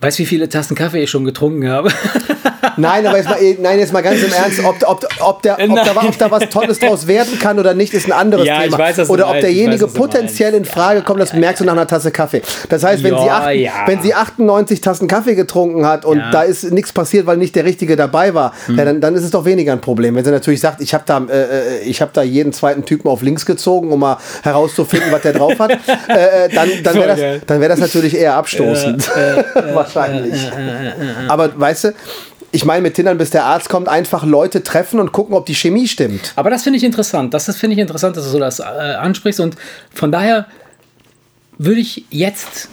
Weißt 0.00 0.18
du, 0.18 0.22
wie 0.22 0.26
viele 0.26 0.48
Tassen 0.48 0.74
Kaffee 0.74 1.02
ich 1.02 1.10
schon 1.10 1.24
getrunken 1.24 1.68
habe? 1.68 1.90
Nein, 2.76 3.06
aber 3.06 3.16
jetzt 3.16 3.28
mal, 3.28 3.38
nein, 3.60 3.78
jetzt 3.78 3.92
mal 3.92 4.02
ganz 4.02 4.22
im 4.22 4.32
Ernst, 4.32 4.60
ob, 4.64 4.76
ob, 4.86 5.06
ob, 5.20 5.42
der, 5.42 5.58
ob, 5.58 5.74
da, 5.74 6.06
ob 6.06 6.18
da 6.18 6.30
was 6.30 6.48
Tolles 6.50 6.78
draus 6.78 7.06
werden 7.06 7.38
kann 7.38 7.58
oder 7.58 7.74
nicht, 7.74 7.94
ist 7.94 8.06
ein 8.06 8.12
anderes 8.12 8.46
ja, 8.46 8.60
Thema. 8.60 8.76
Ich 8.88 8.98
weiß, 8.98 9.10
oder 9.10 9.30
ob 9.30 9.40
derjenige 9.40 9.86
weiß, 9.86 9.94
potenziell 9.94 10.54
in 10.54 10.64
Frage 10.64 11.02
kommt, 11.02 11.20
das 11.20 11.32
merkst 11.32 11.60
du 11.60 11.64
nach 11.64 11.72
einer 11.72 11.86
Tasse 11.86 12.10
Kaffee. 12.10 12.42
Das 12.68 12.84
heißt, 12.84 13.02
wenn, 13.02 13.14
ja, 13.14 13.22
sie, 13.22 13.30
acht, 13.30 13.54
ja. 13.54 13.72
wenn 13.86 14.02
sie 14.02 14.14
98 14.14 14.80
Tassen 14.80 15.08
Kaffee 15.08 15.34
getrunken 15.34 15.86
hat 15.86 16.04
und 16.04 16.18
da 16.32 16.42
ist 16.42 16.70
nichts 16.70 16.92
passiert, 16.92 17.26
weil 17.26 17.36
nicht 17.38 17.54
der 17.56 17.64
Richtige 17.64 17.96
dabei 17.96 18.34
war, 18.34 18.52
hm. 18.66 18.76
dann, 18.76 19.00
dann 19.00 19.14
ist 19.14 19.24
es 19.24 19.30
doch 19.30 19.44
weniger 19.44 19.72
ein 19.72 19.80
Problem. 19.80 20.14
Wenn 20.14 20.24
sie 20.24 20.30
natürlich 20.30 20.60
sagt, 20.60 20.80
ich 20.80 20.92
habe 20.92 21.04
da, 21.06 21.24
äh, 21.30 21.88
äh 21.88 21.92
hab 21.94 22.12
da 22.12 22.22
jeden 22.22 22.52
zweiten 22.52 22.84
Typen 22.84 23.08
auf 23.08 23.22
links 23.22 23.46
gezogen, 23.46 23.90
um 23.90 24.00
mal 24.00 24.18
herauszufinden, 24.42 25.10
was 25.10 25.22
der 25.22 25.32
drauf 25.32 25.58
hat, 25.58 25.70
äh, 26.08 26.46
äh 26.46 26.48
dann, 26.54 26.68
dann 26.82 26.94
wäre 26.94 27.40
das, 27.46 27.60
wär 27.60 27.68
das 27.68 27.78
natürlich 27.78 28.16
eher 28.16 28.34
abstoßend. 28.34 29.10
Wahrscheinlich. 29.94 30.40
Aber 31.28 31.58
weißt 31.58 31.84
du, 31.84 31.94
ich 32.52 32.64
meine, 32.64 32.82
mit 32.82 32.94
Tindern, 32.94 33.18
bis 33.18 33.30
der 33.30 33.44
Arzt 33.44 33.68
kommt, 33.68 33.88
einfach 33.88 34.24
Leute 34.24 34.62
treffen 34.62 35.00
und 35.00 35.12
gucken, 35.12 35.34
ob 35.34 35.46
die 35.46 35.54
Chemie 35.54 35.86
stimmt. 35.88 36.32
Aber 36.36 36.50
das 36.50 36.62
finde 36.62 36.78
ich 36.78 36.84
interessant. 36.84 37.34
Das, 37.34 37.54
finde 37.56 37.74
ich 37.74 37.80
interessant, 37.80 38.16
dass 38.16 38.24
du 38.24 38.30
so 38.30 38.38
das 38.38 38.60
äh, 38.60 38.62
ansprichst. 38.62 39.40
Und 39.40 39.56
von 39.92 40.10
daher 40.12 40.46
würde 41.58 41.80
ich 41.80 42.04
jetzt, 42.10 42.68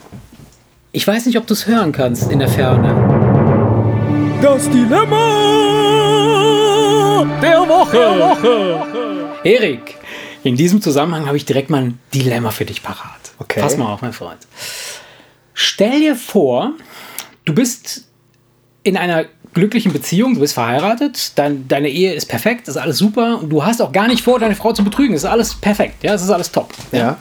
ich 0.91 1.07
weiß 1.07 1.25
nicht, 1.25 1.37
ob 1.37 1.47
du 1.47 1.53
es 1.53 1.67
hören 1.67 1.91
kannst 1.91 2.31
in 2.31 2.39
der 2.39 2.49
Ferne. 2.49 4.39
Das 4.41 4.69
Dilemma 4.69 5.63
der 7.41 7.59
Woche. 7.67 7.97
Der 7.97 8.19
Woche. 8.19 8.85
Erik, 9.43 9.97
in 10.43 10.55
diesem 10.55 10.81
Zusammenhang 10.81 11.27
habe 11.27 11.37
ich 11.37 11.45
direkt 11.45 11.69
mal 11.69 11.83
ein 11.83 11.99
Dilemma 12.13 12.51
für 12.51 12.65
dich 12.65 12.83
parat. 12.83 13.33
Okay. 13.39 13.59
Pass 13.61 13.77
mal 13.77 13.91
auf, 13.91 14.01
mein 14.01 14.13
Freund. 14.13 14.39
Stell 15.53 15.99
dir 15.99 16.15
vor, 16.15 16.73
du 17.45 17.53
bist 17.53 18.07
in 18.83 18.97
einer 18.97 19.25
glücklichen 19.53 19.93
Beziehung, 19.93 20.33
du 20.33 20.39
bist 20.39 20.53
verheiratet, 20.53 21.33
dein, 21.35 21.67
deine 21.67 21.89
Ehe 21.89 22.13
ist 22.13 22.27
perfekt, 22.27 22.67
ist 22.67 22.77
alles 22.77 22.97
super 22.97 23.39
und 23.39 23.49
du 23.49 23.63
hast 23.63 23.81
auch 23.81 23.91
gar 23.91 24.07
nicht 24.07 24.23
vor, 24.23 24.39
deine 24.39 24.55
Frau 24.55 24.73
zu 24.73 24.83
betrügen. 24.83 25.13
Es 25.13 25.23
ist 25.23 25.29
alles 25.29 25.55
perfekt, 25.55 26.03
ja, 26.03 26.13
es 26.13 26.23
ist 26.23 26.29
alles 26.29 26.51
top. 26.51 26.73
Ja. 26.91 27.17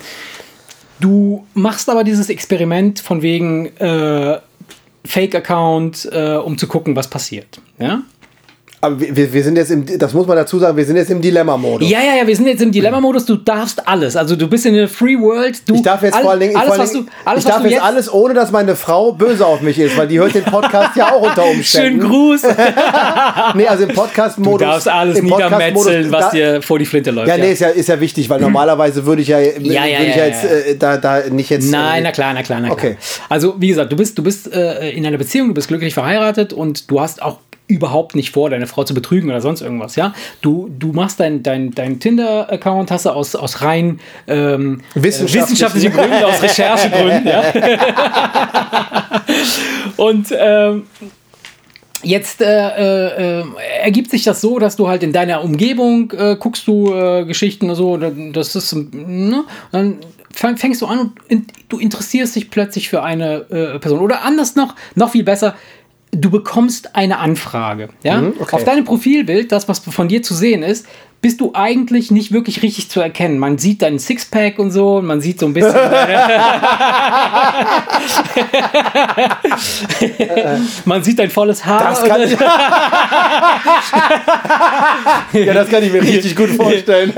Du 0.98 1.46
machst 1.54 1.90
aber 1.90 2.04
dieses 2.04 2.28
Experiment 2.30 3.00
von 3.00 3.22
wegen 3.22 3.66
äh, 3.78 4.38
Fake-Account, 5.04 6.08
äh, 6.12 6.36
um 6.36 6.56
zu 6.56 6.66
gucken, 6.66 6.96
was 6.96 7.08
passiert. 7.08 7.60
Ja? 7.78 8.02
Aber 8.84 9.00
wir, 9.00 9.32
wir 9.32 9.44
sind 9.44 9.56
jetzt 9.56 9.70
im, 9.70 9.86
das 9.96 10.12
muss 10.12 10.26
man 10.26 10.36
dazu 10.36 10.58
sagen, 10.58 10.76
wir 10.76 10.84
sind 10.84 10.96
jetzt 10.96 11.08
im 11.08 11.22
Dilemma-Modus. 11.22 11.88
Ja, 11.88 12.00
ja, 12.00 12.16
ja, 12.16 12.26
wir 12.26 12.34
sind 12.34 12.48
jetzt 12.48 12.62
im 12.62 12.72
Dilemma-Modus. 12.72 13.24
Du 13.26 13.36
darfst 13.36 13.86
alles. 13.86 14.16
Also 14.16 14.34
du 14.34 14.48
bist 14.48 14.66
in 14.66 14.74
der 14.74 14.88
Free 14.88 15.16
World. 15.16 15.60
Du, 15.68 15.76
Ich 15.76 15.82
darf 15.82 16.02
jetzt 16.02 16.14
all- 16.16 16.22
vor 16.22 16.32
allen 16.32 16.40
Dingen, 16.40 16.56
alles, 16.56 16.78
was 16.78 16.92
du, 16.92 17.06
alles, 17.24 17.44
ich 17.44 17.50
darf 17.50 17.62
du 17.62 17.68
jetzt, 17.68 17.80
alles, 17.80 18.12
ohne 18.12 18.34
dass 18.34 18.50
meine 18.50 18.74
Frau 18.74 19.12
böse 19.12 19.46
auf 19.46 19.60
mich 19.60 19.78
ist, 19.78 19.96
weil 19.96 20.08
die 20.08 20.18
hört 20.18 20.34
den 20.34 20.42
Podcast 20.42 20.96
ja 20.96 21.12
auch 21.12 21.22
unter 21.22 21.42
Schönen 21.62 22.00
Umständen. 22.00 22.00
Gruß. 22.00 22.42
Nee, 23.54 23.66
also 23.68 23.84
im 23.84 23.90
Podcast-Modus. 23.94 24.58
Du 24.58 24.64
darfst 24.64 24.88
alles 24.88 25.22
niedermetzeln, 25.22 26.10
was 26.10 26.24
da- 26.26 26.30
dir 26.30 26.62
vor 26.62 26.78
die 26.80 26.86
Flinte 26.86 27.12
läuft. 27.12 27.28
Ja, 27.28 27.36
nee, 27.36 27.52
ist 27.52 27.60
ja, 27.60 27.68
ist 27.68 27.88
ja 27.88 28.00
wichtig, 28.00 28.28
weil 28.30 28.40
normalerweise 28.40 29.06
würde 29.06 29.22
ich 29.22 29.28
ja, 29.28 29.38
würde 29.38 29.60
ja, 29.60 29.84
ich 29.86 29.92
ja, 29.92 30.00
ja, 30.00 30.16
ja, 30.16 30.26
jetzt 30.26 30.42
ja. 30.44 30.50
Äh, 30.50 30.76
da, 30.76 30.96
da 30.96 31.20
nicht 31.30 31.50
jetzt. 31.50 31.70
Nein, 31.70 32.00
äh, 32.00 32.04
na 32.04 32.12
klar, 32.12 32.34
na 32.34 32.42
klar, 32.42 32.60
na 32.60 32.66
klar. 32.68 32.76
Okay. 32.78 32.96
Also, 33.28 33.54
wie 33.58 33.68
gesagt, 33.68 33.92
du 33.92 33.96
bist, 33.96 34.18
du 34.18 34.22
bist 34.24 34.52
äh, 34.52 34.90
in 34.90 35.06
einer 35.06 35.18
Beziehung, 35.18 35.48
du 35.48 35.54
bist 35.54 35.68
glücklich 35.68 35.94
verheiratet 35.94 36.52
und 36.52 36.90
du 36.90 37.00
hast 37.00 37.22
auch 37.22 37.38
überhaupt 37.68 38.14
nicht 38.14 38.30
vor, 38.30 38.50
deine 38.50 38.66
Frau 38.66 38.84
zu 38.84 38.92
betrügen 38.94 39.30
oder 39.30 39.40
sonst 39.40 39.60
irgendwas, 39.62 39.96
ja? 39.96 40.14
Du, 40.40 40.68
du 40.78 40.88
machst 40.92 41.20
dein, 41.20 41.42
dein, 41.42 41.70
dein 41.72 42.00
Tinder-Account, 42.00 42.90
hast 42.90 43.06
du 43.06 43.10
aus, 43.10 43.34
aus 43.34 43.62
rein 43.62 44.00
ähm, 44.26 44.80
Wissenschaftlichen- 44.94 45.42
wissenschaftlichen 45.42 45.92
Gründen, 45.92 46.24
aus 46.24 46.42
Recherchegründen, 46.42 47.26
ja? 47.26 47.42
und 49.96 50.26
ähm, 50.36 50.84
Jetzt 52.04 52.42
äh, 52.42 53.40
äh, 53.40 53.44
ergibt 53.80 54.10
sich 54.10 54.24
das 54.24 54.40
so, 54.40 54.58
dass 54.58 54.74
du 54.74 54.88
halt 54.88 55.04
in 55.04 55.12
deiner 55.12 55.44
Umgebung 55.44 56.10
äh, 56.10 56.36
guckst 56.36 56.66
du 56.66 56.92
äh, 56.92 57.24
Geschichten 57.24 57.72
so, 57.76 57.96
das 57.96 58.56
ist, 58.56 58.74
ne? 58.74 59.44
dann 59.70 59.98
fängst 60.34 60.82
du 60.82 60.86
an 60.86 60.98
und 60.98 61.12
in, 61.28 61.46
du 61.68 61.78
interessierst 61.78 62.34
dich 62.34 62.50
plötzlich 62.50 62.88
für 62.88 63.04
eine 63.04 63.46
äh, 63.50 63.78
Person. 63.78 64.00
Oder 64.00 64.24
anders 64.24 64.56
noch, 64.56 64.74
noch 64.96 65.10
viel 65.10 65.22
besser, 65.22 65.54
du 66.12 66.30
bekommst 66.30 66.94
eine 66.94 67.18
Anfrage. 67.18 67.88
Ja? 68.02 68.20
Mhm, 68.20 68.34
okay. 68.38 68.56
Auf 68.56 68.64
deinem 68.64 68.84
Profilbild, 68.84 69.50
das, 69.50 69.68
was 69.68 69.80
von 69.80 70.08
dir 70.08 70.22
zu 70.22 70.34
sehen 70.34 70.62
ist, 70.62 70.86
bist 71.22 71.40
du 71.40 71.52
eigentlich 71.54 72.10
nicht 72.10 72.32
wirklich 72.32 72.62
richtig 72.62 72.90
zu 72.90 73.00
erkennen. 73.00 73.38
Man 73.38 73.56
sieht 73.56 73.80
deinen 73.82 74.00
Sixpack 74.00 74.58
und 74.58 74.72
so, 74.72 74.96
und 74.96 75.06
man 75.06 75.20
sieht 75.20 75.38
so 75.38 75.46
ein 75.46 75.54
bisschen. 75.54 75.72
man 80.84 81.04
sieht 81.04 81.20
dein 81.20 81.30
volles 81.30 81.64
Haar. 81.64 81.90
Das 81.90 82.04
kann 82.04 82.22
ich, 82.22 82.32
ja, 85.46 85.54
das 85.54 85.68
kann 85.68 85.84
ich 85.84 85.92
mir 85.92 86.02
richtig 86.02 86.34
gut 86.34 86.50
vorstellen. 86.50 87.12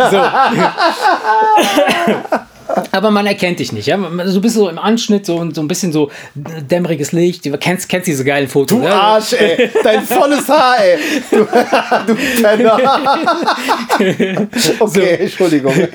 Aber 2.92 3.10
man 3.10 3.26
erkennt 3.26 3.58
dich 3.60 3.72
nicht, 3.72 3.86
ja. 3.86 3.96
Man- 3.96 4.18
Du 4.32 4.40
bist 4.40 4.54
so 4.54 4.68
im 4.68 4.78
Anschnitt, 4.78 5.26
so, 5.26 5.48
so 5.52 5.60
ein 5.60 5.68
bisschen 5.68 5.92
so 5.92 6.10
dämmeriges 6.34 7.12
Licht. 7.12 7.44
Du 7.46 7.56
kennst, 7.58 7.88
kennst 7.88 8.06
diese 8.06 8.24
geilen 8.24 8.48
Fotos. 8.48 8.78
Du 8.78 8.84
ja? 8.84 8.92
Arsch, 8.94 9.32
ey. 9.34 9.70
Dein 9.82 10.02
volles 10.02 10.48
Haar, 10.48 10.76
ey. 10.82 10.98
Du, 11.30 11.36
du 12.06 12.14
Penner. 12.42 12.78
Okay, 14.80 15.16
Entschuldigung. 15.20 15.74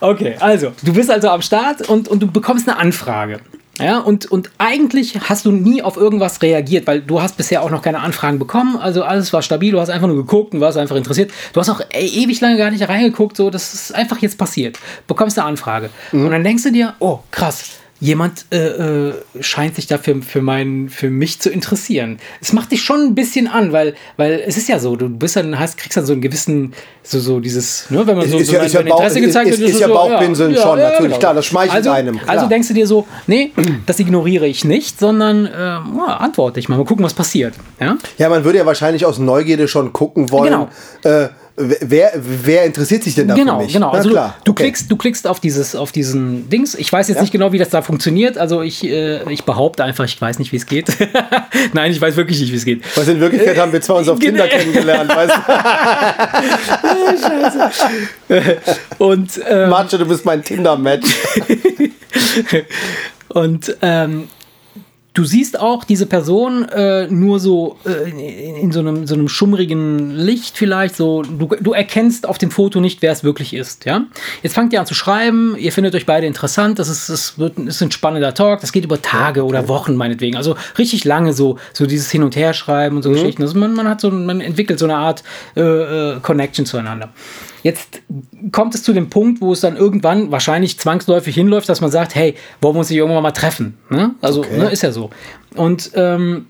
Okay, 0.00 0.36
also, 0.38 0.70
du 0.84 0.92
bist 0.92 1.10
also 1.10 1.28
am 1.28 1.42
Start 1.42 1.88
und, 1.88 2.06
und 2.06 2.20
du 2.22 2.30
bekommst 2.30 2.68
eine 2.68 2.78
Anfrage. 2.78 3.40
Ja, 3.78 3.98
und, 3.98 4.26
und 4.26 4.50
eigentlich 4.58 5.18
hast 5.28 5.44
du 5.44 5.52
nie 5.52 5.82
auf 5.82 5.96
irgendwas 5.96 6.42
reagiert, 6.42 6.86
weil 6.86 7.00
du 7.00 7.22
hast 7.22 7.36
bisher 7.36 7.62
auch 7.62 7.70
noch 7.70 7.82
keine 7.82 8.00
Anfragen 8.00 8.38
bekommen. 8.38 8.76
Also 8.76 9.02
alles 9.04 9.32
war 9.32 9.42
stabil, 9.42 9.72
du 9.72 9.80
hast 9.80 9.90
einfach 9.90 10.08
nur 10.08 10.16
geguckt 10.16 10.54
und 10.54 10.60
warst 10.60 10.78
einfach 10.78 10.96
interessiert. 10.96 11.30
Du 11.52 11.60
hast 11.60 11.68
auch 11.68 11.80
ewig 11.92 12.40
lange 12.40 12.56
gar 12.56 12.70
nicht 12.70 12.88
reingeguckt, 12.88 13.36
so, 13.36 13.50
das 13.50 13.74
ist 13.74 13.94
einfach 13.94 14.18
jetzt 14.18 14.38
passiert. 14.38 14.78
Bekommst 15.06 15.38
eine 15.38 15.46
Anfrage. 15.46 15.90
Und 16.12 16.30
dann 16.30 16.44
denkst 16.44 16.64
du 16.64 16.72
dir, 16.72 16.94
oh, 16.98 17.20
krass, 17.30 17.78
jemand 18.00 18.46
äh, 18.52 19.08
äh, 19.08 19.14
scheint 19.40 19.74
sich 19.74 19.86
dafür 19.88 20.22
für, 20.22 20.40
mein, 20.40 20.88
für 20.88 21.10
mich 21.10 21.40
zu 21.40 21.50
interessieren. 21.50 22.18
Es 22.40 22.52
macht 22.52 22.70
dich 22.70 22.82
schon 22.82 23.00
ein 23.00 23.14
bisschen 23.14 23.48
an, 23.48 23.72
weil, 23.72 23.94
weil 24.16 24.42
es 24.46 24.56
ist 24.56 24.68
ja 24.68 24.78
so, 24.78 24.94
du 24.96 25.08
bist 25.08 25.34
dann, 25.36 25.58
hast, 25.58 25.76
kriegst 25.78 25.96
dann 25.96 26.06
so 26.06 26.12
einen 26.12 26.22
gewissen, 26.22 26.74
so, 27.02 27.18
so 27.18 27.40
dieses, 27.40 27.90
ne, 27.90 28.06
wenn 28.06 28.16
man 28.16 28.28
so, 28.28 28.38
Ist 28.38 28.48
so 28.48 28.52
ja- 28.54 28.62
ist 28.62 28.72
ja 28.74 28.80
Interesse 28.80 29.16
Bauch- 29.18 29.26
gezeigt 29.26 29.50
ist- 29.50 29.58
wird, 29.60 29.70
ist 29.70 29.80
ja 29.80 29.88
so, 29.88 29.94
Bauchpinseln 29.94 30.54
schon, 30.56 30.78
natürlich, 30.78 31.18
klar, 31.18 31.34
das 31.34 31.46
schmeichelt 31.46 31.74
also, 31.74 31.90
einem, 31.90 32.18
klar. 32.18 32.28
Also 32.36 32.46
denkst 32.46 32.68
du 32.68 32.74
dir 32.74 32.86
so, 32.86 33.06
nee, 33.26 33.50
das 33.86 33.98
ignoriere 33.98 34.46
ich 34.46 34.64
nicht, 34.64 35.00
sondern 35.00 35.46
äh, 35.46 35.58
ja, 35.58 36.16
antworte 36.20 36.60
ich 36.60 36.68
mal, 36.68 36.76
mal 36.78 36.84
gucken, 36.84 37.04
was 37.04 37.14
passiert. 37.14 37.54
Ja? 37.80 37.96
Ja, 38.18 38.28
man 38.28 38.44
würde 38.44 38.58
ja 38.58 38.66
wahrscheinlich 38.66 39.04
aus 39.06 39.18
Neugierde 39.18 39.66
schon 39.66 39.92
gucken 39.92 40.30
wollen. 40.30 40.52
Genau. 40.52 40.68
Wer, 41.60 42.12
wer 42.14 42.64
interessiert 42.64 43.02
sich 43.02 43.16
denn 43.16 43.26
da 43.26 43.34
Genau, 43.34 43.58
mich? 43.60 43.72
genau. 43.72 43.90
Na 43.90 43.98
Also 43.98 44.10
klar. 44.10 44.36
du, 44.44 44.52
okay. 44.52 44.62
klickst, 44.64 44.88
du 44.90 44.96
klickst 44.96 45.26
auf 45.26 45.40
dieses, 45.40 45.74
auf 45.74 45.90
diesen 45.90 46.48
Dings. 46.48 46.76
Ich 46.76 46.92
weiß 46.92 47.08
jetzt 47.08 47.16
Ja. 47.16 47.22
nicht 47.22 47.32
genau, 47.32 47.50
wie 47.52 47.58
das 47.58 47.70
da 47.70 47.82
funktioniert. 47.82 48.38
Also 48.38 48.62
ich, 48.62 48.84
äh, 48.84 49.28
ich 49.32 49.42
behaupte 49.44 49.82
einfach, 49.82 50.04
ich 50.04 50.20
weiß 50.20 50.38
nicht, 50.38 50.52
wie 50.52 50.56
es 50.56 50.66
geht. 50.66 50.86
Nein, 51.72 51.90
ich 51.90 52.00
weiß 52.00 52.14
wirklich 52.16 52.40
nicht, 52.40 52.52
wie 52.52 52.56
es 52.56 52.64
geht. 52.64 52.82
Was 52.96 53.08
in 53.08 53.18
Wirklichkeit 53.18 53.58
haben 53.58 53.72
wir 53.72 53.80
zwar 53.80 53.96
uns 53.96 54.08
auf 54.08 54.18
Genau. 54.20 54.44
Tinder 54.44 54.56
kennengelernt, 54.56 55.10
weißt 55.14 55.34
Und 58.98 59.36
du? 59.36 59.40
ähm, 59.48 59.70
Marce, 59.70 59.90
du 59.98 60.06
bist 60.06 60.24
mein 60.24 60.42
Tinder-Match. 60.42 61.06
Und 63.28 63.76
ähm, 63.82 64.28
du 65.18 65.24
siehst 65.24 65.58
auch 65.58 65.82
diese 65.82 66.06
Person 66.06 66.68
äh, 66.68 67.08
nur 67.08 67.40
so 67.40 67.76
äh, 67.84 68.08
in, 68.08 68.56
in 68.56 68.72
so, 68.72 68.78
einem, 68.78 69.04
so 69.04 69.14
einem 69.14 69.28
schummrigen 69.28 70.12
Licht 70.12 70.56
vielleicht. 70.56 70.94
So, 70.94 71.22
du, 71.22 71.48
du 71.60 71.72
erkennst 71.72 72.24
auf 72.24 72.38
dem 72.38 72.52
Foto 72.52 72.80
nicht, 72.80 73.02
wer 73.02 73.10
es 73.10 73.24
wirklich 73.24 73.52
ist. 73.52 73.84
Ja? 73.84 74.04
Jetzt 74.44 74.54
fangt 74.54 74.72
ihr 74.72 74.78
an 74.78 74.86
zu 74.86 74.94
schreiben, 74.94 75.56
ihr 75.58 75.72
findet 75.72 75.96
euch 75.96 76.06
beide 76.06 76.26
interessant, 76.26 76.78
das 76.78 76.88
ist, 76.88 77.08
das 77.08 77.36
wird, 77.36 77.58
ist 77.58 77.82
ein 77.82 77.90
spannender 77.90 78.32
Talk, 78.32 78.60
das 78.60 78.70
geht 78.70 78.84
über 78.84 79.02
Tage 79.02 79.44
oder 79.44 79.66
Wochen 79.66 79.96
meinetwegen. 79.96 80.36
Also 80.36 80.54
richtig 80.78 81.04
lange 81.04 81.32
so, 81.32 81.58
so 81.72 81.86
dieses 81.86 82.12
Hin- 82.12 82.22
und 82.22 82.36
Herschreiben 82.36 82.96
und 82.96 83.02
so 83.02 83.10
Geschichten. 83.10 83.42
Also 83.42 83.58
man, 83.58 83.74
man, 83.74 83.88
hat 83.88 84.00
so, 84.00 84.12
man 84.12 84.40
entwickelt 84.40 84.78
so 84.78 84.84
eine 84.84 84.98
Art 84.98 85.24
äh, 85.56 85.60
äh, 85.60 86.20
Connection 86.20 86.64
zueinander. 86.64 87.12
Jetzt 87.62 88.02
kommt 88.52 88.74
es 88.74 88.82
zu 88.82 88.92
dem 88.92 89.10
Punkt, 89.10 89.40
wo 89.40 89.52
es 89.52 89.60
dann 89.60 89.76
irgendwann 89.76 90.30
wahrscheinlich 90.30 90.78
zwangsläufig 90.78 91.34
hinläuft, 91.34 91.68
dass 91.68 91.80
man 91.80 91.90
sagt, 91.90 92.14
hey, 92.14 92.34
wollen 92.60 92.74
wir 92.74 92.80
uns 92.80 92.90
nicht 92.90 92.98
irgendwann 92.98 93.22
mal 93.22 93.32
treffen? 93.32 93.78
Ne? 93.90 94.14
Also 94.20 94.40
Okay. 94.40 94.58
ne, 94.58 94.70
ist 94.70 94.82
ja 94.82 94.92
so. 94.92 95.10
Und 95.56 95.90
ähm, 95.94 96.46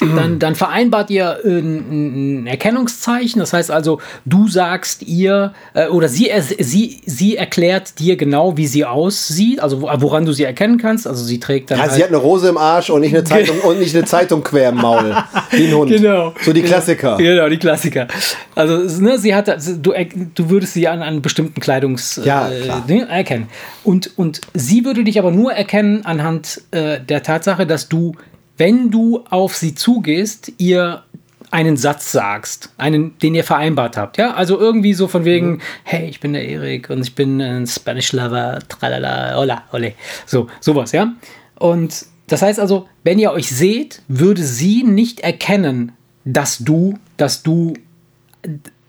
dann, 0.00 0.38
dann 0.38 0.54
vereinbart 0.54 1.08
ihr 1.10 1.38
ein, 1.44 2.42
ein 2.42 2.46
Erkennungszeichen. 2.46 3.38
Das 3.40 3.52
heißt 3.52 3.70
also, 3.70 4.00
du 4.26 4.46
sagst 4.48 5.02
ihr 5.02 5.54
äh, 5.74 5.88
oder 5.88 6.08
sie, 6.08 6.30
sie, 6.58 7.00
sie 7.06 7.36
erklärt 7.36 7.98
dir 7.98 8.16
genau, 8.16 8.56
wie 8.58 8.66
sie 8.66 8.84
aussieht, 8.84 9.60
also 9.60 9.80
wo- 9.82 9.90
woran 9.98 10.26
du 10.26 10.32
sie 10.32 10.44
erkennen 10.44 10.76
kannst. 10.78 11.06
Also 11.06 11.24
sie 11.24 11.40
trägt 11.40 11.70
dann. 11.70 11.78
Ja, 11.78 11.84
halt, 11.84 11.92
sie 11.94 12.02
hat 12.02 12.08
eine 12.08 12.18
Rose 12.18 12.48
im 12.48 12.58
Arsch 12.58 12.90
und 12.90 13.00
nicht 13.00 13.14
eine 13.14 13.24
Zeitung, 13.24 13.58
und 13.60 13.78
nicht 13.78 13.94
eine 13.96 14.04
Zeitung 14.16 14.42
quer 14.44 14.68
im 14.68 14.76
Maul. 14.76 15.14
Ein 15.50 15.74
Hund. 15.74 15.90
Genau. 15.90 16.34
So 16.42 16.52
die 16.52 16.62
Klassiker. 16.62 17.16
Genau, 17.16 17.48
die 17.48 17.56
Klassiker. 17.58 18.06
Also, 18.54 19.00
ne, 19.02 19.18
sie 19.18 19.34
hat, 19.34 19.48
du, 19.48 19.92
du 20.34 20.50
würdest 20.50 20.74
sie 20.74 20.88
an, 20.88 21.00
an 21.02 21.22
bestimmten 21.22 21.60
Kleidungs 21.60 22.20
Ja, 22.22 22.48
äh. 22.50 22.62
Dingen 22.86 23.08
erkennen. 23.08 23.48
Und, 23.82 24.10
und 24.18 24.40
sie 24.52 24.84
würde 24.84 25.04
dich 25.04 25.18
aber 25.18 25.30
nur 25.30 25.52
erkennen 25.52 26.04
anhand 26.04 26.60
äh, 26.70 27.00
der 27.00 27.22
Tatsache, 27.22 27.66
dass 27.66 27.88
du, 27.88 28.12
wenn 28.56 28.90
du 28.90 29.24
auf 29.30 29.56
sie 29.56 29.74
zugehst, 29.74 30.52
ihr 30.58 31.02
einen 31.50 31.76
Satz 31.76 32.10
sagst, 32.10 32.70
einen, 32.76 33.16
den 33.18 33.34
ihr 33.34 33.44
vereinbart 33.44 33.96
habt, 33.96 34.18
ja, 34.18 34.34
also 34.34 34.58
irgendwie 34.58 34.94
so 34.94 35.06
von 35.08 35.24
wegen, 35.24 35.52
Mhm. 35.52 35.60
hey, 35.84 36.08
ich 36.08 36.20
bin 36.20 36.32
der 36.32 36.46
Erik 36.46 36.90
und 36.90 37.02
ich 37.02 37.14
bin 37.14 37.40
ein 37.40 37.66
Spanish 37.66 38.12
Lover, 38.12 38.58
tralala, 38.68 39.36
hola, 39.36 39.62
ole, 39.72 39.92
so, 40.26 40.48
sowas, 40.60 40.92
ja, 40.92 41.12
und 41.58 42.06
das 42.26 42.42
heißt 42.42 42.58
also, 42.58 42.88
wenn 43.04 43.20
ihr 43.20 43.30
euch 43.30 43.48
seht, 43.48 44.02
würde 44.08 44.42
sie 44.42 44.82
nicht 44.82 45.20
erkennen, 45.20 45.92
dass 46.24 46.58
du, 46.58 46.98
dass 47.16 47.44
du 47.44 47.74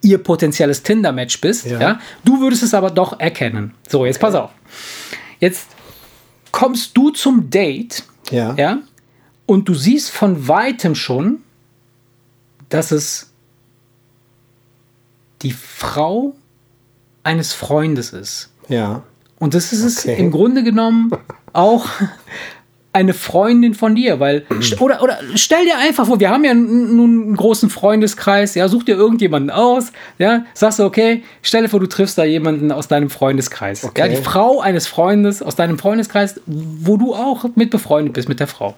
ihr 0.02 0.18
potenzielles 0.18 0.82
Tinder-Match 0.82 1.40
bist. 1.42 1.66
Ja. 1.68 1.80
Ja. 1.80 2.00
Du 2.26 2.40
würdest 2.42 2.64
es 2.64 2.74
aber 2.74 2.90
doch 2.90 3.20
erkennen. 3.20 3.74
So, 3.88 4.06
jetzt 4.08 4.20
pass 4.20 4.34
auf. 4.34 4.50
Jetzt 5.40 5.68
kommst 6.52 6.98
du 6.98 7.12
zum 7.12 7.50
Date, 7.52 8.04
Ja. 8.32 8.56
ja, 8.58 8.80
und 9.48 9.68
du 9.68 9.74
siehst 9.74 10.12
von 10.12 10.48
weitem 10.48 10.94
schon, 10.94 11.40
dass 12.70 12.92
es 12.92 13.32
die 15.42 15.54
Frau 15.54 16.36
eines 17.24 17.54
Freundes 17.54 18.14
ist. 18.14 18.50
Ja. 18.70 19.04
Und 19.40 19.54
das 19.54 19.72
ist 19.74 19.84
es 19.84 20.00
Okay. 20.00 20.18
im 20.20 20.32
Grunde 20.32 20.64
genommen 20.64 21.12
auch 21.54 21.88
eine 22.94 23.14
Freundin 23.14 23.76
von 23.76 23.94
dir, 23.94 24.20
weil 24.20 24.46
oder 24.80 25.04
oder 25.04 25.20
stell 25.36 25.64
dir 25.66 25.78
einfach 25.78 26.08
vor, 26.08 26.20
wir 26.20 26.32
haben 26.32 26.44
ja 26.44 26.56
nun 26.56 27.22
einen 27.26 27.36
großen 27.36 27.70
Freundeskreis, 27.70 28.56
ja, 28.56 28.68
such 28.68 28.84
dir 28.86 28.96
irgendjemanden 28.96 29.52
aus, 29.52 29.92
ja, 30.18 30.46
sagst 30.56 30.80
du 30.80 30.84
okay, 30.84 31.24
stell 31.44 31.62
dir 31.62 31.70
vor, 31.70 31.80
du 31.80 31.86
triffst 31.86 32.18
da 32.18 32.24
jemanden 32.24 32.72
aus 32.72 32.88
deinem 32.88 33.12
Freundeskreis, 33.12 33.84
Okay. 33.84 34.02
ja, 34.02 34.08
die 34.08 34.24
Frau 34.24 34.62
eines 34.62 34.88
Freundes 34.88 35.44
aus 35.44 35.56
deinem 35.56 35.78
Freundeskreis, 35.78 36.42
wo 36.48 36.98
du 36.98 37.14
auch 37.14 37.46
mit 37.54 37.70
befreundet 37.70 38.14
bist 38.14 38.30
mit 38.30 38.40
der 38.40 38.48
Frau. 38.48 38.76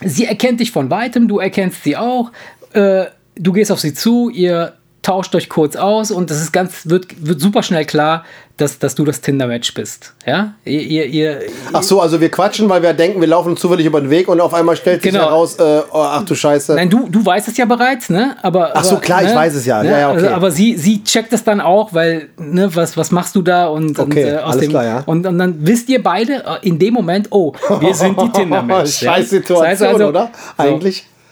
Sie 0.00 0.26
erkennt 0.26 0.60
dich 0.60 0.70
von 0.70 0.90
weitem, 0.90 1.28
du 1.28 1.38
erkennst 1.38 1.84
sie 1.84 1.96
auch. 1.96 2.32
Äh, 2.72 3.06
du 3.36 3.52
gehst 3.52 3.72
auf 3.72 3.80
sie 3.80 3.94
zu, 3.94 4.30
ihr 4.30 4.74
tauscht 5.06 5.34
euch 5.36 5.48
kurz 5.48 5.76
aus 5.76 6.10
und 6.10 6.30
das 6.30 6.40
ist 6.40 6.52
ganz, 6.52 6.88
wird, 6.88 7.06
wird 7.24 7.40
super 7.40 7.62
schnell 7.62 7.84
klar, 7.84 8.24
dass, 8.56 8.78
dass 8.80 8.96
du 8.96 9.04
das 9.04 9.20
Tinder-Match 9.20 9.72
bist. 9.74 10.14
Ja? 10.26 10.54
Ihr, 10.64 10.80
ihr, 10.80 11.06
ihr, 11.06 11.40
Ach 11.72 11.82
so, 11.84 12.00
also 12.00 12.20
wir 12.20 12.28
quatschen, 12.28 12.68
weil 12.68 12.82
wir 12.82 12.92
denken, 12.92 13.20
wir 13.20 13.28
laufen 13.28 13.56
zufällig 13.56 13.86
über 13.86 14.00
den 14.00 14.10
Weg 14.10 14.26
und 14.26 14.40
auf 14.40 14.52
einmal 14.52 14.74
stellt 14.76 15.02
sich 15.02 15.12
Genau. 15.12 15.26
heraus, 15.26 15.56
äh, 15.60 15.62
oh, 15.62 15.82
ach 15.92 16.24
du 16.24 16.34
Scheiße. 16.34 16.74
Nein, 16.74 16.90
du, 16.90 17.08
du 17.08 17.24
weißt 17.24 17.46
es 17.46 17.56
ja 17.56 17.66
bereits, 17.66 18.10
ne? 18.10 18.36
Aber, 18.42 18.72
Ach 18.74 18.82
so, 18.82 18.96
aber, 18.96 19.00
klar, 19.02 19.22
ich 19.22 19.28
ne? 19.28 19.36
weiß 19.36 19.54
es 19.54 19.64
ja. 19.64 19.82
Ne? 19.82 19.90
Ja, 19.90 19.98
ja, 19.98 20.08
okay. 20.10 20.16
also, 20.22 20.28
aber 20.30 20.50
sie, 20.50 20.76
sie 20.76 21.04
checkt 21.04 21.32
es 21.32 21.44
dann 21.44 21.60
auch, 21.60 21.92
weil, 21.94 22.30
ne, 22.38 22.74
was, 22.74 22.96
was 22.96 23.12
machst 23.12 23.36
du 23.36 23.42
da? 23.42 23.68
Und, 23.68 23.96
Okay, 23.98 24.24
und, 24.24 24.30
äh, 24.32 24.38
aus 24.38 24.56
dem, 24.56 24.70
klar, 24.70 24.84
ja. 24.84 25.02
und, 25.06 25.24
und 25.24 25.38
dann 25.38 25.64
wisst 25.64 25.88
ihr 25.88 26.02
beide 26.02 26.32
äh, 26.44 26.66
in 26.66 26.80
dem 26.80 26.94
Moment, 26.94 27.28
oh, 27.30 27.52
wir 27.78 27.94
sind 27.94 28.20
die 28.20 28.28
Tinder-Match. 28.32 28.98
Scheiß 28.98 29.30
Situation, 29.30 29.64
Das 29.64 29.80
heißt 29.80 29.82
also, 29.82 30.08
oder? 30.08 30.30
so. 30.58 30.80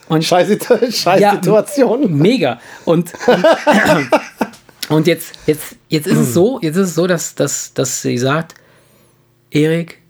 Und- 0.09 0.25
Scheiß, 0.25 0.49
Scheiß 0.91 1.21
Ja, 1.21 1.35
Situation. 1.35 2.17
Mega. 2.19 2.61
Und, 2.85 3.13
und, 3.27 3.45
und 4.89 5.07
jetzt, 5.07 5.33
jetzt, 5.47 5.77
jetzt 5.89 6.07
ist 6.07 6.19
es 6.19 6.35
so, 6.35 6.59
jetzt 6.61 6.77
ist 6.77 6.89
es 6.89 6.95
so, 6.95 7.07
dass, 7.07 7.35
dass, 7.35 7.73
dass 7.75 8.03
sie 8.03 8.19
sagt, 8.19 8.55
Erik, 9.51 10.01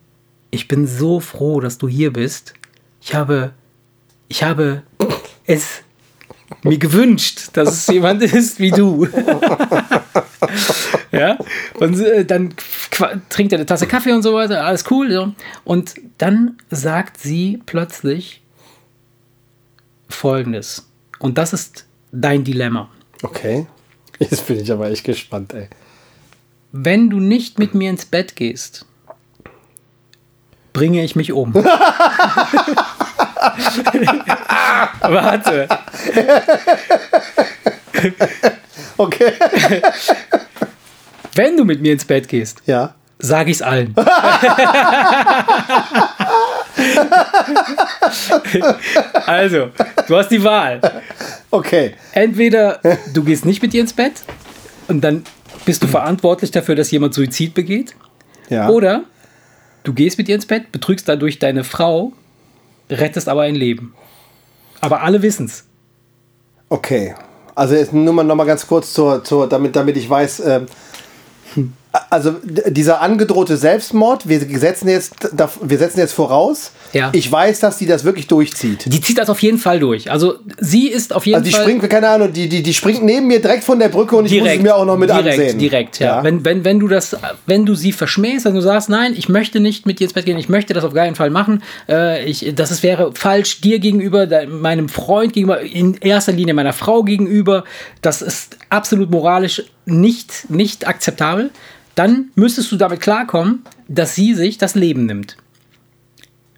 ich 0.50 0.68
bin 0.68 0.86
so 0.86 1.20
froh, 1.20 1.60
dass 1.60 1.78
du 1.78 1.88
hier 1.88 2.12
bist. 2.12 2.54
Ich 3.00 3.14
habe, 3.14 3.52
ich 4.28 4.42
habe 4.42 4.82
es 5.46 5.82
mir 6.62 6.78
gewünscht, 6.78 7.50
dass 7.52 7.68
es 7.70 7.86
jemand 7.88 8.22
ist 8.22 8.58
wie 8.58 8.70
du. 8.70 9.06
ja, 11.12 11.36
und 11.74 12.00
äh, 12.00 12.24
dann 12.24 12.54
trinkt 13.28 13.52
er 13.52 13.58
eine 13.58 13.66
Tasse 13.66 13.86
Kaffee 13.86 14.12
und 14.12 14.22
so 14.22 14.34
weiter, 14.34 14.64
alles 14.64 14.84
cool. 14.90 15.10
So. 15.10 15.32
Und 15.64 15.94
dann 16.18 16.56
sagt 16.70 17.20
sie 17.20 17.60
plötzlich 17.66 18.42
Folgendes. 20.08 20.86
Und 21.18 21.38
das 21.38 21.52
ist 21.52 21.86
dein 22.12 22.44
Dilemma. 22.44 22.88
Okay. 23.22 23.66
Jetzt 24.18 24.46
bin 24.46 24.60
ich 24.60 24.70
aber 24.70 24.90
echt 24.90 25.04
gespannt, 25.04 25.52
ey. 25.54 25.68
Wenn 26.72 27.10
du 27.10 27.18
nicht 27.20 27.58
mit 27.58 27.74
mir 27.74 27.90
ins 27.90 28.04
Bett 28.04 28.36
gehst, 28.36 28.84
bringe 30.72 31.04
ich 31.04 31.14
mich 31.16 31.32
um. 31.32 31.54
Warte. 35.00 35.68
Okay. 38.96 39.32
Wenn 41.34 41.56
du 41.56 41.64
mit 41.64 41.80
mir 41.80 41.92
ins 41.92 42.04
Bett 42.04 42.28
gehst, 42.28 42.62
Ja. 42.66 42.94
sage 43.18 43.50
ich 43.50 43.56
es 43.58 43.62
allen. 43.62 43.94
also, 49.26 49.70
du 50.06 50.16
hast 50.16 50.30
die 50.30 50.42
Wahl. 50.42 50.80
Okay. 51.50 51.94
Entweder 52.12 52.80
du 53.12 53.24
gehst 53.24 53.44
nicht 53.44 53.62
mit 53.62 53.74
ihr 53.74 53.80
ins 53.80 53.92
Bett 53.92 54.22
und 54.88 55.02
dann 55.02 55.24
bist 55.64 55.82
du 55.82 55.86
verantwortlich 55.86 56.50
dafür, 56.50 56.74
dass 56.74 56.90
jemand 56.90 57.14
Suizid 57.14 57.54
begeht. 57.54 57.94
Ja. 58.48 58.68
Oder 58.68 59.04
du 59.82 59.92
gehst 59.92 60.18
mit 60.18 60.28
ihr 60.28 60.34
ins 60.34 60.46
Bett, 60.46 60.72
betrügst 60.72 61.08
dadurch 61.08 61.38
deine 61.38 61.64
Frau, 61.64 62.12
rettest 62.90 63.28
aber 63.28 63.42
ein 63.42 63.54
Leben. 63.54 63.94
Aber 64.80 65.02
alle 65.02 65.22
wissen's. 65.22 65.64
Okay. 66.68 67.14
Also 67.54 67.74
jetzt 67.74 67.92
nur 67.92 68.12
mal 68.12 68.24
noch 68.24 68.34
mal 68.34 68.44
ganz 68.44 68.66
kurz 68.66 68.92
zur, 68.92 69.22
zur 69.22 69.48
damit, 69.48 69.76
damit 69.76 69.96
ich 69.96 70.10
weiß. 70.10 70.40
Ähm, 70.40 70.66
also 72.14 72.36
dieser 72.44 73.00
angedrohte 73.00 73.56
Selbstmord, 73.56 74.28
wir 74.28 74.38
setzen 74.58 74.88
jetzt, 74.88 75.14
wir 75.60 75.78
setzen 75.78 75.98
jetzt 75.98 76.12
voraus. 76.12 76.70
Ja. 76.92 77.10
Ich 77.12 77.30
weiß, 77.30 77.58
dass 77.58 77.78
die 77.78 77.86
das 77.86 78.04
wirklich 78.04 78.28
durchzieht. 78.28 78.84
Die 78.86 79.00
zieht 79.00 79.18
das 79.18 79.28
auf 79.28 79.42
jeden 79.42 79.58
Fall 79.58 79.80
durch. 79.80 80.12
Also 80.12 80.36
sie 80.60 80.88
ist 80.88 81.12
auf 81.12 81.26
jeden 81.26 81.38
Also 81.38 81.50
die 81.50 81.54
Fall. 81.54 81.62
springt, 81.62 81.90
keine 81.90 82.08
Ahnung, 82.08 82.32
die, 82.32 82.48
die, 82.48 82.62
die 82.62 82.72
springt 82.72 83.02
neben 83.02 83.26
mir 83.26 83.40
direkt 83.40 83.64
von 83.64 83.80
der 83.80 83.88
Brücke 83.88 84.14
und 84.14 84.26
ich 84.26 84.40
muss 84.40 84.48
es 84.48 84.62
mir 84.62 84.76
auch 84.76 84.84
noch 84.84 84.96
mit 84.96 85.10
direkt, 85.10 85.28
ansehen. 85.28 85.58
Direkt, 85.58 85.98
ja. 85.98 86.22
Wenn, 86.22 86.44
wenn, 86.44 86.64
wenn 86.64 86.78
du 86.78 86.86
das, 86.86 87.16
wenn 87.46 87.66
du 87.66 87.74
sie 87.74 87.90
verschmähst, 87.90 88.44
wenn 88.44 88.54
du 88.54 88.60
sagst, 88.60 88.88
nein, 88.88 89.14
ich 89.16 89.28
möchte 89.28 89.58
nicht 89.58 89.84
mit 89.84 89.98
dir 89.98 90.04
ins 90.04 90.12
Bett 90.12 90.24
gehen, 90.24 90.38
ich 90.38 90.48
möchte 90.48 90.72
das 90.72 90.84
auf 90.84 90.94
keinen 90.94 91.16
Fall 91.16 91.30
machen, 91.30 91.64
äh, 91.88 92.24
ich, 92.24 92.52
das 92.54 92.70
ist, 92.70 92.84
wäre 92.84 93.10
falsch 93.14 93.60
dir 93.60 93.80
gegenüber, 93.80 94.28
meinem 94.46 94.88
Freund 94.88 95.32
gegenüber, 95.32 95.60
in 95.62 95.94
erster 95.94 96.30
Linie 96.30 96.54
meiner 96.54 96.72
Frau 96.72 97.02
gegenüber, 97.02 97.64
das 98.02 98.22
ist 98.22 98.56
absolut 98.70 99.10
moralisch 99.10 99.64
nicht, 99.86 100.48
nicht 100.48 100.86
akzeptabel, 100.86 101.50
dann 101.94 102.30
müsstest 102.34 102.72
du 102.72 102.76
damit 102.76 103.00
klarkommen, 103.00 103.62
dass 103.88 104.14
sie 104.14 104.34
sich 104.34 104.58
das 104.58 104.74
Leben 104.74 105.06
nimmt. 105.06 105.36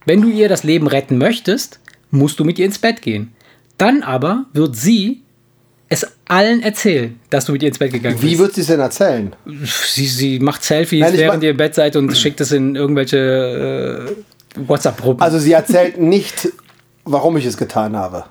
Wenn 0.05 0.23
du 0.23 0.29
ihr 0.29 0.49
das 0.49 0.63
Leben 0.63 0.87
retten 0.87 1.19
möchtest, 1.19 1.81
musst 2.11 2.39
du 2.39 2.45
mit 2.45 2.59
ihr 2.59 2.67
ins 2.67 2.79
Bett 2.79 3.03
gehen. 3.03 3.33
Dann 3.77 4.03
aber 4.03 4.47
wird 4.53 4.77
sie 4.77 5.23
es 5.89 6.07
allen 6.27 6.63
erzählen, 6.63 7.19
dass 7.31 7.45
du 7.45 7.53
mit 7.53 7.63
ihr 7.63 7.69
ins 7.69 7.79
Bett 7.79 7.93
gegangen 7.93 8.21
Wie 8.21 8.31
bist. 8.31 8.39
wird 8.39 8.55
sie 8.55 8.61
es 8.63 8.67
denn 8.69 8.81
erzählen? 8.81 9.35
Sie, 9.65 10.07
sie 10.07 10.39
macht 10.41 10.65
Selfies, 10.65 11.01
Nein, 11.01 11.17
während 11.17 11.43
ihr 11.45 11.51
im 11.51 11.57
Bett 11.57 11.75
seid 11.75 11.97
und 11.97 12.17
schickt 12.17 12.41
es 12.41 12.53
in 12.53 12.75
irgendwelche 12.75 14.17
äh, 14.57 14.69
WhatsApp-Gruppen. 14.69 15.23
Also 15.23 15.39
sie 15.39 15.53
erzählt 15.53 16.01
nicht, 16.01 16.49
warum 17.05 17.37
ich 17.37 17.45
es 17.47 17.57
getan 17.57 17.95
habe. 17.97 18.25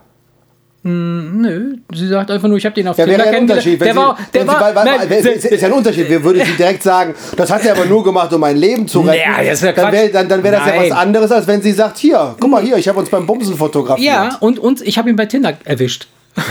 Nö, 0.87 1.77
sie 1.95 2.07
sagt 2.07 2.29
einfach 2.29 2.47
nur, 2.47 2.59
ich 2.59 2.65
habe 2.65 2.75
den 2.75 2.87
auf 2.87 2.95
Ja, 2.95 3.05
Tinder 3.05 3.31
ja 3.33 3.39
Unterschied. 3.39 3.81
Der 3.81 3.87
wenn 3.87 3.95
war, 3.95 4.15
sie, 4.17 4.23
der 4.37 4.45
war, 4.47 4.67
sie, 4.69 4.75
nein, 4.85 4.99
weil, 5.09 5.23
sie- 5.23 5.29
ist 5.49 5.61
ja 5.61 5.67
ein 5.67 5.73
Unterschied. 5.73 6.07
Wir 6.07 6.23
würde 6.23 6.45
sie 6.45 6.51
direkt 6.51 6.83
sagen, 6.83 7.15
das 7.35 7.49
hat 7.51 7.63
sie 7.63 7.71
aber 7.71 7.85
nur 7.85 8.03
gemacht, 8.03 8.31
um 8.31 8.39
mein 8.39 8.55
Leben 8.55 8.87
zu 8.87 9.01
retten. 9.01 9.19
Ja, 9.19 9.43
das 9.43 9.61
ja 9.61 9.71
dann 9.71 9.91
wäre 9.91 10.09
dann, 10.09 10.29
dann 10.29 10.43
wär 10.43 10.51
das 10.51 10.67
ja 10.67 10.75
Nein. 10.75 10.91
was 10.91 10.97
anderes, 10.97 11.31
als 11.31 11.47
wenn 11.47 11.59
sie 11.63 11.71
sagt, 11.71 11.97
hier, 11.97 12.35
guck 12.39 12.51
mal 12.51 12.61
hier, 12.61 12.77
ich 12.77 12.87
habe 12.87 12.99
uns 12.99 13.09
beim 13.09 13.25
Bumsen 13.25 13.57
fotografiert. 13.57 14.05
ja, 14.05 14.37
und, 14.41 14.59
und 14.59 14.81
ich 14.81 14.99
habe 14.99 15.09
ihn 15.09 15.15
bei 15.15 15.25
Tinder 15.25 15.53
erwischt. 15.63 16.05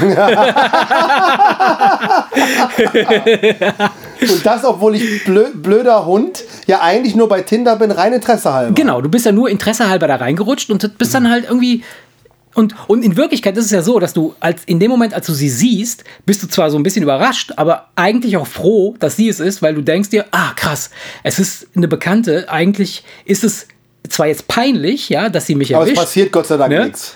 Und 4.20 4.46
das, 4.46 4.64
obwohl 4.64 4.94
ich 4.96 5.24
blö, 5.24 5.44
blöder 5.54 6.06
Hund 6.06 6.42
ja 6.66 6.80
eigentlich 6.80 7.14
nur 7.14 7.28
bei 7.28 7.42
Tinder 7.42 7.76
bin, 7.76 7.90
rein 7.90 8.12
Interesse 8.14 8.52
halber. 8.52 8.72
Genau, 8.74 9.00
du 9.02 9.08
bist 9.08 9.26
ja 9.26 9.32
nur 9.32 9.50
Interesse 9.50 9.88
halber 9.88 10.06
da 10.08 10.16
reingerutscht 10.16 10.70
und 10.70 10.96
bist 10.98 11.14
dann 11.14 11.30
halt 11.30 11.44
irgendwie. 11.48 11.82
Und, 12.54 12.74
und 12.88 13.02
in 13.04 13.16
Wirklichkeit 13.16 13.56
ist 13.56 13.66
es 13.66 13.70
ja 13.72 13.82
so, 13.82 13.98
dass 13.98 14.12
du 14.12 14.34
als 14.40 14.62
in 14.66 14.78
dem 14.80 14.90
Moment, 14.90 15.12
als 15.14 15.26
du 15.26 15.32
sie 15.34 15.48
siehst, 15.48 16.04
bist 16.24 16.42
du 16.42 16.46
zwar 16.46 16.70
so 16.70 16.76
ein 16.78 16.82
bisschen 16.82 17.02
überrascht, 17.02 17.52
aber 17.56 17.88
eigentlich 17.96 18.36
auch 18.36 18.46
froh, 18.46 18.94
dass 19.00 19.16
sie 19.16 19.28
es 19.28 19.40
ist, 19.40 19.60
weil 19.62 19.74
du 19.74 19.82
denkst 19.82 20.10
dir, 20.10 20.24
ah 20.30 20.52
krass, 20.54 20.90
es 21.22 21.38
ist 21.38 21.66
eine 21.76 21.88
Bekannte. 21.88 22.48
Eigentlich 22.48 23.04
ist 23.24 23.44
es 23.44 23.66
zwar 24.08 24.26
jetzt 24.28 24.46
peinlich, 24.48 25.08
ja, 25.08 25.28
dass 25.28 25.46
sie 25.46 25.54
mich 25.54 25.74
Aber 25.74 25.84
es 25.84 25.90
erwischt. 25.90 26.02
passiert 26.04 26.32
Gott 26.32 26.46
sei 26.46 26.56
Dank 26.56 26.70
Ne? 26.72 26.84
nichts. 26.86 27.14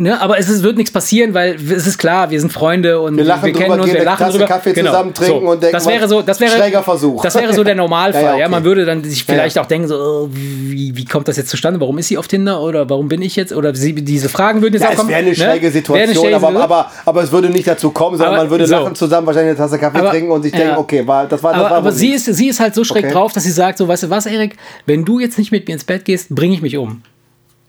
Ne, 0.00 0.18
aber 0.18 0.38
es 0.38 0.48
ist, 0.48 0.62
wird 0.62 0.78
nichts 0.78 0.90
passieren, 0.90 1.34
weil 1.34 1.56
es 1.56 1.86
ist 1.86 1.98
klar, 1.98 2.30
wir 2.30 2.40
sind 2.40 2.50
Freunde 2.50 2.98
und 3.00 3.18
Wir 3.18 3.24
lachen 3.24 3.52
kennen 3.52 3.68
drüber, 3.68 3.74
uns, 3.74 3.84
gehen 3.84 3.92
wir 3.92 4.00
eine 4.00 4.04
lachen 4.06 4.18
Tasse 4.24 4.38
drüber. 4.38 4.46
Kaffee 4.46 4.72
Genau. 4.72 4.90
zusammen 4.92 5.12
trinken 5.12 5.46
und 5.46 5.62
denken, 5.62 5.74
das 5.76 5.86
wäre 5.86 6.08
so, 6.08 6.22
das 6.22 6.40
wäre 6.40 6.56
schräger 6.56 6.82
Versuch. 6.82 7.22
Das 7.22 7.34
wäre 7.34 7.52
so 7.52 7.62
der 7.62 7.74
Normalfall. 7.84 8.22
Ja, 8.22 8.30
ja, 8.30 8.36
ja, 8.38 8.44
okay. 8.46 8.50
man 8.50 8.64
würde 8.64 8.86
dann 8.86 9.04
sich 9.04 9.24
vielleicht 9.24 9.56
Ja. 9.56 9.62
auch 9.62 9.66
denken, 9.66 9.88
so, 9.88 9.96
oh, 9.96 10.28
wie, 10.32 10.96
wie 10.96 11.04
kommt 11.04 11.28
das 11.28 11.36
jetzt 11.36 11.50
zustande? 11.50 11.78
Warum 11.82 11.98
ist 11.98 12.08
sie 12.08 12.16
auf 12.16 12.28
Tinder 12.28 12.62
oder 12.62 12.88
warum 12.88 13.08
bin 13.08 13.20
ich 13.20 13.36
jetzt? 13.36 13.52
Oder 13.52 13.74
sie, 13.74 13.94
diese 13.94 14.30
Fragen 14.30 14.62
würden 14.62 14.72
jetzt 14.72 14.84
Ja, 14.84 14.88
auch 14.88 14.92
es 14.92 14.98
kommen. 15.00 15.10
wäre 15.10 15.18
eine 15.18 15.28
ne? 15.28 15.34
schräge 15.36 15.62
Wäre 15.64 15.72
Situation, 15.72 16.08
eine 16.08 16.14
schräge 16.18 16.36
aber, 16.46 16.62
aber, 16.62 16.90
aber 17.04 17.22
es 17.22 17.30
würde 17.30 17.50
nicht 17.50 17.68
dazu 17.68 17.90
kommen, 17.90 18.16
sondern 18.16 18.36
Aber 18.36 18.44
man 18.44 18.50
würde 18.52 18.66
so. 18.66 18.76
lachen 18.76 18.94
zusammen, 18.94 19.26
wahrscheinlich 19.26 19.50
eine 19.50 19.58
Tasse 19.58 19.78
Kaffee 19.78 19.98
Aber- 19.98 20.10
trinken 20.12 20.30
und 20.32 20.42
sich 20.44 20.52
ja. 20.54 20.60
denken, 20.60 20.76
okay, 20.78 21.06
war, 21.06 21.26
das 21.26 21.42
war 21.42 21.52
das 21.52 21.60
aber, 21.60 21.70
war 21.72 21.76
aber 21.76 21.92
sie, 21.92 22.12
ist, 22.12 22.24
sie 22.24 22.48
ist 22.48 22.58
halt 22.58 22.74
so 22.74 22.84
schräg 22.84 23.04
Okay. 23.04 23.12
drauf, 23.12 23.34
dass 23.34 23.44
sie 23.44 23.50
sagt, 23.50 23.76
so, 23.76 23.86
weißt 23.86 24.04
du 24.04 24.08
was, 24.10 24.24
Erik, 24.24 24.56
wenn 24.86 25.04
du 25.04 25.18
jetzt 25.20 25.36
nicht 25.36 25.52
mit 25.52 25.68
mir 25.68 25.74
ins 25.74 25.84
Bett 25.84 26.06
gehst, 26.06 26.34
bringe 26.34 26.54
ich 26.54 26.62
mich 26.62 26.78
um. 26.78 27.02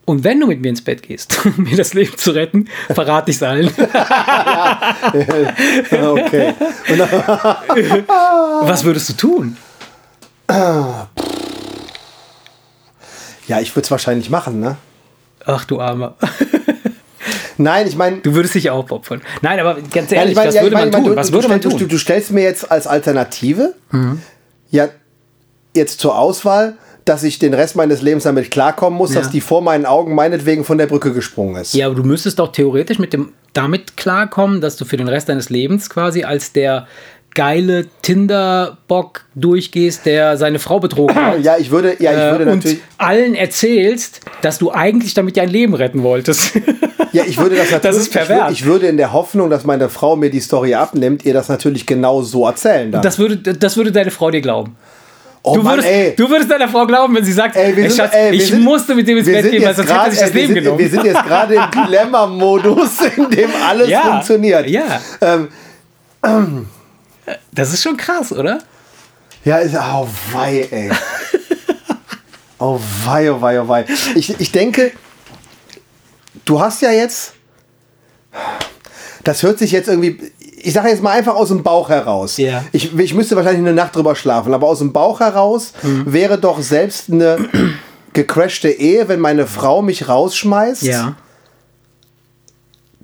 Und 0.05 0.23
wenn 0.23 0.39
du 0.39 0.47
mit 0.47 0.61
mir 0.61 0.69
ins 0.69 0.83
Bett 0.83 1.03
gehst, 1.03 1.39
um 1.57 1.63
mir 1.63 1.77
das 1.77 1.93
Leben 1.93 2.17
zu 2.17 2.31
retten, 2.31 2.67
verrate 2.93 3.29
ich 3.31 3.37
es 3.37 3.43
allen. 3.43 3.67
okay. 5.91 6.53
Was 8.63 8.83
würdest 8.83 9.09
du 9.09 9.13
tun? 9.13 9.57
ja, 10.49 11.07
ich 13.61 13.73
würde 13.75 13.85
es 13.85 13.91
wahrscheinlich 13.91 14.29
machen, 14.29 14.59
ne? 14.59 14.75
Ach 15.45 15.63
du 15.65 15.79
Armer. 15.79 16.15
Nein, 17.57 17.87
ich 17.87 17.95
meine, 17.95 18.17
Du 18.17 18.33
würdest 18.33 18.55
dich 18.55 18.69
auch 18.69 18.89
opfern. 18.91 19.21
Nein, 19.41 19.59
aber 19.59 19.75
ganz 19.81 20.11
Ja, 20.11 20.17
ehrlich, 20.17 20.31
ich 20.31 20.35
mein, 20.37 20.47
was 20.47 20.55
ja, 20.55 20.61
würde 20.63 20.75
ich 20.75 20.81
mein, 20.81 20.89
man 20.89 21.03
tun? 21.03 21.11
Du, 21.11 21.15
Was 21.15 21.31
würde 21.31 21.47
man 21.47 21.61
tun? 21.61 21.77
Du, 21.77 21.85
du 21.85 21.97
stellst 21.97 22.31
mir 22.31 22.43
jetzt 22.43 22.69
als 22.71 22.85
Alternative 22.87 23.75
Mhm. 23.91 24.21
ja 24.71 24.89
jetzt 25.73 25.99
zur 26.01 26.17
Auswahl, 26.17 26.75
dass 27.05 27.23
ich 27.23 27.39
den 27.39 27.53
Rest 27.53 27.75
meines 27.75 28.01
Lebens 28.01 28.23
damit 28.23 28.51
klarkommen 28.51 28.97
muss, 28.97 29.13
Ja. 29.13 29.21
dass 29.21 29.29
die 29.31 29.41
vor 29.41 29.61
meinen 29.61 29.85
Augen 29.85 30.13
meinetwegen 30.15 30.63
von 30.63 30.77
der 30.77 30.87
Brücke 30.87 31.13
gesprungen 31.13 31.55
ist. 31.61 31.73
Ja, 31.73 31.87
aber 31.87 31.95
du 31.95 32.03
müsstest 32.03 32.39
doch 32.39 32.51
theoretisch 32.51 32.99
mit 32.99 33.13
dem, 33.13 33.33
damit 33.53 33.97
klarkommen, 33.97 34.61
dass 34.61 34.75
du 34.77 34.85
für 34.85 34.97
den 34.97 35.07
Rest 35.07 35.29
deines 35.29 35.49
Lebens 35.49 35.89
quasi 35.89 36.23
als 36.23 36.51
der 36.53 36.87
geile 37.33 37.85
Tinder-Bock 38.01 39.21
durchgehst, 39.35 40.05
der 40.05 40.37
seine 40.37 40.59
Frau 40.59 40.79
betrogen 40.79 41.15
hat. 41.15 41.41
Ja, 41.43 41.57
ich 41.57 41.71
würde, 41.71 41.95
ja, 41.99 42.11
ich 42.11 42.17
würde 42.31 42.43
äh, 42.43 42.47
und 42.51 42.55
natürlich. 42.57 42.79
allen 42.97 43.35
erzählst, 43.35 44.19
dass 44.41 44.57
du 44.57 44.71
eigentlich 44.71 45.13
damit 45.13 45.37
dein 45.37 45.49
Leben 45.49 45.73
retten 45.73 46.03
wolltest. 46.03 46.53
Ja, 47.13 47.23
ich 47.27 47.37
würde 47.37 47.57
das 47.57 47.69
natürlich. 47.69 47.81
Das 47.81 47.97
ist 47.97 48.07
Ich, 48.07 48.15
würde, 48.15 48.27
pervers. 48.27 48.53
ich 48.53 48.65
würde 48.65 48.87
in 48.87 48.95
der 48.95 49.11
Hoffnung, 49.11 49.49
dass 49.49 49.65
meine 49.65 49.89
Frau 49.89 50.15
mir 50.15 50.29
die 50.29 50.39
Story 50.39 50.75
abnimmt, 50.75 51.25
ihr 51.25 51.33
das 51.33 51.49
natürlich 51.49 51.85
genau 51.85 52.21
so 52.21 52.45
erzählen 52.47 52.89
darf. 52.89 53.01
Das 53.01 53.19
würde, 53.19 53.35
das 53.53 53.75
würde 53.75 53.91
deine 53.91 54.11
Frau 54.11 54.31
dir 54.31 54.39
glauben. 54.39 54.77
Oh 55.43 55.55
Du 55.55 55.63
würdest, 55.65 55.87
ey. 55.87 56.15
du 56.15 56.29
würdest 56.29 56.49
deiner 56.51 56.67
Frau 56.69 56.85
glauben, 56.85 57.15
wenn 57.15 57.23
sie 57.25 57.33
sagt, 57.33 57.55
Ey, 57.55 57.73
sind- 57.73 57.93
Schatz, 57.97 58.13
ey, 58.13 58.35
ich 58.35 58.47
sind- 58.47 58.61
musste 58.61 58.93
mit 58.95 59.07
dem 59.07 59.17
ins 59.17 59.25
Bett 59.27 59.49
gehen, 59.49 59.63
weil 59.63 59.73
sonst 59.75 59.89
hätte 59.89 59.99
grad- 59.99 60.11
sich 60.11 60.19
das 60.19 60.33
Leben 60.33 60.53
sind, 60.53 60.63
genommen. 60.63 60.79
Wir 60.79 60.89
sind 60.89 61.03
jetzt 61.05 61.23
gerade 61.23 61.55
im 61.55 61.63
Dilemma-Modus, 61.85 62.91
in 63.17 63.29
dem 63.29 63.49
alles 63.67 63.89
Ja, 63.89 64.01
funktioniert. 64.01 64.67
ja. 64.67 65.01
Ähm, 65.21 65.47
Das 67.53 67.73
ist 67.73 67.81
schon 67.83 67.97
krass, 67.97 68.31
oder? 68.31 68.59
ja, 69.43 69.57
ist, 69.57 69.75
oh 69.75 70.07
wei, 70.31 70.67
ey. 70.69 70.91
Oh 72.63 72.79
wei, 73.05 73.31
oh 73.31 73.41
wei, 73.41 73.59
oh 73.59 73.67
wei. 73.67 73.85
Ich, 74.13 74.39
ich 74.39 74.51
denke, 74.51 74.91
du 76.45 76.59
hast 76.61 76.79
ja 76.83 76.91
jetzt, 76.91 77.33
das 79.23 79.41
hört 79.41 79.57
sich 79.57 79.71
jetzt 79.71 79.87
irgendwie, 79.87 80.31
ich 80.63 80.73
sage 80.73 80.89
jetzt 80.89 81.01
mal 81.03 81.11
einfach 81.11 81.35
aus 81.35 81.49
dem 81.49 81.63
Bauch 81.63 81.89
heraus. 81.89 82.37
Ja. 82.37 82.63
Ich, 82.71 82.97
ich 82.97 83.13
müsste 83.13 83.35
wahrscheinlich 83.35 83.61
eine 83.61 83.73
Nacht 83.73 83.95
drüber 83.95 84.15
schlafen, 84.15 84.53
aber 84.53 84.67
aus 84.67 84.79
dem 84.79 84.91
Bauch 84.93 85.19
heraus 85.19 85.73
Mhm. 85.83 86.03
wäre 86.13 86.37
doch 86.37 86.61
selbst 86.61 87.11
eine 87.11 87.37
gecrashte 88.13 88.69
Ehe, 88.69 89.07
wenn 89.07 89.19
meine 89.19 89.47
Frau 89.47 89.81
mich 89.81 90.07
rausschmeißt, 90.07 90.83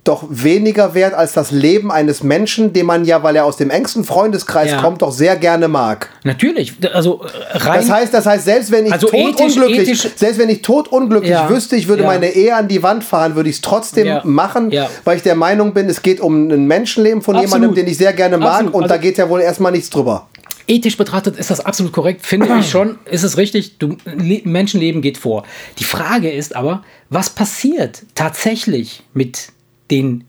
doch 0.07 0.25
weniger 0.29 0.93
wert 0.93 1.13
als 1.13 1.33
das 1.33 1.51
Leben 1.51 1.91
eines 1.91 2.23
Menschen, 2.23 2.73
den 2.73 2.85
man 2.85 3.05
ja, 3.05 3.23
weil 3.23 3.35
er 3.35 3.45
aus 3.45 3.57
dem 3.57 3.69
engsten 3.69 4.03
Freundeskreis 4.03 4.71
Ja. 4.71 4.81
kommt, 4.81 5.01
doch 5.01 5.11
sehr 5.11 5.35
gerne 5.35 5.67
mag. 5.67 6.09
Natürlich. 6.23 6.73
Also 6.93 7.23
äh, 7.23 7.57
rein. 7.57 7.79
Das 7.81 7.89
heißt, 7.89 8.13
das 8.13 8.25
heißt, 8.25 8.45
selbst 8.45 8.71
wenn 8.71 8.85
ich 8.85 8.93
Also 8.93 9.07
totunglücklich, 9.07 9.99
selbst 10.15 10.39
wenn 10.39 10.49
ich 10.49 10.61
totunglücklich 10.61 11.31
Ja. 11.31 11.49
wüsste, 11.49 11.75
ich 11.75 11.87
würde 11.87 12.03
Ja. 12.03 12.07
meine 12.07 12.29
Ehe 12.29 12.55
an 12.55 12.67
die 12.67 12.81
Wand 12.83 13.03
fahren, 13.03 13.35
würde 13.35 13.49
ich 13.49 13.55
es 13.57 13.61
trotzdem 13.61 14.19
machen, 14.23 14.71
weil 15.03 15.17
ich 15.17 15.23
der 15.23 15.35
Meinung 15.35 15.73
bin, 15.73 15.87
es 15.89 16.01
geht 16.01 16.19
um 16.21 16.47
ein 16.49 16.65
Menschenleben 16.67 17.21
von 17.21 17.35
Absolut. 17.35 17.53
jemandem, 17.53 17.75
den 17.75 17.91
ich 17.91 17.97
sehr 17.97 18.13
gerne 18.13 18.37
mag 18.37 18.53
Absolut. 18.53 18.73
und 18.75 18.83
da 18.89 18.95
Also- 18.95 19.01
geht 19.01 19.17
ja 19.17 19.29
wohl 19.29 19.41
erstmal 19.41 19.71
nichts 19.71 19.89
drüber. 19.89 20.27
ethisch 20.69 20.97
betrachtet 20.97 21.37
ist 21.37 21.49
das 21.49 21.65
absolut 21.65 21.93
korrekt, 21.93 22.25
finde 22.25 22.47
ich 22.59 22.69
schon. 22.69 22.99
Ist 23.09 23.23
es 23.23 23.37
richtig, 23.37 23.77
du, 23.77 23.95
Le 24.05 24.41
Menschenleben 24.43 25.01
geht 25.01 25.17
vor. 25.17 25.43
Die 25.79 25.85
Frage 25.85 26.29
ist 26.29 26.57
aber, 26.57 26.83
was 27.09 27.29
passiert 27.29 28.01
tatsächlich 28.15 29.03
mit 29.13 29.47
den 29.91 30.23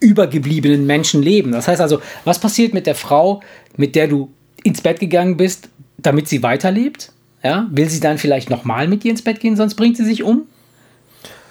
übergebliebenen 0.00 0.86
Menschenleben? 0.86 1.52
Das 1.52 1.68
heißt 1.68 1.80
also, 1.80 2.00
was 2.24 2.38
passiert 2.38 2.74
mit 2.74 2.86
der 2.86 2.94
Frau, 2.94 3.40
mit 3.76 3.94
der 3.94 4.08
du 4.08 4.30
ins 4.62 4.80
Bett 4.80 5.00
gegangen 5.00 5.36
bist, 5.36 5.68
damit 5.98 6.28
sie 6.28 6.42
weiterlebt? 6.42 7.12
Ja? 7.42 7.66
Will 7.70 7.88
sie 7.88 8.00
dann 8.00 8.18
vielleicht 8.18 8.50
nochmal 8.50 8.88
mit 8.88 9.04
dir 9.04 9.10
ins 9.10 9.22
Bett 9.22 9.40
gehen, 9.40 9.56
sonst 9.56 9.74
bringt 9.74 9.96
sie 9.96 10.04
sich 10.04 10.22
um? 10.22 10.46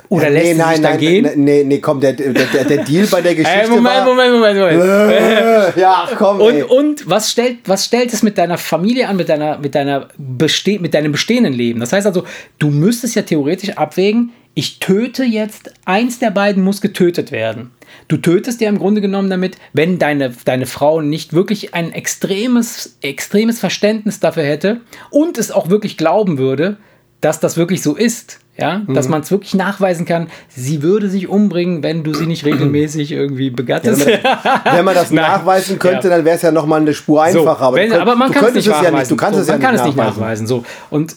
Oder 0.10 0.26
Ja, 0.26 0.30
lässt 0.30 0.56
sie 0.56 0.74
sich 0.76 0.82
dann 0.82 0.98
gehen? 1.00 1.30
Nee, 1.44 1.64
nee, 1.64 1.80
komm, 1.80 2.00
der, 2.00 2.14
der, 2.14 2.34
der, 2.34 2.84
Deal 2.84 3.08
bei 3.08 3.22
der 3.22 3.34
Geschichte 3.36 3.62
Ey, 3.62 3.70
Moment, 3.70 3.86
war... 3.86 4.06
Moment, 4.06 4.34
Moment, 4.34 4.60
Moment. 4.60 4.84
Äh, 4.84 5.80
ja, 5.80 6.08
komm, 6.16 6.42
Und, 6.42 6.54
ey. 6.54 6.64
und 6.64 7.10
was, 7.10 7.32
stellt, 7.32 7.58
was 7.66 7.86
stellt 7.86 8.14
es 8.14 8.22
mit 8.22 8.38
deiner 8.38 8.58
Familie 8.58 9.08
an, 9.08 9.16
mit, 9.16 9.30
deiner, 9.30 9.58
mit, 9.58 9.74
deiner 9.74 10.10
beste 10.18 10.80
mit 10.80 10.94
deinem 10.94 11.12
bestehenden 11.12 11.54
Leben? 11.54 11.80
Das 11.80 11.92
heißt 11.92 12.06
also, 12.06 12.24
du 12.60 12.70
müsstest 12.70 13.16
ja 13.16 13.24
theoretisch 13.24 13.72
abwägen, 13.72 14.32
ich 14.56 14.80
töte 14.80 15.24
jetzt, 15.24 15.74
eins 15.86 16.18
der 16.20 16.32
beiden 16.32 16.64
muss 16.64 16.82
getötet 16.82 17.32
werden. 17.32 17.72
Du 18.08 18.18
tötest 18.18 18.62
ja 18.62 18.70
im 18.70 18.80
Grunde 18.80 19.02
genommen 19.02 19.30
damit, 19.30 19.58
wenn 19.74 20.00
deine, 20.00 20.34
deine 20.46 20.66
Frau 20.66 21.02
nicht 21.02 21.34
wirklich 21.34 21.74
ein 21.76 21.92
extremes, 21.92 22.98
extremes 23.02 23.60
Verständnis 23.60 24.20
dafür 24.20 24.44
hätte 24.44 24.82
und 25.12 25.38
es 25.38 25.52
auch 25.52 25.70
wirklich 25.70 25.98
glauben 25.98 26.38
würde, 26.38 26.78
dass 27.22 27.40
das 27.40 27.58
wirklich 27.58 27.82
so 27.84 27.96
ist. 27.96 28.40
Ja, 28.58 28.84
Mhm. 28.88 28.94
dass 28.94 29.10
man 29.10 29.20
es 29.20 29.32
wirklich 29.32 29.54
nachweisen 29.54 30.06
kann, 30.06 30.28
sie 30.48 30.82
würde 30.82 31.10
sich 31.10 31.28
umbringen, 31.28 31.84
wenn 31.84 32.06
du 32.06 32.14
sie 32.14 32.26
nicht 32.26 32.46
regelmäßig 32.46 33.12
irgendwie 33.12 33.50
begattest. 33.50 34.06
Wenn 34.72 34.86
man 34.86 34.96
das 34.96 35.12
Nein. 35.12 35.26
nachweisen 35.30 35.78
könnte, 35.78 36.08
Ja. 36.08 36.16
dann 36.16 36.24
wäre 36.26 36.38
es 36.38 36.42
ja 36.42 36.52
nochmal 36.54 36.80
eine 36.80 36.94
Spur 36.94 37.18
So, 37.32 37.40
einfacher. 37.42 37.74
wenn, 37.74 37.90
du, 37.90 37.96
könnt- 37.98 38.02
aber 38.02 38.16
man 38.16 38.32
kann 38.32 38.46
es 38.46 38.54
nicht 38.54 38.66
ja 38.68 38.72
nachweisen. 38.82 38.96
nicht. 39.00 39.12
Du 39.12 39.16
kannst 39.18 39.36
so, 39.36 39.42
es 39.42 39.48
ja 39.50 39.54
man 39.56 39.60
nicht 39.60 39.66
kann 39.68 39.76
es 39.76 39.84
nicht 39.84 39.98
nachweisen. 39.98 40.20
nachweisen. 40.22 40.48
So. 40.48 40.64
Und 40.90 41.16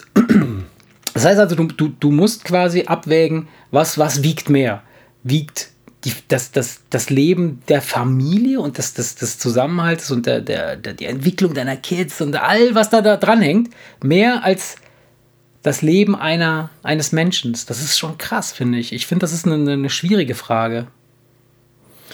das 1.13 1.25
heißt 1.25 1.39
also, 1.39 1.55
du, 1.55 1.65
du, 1.65 1.89
du 1.89 2.11
musst 2.11 2.43
quasi 2.45 2.83
abwägen, 2.85 3.47
was, 3.71 3.97
was 3.97 4.23
wiegt 4.23 4.49
mehr? 4.49 4.83
Wiegt 5.23 5.69
die, 6.05 6.13
das, 6.29 6.51
das, 6.51 6.81
das 6.89 7.09
Leben 7.09 7.61
der 7.67 7.81
Familie 7.81 8.61
und 8.61 8.77
das, 8.77 8.93
das, 8.93 9.15
des 9.15 9.37
Zusammenhalts 9.37 10.11
und 10.11 10.25
der, 10.25 10.41
der, 10.41 10.77
der, 10.77 10.93
die 10.93 11.05
Entwicklung 11.05 11.53
deiner 11.53 11.75
Kids 11.75 12.21
und 12.21 12.35
all, 12.35 12.73
was 12.73 12.89
da, 12.89 13.01
da 13.01 13.17
dran 13.17 13.41
hängt, 13.41 13.69
mehr 14.01 14.43
als 14.43 14.77
das 15.61 15.81
Leben 15.81 16.15
einer, 16.15 16.69
eines 16.83 17.11
Menschen? 17.11 17.51
Das 17.51 17.81
ist 17.81 17.97
schon 17.97 18.17
krass, 18.17 18.51
finde 18.51 18.79
ich. 18.79 18.93
Ich 18.93 19.07
finde, 19.07 19.23
das 19.23 19.33
ist 19.33 19.45
eine, 19.45 19.73
eine 19.73 19.89
schwierige 19.89 20.35
Frage. 20.35 20.87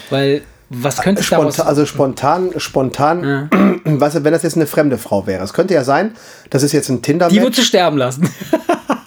Weil, 0.10 0.42
was 0.70 0.98
könnte 0.98 1.22
es 1.22 1.30
daraus... 1.30 1.56
Spontan, 1.56 1.68
also 1.68 1.86
spontan, 1.86 2.52
spontan, 2.58 3.50
was, 3.86 4.24
wenn 4.24 4.34
das 4.34 4.44
jetzt 4.44 4.56
eine 4.56 4.68
fremde 4.68 4.98
Frau 4.98 5.28
wäre. 5.28 5.44
Es 5.44 5.54
könnte 5.54 5.74
ja 5.74 5.84
sein, 5.84 6.16
das 6.50 6.64
ist 6.64 6.72
jetzt 6.72 6.90
ein 6.90 7.02
tinder 7.02 7.28
die 7.30 7.42
würdest 7.42 7.60
du 7.60 7.64
sterben 7.64 7.98
lassen. 7.98 8.30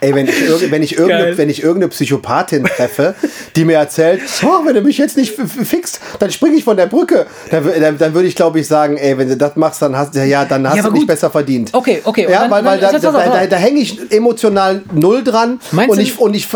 Ey, 0.00 0.14
wenn 0.14 0.28
ich, 0.28 0.34
irg- 0.34 0.70
wenn, 0.70 0.82
ich 0.82 0.92
irgendeine, 0.96 1.24
Geil. 1.24 1.38
wenn 1.38 1.50
ich 1.50 1.60
irgendeine 1.62 1.88
Psychopathin 1.88 2.64
treffe, 2.64 3.14
die 3.56 3.64
mir 3.64 3.78
erzählt, 3.78 4.20
oh, 4.44 4.64
wenn 4.64 4.74
du 4.76 4.80
mich 4.82 4.96
jetzt 4.96 5.16
nicht 5.16 5.34
fixst, 5.34 5.98
dann 6.20 6.30
springe 6.30 6.56
ich 6.56 6.62
von 6.62 6.76
der 6.76 6.86
Brücke. 6.86 7.26
Dann, 7.50 7.64
dann, 7.80 7.98
dann 7.98 8.14
würde 8.14 8.28
ich, 8.28 8.36
glaube 8.36 8.60
ich, 8.60 8.68
sagen, 8.68 8.96
ey, 8.96 9.18
wenn 9.18 9.28
du 9.28 9.36
das 9.36 9.56
machst, 9.56 9.82
dann 9.82 9.96
hast, 9.96 10.14
ja, 10.14 10.44
dann 10.44 10.68
hast 10.68 10.76
Ja, 10.76 10.82
du 10.82 10.88
aber 10.88 10.94
dich 10.94 11.02
gut. 11.02 11.08
besser 11.08 11.30
verdient. 11.30 11.70
Okay, 11.72 12.00
okay. 12.04 12.28
Ja, 12.30 12.42
dann- 12.42 12.50
weil, 12.52 12.64
weil 12.64 12.78
da, 12.78 12.92
dann- 12.92 13.02
da, 13.02 13.10
da, 13.10 13.28
da, 13.40 13.46
da 13.46 13.56
hänge 13.56 13.80
ich 13.80 13.98
emotional 14.12 14.82
null 14.92 15.24
dran 15.24 15.58
Meinst 15.72 15.90
und 15.90 15.98
ich, 16.00 16.18
und 16.20 16.36
ich, 16.36 16.46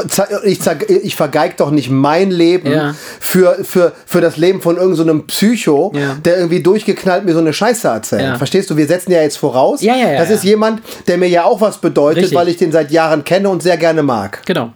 ich, 0.45 0.61
ich 1.05 1.17
vergeig 1.17 1.57
doch 1.57 1.73
nicht 1.73 1.91
mein 1.91 2.31
Leben 2.31 2.71
Ja. 2.71 2.95
für, 3.19 3.59
für, 3.65 3.93
für 4.07 4.21
das 4.21 4.37
Leben 4.37 4.61
von 4.63 4.77
irgendeinem 4.77 5.19
so 5.21 5.25
Psycho, 5.27 5.93
Ja. 5.97 6.17
der 6.25 6.37
irgendwie 6.37 6.63
durchgeknallt 6.63 7.25
mir 7.25 7.33
so 7.33 7.41
eine 7.41 7.53
Scheiße 7.53 7.89
erzählt. 7.89 8.37
Verstehst 8.37 8.71
du? 8.71 8.77
Wir 8.77 8.87
setzen 8.87 9.11
ja 9.11 9.21
jetzt 9.23 9.39
voraus, 9.39 9.81
das 9.81 10.31
ist 10.31 10.45
jemand, 10.45 10.81
der 11.09 11.19
mir 11.19 11.29
ja 11.29 11.43
auch 11.43 11.61
was 11.61 11.79
bedeutet, 11.79 12.23
Richtig. 12.23 12.39
weil 12.39 12.47
ich 12.49 12.57
den 12.57 12.71
seit 12.71 12.93
Jahren 12.93 13.25
kenne 13.25 13.32
und 13.51 13.63
sehr 13.63 13.77
gerne 13.77 14.03
mag. 14.03 14.43
Genau. 14.47 14.73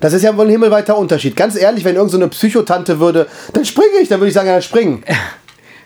Das 0.00 0.12
ist 0.12 0.22
ja 0.22 0.36
wohl 0.36 0.46
ein 0.46 0.50
himmelweiter 0.50 0.96
Unterschied. 0.96 1.36
Ganz 1.36 1.56
ehrlich, 1.56 1.84
wenn 1.84 1.94
irgendeine 1.96 2.10
so 2.20 2.24
eine 2.24 2.28
Psychotante 2.30 3.00
würde, 3.00 3.26
dann 3.52 3.64
springe 3.64 3.98
ich, 4.02 4.08
dann 4.08 4.20
würde 4.20 4.28
ich 4.28 4.34
sagen, 4.34 4.46
ja, 4.48 4.54
dann 4.54 4.62
springen. 4.62 5.02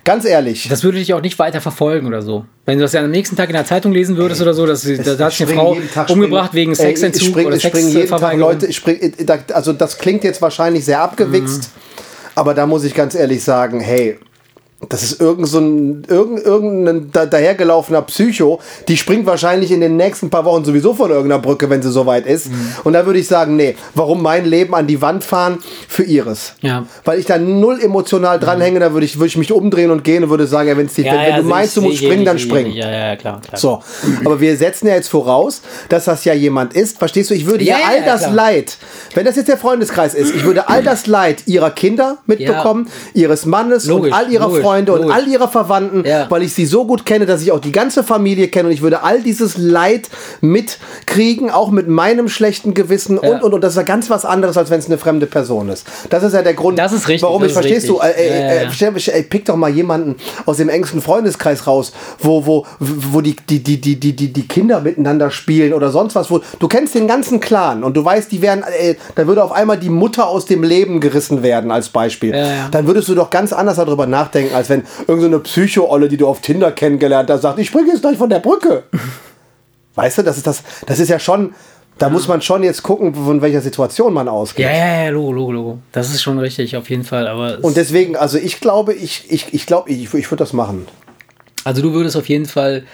Ganz 0.04 0.24
ehrlich. 0.24 0.66
Das 0.68 0.82
würde 0.82 0.96
dich 0.98 1.12
auch 1.12 1.20
nicht 1.20 1.38
weiter 1.38 1.60
verfolgen 1.60 2.06
oder 2.06 2.22
so. 2.22 2.46
Wenn 2.64 2.78
du 2.78 2.82
das 2.84 2.94
ja 2.94 3.02
am 3.02 3.10
nächsten 3.10 3.36
Tag 3.36 3.50
in 3.50 3.54
der 3.54 3.66
Zeitung 3.66 3.92
lesen 3.92 4.16
würdest 4.16 4.40
oder 4.40 4.54
so, 4.54 4.64
dass 4.66 4.80
sie- 4.80 4.96
da 4.96 5.10
hat 5.26 5.40
eine 5.40 5.46
Frau 5.54 5.76
umgebracht 6.08 6.54
wegen 6.54 6.70
Ey, 6.70 6.76
Sexentzug 6.76 7.22
ich 7.22 7.28
spring, 7.28 7.46
oder 7.46 7.56
ich 7.56 7.62
spring 7.62 7.88
jeden 7.88 8.08
Tag. 8.08 8.36
Leute, 8.36 8.66
ich 8.66 8.76
spring, 8.76 8.98
also 9.52 9.74
das 9.74 9.98
klingt 9.98 10.24
jetzt 10.24 10.40
wahrscheinlich 10.40 10.86
sehr 10.86 11.02
abgewichst, 11.02 11.70
aber 12.34 12.54
da 12.54 12.66
muss 12.66 12.84
ich 12.84 12.94
ganz 12.94 13.14
ehrlich 13.14 13.44
sagen, 13.44 13.80
hey, 13.80 14.18
das 14.88 15.02
ist 15.02 15.20
irgend 15.20 15.46
so 15.46 15.58
ein 15.58 16.04
irgend, 16.08 16.44
irgendein 16.44 17.10
da, 17.12 17.26
dahergelaufener 17.26 18.02
Psycho, 18.02 18.60
die 18.88 18.96
springt 18.96 19.26
wahrscheinlich 19.26 19.70
in 19.70 19.80
den 19.80 19.96
nächsten 19.96 20.30
paar 20.30 20.44
Wochen 20.46 20.64
sowieso 20.64 20.94
von 20.94 21.10
irgendeiner 21.10 21.40
Brücke, 21.40 21.68
wenn 21.68 21.82
sie 21.82 21.90
soweit 21.90 22.26
ist. 22.26 22.50
Mhm. 22.50 22.72
Und 22.84 22.94
da 22.94 23.04
würde 23.04 23.18
ich 23.18 23.28
sagen, 23.28 23.56
nee, 23.56 23.76
warum 23.94 24.22
mein 24.22 24.46
Leben 24.46 24.74
an 24.74 24.86
die 24.86 25.02
Wand 25.02 25.22
fahren 25.22 25.58
für 25.86 26.02
ihres? 26.02 26.54
Ja. 26.62 26.86
Weil 27.04 27.18
ich 27.18 27.26
da 27.26 27.38
null 27.38 27.78
emotional 27.80 28.40
dranhänge, 28.40 28.80
da 28.80 28.92
würde 28.94 29.04
ich, 29.04 29.16
würde 29.16 29.26
ich 29.26 29.36
mich 29.36 29.52
umdrehen 29.52 29.90
und 29.90 30.02
gehen 30.02 30.24
und 30.24 30.30
würde 30.30 30.46
sagen, 30.46 30.68
ja, 30.68 30.76
wenn's 30.76 30.94
die, 30.94 31.04
wenn, 31.04 31.12
wenn 31.12 31.36
du 31.36 31.42
sehe 31.42 31.50
meinst, 31.50 31.76
du 31.76 31.82
musst 31.82 31.98
springen, 31.98 32.24
dann 32.24 32.38
ähnlich, 32.38 32.50
sehe 32.50 32.60
ich 32.60 32.62
spring. 32.62 32.66
ähnlich. 32.72 32.84
Ja, 32.84 33.08
ja, 33.08 33.16
klar, 33.16 33.40
klar. 33.42 33.58
So, 33.60 33.82
aber 34.24 34.40
wir 34.40 34.56
setzen 34.56 34.86
ja 34.86 34.94
jetzt 34.94 35.08
voraus, 35.08 35.60
dass 35.90 36.06
das 36.06 36.24
ja 36.24 36.32
jemand 36.32 36.72
ist. 36.72 36.98
Verstehst 36.98 37.28
du? 37.28 37.34
Ich 37.34 37.44
würde 37.44 37.64
ja, 37.64 37.74
Ja, 37.74 37.80
ja, 37.80 37.86
all 37.88 37.98
ja, 37.98 38.06
das 38.06 38.22
klar. 38.22 38.32
Leid, 38.32 38.78
wenn 39.14 39.26
das 39.26 39.36
jetzt 39.36 39.48
der 39.48 39.58
Freundeskreis 39.58 40.14
ist, 40.14 40.34
ich 40.34 40.44
würde 40.44 40.68
all 40.68 40.82
das 40.82 41.06
Leid 41.06 41.46
ihrer 41.46 41.70
Kinder 41.70 42.18
mitbekommen, 42.26 42.88
ihres 43.12 43.44
Mannes 43.44 43.86
Logisch, 43.86 44.12
und 44.12 44.18
all 44.18 44.30
ihrer 44.32 44.46
logisch, 44.46 44.62
Freunde 44.70 44.92
und 44.92 45.10
all 45.10 45.26
ihrer 45.26 45.48
Verwandten, 45.48 46.04
Ja. 46.04 46.26
weil 46.30 46.42
ich 46.42 46.54
sie 46.54 46.66
so 46.66 46.84
gut 46.86 47.04
kenne, 47.04 47.26
dass 47.26 47.42
ich 47.42 47.50
auch 47.52 47.58
die 47.60 47.72
ganze 47.72 48.04
Familie 48.04 48.48
kenne 48.48 48.68
und 48.68 48.74
ich 48.74 48.82
würde 48.82 49.02
all 49.02 49.20
dieses 49.22 49.56
Leid 49.58 50.08
mitkriegen, 50.40 51.50
auch 51.50 51.70
mit 51.70 51.88
meinem 51.88 52.28
schlechten 52.28 52.74
Gewissen 52.74 53.18
Ja. 53.22 53.30
und 53.30 53.42
und 53.42 53.54
und 53.54 53.60
das 53.62 53.72
ist 53.72 53.76
ja 53.76 53.82
ganz 53.82 54.10
was 54.10 54.24
anderes, 54.24 54.56
als 54.56 54.70
wenn 54.70 54.78
es 54.78 54.86
eine 54.86 54.98
fremde 54.98 55.26
Person 55.26 55.68
ist. 55.68 55.86
Das 56.10 56.22
ist 56.22 56.32
ja 56.34 56.42
der 56.42 56.54
Grund, 56.54 56.78
Das 56.78 56.92
ist 56.92 57.08
richtig, 57.08 57.22
warum 57.22 57.44
ich 57.44 57.52
verstehst 57.52 57.88
du, 57.88 57.96
richtig. 57.96 58.18
äh, 58.24 58.62
äh, 58.62 58.64
äh, 58.66 58.70
stell, 58.72 58.92
ey, 58.96 59.22
pick 59.24 59.44
doch 59.44 59.56
mal 59.56 59.70
jemanden 59.70 60.16
aus 60.46 60.58
dem 60.58 60.68
engsten 60.68 61.00
Freundeskreis 61.02 61.66
raus, 61.66 61.92
wo, 62.18 62.46
wo, 62.46 62.66
wo 62.78 63.20
die, 63.20 63.34
die, 63.48 63.62
die, 63.62 63.80
die, 63.80 63.96
die, 63.98 64.32
die, 64.32 64.48
Kinder 64.48 64.80
miteinander 64.80 65.30
spielen 65.30 65.72
oder 65.72 65.90
sonst 65.90 66.14
was. 66.14 66.30
Wo, 66.30 66.40
du 66.58 66.68
kennst 66.68 66.94
den 66.94 67.06
ganzen 67.06 67.40
Clan 67.40 67.84
und 67.84 67.96
du 67.96 68.04
weißt, 68.04 68.30
die 68.32 68.42
werden, 68.42 68.64
äh, 68.80 68.94
da 69.14 69.26
würde 69.26 69.42
auf 69.44 69.52
einmal 69.52 69.78
die 69.78 69.90
Mutter 69.90 70.28
aus 70.28 70.46
dem 70.46 70.62
Leben 70.62 71.00
gerissen 71.00 71.42
werden, 71.42 71.70
als 71.70 71.88
Beispiel. 71.88 72.32
Dann 72.70 72.86
würdest 72.86 73.08
du 73.08 73.14
doch 73.14 73.30
ganz 73.30 73.52
anders 73.52 73.76
darüber 73.76 74.06
nachdenken, 74.06 74.54
als 74.60 74.68
wenn 74.68 74.84
irgendeine 75.08 75.36
so 75.36 75.42
Psycho-Olle, 75.42 76.08
die 76.08 76.16
du 76.16 76.28
auf 76.28 76.40
Tinder 76.40 76.70
kennengelernt 76.70 77.28
hast, 77.30 77.42
sagt, 77.42 77.58
ich 77.58 77.66
springe 77.68 77.88
jetzt 77.88 78.02
gleich 78.02 78.16
von 78.16 78.30
der 78.30 78.38
Brücke. 78.38 78.84
weißt 79.96 80.18
du, 80.18 80.22
das 80.22 80.36
ist 80.36 80.46
das, 80.46 80.62
das 80.86 80.98
ist 81.00 81.08
ja 81.08 81.18
schon. 81.18 81.54
Da 81.98 82.08
muss 82.08 82.28
man 82.28 82.40
schon 82.40 82.62
jetzt 82.62 82.82
gucken, 82.82 83.14
von 83.14 83.42
welcher 83.42 83.60
Situation 83.60 84.14
man 84.14 84.26
ausgeht. 84.26 84.64
Ja, 84.64 84.72
ja, 84.72 85.04
ja, 85.04 85.10
Logo, 85.10 85.32
Logo, 85.32 85.52
Logo. 85.52 85.78
Das 85.92 86.08
ist 86.08 86.22
schon 86.22 86.38
richtig, 86.38 86.74
auf 86.76 86.88
jeden 86.88 87.04
Fall. 87.04 87.28
Aber 87.28 87.58
Und 87.60 87.76
deswegen, 87.76 88.16
also 88.16 88.38
ich 88.38 88.60
glaube, 88.60 88.94
ich, 88.94 89.30
ich, 89.30 89.52
ich 89.52 89.66
glaube, 89.66 89.90
ich, 89.90 90.14
ich 90.14 90.30
würde 90.30 90.36
das 90.42 90.54
machen. 90.54 90.86
also 91.64 91.82
du 91.82 91.92
würdest 91.92 92.16
auf 92.16 92.26
jeden 92.28 92.46
Fall. 92.46 92.84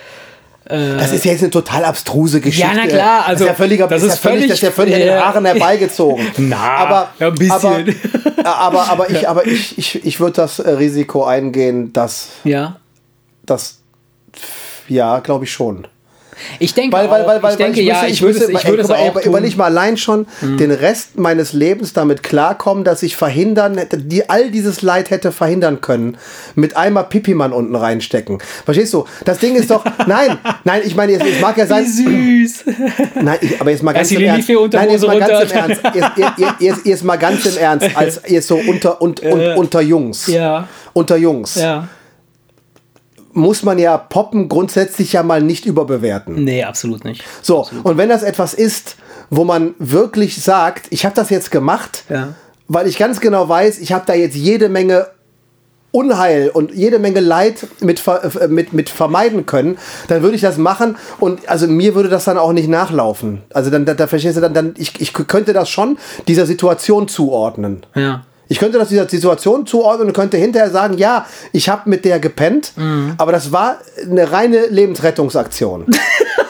Das 0.69 1.13
ist 1.13 1.25
ja 1.25 1.31
jetzt 1.33 1.43
eine 1.43 1.51
total 1.51 1.85
abstruse 1.85 2.41
Geschichte. 2.41 2.69
Ja, 2.69 2.75
na 2.75 2.87
klar, 2.89 3.27
also, 3.27 3.31
das 3.33 3.41
ist 3.41 3.47
ja 3.47 3.55
völliger, 3.55 3.87
das 3.87 4.03
ist 4.03 4.15
ist 4.15 4.25
ja 4.25 4.31
völlig, 4.31 4.49
das 4.49 4.57
ist 4.59 4.63
ja 4.63 4.71
völlig 4.73 4.95
an 4.95 5.01
den 5.01 5.09
äh, 5.11 5.19
Haaren 5.19 5.45
herbeigezogen. 5.45 6.27
Na, 6.39 6.57
aber, 6.77 7.09
ja, 7.21 7.29
ein 7.29 7.35
bisschen. 7.35 7.95
Aber, 8.43 8.57
aber, 8.59 8.91
aber 8.91 9.11
ich, 9.11 9.29
aber 9.29 9.47
ich, 9.47 9.79
ich, 9.79 10.05
ich 10.05 10.19
würde 10.21 10.33
das 10.33 10.59
äh, 10.59 10.71
Risiko 10.71 11.25
eingehen, 11.25 11.93
dass 11.93 12.31
Ja. 12.45 12.77
das, 13.45 13.79
ja, 14.89 15.21
glaube 15.21 15.45
ich 15.45 15.53
schon. 15.53 15.87
Ich 16.59 16.75
denke, 16.75 16.97
Weil, 16.97 17.11
weil, 17.11 17.27
weil, 17.27 17.43
weil, 17.43 17.51
ich 17.53 17.57
denke, 17.57 17.79
weil 17.79 17.85
ja, 17.85 17.95
müsste- 17.95 18.11
ich 18.13 18.23
würde 18.23 18.39
es, 18.39 18.49
ich 18.49 18.69
würde 18.69 18.83
es 18.83 18.89
mal, 18.89 18.97
auch 18.97 19.17
ey. 19.17 19.23
Mhm. 19.23 19.29
Überleg 19.31 19.57
mal 19.57 19.65
allein 19.65 19.97
schon 19.97 20.27
den 20.43 20.71
Rest 20.71 21.19
meines 21.19 21.53
Lebens 21.53 21.93
damit 21.93 22.23
klarkommen, 22.23 22.85
dass 22.85 23.03
ich 23.03 23.17
verhindern 23.17 23.79
hätte, 23.79 23.99
die 23.99 24.29
all 24.29 24.51
dieses 24.51 24.83
Leid 24.83 25.11
hätte 25.11 25.33
verhindern 25.33 25.81
können, 25.81 26.17
mit 26.55 26.77
einmal 26.77 27.05
Pipimann 27.05 27.53
unten 27.53 27.75
reinstecken. 27.75 28.39
Verstehst 28.65 28.93
du? 28.95 29.05
Das 29.25 29.39
Ding 29.39 29.55
ist 29.57 29.71
doch, 29.71 29.85
nein, 30.07 30.39
nein, 30.65 30.83
ich 30.85 30.95
meine, 30.95 31.13
es, 31.13 31.23
es 31.23 31.41
mag 31.41 31.57
ja 31.57 31.65
Wie 31.65 31.69
sein, 31.69 31.87
süß. 31.87 32.65
nein, 33.23 33.39
ich, 33.41 33.61
aber 33.61 33.71
jetzt 33.71 33.83
mal 33.83 33.93
ganz 33.93 34.11
im 34.11 34.21
Ernst. 34.23 34.49
Nein, 34.49 34.91
jetzt 34.91 35.07
mal 35.07 35.19
ganz 35.19 35.51
im. 35.53 35.57
Ernst. 35.59 35.83
Jetzt, 35.95 36.11
jetzt, 36.17 36.39
jetzt, 36.39 36.61
jetzt, 36.61 36.87
jetzt 36.87 37.05
mal 37.05 37.17
ganz 37.17 37.45
im 37.47 37.57
Ernst, 37.57 37.97
als 37.97 38.21
jetzt 38.29 38.49
so 38.49 38.57
unter, 38.57 39.01
und, 39.01 39.21
und, 39.21 39.57
unter 39.57 39.81
Jungs. 39.81 40.27
Ja. 40.27 40.69
Unter 40.93 41.17
Jungs. 41.17 41.55
Ja. 41.57 41.89
Muss 43.37 43.63
man 43.63 43.79
ja 43.79 43.99
Poppen 43.99 44.49
grundsätzlich 44.49 45.13
ja 45.13 45.23
mal 45.23 45.43
nicht 45.43 45.67
überbewerten. 45.67 46.43
Nee, 46.43 46.65
absolut 46.65 47.05
nicht. 47.05 47.23
So, 47.43 47.67
und 47.83 47.99
wenn 47.99 48.09
das 48.09 48.23
etwas 48.23 48.55
ist, 48.55 48.97
wo 49.31 49.45
man 49.45 49.75
wirklich 49.79 50.43
sagt, 50.43 50.87
ich 50.91 51.05
habe 51.05 51.15
das 51.15 51.29
jetzt 51.31 51.51
gemacht, 51.51 52.05
Ja. 52.09 52.29
weil 52.67 52.87
ich 52.87 52.97
ganz 52.97 53.21
genau 53.21 53.49
weiß, 53.49 53.79
ich 53.79 53.93
habe 53.93 54.05
da 54.07 54.15
jetzt 54.15 54.35
jede 54.37 54.69
Menge 54.69 55.09
Unheil 55.93 56.51
und 56.51 56.75
jede 56.75 56.99
Menge 56.99 57.21
Leid 57.21 57.67
mit, 57.81 58.03
äh, 58.07 58.49
mit, 58.49 58.73
mit 58.73 58.89
vermeiden 58.91 59.47
können, 59.47 59.79
dann 60.09 60.23
würde 60.23 60.35
ich 60.37 60.43
das 60.43 60.59
machen 60.59 60.97
und 61.21 61.49
also 61.49 61.67
mir 61.69 61.95
würde 61.95 62.09
das 62.11 62.25
dann 62.25 62.37
auch 62.39 62.53
nicht 62.53 62.69
nachlaufen. 62.69 63.43
Also 63.55 63.71
dann, 63.71 63.85
da, 63.87 63.95
da 63.95 64.07
verstehst 64.07 64.37
du 64.37 64.41
dann, 64.43 64.53
dann 64.55 64.75
ich, 64.77 65.01
ich 65.01 65.13
könnte 65.15 65.53
das 65.55 65.71
schon 65.71 65.97
dieser 66.29 66.45
Situation 66.47 67.09
zuordnen. 67.09 67.85
Ja. 67.95 68.25
Ich 68.49 68.59
könnte 68.59 68.79
das 68.79 68.89
dieser 68.89 69.09
Situation 69.09 69.67
zuordnen 69.67 70.09
und 70.09 70.15
könnte 70.15 70.37
hinterher 70.37 70.71
sagen, 70.71 70.99
ja, 70.99 71.27
ich 71.53 71.69
habe 71.69 71.91
mit 71.91 72.05
der 72.05 72.21
gepennt, 72.21 72.73
aber 73.19 73.33
das 73.33 73.51
war 73.53 73.79
eine 74.03 74.31
reine 74.31 74.67
Lebensrettungsaktion. 74.67 75.87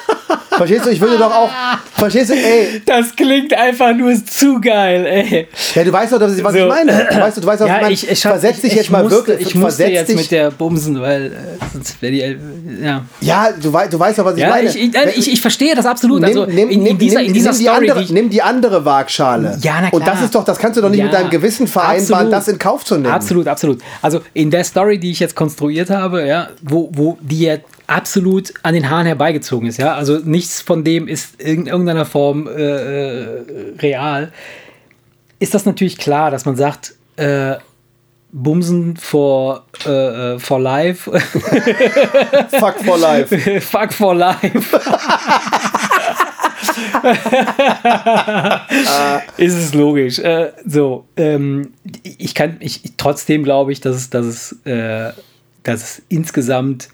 verstehst 0.57 0.87
du? 0.87 0.91
Ich 0.91 1.01
würde 1.01 1.19
doch 1.19 1.33
auch, 1.33 1.51
verstehst 1.95 2.31
du? 2.31 2.35
Ey, 2.35 2.83
Das 2.85 3.15
klingt 3.15 3.53
einfach 3.55 3.95
nur 3.95 4.13
zu 4.25 4.61
geil, 4.61 5.07
ey. 5.07 5.49
ja, 5.75 5.85
du 5.85 5.93
weißt 5.93 6.13
doch, 6.13 6.21
was 6.21 6.37
ich 6.37 6.43
So. 6.43 6.67
meine. 6.69 7.07
Du 7.11 7.21
weißt, 7.21 7.37
du 7.39 7.47
weißt, 7.47 7.61
was 7.61 7.67
ich 7.69 7.73
meine. 7.81 7.93
ich, 7.93 8.11
ich, 8.11 8.21
versetz 8.23 8.61
dich 8.61 8.73
ich, 8.73 8.77
jetzt 8.79 8.91
mal 8.91 9.03
musste, 9.03 9.27
wirklich. 9.27 9.49
Ich 9.49 9.55
musste 9.55 9.87
jetzt 9.87 10.09
dich, 10.09 10.17
mit 10.17 10.31
der 10.31 10.51
Bumsen, 10.51 11.01
weil 11.01 11.27
äh, 11.27 11.31
sonst 11.73 12.01
wäre 12.03 12.13
die. 12.13 12.21
äh, 12.23 12.37
Ja. 12.83 13.03
ja, 13.21 13.49
du, 13.61 13.73
wei 13.73 13.87
du 13.89 13.99
weißt 13.99 14.19
doch, 14.19 14.25
was 14.25 14.35
ich 14.37 14.43
Ja, 14.43 14.49
meine. 14.51 14.69
ich, 14.69 14.77
ich, 15.17 15.33
ich, 15.33 15.41
verstehe 15.41 15.75
das 15.75 15.87
absolut. 15.87 16.21
Nimm, 16.21 16.29
also 16.29 16.47
nimm, 16.47 16.69
in, 16.71 16.87
in 16.87 16.99
dieser, 16.99 17.19
nimm, 17.19 17.29
in 17.29 17.33
dieser 17.35 17.51
nimm, 17.53 17.59
die 17.59 17.65
Story, 17.65 17.91
andere, 17.91 18.05
die 18.05 18.13
nimm 18.13 18.31
die 18.31 18.43
andere 18.43 18.85
Waagschale. 18.85 19.59
Ja, 19.63 19.75
na 19.83 19.89
Und 19.91 20.01
das 20.07 20.13
klar. 20.15 20.25
ist 20.25 20.35
doch, 20.35 20.45
das 20.45 20.59
kannst 20.59 20.77
du 20.77 20.81
doch 20.83 20.89
nicht 20.91 20.99
Ja, 20.99 21.05
mit 21.07 21.15
deinem 21.15 21.31
Gewissen 21.31 21.67
vereinbaren, 21.67 22.27
absolut. 22.27 22.33
das 22.33 22.49
in 22.49 22.59
Kauf 22.59 22.85
zu 22.85 22.95
nehmen. 22.97 23.07
Absolut, 23.13 23.47
absolut. 23.49 23.81
Also 24.03 24.21
in 24.35 24.51
der 24.51 24.65
Story, 24.65 24.99
die 24.99 25.11
ich 25.11 25.21
jetzt 25.21 25.35
konstruiert 25.37 25.91
habe, 25.91 26.27
ja, 26.27 26.49
wo, 26.63 26.89
wo 26.93 27.19
die 27.21 27.41
ja 27.43 27.57
absolut 27.87 28.53
an 28.63 28.75
den 28.75 28.91
Haaren 28.91 29.07
herbeigezogen 29.07 29.69
ist, 29.69 29.79
ja. 29.79 29.95
Also 29.95 30.19
nichts 30.19 30.61
von 30.61 30.85
dem 30.85 31.09
ist 31.09 31.41
in 31.41 31.67
irgendeiner 31.67 32.05
Form 32.05 32.47
äh, 32.49 32.53
äh, 32.53 33.45
real. 33.81 34.33
Ist 35.39 35.55
das 35.55 35.67
natürlich 35.67 35.99
klar, 35.99 36.31
dass 36.31 36.45
man 36.45 36.57
sagt, 36.57 36.95
äh, 37.17 37.57
Bumsen 38.33 38.97
for, 38.97 39.65
äh, 39.87 40.35
äh, 40.35 40.39
for 40.39 40.61
life, 40.61 41.11
Fuck 42.59 42.85
for 42.85 42.99
life. 42.99 43.61
fuck 43.61 43.93
for 43.93 44.15
life. 44.15 44.79
ist 49.39 49.55
es 49.55 49.75
logisch. 49.75 50.19
Äh, 50.19 50.53
so, 50.67 51.07
ähm, 51.17 51.73
ich 52.03 52.35
kann, 52.35 52.57
ich, 52.61 52.83
trotzdem 52.97 53.45
glaube 53.45 53.73
ich, 53.73 53.81
dass 53.81 53.97
es, 53.97 54.11
dass 54.11 54.27
es, 54.27 54.53
äh, 54.67 55.13
dass 55.63 55.83
es 55.83 56.03
insgesamt 56.09 56.89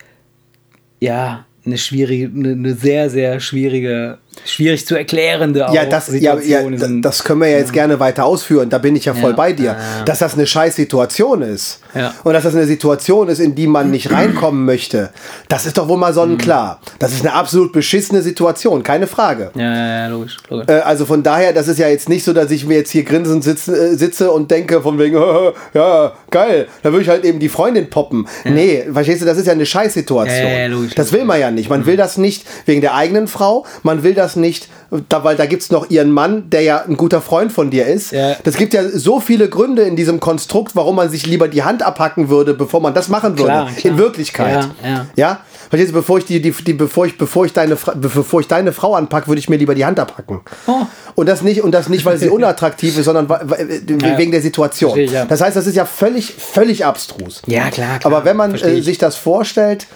ja 1.03 1.45
eine 1.65 1.79
schwierige, 1.79 2.27
eine, 2.35 2.53
eine 2.53 2.75
sehr, 2.75 3.09
sehr 3.09 3.39
schwierige, 3.39 4.19
schwierig 4.45 4.85
zu 4.85 4.97
erklärende 4.97 5.69
auch 5.69 5.75
Ja, 5.75 5.85
das, 5.85 6.09
ja, 6.09 6.35
ja, 6.35 6.37
Situation 6.41 6.79
sind. 6.79 7.03
das 7.03 7.23
können 7.23 7.41
wir 7.41 7.49
ja 7.49 7.59
jetzt 7.59 7.73
gerne 7.73 8.01
weiter 8.01 8.25
ausführen. 8.25 8.69
Da 8.69 8.79
bin 8.79 8.97
ich 8.97 9.05
ja 9.05 9.15
voll 9.15 9.31
Ja, 9.31 9.37
bei 9.37 9.53
dir. 9.53 9.65
ja, 9.67 9.73
ja. 9.99 10.05
Dass 10.05 10.19
das 10.19 10.35
eine 10.35 10.47
scheiß 10.47 10.75
Situation 10.75 11.43
ist. 11.43 11.81
Ja. 11.95 12.15
Und 12.25 12.33
dass 12.33 12.45
das 12.45 12.55
eine 12.55 12.67
Situation 12.67 13.29
ist, 13.29 13.39
in 13.39 13.55
die 13.55 13.67
man 13.67 13.91
nicht 13.91 14.11
reinkommen 14.13 14.65
möchte. 14.65 15.11
Das 15.49 15.67
ist 15.67 15.79
doch 15.79 15.89
wohl 15.89 15.99
mal 15.99 16.13
sonnenklar. 16.15 16.81
Das 16.99 17.13
ist 17.13 17.21
eine 17.25 17.35
absolut 17.35 17.73
beschissene 17.73 18.23
Situation, 18.23 18.83
keine 18.83 19.07
Frage. 19.07 19.51
ja, 19.55 19.63
ja, 19.63 19.87
ja, 20.03 20.07
logisch. 20.09 20.39
logisch. 20.49 20.69
Äh, 20.69 20.81
Also 20.81 21.07
von 21.07 21.23
daher, 21.23 21.53
das 21.53 21.69
ist 21.69 21.79
ja 21.79 21.89
jetzt 21.89 22.09
nicht 22.09 22.25
so, 22.25 22.33
dass 22.33 22.51
ich 22.51 22.67
mir 22.67 22.77
jetzt 22.79 22.91
hier 22.91 23.05
grinsend 23.05 23.45
sitze, 23.45 23.77
äh, 23.77 23.95
sitze 23.97 24.31
und 24.31 24.51
denke 24.51 24.81
von 24.83 24.99
wegen, 24.99 25.17
ja, 25.75 26.13
geil, 26.31 26.69
da 26.83 26.91
würde 26.93 27.03
ich 27.03 27.09
halt 27.09 27.25
eben 27.25 27.39
die 27.39 27.49
Freundin 27.49 27.91
poppen. 27.91 28.27
Nee, 28.45 28.85
verstehst 28.93 29.23
du, 29.23 29.27
das 29.27 29.39
ist 29.39 29.47
ja 29.47 29.53
eine 29.53 29.67
Scheißsituation. 29.67 30.47
Ja, 30.49 30.59
ja, 30.61 30.67
logisch, 30.69 30.95
das 30.95 31.13
will 31.13 31.25
man 31.25 31.41
ja 31.41 31.51
nicht. 31.51 31.69
Man 31.71 31.87
will 31.87 31.97
das 31.97 32.17
nicht 32.19 32.47
wegen 32.67 32.81
der 32.81 32.95
eigenen 32.95 33.29
Frau, 33.29 33.67
man 33.83 34.03
will 34.03 34.15
das 34.15 34.37
nicht, 34.37 34.69
da, 35.09 35.25
weil 35.25 35.37
da 35.37 35.47
gibt 35.47 35.63
es 35.63 35.71
noch 35.71 35.89
ihren 35.91 36.11
Mann, 36.13 36.51
der 36.51 36.63
ja 36.63 36.83
ein 36.85 36.97
guter 36.97 37.21
Freund 37.23 37.51
von 37.53 37.71
dir 37.71 37.87
ist. 37.87 38.13
Ja. 38.13 38.37
Das 38.45 38.57
gibt 38.57 38.75
ja 38.75 38.87
so 38.89 39.21
viele 39.21 39.49
Gründe 39.49 39.83
in 39.83 39.97
diesem 39.97 40.21
Konstrukt, 40.21 40.77
warum 40.77 40.97
man 40.97 41.09
sich 41.09 41.27
lieber 41.27 41.49
die 41.49 41.63
Hand 41.63 41.83
abhacken 41.83 42.29
würde, 42.29 42.53
bevor 42.55 42.81
man 42.81 42.93
das 42.93 43.09
machen 43.09 43.39
würde. 43.39 43.45
Klar, 43.45 43.71
klar. 43.75 43.93
In 43.93 43.99
Wirklichkeit. 43.99 44.69
Ja, 44.83 44.89
ja. 44.89 45.07
Ja? 45.17 45.41
Verstehst 45.71 45.93
du, 45.93 45.95
bevor 45.95 46.19
ich 46.19 46.27
die, 46.27 46.43
die, 46.43 46.51
die 46.51 46.75
bevor 46.75 47.07
ich, 47.07 47.17
bevor 47.17 47.47
ich 47.47 47.55
deine, 47.55 47.77
bevor 47.95 48.41
ich 48.41 48.49
deine 48.49 48.73
Frau 48.73 48.95
anpacke, 48.95 49.29
würde 49.29 49.39
ich 49.39 49.49
mir 49.49 49.57
lieber 49.57 49.75
die 49.75 49.87
Hand 49.87 49.99
abhacken. 49.99 50.41
Oh. 50.67 50.83
Und 51.15 51.27
das 51.29 51.41
nicht, 51.41 51.63
und 51.63 51.73
das 51.73 51.89
nicht, 51.89 52.05
weil 52.05 52.19
sie 52.19 52.29
unattraktiv 52.31 52.99
ist, 52.99 53.07
sondern 53.07 53.29
weil- 53.31 53.81
Ja. 54.03 54.19
wegen 54.19 54.33
der 54.33 54.43
Situation. 54.43 54.91
Verstehe 54.91 55.05
ich, 55.07 55.13
ja. 55.13 55.25
Das 55.25 55.41
heißt, 55.41 55.57
das 55.57 55.67
ist 55.67 55.75
ja 55.77 55.87
völlig, 55.87 56.35
völlig 56.35 56.85
abstrus. 56.85 57.41
Ja, 57.47 57.71
klar, 57.71 57.99
klar. 57.99 58.13
Aber 58.13 58.27
wenn 58.27 58.37
man 58.37 58.55
äh, 58.57 58.73
ich. 58.75 58.85
sich 58.85 58.99
das 58.99 59.17
vorstellt, 59.17 59.87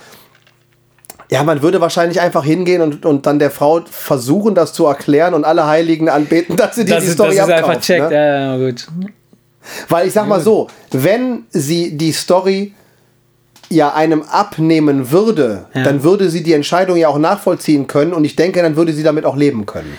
ja, 1.31 1.43
man 1.43 1.63
würde 1.63 1.81
wahrscheinlich 1.81 2.21
einfach 2.21 2.45
hingehen 2.45 2.83
und, 2.83 3.05
und 3.05 3.27
dann 3.27 3.39
der 3.39 3.51
Frau 3.51 3.81
versuchen, 3.91 4.55
das 4.55 4.73
zu 4.73 4.87
erklären 4.87 5.35
und 5.35 5.45
alle 5.45 5.67
Heiligen 5.67 6.09
anbeten, 6.09 6.57
dass 6.57 6.77
sie 6.77 6.85
die, 6.85 6.93
das 6.93 7.03
die 7.03 7.09
ist, 7.09 7.15
Story 7.15 7.37
das 7.37 7.49
ist 7.49 7.55
einfach 7.55 7.81
checkt. 7.81 8.11
ne? 8.11 8.15
Ja, 8.15 8.57
ja, 8.57 8.67
gut. 8.67 8.87
Weil 9.89 10.07
ich 10.07 10.13
sag 10.13 10.29
mal 10.29 10.41
so, 10.41 10.69
wenn 10.93 11.45
sie 11.51 11.97
die 11.97 12.13
Story 12.13 12.73
ja 13.71 13.93
einem 13.95 14.23
abnehmen 14.23 15.11
würde, 15.11 15.67
Ja. 15.75 15.83
dann 15.85 16.03
würde 16.03 16.29
sie 16.31 16.43
die 16.43 16.53
Entscheidung 16.53 16.97
ja 16.97 17.09
auch 17.09 17.19
nachvollziehen 17.19 17.87
können 17.87 18.13
und 18.13 18.25
ich 18.25 18.37
denke, 18.37 18.63
dann 18.63 18.77
würde 18.77 18.93
sie 18.93 19.03
damit 19.03 19.25
auch 19.25 19.37
leben 19.37 19.67
können. 19.67 19.93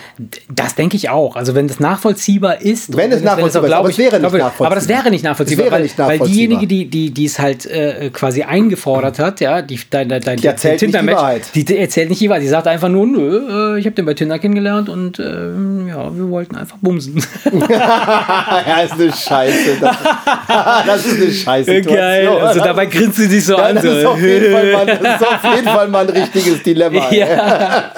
Das 0.52 0.74
denke 0.74 0.96
ich 0.96 1.10
auch. 1.10 1.36
Also 1.36 1.54
wenn 1.54 1.68
das 1.68 1.80
nachvollziehbar 1.80 2.60
ist, 2.62 2.96
Wenn 2.96 3.12
es 3.12 3.22
nachvollziehbar 3.22 3.68
ist, 3.68 3.74
aber 3.74 3.88
ich- 3.90 3.94
es 3.94 3.98
wäre 3.98 4.20
nicht 4.20 4.32
nachvollziehbar. 4.32 4.66
Aber 4.66 4.74
das 4.74 4.88
wäre 4.88 5.10
nicht 5.10 5.24
nachvollziehbar, 5.24 5.64
wäre 5.66 5.74
weil, 5.76 5.82
nicht 5.82 5.98
weil 5.98 6.06
nachvollziehbar. 6.18 6.58
diejenige, 6.60 6.66
die 6.66 6.86
die 6.88 7.10
die 7.10 7.24
es 7.26 7.38
halt 7.38 7.66
äh, 7.66 8.10
quasi 8.12 8.42
eingefordert 8.42 9.18
hat, 9.18 9.40
ja, 9.40 9.62
die 9.62 9.78
dein, 9.90 10.08
dein, 10.08 10.36
Die 10.38 10.46
erzählt 10.46 10.80
nicht 10.82 10.94
die 11.00 11.06
Wahrheit. 11.08 11.42
Die, 11.54 11.76
erzählt 11.78 12.08
nicht 12.08 12.20
die 12.20 12.28
Wahrheit. 12.28 12.42
Die 12.42 12.48
sagt 12.48 12.66
einfach 12.66 12.88
nur, 12.88 13.06
nö, 13.06 13.74
äh, 13.76 13.78
ich 13.78 13.84
habe 13.86 13.94
den 13.94 14.06
bei 14.06 14.14
Tinder 14.14 14.38
kennengelernt 14.38 14.88
und 14.88 15.18
ähm, 15.18 15.88
ja, 15.88 16.14
wir 16.16 16.28
wollten 16.30 16.56
einfach 16.56 16.76
bumsen. 16.80 17.22
ja, 17.70 18.80
ist 18.84 18.92
eine 18.92 19.12
Scheiße. 19.12 19.76
Das, 19.80 19.96
das 20.86 21.06
ist 21.06 21.20
eine 21.22 21.32
Scheiße. 21.32 21.82
Geil. 21.82 22.28
Also 22.28 22.60
dabei 22.60 22.86
grinst 22.86 23.16
sie 23.16 23.26
sich 23.26 23.44
so 23.44 23.56
ja, 23.58 23.72
das, 23.72 23.84
ist 23.84 24.04
auf 24.06 24.20
jeden 24.20 24.52
Fall 24.52 24.72
mal, 24.72 24.86
das 24.86 25.00
ist 25.20 25.26
auf 25.28 25.54
jeden 25.54 25.68
Fall 25.68 25.88
mal 25.88 26.08
ein 26.08 26.16
richtiges 26.16 26.62
Dilemma. 26.62 27.06
ey. 27.10 27.18
ja. 27.18 27.92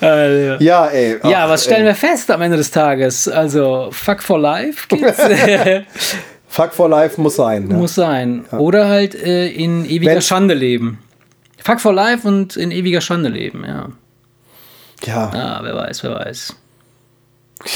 Also. 0.00 0.64
Ja, 0.64 0.86
ey. 0.86 1.18
Ja, 1.24 1.44
Ach, 1.44 1.50
was 1.50 1.64
stellen 1.64 1.82
ey. 1.82 1.88
wir 1.88 1.94
fest 1.94 2.30
am 2.30 2.42
Ende 2.42 2.56
des 2.56 2.70
Tages? 2.70 3.28
Also, 3.28 3.88
fuck 3.92 4.22
for 4.22 4.38
life 4.38 4.86
geht's. 4.88 5.18
Fuck 6.52 6.72
for 6.72 6.88
life 6.88 7.20
muss 7.20 7.36
sein. 7.36 7.68
Ne? 7.68 7.74
Muss 7.74 7.94
sein. 7.94 8.44
Oder 8.50 8.88
halt 8.88 9.14
äh, 9.14 9.46
in 9.46 9.84
ewiger 9.84 10.16
Wenn's- 10.16 10.26
Schande 10.26 10.54
leben. 10.54 10.98
Fuck 11.62 11.80
for 11.80 11.92
life 11.92 12.26
und 12.26 12.56
in 12.56 12.72
ewiger 12.72 13.00
Schande 13.00 13.28
leben, 13.28 13.64
ja. 13.64 13.88
Ja. 15.04 15.30
Ja, 15.32 15.60
wer 15.62 15.76
weiß, 15.76 16.02
wer 16.02 16.14
weiß. 16.16 16.56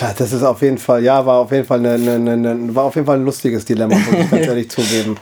ja, 0.00 0.12
das 0.18 0.32
ist 0.32 0.42
auf 0.42 0.60
jeden 0.60 0.78
Fall, 0.78 1.04
ja, 1.04 1.24
war 1.24 1.38
auf 1.38 1.52
jeden 1.52 1.64
Fall, 1.64 1.78
eine, 1.78 1.94
eine, 1.94 2.32
eine, 2.32 2.74
war 2.74 2.84
auf 2.84 2.96
jeden 2.96 3.06
Fall 3.06 3.18
ein 3.18 3.24
lustiges 3.24 3.64
Dilemma, 3.64 3.94
muss 3.94 4.24
ich 4.24 4.30
ganz 4.30 4.46
ehrlich 4.48 4.70
zugeben. 4.70 5.16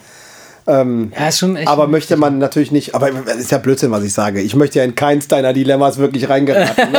Ja, 0.67 1.29
ist 1.29 1.39
schon 1.39 1.57
echt. 1.57 1.69
Aber 1.69 1.89
möchte 1.89 2.17
man 2.17 2.39
natürlich 2.39 2.71
nicht, 2.71 2.95
aber 2.95 3.11
es 3.27 3.37
ist 3.37 3.51
ja 3.51 3.59
Blödsinn, 3.59 3.91
was 3.91 4.05
ich 4.05 4.13
sage. 4.13 4.41
Ich 4.41 4.55
möchte 4.55 4.79
ja 4.79 4.85
in 4.85 4.95
keins 4.95 5.29
deiner 5.29 5.53
Dilemmas 5.53 5.99
wirklich 5.99 6.29
reingeraten. 6.29 6.93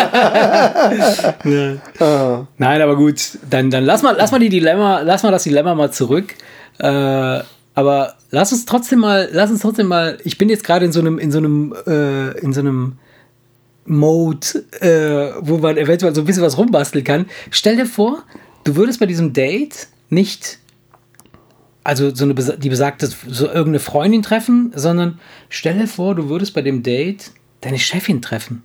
Ne? 1.46 1.82
Nein, 2.58 2.82
aber 2.82 2.96
gut, 2.96 3.38
dann, 3.50 3.70
dann 3.72 3.84
lass 3.86 4.02
mal, 4.02 4.16
lass 4.18 4.32
mal 4.32 4.40
die 4.40 4.50
Dilemma, 4.50 5.02
lass 5.02 5.24
mal 5.24 5.32
das 5.32 5.44
Dilemma 5.44 5.76
mal 5.76 5.92
zurück. 5.92 6.36
Äh, 6.80 7.40
aber 7.76 8.14
lass 8.32 8.52
uns 8.52 8.66
trotzdem 8.66 9.00
mal, 9.00 9.30
lass 9.32 9.50
uns 9.50 9.62
trotzdem 9.62 9.88
mal, 9.88 10.18
ich 10.24 10.38
bin 10.38 10.50
jetzt 10.50 10.64
gerade 10.64 10.86
in 10.86 10.92
so 10.92 11.00
einem, 11.00 11.18
in 11.18 11.32
so 11.32 11.40
einem, 11.40 11.74
äh, 11.88 12.38
in 12.40 12.54
so 12.54 12.60
einem 12.60 12.98
Mode, 13.86 14.48
äh, 14.80 15.34
wo 15.40 15.58
man 15.58 15.78
eventuell 15.78 16.14
so 16.14 16.22
ein 16.22 16.26
bisschen 16.26 16.44
was 16.44 16.58
rumbasteln 16.58 17.04
kann. 17.04 17.26
Stell 17.52 17.76
dir 17.76 17.86
vor, 17.86 18.24
du 18.64 18.76
würdest 18.76 19.00
bei 19.00 19.06
diesem 19.06 19.34
Date 19.34 19.88
nicht 20.10 20.60
also 21.84 22.14
so 22.14 22.24
eine 22.24 22.34
die 22.34 22.70
besagte 22.70 23.08
so 23.08 23.46
irgendeine 23.46 23.80
Freundin 23.80 24.22
treffen, 24.22 24.72
sondern 24.76 25.20
stell 25.50 25.78
dir 25.78 25.88
vor, 25.88 26.16
du 26.16 26.30
würdest 26.30 26.54
bei 26.54 26.62
dem 26.62 26.84
Date 26.84 27.32
deine 27.62 27.80
Chefin 27.80 28.22
treffen. 28.22 28.64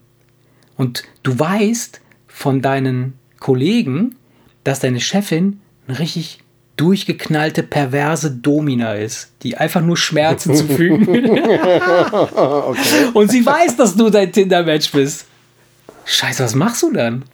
Und 0.77 1.03
du 1.23 1.39
weißt 1.39 2.01
von 2.27 2.63
deinen 2.63 3.15
Kollegen, 3.41 4.17
dass 4.65 4.81
deine 4.81 5.01
Chefin 5.01 5.61
eine 5.87 5.99
richtig 5.99 6.41
durchgeknallte, 6.77 7.65
perverse 7.65 8.31
Domina 8.31 8.95
ist, 8.95 9.33
die 9.43 9.57
einfach 9.57 9.83
nur 9.83 9.97
Schmerzen 9.97 10.55
zufügen 10.55 11.07
will. 11.09 11.31
okay. 12.37 13.11
Und 13.15 13.31
sie 13.31 13.45
weiß, 13.45 13.77
dass 13.77 13.97
du 13.97 14.11
dein 14.11 14.31
Tinder-Match 14.31 14.93
bist. 14.93 15.27
Scheiße, 16.05 16.45
was 16.45 16.55
machst 16.55 16.83
du 16.83 16.93
dann? 16.93 17.25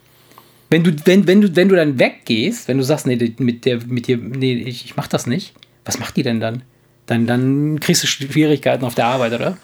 Wenn 0.69 0.83
du, 0.83 0.95
wenn, 1.05 1.27
wenn, 1.27 1.41
du, 1.41 1.55
wenn 1.55 1.69
du 1.69 1.75
dann 1.75 1.99
weggehst, 1.99 2.67
wenn 2.67 2.79
du 2.79 2.83
sagst, 2.83 3.05
nee, 3.05 3.35
mit, 3.37 3.65
der, 3.65 3.85
mit 3.85 4.07
dir, 4.07 4.17
nee, 4.17 4.55
ich, 4.55 4.85
ich 4.85 4.97
mach 4.97 5.07
das 5.07 5.27
nicht, 5.27 5.53
was 5.85 5.99
macht 5.99 6.17
die 6.17 6.23
denn 6.23 6.39
dann? 6.39 6.63
Dann, 7.05 7.27
dann 7.27 7.79
kriegst 7.79 8.03
du 8.03 8.07
Schwierigkeiten 8.07 8.83
auf 8.83 8.95
der 8.95 9.05
Arbeit, 9.05 9.33
oder? 9.33 9.57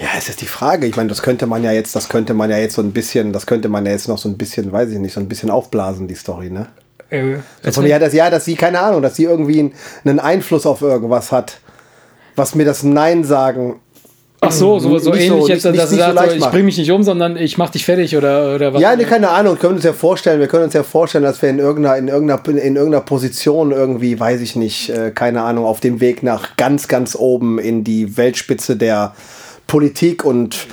Ja, 0.00 0.08
es 0.16 0.28
ist 0.28 0.40
die 0.40 0.46
Frage. 0.46 0.86
Ich 0.86 0.96
meine, 0.96 1.08
das 1.08 1.22
könnte 1.22 1.46
man 1.46 1.64
ja 1.64 1.72
jetzt, 1.72 1.94
das 1.96 2.08
könnte 2.08 2.34
man 2.34 2.50
ja 2.50 2.58
jetzt 2.58 2.74
so 2.74 2.82
ein 2.82 2.92
bisschen, 2.92 3.32
das 3.32 3.46
könnte 3.46 3.68
man 3.68 3.86
ja 3.86 3.92
jetzt 3.92 4.08
noch 4.08 4.18
so 4.18 4.28
ein 4.28 4.36
bisschen, 4.36 4.72
weiß 4.72 4.90
ich 4.90 4.98
nicht, 4.98 5.12
so 5.12 5.20
ein 5.20 5.28
bisschen 5.28 5.50
aufblasen, 5.50 6.08
die 6.08 6.14
Story, 6.14 6.50
ne? 6.50 6.68
Äh, 7.10 7.36
also, 7.62 7.82
ja, 7.82 7.98
dass, 7.98 8.12
ja, 8.12 8.30
dass 8.30 8.44
sie, 8.44 8.54
keine 8.54 8.80
Ahnung, 8.80 9.02
dass 9.02 9.16
sie 9.16 9.24
irgendwie 9.24 9.72
einen 10.04 10.18
Einfluss 10.18 10.66
auf 10.66 10.80
irgendwas 10.80 11.30
hat, 11.30 11.60
was 12.36 12.54
mir 12.54 12.64
das 12.64 12.82
Nein 12.82 13.24
sagen 13.24 13.80
Ach 14.44 14.50
so, 14.50 14.80
so, 14.80 14.98
so 14.98 15.14
ähnlich 15.14 15.28
so, 15.28 15.48
jetzt, 15.48 15.64
nicht, 15.64 15.78
dass 15.78 15.92
nicht, 15.92 16.02
du 16.02 16.14
sagst, 16.14 16.30
so 16.32 16.36
ich 16.36 16.50
bring 16.50 16.64
mich 16.64 16.76
nicht 16.76 16.90
um, 16.90 17.04
sondern 17.04 17.36
ich 17.36 17.58
mach 17.58 17.70
dich 17.70 17.84
fertig 17.84 18.16
oder, 18.16 18.56
oder 18.56 18.74
was? 18.74 18.82
Ja, 18.82 18.96
nee, 18.96 19.04
keine 19.04 19.28
Ahnung. 19.28 19.54
Wir 19.54 19.60
können 19.60 19.76
uns 19.76 19.84
ja 19.84 19.92
vorstellen, 19.92 20.40
wir 20.40 20.48
können 20.48 20.64
uns 20.64 20.74
ja 20.74 20.82
vorstellen, 20.82 21.22
dass 21.22 21.40
wir 21.40 21.48
in 21.48 21.60
irgendeiner, 21.60 21.96
in 21.96 22.08
irgendeiner, 22.08 22.48
in 22.48 22.74
irgendeiner 22.74 23.04
Position 23.04 23.70
irgendwie, 23.70 24.18
weiß 24.18 24.40
ich 24.40 24.56
nicht, 24.56 24.90
äh, 24.90 25.12
keine 25.14 25.42
Ahnung, 25.42 25.64
auf 25.64 25.78
dem 25.78 26.00
Weg 26.00 26.24
nach 26.24 26.56
ganz, 26.56 26.88
ganz 26.88 27.14
oben 27.14 27.60
in 27.60 27.84
die 27.84 28.16
Weltspitze 28.16 28.76
der 28.76 29.14
Politik 29.68 30.24
und 30.24 30.66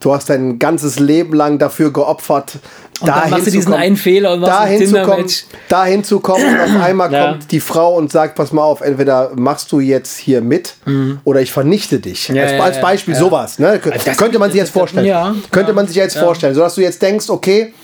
du 0.00 0.12
hast 0.12 0.30
dein 0.30 0.58
ganzes 0.58 0.98
Leben 0.98 1.34
lang 1.34 1.58
dafür 1.58 1.92
geopfert, 1.92 2.58
und 3.00 3.08
dahin 3.08 3.22
dann 3.22 3.30
machst 3.30 3.46
du 3.46 3.50
diesen 3.50 3.70
kommen, 3.72 3.82
einen 3.82 3.96
Fehler 3.96 4.32
und 4.32 4.40
machst 4.40 4.54
dahin 4.54 4.86
zu 4.86 5.02
kommen, 5.02 5.26
dahin 5.68 6.04
zu 6.04 6.20
kommen 6.20 6.44
und 6.46 6.60
auf 6.60 6.80
einmal 6.82 7.12
ja. 7.12 7.26
kommt 7.26 7.52
die 7.52 7.60
Frau 7.60 7.94
und 7.94 8.10
sagt, 8.10 8.36
pass 8.36 8.52
mal 8.52 8.62
auf, 8.62 8.80
entweder 8.80 9.32
machst 9.34 9.70
du 9.72 9.80
jetzt 9.80 10.16
hier 10.16 10.40
mit 10.40 10.76
mhm. 10.86 11.20
oder 11.24 11.42
ich 11.42 11.52
vernichte 11.52 12.00
dich. 12.00 12.28
Ja, 12.28 12.42
als, 12.42 12.52
ja, 12.52 12.60
als, 12.60 12.80
Beispiel 12.80 13.14
sowas. 13.14 13.58
Ne? 13.58 13.68
Also 13.68 14.12
könnte 14.16 14.38
man 14.38 14.50
sich 14.50 14.58
jetzt 14.58 14.72
vorstellen. 14.72 15.42
könnte 15.50 15.74
man 15.74 15.86
sich 15.86 15.96
jetzt 15.96 16.16
vorstellen, 16.16 16.54
sodass 16.54 16.74
du 16.74 16.80
jetzt 16.80 17.02
denkst, 17.02 17.28
okay, 17.28 17.74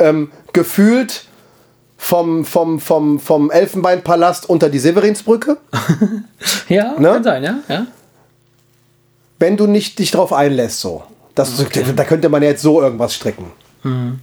ähm, 0.00 0.32
gefühlt 0.52 1.26
vom, 1.96 2.44
vom, 2.44 2.80
vom, 2.80 3.20
vom 3.20 3.50
Elfenbeinpalast 3.50 4.48
unter 4.48 4.68
die 4.68 4.78
Severinsbrücke. 4.78 5.58
ja, 6.68 6.94
ne? 6.98 7.08
kann 7.12 7.24
sein, 7.24 7.44
ja. 7.44 7.58
ja. 7.68 7.86
Wenn 9.38 9.56
du 9.56 9.66
nicht 9.66 9.98
dich 9.98 10.10
darauf 10.10 10.32
einlässt, 10.32 10.80
so. 10.80 11.04
Das, 11.40 11.60
okay. 11.60 11.84
Da 11.94 12.04
könnte 12.04 12.28
man 12.28 12.42
jetzt 12.42 12.62
so 12.62 12.82
irgendwas 12.82 13.14
stricken. 13.14 13.46
Mhm. 13.82 14.20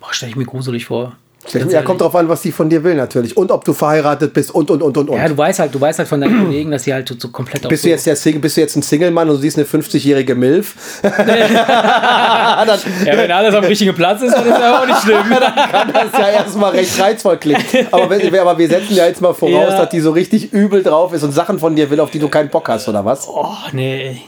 Boah, 0.00 0.12
stelle 0.12 0.30
ich 0.30 0.36
mir 0.36 0.44
gruselig 0.44 0.86
vor. 0.86 1.16
Ja, 1.52 1.82
kommt 1.82 2.00
drauf 2.00 2.14
an, 2.14 2.28
was 2.28 2.42
sie 2.42 2.52
von 2.52 2.70
dir 2.70 2.82
will 2.84 2.94
natürlich. 2.94 3.36
Und 3.36 3.50
ob 3.50 3.64
du 3.64 3.72
verheiratet 3.72 4.32
bist 4.32 4.50
und 4.50 4.70
und 4.70 4.82
und 4.82 4.96
und 4.96 5.10
und. 5.10 5.16
Ja, 5.16 5.28
du 5.28 5.36
weißt 5.36 5.58
halt, 5.58 5.74
du 5.74 5.80
weißt 5.80 5.98
halt 5.98 6.08
von 6.08 6.20
deinen 6.20 6.44
Kollegen, 6.44 6.70
dass 6.70 6.84
sie 6.84 6.92
halt 6.92 7.14
so, 7.20 7.28
komplett 7.28 7.68
bist 7.68 7.84
du 7.84 7.90
jetzt 7.90 8.06
der 8.06 8.16
Single, 8.16 8.40
Bist 8.40 8.56
du 8.56 8.62
jetzt 8.62 8.76
ein 8.76 8.82
Single-Mann 8.82 9.28
und 9.28 9.36
du 9.36 9.42
siehst 9.42 9.58
eine 9.58 9.66
50-jährige 9.66 10.34
Milf? 10.34 10.74
ja, 11.02 12.64
wenn 13.04 13.30
alles 13.30 13.54
am 13.54 13.64
richtigen 13.64 13.94
Platz 13.94 14.22
ist, 14.22 14.32
dann 14.32 14.46
ist 14.46 14.56
das 14.56 14.80
auch 14.80 14.86
nicht 14.86 15.02
schlimm. 15.02 15.24
dann 15.30 15.54
kann 15.54 15.92
das 15.92 16.18
ja 16.18 16.28
erstmal 16.28 16.70
recht 16.72 16.98
reizvoll 17.00 17.36
klingen. 17.36 17.62
Aber, 17.90 18.08
wenn, 18.10 18.38
aber 18.38 18.58
wir 18.58 18.68
setzen 18.68 18.94
ja 18.94 19.06
jetzt 19.06 19.20
mal 19.20 19.34
voraus, 19.34 19.70
ja. 19.70 19.78
dass 19.78 19.90
die 19.90 20.00
so 20.00 20.12
richtig 20.12 20.52
übel 20.52 20.82
drauf 20.82 21.12
ist 21.12 21.22
und 21.22 21.32
Sachen 21.32 21.58
von 21.58 21.76
dir 21.76 21.90
will, 21.90 22.00
auf 22.00 22.10
die 22.10 22.18
du 22.18 22.28
keinen 22.28 22.48
Bock 22.48 22.68
hast, 22.68 22.88
oder 22.88 23.04
was? 23.04 23.28
Oh, 23.28 23.54
nee. 23.72 24.22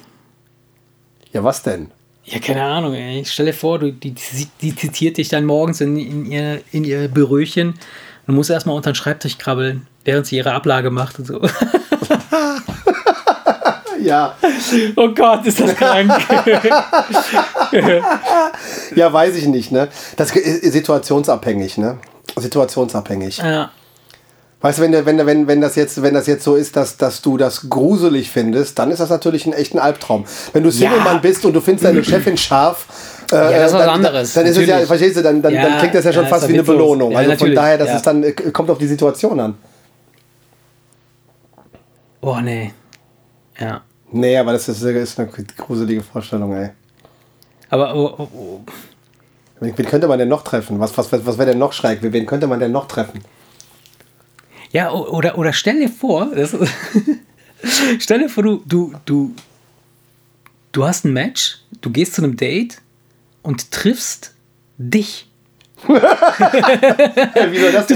Ja, 1.36 1.44
was 1.44 1.62
denn? 1.62 1.90
Ja, 2.24 2.38
keine 2.38 2.62
Ahnung, 2.62 2.94
ey. 2.94 3.22
Stell 3.26 3.44
dir 3.44 3.52
vor, 3.52 3.78
du, 3.78 3.92
die, 3.92 4.12
die, 4.12 4.48
die 4.62 4.74
zitiert 4.74 5.18
dich 5.18 5.28
dann 5.28 5.44
morgens 5.44 5.82
in, 5.82 5.98
in, 5.98 6.24
ihr, 6.24 6.62
in 6.72 6.82
ihr 6.84 7.08
Büröchen 7.08 7.74
und 8.26 8.34
musst 8.34 8.48
erstmal 8.48 8.74
unter 8.74 8.92
den 8.92 8.94
Schreibtisch 8.94 9.36
krabbeln, 9.36 9.86
während 10.06 10.24
sie 10.24 10.36
ihre 10.36 10.54
Ablage 10.54 10.90
macht 10.90 11.18
und 11.18 11.26
so. 11.26 11.42
ja. 14.00 14.34
Oh 14.96 15.10
Gott, 15.10 15.44
ist 15.44 15.60
das 15.60 15.74
krank. 15.74 16.10
ja, 18.96 19.12
weiß 19.12 19.36
ich 19.36 19.46
nicht, 19.46 19.72
ne? 19.72 19.88
Das 20.16 20.34
ist 20.34 20.72
situationsabhängig, 20.72 21.76
ne? 21.76 21.98
Situationsabhängig. 22.34 23.36
Ja. 23.36 23.70
Weißt 24.66 24.80
du, 24.80 24.82
wenn, 24.82 25.06
wenn, 25.06 25.26
wenn, 25.26 25.46
wenn, 25.46 25.60
das 25.60 25.76
jetzt, 25.76 26.02
wenn 26.02 26.12
das 26.12 26.26
jetzt 26.26 26.42
so 26.42 26.56
ist, 26.56 26.74
dass, 26.74 26.96
dass 26.96 27.22
du 27.22 27.36
das 27.36 27.70
gruselig 27.70 28.32
findest, 28.32 28.76
dann 28.80 28.90
ist 28.90 28.98
das 28.98 29.10
natürlich 29.10 29.46
ein 29.46 29.52
echter 29.52 29.80
Albtraum. 29.80 30.24
Wenn 30.52 30.64
du 30.64 30.72
Single-Mann 30.72 31.14
ja. 31.14 31.18
bist 31.20 31.44
und 31.44 31.52
du 31.52 31.60
findest 31.60 31.84
deine 31.84 32.02
Chefin 32.04 32.36
scharf, 32.36 32.88
äh, 33.30 33.36
ja, 33.36 33.50
das 33.50 33.66
ist 33.68 33.74
was 33.74 33.84
dann, 33.84 33.88
anderes. 33.90 34.32
Dann, 34.32 34.44
ist 34.44 34.56
es 34.56 34.66
ja, 34.66 34.80
verstehst 34.80 35.18
du, 35.18 35.22
dann, 35.22 35.40
dann, 35.40 35.54
ja, 35.54 35.62
dann 35.62 35.78
klingt 35.78 35.94
das 35.94 36.04
ja 36.04 36.12
schon 36.12 36.24
ja, 36.24 36.28
fast 36.28 36.48
wie 36.48 36.54
eine 36.54 36.64
Belohnung. 36.64 37.16
also 37.16 37.30
natürlich. 37.30 37.54
von 37.54 37.62
daher, 37.62 37.78
das 37.78 37.94
ist 37.94 38.02
dann, 38.08 38.24
äh, 38.24 38.32
kommt 38.32 38.68
auf 38.68 38.78
die 38.78 38.88
Situation 38.88 39.38
an. 39.38 39.54
Oh, 42.20 42.38
nee. 42.42 42.72
Ja. 43.60 43.82
Nee, 44.10 44.36
aber 44.36 44.50
das 44.50 44.68
ist, 44.68 44.82
ist 44.82 45.20
eine 45.20 45.30
gruselige 45.56 46.02
Vorstellung, 46.02 46.52
ey. 46.56 46.70
Aber, 47.70 47.94
oh, 47.94 48.14
oh, 48.18 48.28
oh. 48.36 48.60
Wen 49.60 49.76
könnte 49.76 50.08
man 50.08 50.18
denn 50.18 50.28
noch 50.28 50.42
treffen? 50.42 50.80
Was, 50.80 50.98
was, 50.98 51.12
was 51.12 51.38
wäre 51.38 51.50
denn 51.50 51.58
noch 51.60 51.72
schräg? 51.72 52.00
Wen 52.02 52.26
könnte 52.26 52.48
man 52.48 52.58
denn 52.58 52.72
noch 52.72 52.88
treffen? 52.88 53.20
Ja, 54.76 54.92
oder, 54.92 55.38
oder 55.38 55.54
stell 55.54 55.80
dir 55.80 55.88
vor, 55.88 56.28
das, 56.36 56.54
stell 57.98 58.18
dir 58.18 58.28
vor, 58.28 58.42
du, 58.42 58.62
du, 58.66 58.92
du, 59.06 59.34
du 60.70 60.84
hast 60.84 61.06
ein 61.06 61.14
Match, 61.14 61.60
du 61.80 61.88
gehst 61.88 62.12
zu 62.12 62.22
einem 62.22 62.36
Date 62.36 62.82
und 63.40 63.70
triffst 63.70 64.34
dich. 64.76 65.28
du 65.88 65.94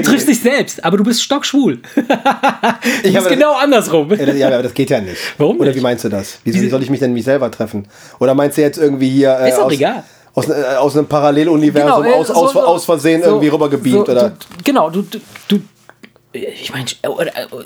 triffst 0.03 0.27
dich 0.27 0.41
selbst, 0.41 0.83
aber 0.83 0.97
du 0.97 1.05
bist 1.05 1.23
stockschwul. 1.23 1.81
ich 3.03 3.15
ist 3.15 3.29
genau 3.29 3.57
andersrum. 3.57 4.15
Ja, 4.15 4.47
aber 4.47 4.63
das 4.63 4.73
geht 4.73 4.89
ja 4.89 5.03
nicht. 5.03 5.19
Warum 5.37 5.59
nicht? 5.59 5.67
Oder 5.67 5.75
wie 5.75 5.83
meinst 5.83 6.05
du 6.05 6.09
das? 6.09 6.39
Wie, 6.45 6.55
wie 6.55 6.71
soll 6.71 6.83
ich 6.83 6.89
mich 6.89 7.01
denn 7.01 7.13
mich 7.13 7.25
selber 7.25 7.51
treffen? 7.51 7.89
Oder 8.21 8.35
meinst 8.35 8.57
du 8.57 8.63
jetzt 8.63 8.79
irgendwie 8.79 9.11
hier. 9.11 9.39
Äh, 9.39 9.51
ist 9.51 9.59
auch 9.59 9.67
aus, 9.67 9.73
egal. 9.75 10.03
Aus, 10.33 10.49
äh, 10.49 10.53
aus 10.79 10.97
einem 10.97 11.09
Paralleluniversum 11.09 12.05
genau, 12.05 12.15
äh, 12.15 12.21
aus, 12.21 12.29
so, 12.29 12.35
aus, 12.35 12.57
aus 12.57 12.87
Versehen 12.87 13.23
so, 13.23 13.29
irgendwie 13.29 13.49
rübergebeamt, 13.49 14.07
so, 14.07 14.13
oder? 14.13 14.31
Du, 14.31 14.37
genau, 14.65 14.89
du, 14.89 15.05
du, 15.49 15.61
ich 16.33 16.73
meine, 16.73 16.87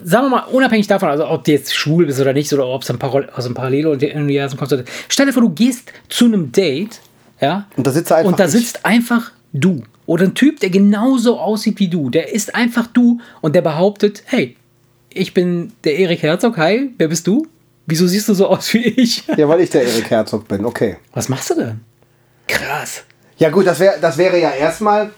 sagen 0.05 0.27
wir 0.27 0.29
mal, 0.29 0.45
unabhängig 0.45 0.87
davon, 0.87 1.09
also 1.09 1.29
ob 1.29 1.45
du 1.45 1.53
jetzt 1.53 1.75
schwul 1.75 2.07
bist 2.07 2.21
oder 2.21 2.33
nicht, 2.33 2.53
oder 2.53 2.67
ob 2.67 2.83
es 2.83 2.91
aus 2.91 3.45
einem 3.45 3.55
Paralleluniversum 3.55 4.59
kommt, 4.59 4.85
stell 5.09 5.27
dir 5.27 5.33
vor, 5.33 5.43
du 5.43 5.51
gehst 5.51 5.93
zu 6.09 6.25
einem 6.27 6.51
Date, 6.51 7.01
ja, 7.41 7.67
und 7.77 7.87
da 7.87 7.91
sitzt 7.91 8.13
einfach, 8.13 8.31
und 8.31 8.41
da 8.41 8.49
sitzt 8.49 8.87
einfach 8.87 9.33
du. 9.53 9.83
Oder 10.07 10.25
ein 10.25 10.35
Typ, 10.35 10.61
der 10.61 10.71
genauso 10.71 11.39
aussieht 11.39 11.79
wie 11.79 11.89
du. 11.89 12.11
Der 12.11 12.33
ist 12.35 12.55
einfach 12.55 12.87
du 12.87 13.21
und 13.41 13.55
der 13.55 13.63
behauptet, 13.63 14.23
hey, 14.27 14.57
ich 15.11 15.33
bin 15.33 15.73
der 15.85 15.99
Erik 15.99 16.23
Herzog, 16.23 16.59
hi, 16.59 16.91
wer 16.99 17.09
bist 17.09 17.27
du? 17.27 17.47
Wieso 17.87 18.07
siehst 18.07 18.29
du 18.29 18.35
so 18.35 18.49
aus 18.49 18.73
wie 18.75 18.85
ich? 18.85 19.27
Ja, 19.37 19.49
weil 19.49 19.61
ich 19.61 19.71
der 19.71 19.83
Erik 19.83 20.11
Herzog 20.11 20.47
bin, 20.49 20.65
okay. 20.65 20.97
Was 21.13 21.29
machst 21.29 21.51
du 21.51 21.55
denn? 21.55 21.81
Krass. 22.49 23.05
Ja 23.39 23.51
gut, 23.51 23.67
das, 23.67 23.81
wär, 23.81 23.99
das 23.99 24.19
wäre 24.19 24.39
ja 24.41 24.51
erstmal 24.51 25.11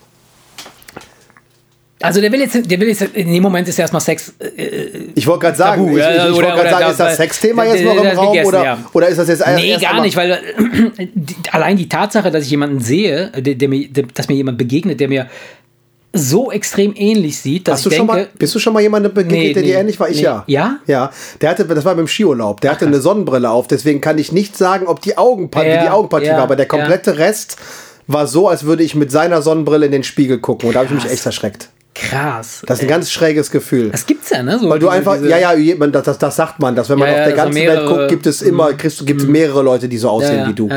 also 2.03 2.21
der 2.21 2.31
will 2.31 2.41
jetzt, 2.41 2.71
der 2.71 2.81
will 2.81 2.89
jetzt, 2.89 3.03
in 3.03 3.33
dem 3.33 3.43
Moment 3.43 3.67
ist 3.69 3.79
erstmal 3.79 4.01
Sex. 4.01 4.35
Äh, 4.39 5.09
ich 5.15 5.27
wollte 5.27 5.47
gerade 5.47 5.57
sagen, 5.57 5.83
Tabu, 5.83 5.97
ich, 5.97 6.05
ich, 6.05 6.15
ich 6.15 6.35
wollte 6.35 6.51
gerade 6.51 6.71
sagen, 6.71 6.91
ist 6.91 7.01
das 7.01 7.17
Sexthema 7.17 7.65
jetzt 7.65 7.85
noch 7.85 7.97
im 7.97 8.19
Raum 8.19 8.39
oder, 8.45 8.65
ja. 8.65 8.79
oder 8.93 9.09
ist 9.09 9.19
das 9.19 9.29
jetzt 9.29 9.47
Nee, 9.47 9.71
erst 9.71 9.83
gar 9.83 10.03
nicht, 10.03 10.17
weil 10.17 10.33
äh, 10.33 11.07
allein 11.53 11.77
die 11.77 11.89
Tatsache, 11.89 12.31
dass 12.31 12.45
ich 12.45 12.51
jemanden 12.51 12.81
sehe, 12.81 13.31
der, 13.31 13.55
der 13.55 13.69
mir, 13.69 13.89
der, 13.89 14.05
dass 14.13 14.29
mir 14.29 14.35
jemand 14.35 14.59
begegnet, 14.59 15.01
der 15.01 15.09
mir 15.09 15.27
so 16.13 16.51
extrem 16.51 16.95
ähnlich 16.97 17.39
sieht, 17.39 17.69
dass 17.69 17.79
Hast 17.79 17.87
du 17.87 17.91
ich 17.91 17.97
schon 17.97 18.07
denke, 18.07 18.23
mal, 18.23 18.29
bist 18.39 18.55
du 18.55 18.59
schon 18.59 18.73
mal 18.73 18.81
jemandem 18.81 19.13
begegnet, 19.13 19.39
nee, 19.39 19.53
der 19.55 19.63
dir 19.63 19.79
ähnlich 19.79 19.99
war? 19.99 20.09
Ich 20.09 20.17
nee. 20.17 20.25
ja. 20.25 20.45
Ja? 20.47 20.79
Ja. 20.87 21.11
Der 21.41 21.51
hatte, 21.51 21.65
das 21.65 21.85
war 21.85 21.95
beim 21.95 22.09
Skiurlaub. 22.09 22.61
Der 22.61 22.73
hatte 22.73 22.87
eine 22.87 23.01
Sonnenbrille 23.01 23.51
auf, 23.51 23.69
deswegen 23.69 24.01
kann 24.01 24.19
ich 24.19 24.33
nicht 24.33 24.57
sagen, 24.57 24.87
ob 24.87 25.01
die 25.01 25.17
Augenpartie, 25.17 25.69
ja, 25.69 25.83
die 25.83 25.91
Augenpartie 25.91 26.27
ja, 26.27 26.37
war, 26.37 26.43
aber 26.43 26.57
der 26.57 26.67
komplette 26.67 27.13
ja. 27.13 27.17
Rest 27.17 27.57
war 28.07 28.27
so, 28.27 28.49
als 28.49 28.65
würde 28.65 28.83
ich 28.83 28.95
mit 28.95 29.11
seiner 29.11 29.43
Sonnenbrille 29.43 29.87
in 29.87 29.93
den 29.93 30.05
Spiegel 30.05 30.39
gucken. 30.39 30.69
Und 30.69 30.75
da 30.75 30.81
habe 30.81 30.95
ich 30.95 31.03
mich 31.03 31.11
echt 31.11 31.27
erschreckt. 31.27 31.71
Krass. 31.99 32.63
Das 32.67 32.79
ist 32.79 32.85
ein 32.85 32.89
ganz 32.89 33.11
schräges 33.11 33.51
Gefühl. 33.51 33.91
Das 33.91 34.05
gibt's 34.05 34.31
ja, 34.31 34.43
ne? 34.43 34.59
So 34.59 34.69
Weil 34.69 34.79
du 34.79 34.89
einfach, 34.89 35.21
ja, 35.23 35.39
ja, 35.39 35.77
das, 35.87 36.05
das, 36.05 36.19
das 36.19 36.37
sagt 36.37 36.61
man, 36.61 36.77
dass 36.77 36.91
wenn 36.91 36.99
man 36.99 37.09
ja, 37.09 37.19
auf 37.19 37.25
der 37.25 37.33
ganzen 37.33 37.55
mehrere, 37.55 37.89
Welt 37.89 37.97
guckt, 37.97 38.09
gibt 38.09 38.27
es 38.27 38.43
immer, 38.43 38.73
mhm. 38.73 38.77
kriegst, 38.77 39.07
gibt 39.07 39.21
es 39.23 39.27
mhm. 39.27 39.33
mehrere 39.33 39.63
Leute, 39.63 39.89
die 39.89 39.97
so 39.97 40.11
aussehen 40.11 40.41
ja, 40.41 40.49
wie 40.49 40.53
du. 40.53 40.69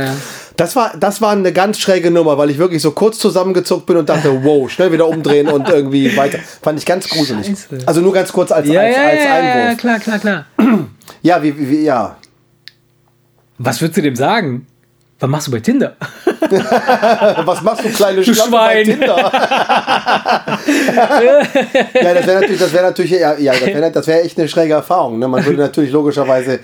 Das 0.56 0.76
war, 0.76 0.94
das 0.98 1.22
war 1.22 1.32
eine 1.32 1.52
ganz 1.52 1.80
schräge 1.80 2.12
Nummer, 2.12 2.38
weil 2.38 2.50
ich 2.50 2.58
wirklich 2.58 2.82
so 2.82 2.92
kurz 2.92 3.18
zusammengezuckt 3.20 3.86
bin 3.86 3.98
und 3.98 4.08
dachte, 4.08 4.32
wow, 4.44 4.70
schnell 4.70 4.92
wieder 4.92 5.08
umdrehen 5.08 5.50
und 5.50 5.68
irgendwie 5.68 6.16
weiter. 6.16 6.40
Fand 6.62 6.80
ich 6.80 6.86
ganz 6.86 7.10
gruselig. 7.10 7.48
Scheiße. 7.48 7.80
Also 7.86 8.02
nur 8.02 8.14
ganz 8.14 8.32
kurz 8.32 8.52
als, 8.52 8.68
ja, 8.68 8.82
als, 8.82 8.96
als 8.96 9.22
Einwurf. 9.22 9.70
Ja, 9.70 9.76
klar, 9.76 10.00
klar, 10.00 10.20
klar. 10.20 10.46
Ja, 11.22 11.44
wie, 11.44 11.70
wie, 11.70 11.84
ja. 11.84 12.18
Was 13.58 13.82
würdest 13.82 13.98
du 13.98 14.02
dem 14.02 14.16
sagen? 14.16 14.68
Was 15.20 15.30
machst 15.30 15.48
du 15.48 15.52
bei 15.52 15.60
Tinder? 15.60 15.98
Was 17.46 17.62
machst 17.62 17.84
du, 17.86 17.90
kleine 17.90 18.22
Du 18.22 18.34
Schlampe 18.34 18.52
bei 18.52 18.84
Schwein. 18.84 19.00
Tinder? 19.00 19.18
ja, 21.94 22.14
das 22.14 22.28
wäre 22.28 22.42
natürlich, 22.42 22.60
das 22.60 22.74
wäre 22.74 22.84
natürlich, 22.84 23.12
ja, 23.12 23.38
ja 23.38 23.54
das 23.54 23.66
wäre 23.66 23.92
das 23.92 24.08
wär 24.08 24.24
echt 24.26 24.38
eine 24.40 24.48
schräge 24.48 24.74
Erfahrung. 24.74 25.20
Ne? 25.20 25.28
Man 25.28 25.46
würde 25.46 25.60
natürlich 25.60 25.92
logischerweise 25.92 26.60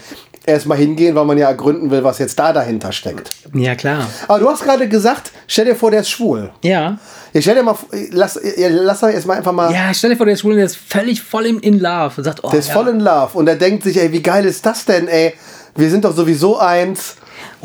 erstmal 0.46 0.78
hingehen, 0.78 1.16
weil 1.16 1.26
man 1.26 1.38
ja 1.38 1.48
ergründen 1.48 1.92
will, 1.92 2.04
was 2.04 2.20
jetzt 2.20 2.38
da 2.38 2.54
dahinter 2.54 2.92
steckt. 2.92 3.32
Ja, 3.54 3.76
klar. 3.76 4.08
Aber 4.28 4.40
du 4.40 4.50
hast 4.50 4.64
gerade 4.64 4.88
gesagt, 4.88 5.32
stell 5.48 5.66
dir 5.66 5.76
vor, 5.76 5.92
der 5.92 6.02
ist 6.02 6.10
schwul. 6.10 6.52
Ja. 6.64 6.98
Ja, 7.34 7.42
stell 7.42 7.56
dir 7.56 7.64
mal, 7.64 7.74
vor- 7.74 7.90
lass, 8.12 8.40
lass 8.58 9.00
doch 9.02 9.10
jetzt 9.10 9.26
mal 9.26 9.38
einfach 9.38 9.52
mal, 9.52 9.74
Ja, 9.74 9.94
stell 9.94 10.12
dir 10.12 10.18
vor, 10.18 10.26
der 10.26 10.34
ist 10.36 10.42
schwul 10.42 10.52
und 10.52 10.58
der 10.58 10.68
ist 10.68 10.78
völlig 10.78 11.22
voll 11.22 11.48
im 11.48 11.60
in 11.60 11.80
Love 11.80 12.14
und 12.18 12.24
sagt, 12.24 12.44
oh, 12.44 12.50
der 12.50 12.60
ist 12.60 12.68
ja. 12.70 12.74
voll 12.74 12.88
in 12.90 13.00
Love 13.00 13.32
und 13.34 13.48
er 13.48 13.56
denkt 13.56 13.84
sich, 13.84 13.98
ey, 13.98 14.12
wie 14.12 14.22
geil 14.22 14.46
ist 14.46 14.66
das 14.66 14.86
denn, 14.86 15.08
ey? 15.08 15.34
Wir 15.76 15.90
sind 15.90 16.06
doch 16.06 16.16
sowieso 16.16 16.58
eins. 16.58 17.16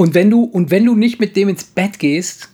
Und 0.01 0.15
wenn 0.15 0.31
du 0.31 0.45
und 0.45 0.71
wenn 0.71 0.87
du 0.87 0.95
nicht 0.95 1.21
mit 1.21 1.37
dem 1.37 1.51
ins 1.51 1.65
Bett 1.65 1.99
gehst, 1.99 2.49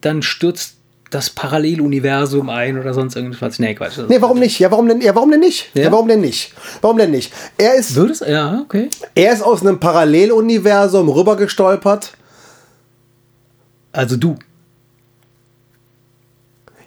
dann 0.00 0.20
stürzt 0.20 0.74
das 1.10 1.30
Paralleluniversum 1.30 2.50
ein 2.50 2.76
oder 2.76 2.92
sonst 2.92 3.14
irgendwas. 3.14 3.60
Nee, 3.60 3.76
Quatsch. 3.76 3.98
Nee, 4.08 4.20
warum 4.20 4.40
nicht? 4.40 4.58
Ja, 4.58 4.72
warum 4.72 4.88
denn, 4.88 5.00
ja, 5.00 5.14
warum 5.14 5.30
denn 5.30 5.38
nicht? 5.38 5.70
Ja? 5.74 5.84
Ja? 5.84 5.92
warum 5.92 6.08
denn 6.08 6.20
nicht? 6.20 6.52
Warum 6.80 6.98
denn 6.98 7.12
nicht? 7.12 7.32
Er 7.56 7.74
ist, 7.76 7.94
Würdest 7.94 8.22
ja, 8.26 8.62
okay. 8.64 8.88
er 9.14 9.32
ist 9.32 9.42
aus 9.42 9.60
einem 9.60 9.78
Paralleluniversum 9.78 11.08
rübergestolpert. 11.08 12.14
Also 13.92 14.16
du. 14.16 14.34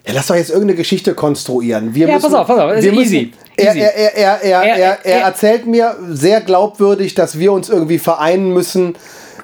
Ja, 0.06 0.12
lass 0.12 0.26
doch 0.26 0.34
jetzt 0.36 0.50
irgendeine 0.50 0.76
Geschichte 0.76 1.14
konstruieren. 1.14 1.94
Wir 1.94 2.06
Ja, 2.06 2.14
müssen, 2.16 2.26
pass 2.30 2.34
auf, 2.34 2.46
pass 2.48 2.58
auf, 2.58 2.72
ist 2.74 2.84
wir 2.84 2.92
müssen, 2.92 3.14
easy. 3.14 3.32
Er, 3.56 3.74
er, 3.74 3.94
er, 3.94 4.14
er, 4.14 4.42
er, 4.42 4.62
Er- 4.62 4.76
er, 4.76 4.76
er 4.76 5.04
er- 5.04 5.20
erzählt 5.22 5.66
mir 5.66 5.96
sehr 6.10 6.42
glaubwürdig, 6.42 7.14
dass 7.14 7.38
wir 7.38 7.50
uns 7.52 7.70
irgendwie 7.70 7.98
vereinen 7.98 8.52
müssen, 8.52 8.94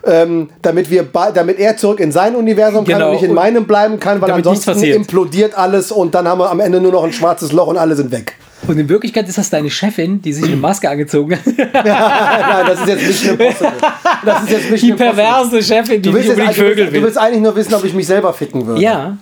ähm, 0.05 0.51
damit, 0.62 0.90
wir 0.90 1.05
damit 1.34 1.59
er 1.59 1.76
zurück 1.76 2.01
in 2.01 2.12
sein 2.12 2.34
Universum 2.36 2.84
kann 2.84 2.99
Genau. 2.99 3.11
und 3.11 3.16
ich 3.16 3.22
in 3.22 3.34
meinem 3.34 3.66
bleiben 3.66 3.99
kann, 4.01 4.20
weil 4.20 4.28
damit 4.28 4.46
ansonsten 4.46 4.82
implodiert 4.84 5.57
alles 5.57 5.90
und 5.92 6.14
dann 6.14 6.26
haben 6.28 6.38
wir 6.40 6.51
am 6.51 6.61
Ende 6.61 6.80
nur 6.80 6.92
noch 6.92 7.05
ein 7.05 7.12
schwarzes 7.12 7.53
Loch 7.53 7.66
und 7.68 7.76
alle 7.78 7.94
sind 7.96 8.11
weg. 8.11 8.34
Und 8.66 8.76
in 8.78 8.88
Wirklichkeit 8.88 9.28
ist 9.28 9.38
das 9.38 9.51
deine 9.51 9.70
Chefin, 9.70 10.20
die 10.20 10.32
sich 10.32 10.44
eine 10.44 10.57
Maske 10.57 10.90
angezogen 10.90 11.36
hat. 11.36 11.46
Nein, 11.57 12.66
das 12.66 12.80
ist 12.80 12.88
jetzt 12.88 13.07
Mission 13.07 13.38
Impossible. 13.38 13.72
Das 14.24 14.42
ist 14.42 14.51
jetzt 14.51 14.66
Die 14.66 14.70
Mission 14.72 14.90
Impossible. 14.90 15.14
perverse 15.14 15.62
Chefin, 15.62 16.03
die 16.03 16.09
Du 16.09 16.14
willst, 16.14 16.28
nicht 16.28 16.38
unbedingt 16.38 16.57
Vögel 16.57 16.76
willst, 16.76 16.88
du 16.90 16.92
will. 16.94 17.03
willst 17.05 17.18
eigentlich 17.18 17.42
nur 17.42 17.55
wissen, 17.57 17.74
ob 17.74 17.84
ich 17.84 17.94
mich 17.94 18.07
selber 18.07 18.32
ficken 18.32 18.66
würde. 18.66 18.82
Ja. 18.82 19.16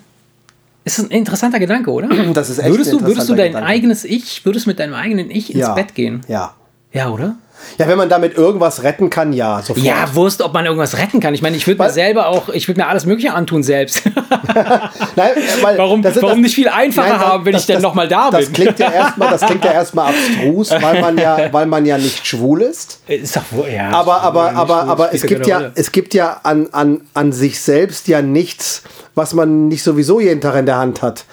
Ist 0.85 0.99
ein 1.01 1.09
interessanter 1.11 1.59
Gedanke, 1.59 1.91
oder? 1.91 2.09
Das 2.33 2.49
ist 2.49 2.59
echt 2.61 2.69
würdest 2.71 2.93
du, 2.93 3.01
würdest 3.03 3.29
du 3.29 3.35
dein 3.35 3.49
Gedanke. 3.49 3.69
eigenes 3.69 4.05
Ich, 4.05 4.45
würdest 4.47 4.67
mit 4.67 4.79
deinem 4.79 4.95
eigenen 4.95 5.31
Ich 5.31 5.51
ins 5.53 5.61
ja. 5.61 5.75
Bett 5.75 5.95
gehen? 5.95 6.23
Ja. 6.29 6.55
Ja, 6.93 7.11
oder? 7.11 7.35
Ja, 7.79 7.89
wenn 7.89 7.99
man 7.99 8.09
damit 8.09 8.35
irgendwas 8.37 8.83
retten 8.83 9.11
kann, 9.11 9.33
ja, 9.33 9.61
sofort. 9.63 9.85
Ja, 9.85 10.15
Wurst, 10.15 10.41
ob 10.43 10.53
man 10.55 10.65
irgendwas 10.67 10.97
retten 10.99 11.21
kann. 11.21 11.35
Ich 11.35 11.43
meine, 11.43 11.57
ich 11.57 11.67
würde 11.67 11.83
mir 11.83 11.91
selber 11.91 12.29
auch, 12.29 12.49
ich 12.49 12.69
würde 12.69 12.81
mir 12.81 12.87
alles 12.87 13.05
Mögliche 13.07 13.35
antun 13.35 13.63
selbst. 13.63 14.03
Nein, 15.17 15.31
weil 15.63 15.79
Warum- 15.79 16.03
das- 16.03 16.21
warum 16.23 16.41
nicht 16.41 16.55
viel 16.55 16.69
einfacher 16.69 17.09
Nein, 17.11 17.19
haben, 17.21 17.45
wenn 17.45 17.57
ich 17.57 17.67
denn 17.67 17.83
noch 17.83 17.95
mal 17.95 18.09
da 18.09 18.31
Das 18.31 18.47
bin? 18.47 18.53
klingt 18.55 18.79
ja 18.79 18.91
erstmal, 18.91 19.31
das 19.31 19.41
klingt 19.43 19.65
ja 19.65 19.73
erstmal 19.75 20.09
abstrus, 20.15 20.71
weil 20.71 21.01
man 21.01 21.19
ja, 21.19 21.53
weil 21.53 21.67
man 21.67 21.85
ja 21.87 21.99
nicht 21.99 22.27
schwul 22.27 22.63
ist. 22.63 23.01
ist 23.09 23.37
doch 23.37 23.43
wohl, 23.51 23.69
ja. 23.69 23.91
Aber, 23.91 24.23
aber, 24.23 24.53
aber, 24.55 24.81
schwul, 24.81 24.91
aber 24.91 25.15
es 25.15 25.23
gibt 25.23 25.47
ja, 25.47 25.57
Rolle. 25.59 25.73
es 25.75 25.93
gibt 25.93 26.15
ja 26.15 26.41
an, 26.43 26.69
an, 26.73 27.01
an 27.15 27.33
sich 27.33 27.61
selbst 27.61 28.09
ja 28.09 28.23
nichts, 28.23 28.83
was 29.15 29.35
man 29.35 29.69
nicht 29.69 29.83
sowieso 29.83 30.21
jeden 30.21 30.41
Tag 30.41 30.57
in 30.57 30.67
der 30.67 30.77
Hand 30.77 31.03
hat. 31.03 31.25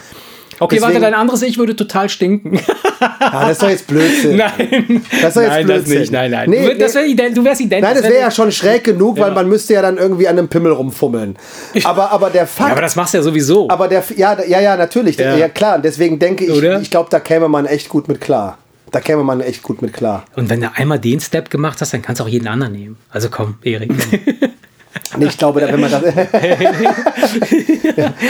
Okay, 0.64 0.82
warte, 0.82 0.94
deswegen- 0.96 1.02
dein 1.12 1.14
anderes 1.14 1.42
Ich 1.42 1.58
würde 1.58 1.76
total 1.76 2.10
stinken. 2.10 2.56
Ja, 3.00 3.42
das 3.48 3.52
ist 3.52 3.62
doch 3.62 3.70
jetzt 3.70 3.88
Blödsinn. 3.88 4.38
nein. 4.38 5.04
Das 5.22 5.30
ist 5.30 5.36
doch 5.36 5.42
jetzt 5.42 5.50
nein, 5.52 5.68
das 5.68 5.84
Blödsinn. 5.84 6.00
nicht. 6.00 6.12
Nein, 6.12 6.32
nein. 6.32 6.50
Nee, 6.50 6.70
du, 6.74 6.78
das 6.78 6.96
wär 6.96 7.06
ident, 7.06 7.36
du 7.38 7.44
wärst 7.44 7.62
identisch. 7.62 7.86
Nein, 7.88 7.96
das 7.96 8.04
wär- 8.04 8.12
wäre 8.12 8.22
ja 8.22 8.32
schon 8.32 8.52
schräg 8.52 8.84
genug, 8.84 9.20
weil 9.20 9.30
Ja. 9.30 9.34
man 9.34 9.48
müsste 9.50 9.74
ja 9.74 9.82
dann 9.82 9.98
irgendwie 9.98 10.28
an 10.28 10.38
einem 10.38 10.48
Pimmel 10.48 10.72
rumfummeln. 10.72 11.36
Aber, 11.84 12.12
aber 12.12 12.30
der 12.30 12.48
Fakt, 12.48 12.70
Ja, 12.70 12.74
aber 12.74 12.82
das 12.82 12.96
machst 12.96 13.14
du 13.14 13.18
ja 13.18 13.24
sowieso. 13.24 13.70
Aber 13.70 13.88
der, 13.88 14.04
ja, 14.16 14.38
ja, 14.48 14.62
ja, 14.62 14.78
natürlich. 14.78 15.18
Ja, 15.18 15.36
Ja. 15.36 15.50
klar. 15.50 15.80
Deswegen 15.80 16.20
denke 16.20 16.46
ich, 16.46 16.52
Oder? 16.52 16.80
ich 16.82 16.90
glaube, 16.90 17.10
da 17.12 17.20
käme 17.20 17.48
man 17.50 17.66
echt 17.66 17.90
gut 17.90 18.08
mit 18.08 18.22
klar. 18.22 18.58
Da 18.92 19.00
käme 19.02 19.24
man 19.24 19.42
echt 19.42 19.64
gut 19.64 19.82
mit 19.82 19.92
klar. 19.92 20.24
Und 20.36 20.50
wenn 20.50 20.62
du 20.62 20.70
einmal 20.76 21.00
den 21.00 21.20
Step 21.20 21.50
gemacht 21.50 21.82
hast, 21.82 21.94
dann 21.94 22.02
kannst 22.04 22.20
du 22.20 22.26
auch 22.26 22.30
jeden 22.30 22.48
anderen 22.48 22.74
nehmen. 22.74 22.98
Also 23.10 23.30
komm, 23.30 23.56
Erik. 23.64 23.92
Nee, 25.18 25.26
ich 25.26 25.38
glaube, 25.38 25.62
da, 25.62 25.68
wenn 25.72 25.80
man 25.80 25.92
das. 25.92 26.02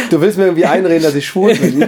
Du 0.09 0.21
willst 0.21 0.37
mir 0.37 0.45
irgendwie 0.45 0.65
einreden, 0.65 1.03
dass 1.03 1.15
ich 1.15 1.25
schwul 1.25 1.55
bin? 1.55 1.87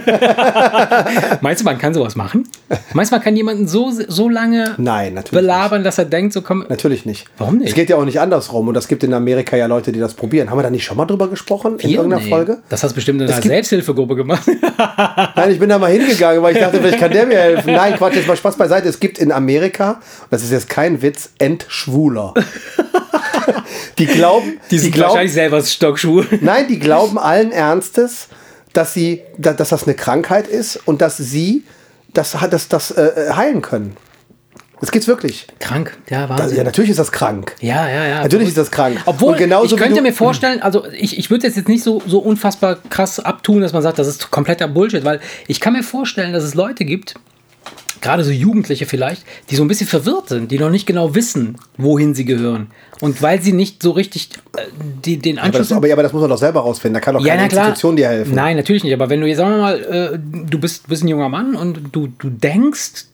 Meinst 1.41 1.61
du, 1.61 1.65
man 1.65 1.77
kann 1.77 1.93
sowas 1.93 2.15
machen? 2.15 2.47
Meinst 2.93 3.11
du, 3.11 3.15
man 3.15 3.23
kann 3.23 3.35
jemanden 3.35 3.67
so, 3.67 3.91
so 3.91 4.29
lange 4.29 4.75
Nein, 4.77 5.19
belabern, 5.31 5.83
dass 5.83 5.97
er 5.97 6.05
denkt, 6.05 6.33
so 6.33 6.41
komm. 6.41 6.65
Natürlich 6.69 7.05
nicht. 7.05 7.27
Warum 7.37 7.57
nicht? 7.57 7.69
Es 7.69 7.75
geht 7.75 7.89
ja 7.89 7.97
auch 7.97 8.05
nicht 8.05 8.19
andersrum. 8.19 8.67
Und 8.67 8.75
es 8.77 8.87
gibt 8.87 9.03
in 9.03 9.13
Amerika 9.13 9.55
ja 9.57 9.65
Leute, 9.65 9.91
die 9.91 9.99
das 9.99 10.13
probieren. 10.13 10.49
Haben 10.49 10.57
wir 10.57 10.63
da 10.63 10.69
nicht 10.69 10.83
schon 10.85 10.97
mal 10.97 11.05
drüber 11.05 11.27
gesprochen? 11.29 11.77
In 11.79 11.89
Hier? 11.89 11.97
irgendeiner 11.99 12.23
Nee. 12.23 12.29
Folge? 12.29 12.57
Das 12.69 12.83
hast 12.83 12.91
du 12.91 12.95
bestimmt 12.95 13.21
in 13.21 13.29
einer 13.29 13.41
Selbsthilfegruppe 13.41 14.15
gemacht. 14.15 14.47
Nein, 15.35 15.51
ich 15.51 15.59
bin 15.59 15.69
da 15.69 15.77
mal 15.77 15.91
hingegangen, 15.91 16.41
weil 16.41 16.55
ich 16.55 16.61
dachte, 16.61 16.77
vielleicht 16.79 16.99
kann 16.99 17.11
der 17.11 17.25
mir 17.25 17.37
helfen. 17.37 17.73
Nein, 17.73 17.95
Quatsch, 17.97 18.15
jetzt 18.15 18.27
mal 18.27 18.37
Spaß 18.37 18.55
beiseite. 18.57 18.87
Es 18.87 18.99
gibt 18.99 19.19
in 19.19 19.31
Amerika, 19.31 19.91
und 19.91 20.31
das 20.31 20.43
ist 20.43 20.51
jetzt 20.51 20.69
kein 20.69 21.01
Witz, 21.01 21.29
Entschwuler. 21.39 22.33
Die 23.97 24.05
glauben, 24.05 24.59
Die 24.71 24.77
sind 24.79 24.93
glauben, 24.93 25.09
wahrscheinlich 25.09 25.33
selber 25.33 25.61
stockschwul. 25.63 26.27
Nein, 26.41 26.67
die 26.67 26.79
glauben 26.79 27.17
allen 27.17 27.51
Ernstes, 27.51 28.27
dass 28.73 28.93
sie, 28.93 29.21
da- 29.37 29.53
dass 29.53 29.69
das 29.69 29.83
eine 29.85 29.95
Krankheit 29.95 30.47
ist 30.47 30.77
und 30.85 31.01
dass 31.01 31.17
sie 31.17 31.63
das, 32.13 32.35
das, 32.49 32.67
das 32.69 32.91
äh, 32.91 33.31
heilen 33.33 33.61
können. 33.61 33.95
Das 34.81 34.91
geht's 34.91 35.07
wirklich. 35.07 35.47
Krank, 35.59 35.97
ja, 36.09 36.27
Wahnsinn. 36.27 36.57
ja, 36.57 36.63
natürlich 36.63 36.89
ist 36.91 36.99
das 36.99 37.11
krank. 37.11 37.55
Ja, 37.61 37.87
ja, 37.87 38.05
ja. 38.07 38.21
Natürlich 38.21 38.49
ist 38.49 38.57
das 38.57 38.69
krank. 38.71 38.97
Obwohl, 39.05 39.35
ich 39.39 39.75
könnte 39.77 40.01
mir 40.01 40.11
vorstellen, 40.13 40.61
also 40.61 40.85
ich, 40.91 41.17
ich 41.17 41.29
würde 41.31 41.47
jetzt 41.47 41.55
jetzt 41.55 41.69
nicht 41.69 41.81
so, 41.83 42.01
so 42.05 42.19
unfassbar 42.19 42.77
krass 42.89 43.19
abtun, 43.21 43.61
dass 43.61 43.71
man 43.71 43.81
sagt, 43.81 43.97
das 43.99 44.07
ist 44.07 44.29
kompletter 44.31 44.67
Bullshit, 44.67 45.03
weil 45.05 45.21
ich 45.47 45.61
kann 45.61 45.73
mir 45.73 45.81
vorstellen, 45.83 46.33
dass 46.33 46.43
es 46.43 46.55
Leute 46.55 46.83
gibt, 46.83 47.15
gerade 48.05 48.23
so 48.23 48.31
Jugendliche 48.31 48.85
vielleicht, 48.85 49.25
die 49.49 49.55
so 49.55 49.63
ein 49.63 49.67
bisschen 49.67 49.87
verwirrt 49.87 50.29
sind, 50.29 50.51
die 50.51 50.59
noch 50.59 50.69
nicht 50.69 50.85
genau 50.85 51.15
wissen, 51.15 51.57
wohin 51.77 52.13
sie 52.13 52.23
gehören. 52.23 52.67
Und 53.01 53.21
weil 53.21 53.41
sie 53.41 53.51
nicht 53.51 53.81
so 53.81 53.91
richtig 53.91 54.29
äh, 54.55 54.61
die, 55.03 55.17
den 55.17 55.39
Aber 55.39 55.47
Anschluss... 55.47 55.69
das, 55.69 55.77
aber, 55.77 55.87
ja, 55.87 55.95
aber 55.95 56.03
das 56.03 56.13
muss 56.13 56.21
man 56.21 56.29
doch 56.29 56.37
selber 56.37 56.61
rausfinden. 56.61 56.93
Da 56.93 56.99
kann 56.99 57.15
doch 57.15 57.25
ja, 57.25 57.35
keine. 57.35 57.45
Institution 57.45 57.95
dir 57.95 58.07
helfen. 58.07 58.35
Nein, 58.35 58.57
natürlich 58.57 58.83
nicht. 58.83 58.93
Aber 58.93 59.09
wenn 59.09 59.21
du 59.21 59.27
jetzt, 59.27 59.37
sagen 59.37 59.55
wir 59.55 59.57
mal, 59.57 59.79
äh, 60.13 60.19
du 60.49 60.59
bist, 60.59 60.87
bist 60.87 61.03
ein 61.03 61.07
junger 61.07 61.29
Mann 61.29 61.55
und 61.55 61.89
du, 61.91 62.07
du 62.19 62.29
denkst, 62.29 63.05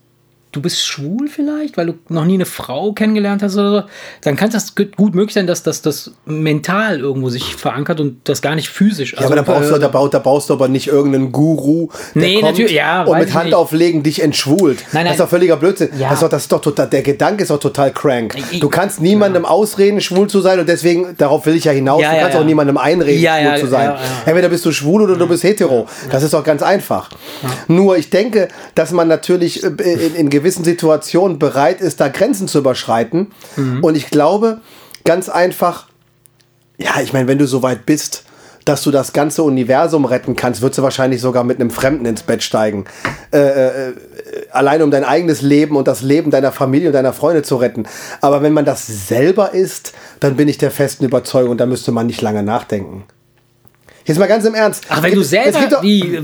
du 0.51 0.61
bist 0.61 0.83
schwul 0.85 1.27
vielleicht, 1.29 1.77
weil 1.77 1.85
du 1.87 1.93
noch 2.09 2.25
nie 2.25 2.33
eine 2.33 2.45
Frau 2.45 2.91
kennengelernt 2.91 3.41
hast 3.41 3.55
oder 3.55 3.71
so, 3.83 3.87
dann 4.21 4.35
kann 4.35 4.49
das 4.51 4.75
gut 4.75 5.15
möglich 5.15 5.33
sein, 5.33 5.47
dass 5.47 5.63
das, 5.63 5.81
das 5.81 6.11
mental 6.25 6.99
irgendwo 6.99 7.29
sich 7.29 7.55
verankert 7.55 7.99
und 8.01 8.27
das 8.27 8.41
gar 8.41 8.55
nicht 8.55 8.67
physisch. 8.69 9.15
Ja, 9.17 9.25
aber 9.25 9.35
da 9.37 9.41
brauchst, 9.43 9.71
du, 9.71 9.75
äh, 9.75 9.79
da, 9.79 9.87
baust, 9.87 10.13
da 10.13 10.19
baust 10.19 10.49
du 10.49 10.53
aber 10.53 10.67
nicht 10.67 10.87
irgendeinen 10.87 11.31
Guru, 11.31 11.87
der 12.13 12.21
Nee, 12.21 12.33
kommt 12.35 12.51
natürlich, 12.51 12.73
ja, 12.73 13.03
und 13.03 13.17
mit 13.17 13.33
Hand 13.33 13.45
nicht. 13.45 13.55
auflegen 13.55 14.03
dich 14.03 14.21
entschwult. 14.21 14.79
Nein, 14.91 15.05
Das 15.05 15.13
ist 15.13 15.19
nein. 15.19 15.25
doch 15.25 15.29
völliger 15.29 15.55
Blödsinn. 15.57 15.89
Ja. 15.97 16.09
Das 16.09 16.17
ist 16.17 16.23
doch, 16.23 16.29
das 16.29 16.41
ist 16.43 16.51
doch 16.51 16.61
total, 16.61 16.89
der 16.89 17.01
Gedanke 17.01 17.43
ist 17.43 17.49
doch 17.49 17.59
total 17.59 17.91
crank. 17.93 18.35
Du 18.59 18.67
kannst 18.67 18.99
niemandem 18.99 19.45
ausreden, 19.45 20.01
schwul 20.01 20.27
zu 20.27 20.41
sein 20.41 20.59
und 20.59 20.67
deswegen, 20.67 21.15
darauf 21.17 21.45
will 21.45 21.55
ich 21.55 21.63
ja 21.63 21.71
hinaus, 21.71 22.01
Ja, 22.01 22.09
du 22.09 22.15
ja, 22.17 22.21
kannst 22.23 22.35
ja. 22.35 22.41
auch 22.41 22.45
niemandem 22.45 22.77
einreden, 22.77 23.21
Ja, 23.21 23.35
schwul 23.37 23.45
ja, 23.45 23.55
zu 23.55 23.67
sein. 23.67 23.85
ja, 23.85 23.93
ja. 23.95 24.01
Entweder 24.25 24.49
bist 24.49 24.65
du 24.65 24.71
schwul 24.73 25.01
oder 25.03 25.15
du 25.15 25.27
bist 25.27 25.43
hetero. 25.43 25.87
Das 26.11 26.23
ist 26.23 26.33
doch 26.33 26.43
ganz 26.43 26.61
einfach. 26.61 27.09
Nur 27.69 27.97
ich 27.97 28.09
denke, 28.09 28.49
dass 28.75 28.91
man 28.91 29.07
natürlich 29.07 29.63
äh, 29.63 29.67
in, 29.69 30.15
in 30.15 30.29
gewissen 30.29 30.40
Situationen 30.63 31.39
bereit 31.39 31.81
ist, 31.81 31.99
da 31.99 32.07
Grenzen 32.07 32.47
zu 32.47 32.59
überschreiten. 32.59 33.31
Mhm. 33.55 33.83
Und 33.83 33.95
ich 33.95 34.09
glaube, 34.09 34.61
ganz 35.03 35.29
einfach, 35.29 35.87
ja, 36.77 37.01
ich 37.01 37.13
meine, 37.13 37.27
wenn 37.27 37.37
du 37.37 37.47
so 37.47 37.63
weit 37.63 37.85
bist, 37.85 38.25
dass 38.65 38.83
du 38.83 38.91
das 38.91 39.13
ganze 39.13 39.43
Universum 39.43 40.05
retten 40.05 40.35
kannst, 40.35 40.61
würdest 40.61 40.79
du 40.79 40.83
wahrscheinlich 40.83 41.21
sogar 41.21 41.43
mit 41.43 41.59
einem 41.59 41.71
Fremden 41.71 42.05
ins 42.05 42.23
Bett 42.23 42.43
steigen. 42.43 42.85
Äh, 43.31 43.39
äh, 43.39 43.89
äh, 43.89 43.93
allein 44.51 44.81
um 44.81 44.91
dein 44.91 45.03
eigenes 45.03 45.41
Leben 45.41 45.75
und 45.75 45.87
das 45.87 46.01
Leben 46.01 46.31
deiner 46.31 46.51
Familie 46.51 46.89
und 46.89 46.93
deiner 46.93 47.13
Freunde 47.13 47.43
zu 47.43 47.55
retten. 47.55 47.85
Aber 48.21 48.41
wenn 48.43 48.53
man 48.53 48.65
das 48.65 48.85
selber 49.07 49.53
ist, 49.53 49.93
dann 50.19 50.35
bin 50.35 50.47
ich 50.47 50.57
der 50.57 50.71
festen 50.71 51.05
Überzeugung, 51.05 51.57
da 51.57 51.65
müsste 51.65 51.91
man 51.91 52.07
nicht 52.07 52.21
lange 52.21 52.43
nachdenken. 52.43 53.05
Jetzt 54.11 54.19
mal 54.19 54.27
ganz 54.27 54.43
im 54.45 54.53
Ernst. 54.55 54.83
Ach, 54.89 55.01
wenn 55.01 55.09
Es 55.09 55.15
du 55.15 55.21
gibt- 55.21 55.25
es 55.25 55.53
selber, 55.53 55.67
doch- 55.69 55.81
wie, 55.83 56.17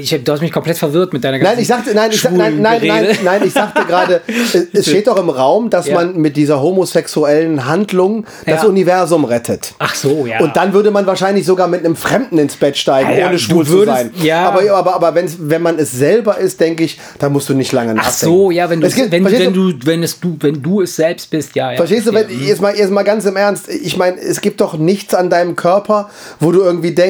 ich, 0.00 0.24
du 0.24 0.32
hast 0.32 0.42
mich 0.42 0.52
komplett 0.52 0.76
verwirrt 0.76 1.12
mit 1.14 1.24
deiner 1.24 1.38
ganzen 1.38 1.54
Nein, 1.54 1.62
ich 1.62 1.68
sagte, 1.68 1.94
nein, 1.94 2.10
ich, 2.12 2.22
nein, 2.24 2.60
nein, 2.60 2.80
nein, 2.86 3.18
nein, 3.24 3.42
ich 3.44 3.52
sagte 3.54 3.84
gerade, 3.86 4.20
es- 4.72 4.86
steht 4.86 5.06
doch 5.06 5.16
im 5.16 5.30
Raum, 5.30 5.70
dass 5.70 5.86
Ja. 5.88 5.94
man 5.94 6.16
mit 6.18 6.36
dieser 6.36 6.60
homosexuellen 6.60 7.64
Handlung 7.66 8.26
das 8.44 8.62
Ja. 8.62 8.68
Universum 8.68 9.24
rettet. 9.24 9.74
Ach 9.78 9.94
so, 9.94 10.26
ja. 10.26 10.40
Und 10.40 10.56
dann 10.56 10.72
würde 10.72 10.90
man 10.90 11.06
wahrscheinlich 11.06 11.46
sogar 11.46 11.68
mit 11.68 11.84
einem 11.84 11.96
Fremden 11.96 12.38
ins 12.38 12.56
Bett 12.56 12.76
steigen, 12.76 13.16
Ja, 13.18 13.28
ohne 13.28 13.38
schwul 13.38 13.64
du 13.64 13.70
zu 13.70 13.76
würdest- 13.78 13.96
sein. 13.98 14.10
ja. 14.22 14.48
Aber, 14.48 14.70
aber, 14.72 14.94
aber 14.94 15.14
wenn's, 15.14 15.36
wenn 15.40 15.62
man 15.62 15.78
es 15.78 15.92
selber 15.92 16.38
ist, 16.38 16.60
denke 16.60 16.84
ich, 16.84 16.98
dann 17.18 17.32
musst 17.32 17.48
du 17.48 17.54
nicht 17.54 17.72
lange 17.72 17.92
Ach 17.92 18.04
nachdenken. 18.04 18.34
so, 18.36 18.50
ja, 18.50 18.68
wenn 18.68 18.80
du, 18.80 18.86
Es 18.86 18.94
gibt- 18.94 19.10
wenn, 19.10 19.24
wenn 19.24 19.52
du, 19.52 19.72
wenn 19.84 20.02
es 20.02 20.20
du, 20.20 20.36
wenn 20.40 20.62
du 20.62 20.82
es 20.82 20.96
selbst 20.96 21.30
bist, 21.30 21.54
ja, 21.54 21.70
ja. 21.72 21.76
Verstehst 21.76 22.06
du, 22.06 22.12
wenn, 22.12 22.26
jetzt, 22.44 22.60
mal, 22.60 22.74
jetzt 22.76 22.90
mal 22.90 23.02
ganz 23.04 23.24
im 23.24 23.36
Ernst, 23.36 23.68
ich 23.68 23.96
meine, 23.96 24.18
es 24.20 24.40
gibt 24.40 24.60
doch 24.60 24.76
nichts 24.76 25.14
an 25.14 25.30
deinem 25.30 25.56
Körper, 25.56 26.10
wo 26.40 26.52
du 26.52 26.60
irgendwie 26.62 26.90
denkst, 26.92 27.05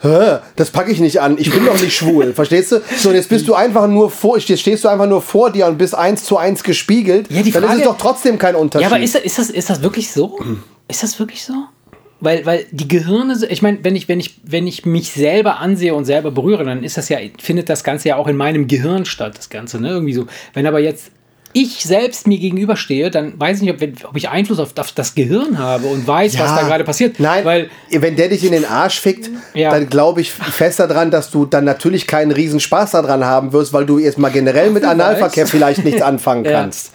Hä, 0.00 0.38
das 0.56 0.70
packe 0.70 0.90
ich 0.90 0.98
nicht 0.98 1.20
an, 1.20 1.38
ich 1.38 1.50
bin 1.50 1.64
doch 1.64 1.80
nicht 1.80 1.94
schwul, 1.96 2.32
verstehst 2.34 2.72
du? 2.72 2.80
So, 2.98 3.12
jetzt 3.12 3.28
bist 3.28 3.46
du 3.46 3.54
einfach 3.54 3.86
nur 3.86 4.10
vor, 4.10 4.36
jetzt 4.36 4.60
stehst 4.60 4.82
du 4.82 4.88
einfach 4.88 5.06
nur 5.06 5.22
vor 5.22 5.52
dir 5.52 5.66
und 5.66 5.78
bist 5.78 5.94
eins 5.94 6.24
zu 6.24 6.36
eins 6.36 6.64
gespiegelt, 6.64 7.30
Ja, 7.30 7.42
die 7.42 7.52
dann 7.52 7.62
ist 7.62 7.68
Frage- 7.68 7.80
es 7.82 7.86
doch 7.86 7.98
trotzdem 7.98 8.36
kein 8.38 8.56
Unterschied. 8.56 8.88
Ja, 8.90 8.94
aber 8.96 9.02
ist 9.04 9.14
das, 9.14 9.22
ist 9.22 9.38
das, 9.38 9.50
ist 9.50 9.70
das 9.70 9.80
wirklich 9.82 10.10
so? 10.10 10.38
Ist 10.88 11.02
das 11.04 11.18
wirklich 11.20 11.44
so? 11.44 11.54
weil, 12.24 12.46
weil 12.46 12.66
die 12.70 12.86
Gehirne, 12.86 13.36
ich 13.48 13.62
meine, 13.62 13.78
wenn 13.82 13.96
ich, 13.96 14.08
wenn 14.08 14.20
ich, 14.20 14.40
wenn 14.44 14.66
ich 14.68 14.86
mich 14.86 15.10
selber 15.12 15.58
ansehe 15.58 15.92
und 15.92 16.04
selber 16.04 16.30
berühre, 16.30 16.64
dann 16.64 16.84
ist 16.84 16.96
das 16.96 17.08
ja, 17.08 17.18
findet 17.40 17.68
das 17.68 17.82
Ganze 17.82 18.10
ja 18.10 18.16
auch 18.16 18.28
in 18.28 18.36
meinem 18.36 18.68
Gehirn 18.68 19.04
statt, 19.04 19.36
das 19.36 19.50
Ganze, 19.50 19.80
ne? 19.80 19.88
Irgendwie 19.90 20.12
so. 20.14 20.26
Wenn 20.54 20.64
aber 20.66 20.78
jetzt 20.78 21.10
ich 21.52 21.84
selbst 21.84 22.26
mir 22.26 22.38
gegenüberstehe, 22.38 23.10
dann 23.10 23.38
weiß 23.38 23.58
ich 23.58 23.62
nicht, 23.62 23.82
ob, 23.82 24.08
ob 24.08 24.16
ich 24.16 24.28
Einfluss 24.28 24.58
auf, 24.58 24.76
auf, 24.78 24.92
das 24.92 25.14
Gehirn 25.14 25.58
habe 25.58 25.86
und 25.86 26.06
weiß, 26.06 26.34
ja, 26.34 26.40
was 26.40 26.54
da 26.54 26.62
gerade 26.62 26.84
passiert. 26.84 27.20
Nein, 27.20 27.44
weil 27.44 27.70
wenn 27.90 28.16
der 28.16 28.28
dich 28.28 28.44
in 28.44 28.52
den 28.52 28.64
Arsch 28.64 29.00
fickt, 29.00 29.30
ja. 29.54 29.70
dann 29.70 29.88
glaube 29.88 30.22
ich 30.22 30.32
fest 30.32 30.80
daran, 30.80 31.10
dass 31.10 31.30
du 31.30 31.44
dann 31.44 31.64
natürlich 31.64 32.06
keinen 32.06 32.32
riesen 32.32 32.60
Spaß 32.60 32.92
daran 32.92 33.24
haben 33.24 33.52
wirst, 33.52 33.72
weil 33.72 33.86
du 33.86 33.98
erstmal 33.98 34.30
generell 34.30 34.70
mit 34.70 34.84
Analverkehr 34.84 35.46
vielleicht 35.46 35.84
nichts 35.84 36.02
anfangen 36.02 36.44
kannst. 36.44 36.92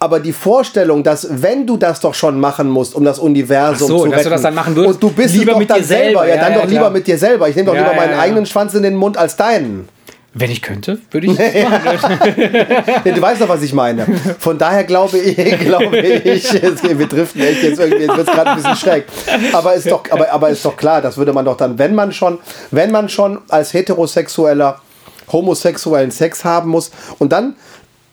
Aber 0.00 0.20
die 0.20 0.32
Vorstellung, 0.32 1.02
dass 1.02 1.26
wenn 1.42 1.66
du 1.66 1.76
das 1.76 1.98
doch 1.98 2.14
schon 2.14 2.38
machen 2.38 2.68
musst, 2.68 2.94
um 2.94 3.04
das 3.04 3.18
Universum 3.18 3.88
so, 3.88 3.98
zu 4.04 4.10
retten, 4.10 4.24
du 4.24 4.30
das 4.30 4.42
dann 4.42 4.54
machen 4.54 4.76
würdest, 4.76 4.94
und 4.94 5.02
du 5.02 5.10
bist 5.10 5.34
lieber 5.34 5.52
doch 5.52 5.58
mit 5.58 5.70
dann 5.70 5.78
dir 5.78 5.84
selber, 5.84 6.28
ja, 6.28 6.36
dann 6.36 6.54
doch 6.54 6.66
lieber 6.66 6.90
mit 6.90 7.06
dir 7.06 7.18
selber. 7.18 7.48
Ich 7.48 7.56
nehme 7.56 7.66
doch 7.66 7.74
lieber 7.74 7.94
meinen 7.94 8.18
eigenen 8.18 8.46
Schwanz 8.46 8.74
in 8.74 8.84
den 8.84 8.94
Mund 8.94 9.16
als 9.16 9.36
deinen. 9.36 9.88
Wenn 10.40 10.50
ich 10.50 10.62
könnte, 10.62 10.98
würde 11.10 11.26
ich 11.26 11.32
machen. 11.68 12.18
du 13.04 13.20
weißt 13.20 13.40
doch, 13.40 13.48
was 13.48 13.62
ich 13.62 13.72
meine. 13.72 14.06
Von 14.38 14.58
daher 14.58 14.84
glaube 14.84 15.18
ich, 15.18 15.36
glaube 15.60 15.98
ich, 15.98 16.52
wir 16.52 17.06
driften 17.06 17.42
echt 17.42 17.62
jetzt 17.62 17.80
irgendwie, 17.80 18.04
jetzt 18.04 18.16
wird 18.16 18.28
es 18.28 18.34
gerade 18.34 18.50
ein 18.50 18.56
bisschen 18.56 18.76
schräg. 18.76 19.04
Aber 19.52 19.74
ist 19.74 19.90
doch, 19.90 20.04
aber, 20.10 20.30
aber 20.30 20.50
ist 20.50 20.64
doch 20.64 20.76
klar, 20.76 21.02
das 21.02 21.16
würde 21.16 21.32
man 21.32 21.44
doch 21.44 21.56
dann, 21.56 21.78
wenn 21.78 21.94
man 21.94 22.12
schon, 22.12 22.38
wenn 22.70 22.90
man 22.90 23.08
schon 23.08 23.40
als 23.48 23.74
heterosexueller 23.74 24.80
homosexuellen 25.32 26.10
Sex 26.10 26.44
haben 26.44 26.70
muss 26.70 26.90
und 27.18 27.32
dann 27.32 27.56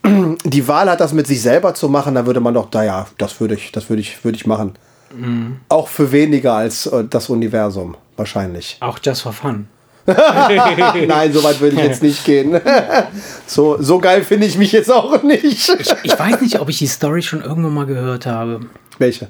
die 0.44 0.68
Wahl 0.68 0.90
hat, 0.90 1.00
das 1.00 1.14
mit 1.14 1.28
sich 1.28 1.42
selber 1.42 1.74
zu 1.74 1.90
machen, 1.90 2.16
dann 2.16 2.26
würde 2.26 2.40
man 2.40 2.54
doch, 2.54 2.72
naja, 2.72 3.08
das 3.18 3.40
würde 3.40 3.56
ich, 3.56 3.72
das 3.72 3.90
würde 3.90 4.02
ich, 4.02 4.24
würde 4.24 4.38
ich 4.38 4.46
machen. 4.46 4.74
Mhm. 5.16 5.60
Auch 5.70 5.88
für 5.88 6.12
weniger 6.12 6.54
als 6.54 6.88
äh, 6.88 7.04
das 7.10 7.30
Universum, 7.30 7.96
wahrscheinlich. 8.18 8.78
Auch 8.82 9.00
just 9.02 9.22
for 9.22 9.34
fun. 9.34 9.68
Nein, 11.08 11.34
so 11.34 11.44
weit 11.44 11.60
würde 11.60 11.78
ich 11.78 11.82
jetzt 11.82 12.04
nicht 12.04 12.24
gehen. 12.26 12.60
so, 13.48 13.82
so 13.82 13.98
geil 13.98 14.24
finde 14.24 14.46
ich 14.46 14.58
mich 14.58 14.72
jetzt 14.72 14.92
auch 14.92 15.24
nicht. 15.24 15.44
ich, 15.44 15.70
ich, 16.04 16.20
weiß 16.20 16.42
nicht, 16.42 16.60
ob 16.60 16.70
ich 16.70 16.78
die 16.78 16.88
Story 16.88 17.24
schon 17.24 17.42
irgendwo 17.42 17.70
mal 17.70 17.88
gehört 17.88 18.28
habe. 18.28 18.62
Welche? 19.00 19.30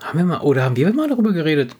Haben 0.00 0.18
wir 0.18 0.24
mal, 0.24 0.40
oder 0.40 0.64
haben 0.64 0.76
wir 0.76 0.92
mal 0.94 1.08
darüber 1.08 1.32
geredet? 1.32 1.76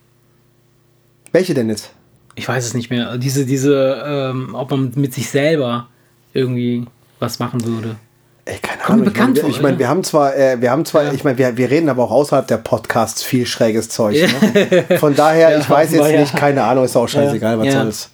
Welche 1.33 1.55
denn 1.55 1.71
jetzt? 1.71 1.93
Ich 2.35 2.47
weiß 2.47 2.67
es 2.67 2.75
nicht 2.75 2.91
mehr. 2.91 3.17
Diese, 3.17 3.47
diese, 3.47 4.03
ähm, 4.07 4.55
ob 4.55 4.71
man 4.71 4.93
mit 4.97 5.15
sich 5.15 5.31
selber 5.31 5.89
irgendwie 6.35 6.87
was 7.19 7.39
machen 7.39 7.65
würde. 7.65 7.97
Ey, 8.45 8.59
Kommt 8.85 9.01
Ahnung. 9.01 9.13
Bekannt 9.13 9.39
ich 9.39 9.43
meine, 9.43 9.55
ich 9.55 9.63
mein, 9.63 9.79
wir 9.79 9.89
haben 9.89 10.05
zwar, 10.05 10.37
äh, 10.37 10.61
wir 10.61 10.71
haben 10.71 10.85
zwar, 10.85 11.05
ja. 11.05 11.13
ich 11.13 11.25
meine, 11.25 11.39
wir, 11.39 11.57
wir 11.57 11.71
reden 11.71 11.89
aber 11.89 12.05
auch 12.05 12.11
außerhalb 12.11 12.47
der 12.47 12.59
Podcasts 12.59 13.23
viel 13.23 13.47
schräges 13.47 13.89
Zeug. 13.89 14.17
Ne? 14.17 14.99
Von 14.99 15.15
daher, 15.15 15.51
ja, 15.53 15.59
ich 15.59 15.69
weiß 15.69 15.93
jetzt 15.93 16.11
ja. 16.11 16.21
nicht, 16.21 16.37
keine 16.37 16.63
Ahnung, 16.65 16.85
ist 16.85 16.97
auch 16.97 17.09
scheißegal, 17.09 17.59
was 17.59 17.73
soll's. 17.73 18.11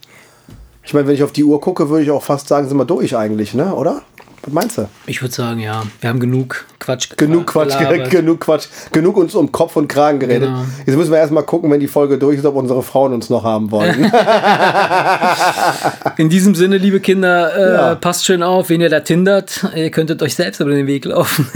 Ich 0.82 0.94
meine, 0.94 1.06
wenn 1.06 1.14
ich 1.14 1.22
auf 1.22 1.32
die 1.32 1.44
Uhr 1.44 1.60
gucke, 1.60 1.88
würde 1.88 2.04
ich 2.04 2.10
auch 2.10 2.22
fast 2.22 2.48
sagen, 2.48 2.68
sind 2.68 2.76
wir 2.76 2.84
durch 2.84 3.16
eigentlich, 3.16 3.54
ne? 3.54 3.74
Oder? 3.74 4.02
Was 4.42 4.54
meinst 4.54 4.78
du? 4.78 4.88
Ich 5.06 5.20
würde 5.20 5.34
sagen, 5.34 5.60
ja. 5.60 5.82
Wir 6.00 6.08
haben 6.08 6.18
genug 6.18 6.64
Quatsch 6.78 7.10
Genug 7.16 7.46
Quatsch, 7.46 7.76
genug 8.10 8.40
Quatsch, 8.40 8.68
genug 8.90 9.18
uns 9.18 9.34
um 9.34 9.52
Kopf 9.52 9.76
und 9.76 9.88
Kragen 9.88 10.18
geredet. 10.18 10.48
Genau. 10.48 10.62
Jetzt 10.86 10.96
müssen 10.96 11.10
wir 11.10 11.18
erstmal 11.18 11.42
gucken, 11.42 11.70
wenn 11.70 11.80
die 11.80 11.88
Folge 11.88 12.16
durch 12.16 12.38
ist, 12.38 12.46
ob 12.46 12.56
unsere 12.56 12.82
Frauen 12.82 13.12
uns 13.12 13.28
noch 13.28 13.44
haben 13.44 13.70
wollen. 13.70 14.00
In 16.16 16.30
diesem 16.30 16.54
Sinne, 16.54 16.78
liebe 16.78 17.00
Kinder, 17.00 17.54
äh, 17.54 17.74
ja. 17.74 17.94
passt 17.96 18.24
schön 18.24 18.42
auf, 18.42 18.70
wenn 18.70 18.80
ihr 18.80 18.88
da 18.88 19.00
tindert. 19.00 19.66
Ihr 19.74 19.90
könntet 19.90 20.22
euch 20.22 20.34
selbst 20.34 20.60
über 20.60 20.70
den 20.70 20.86
Weg 20.86 21.04
laufen. 21.04 21.46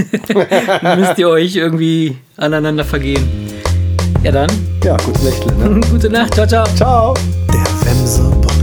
müsst 0.97 1.18
ihr 1.18 1.28
euch 1.28 1.57
irgendwie 1.57 2.18
aneinander 2.37 2.85
vergehen. 2.85 3.26
Ja, 4.22 4.32
dann. 4.32 4.51
Ja, 4.82 4.97
gute 4.99 5.24
Nächte. 5.24 5.55
Ne? 5.55 5.80
gute 5.91 6.11
Nacht. 6.11 6.35
Ciao, 6.35 6.47
ciao. 6.47 6.66
Ciao. 6.76 7.14
Der 7.53 7.64
Wemse. 7.87 8.54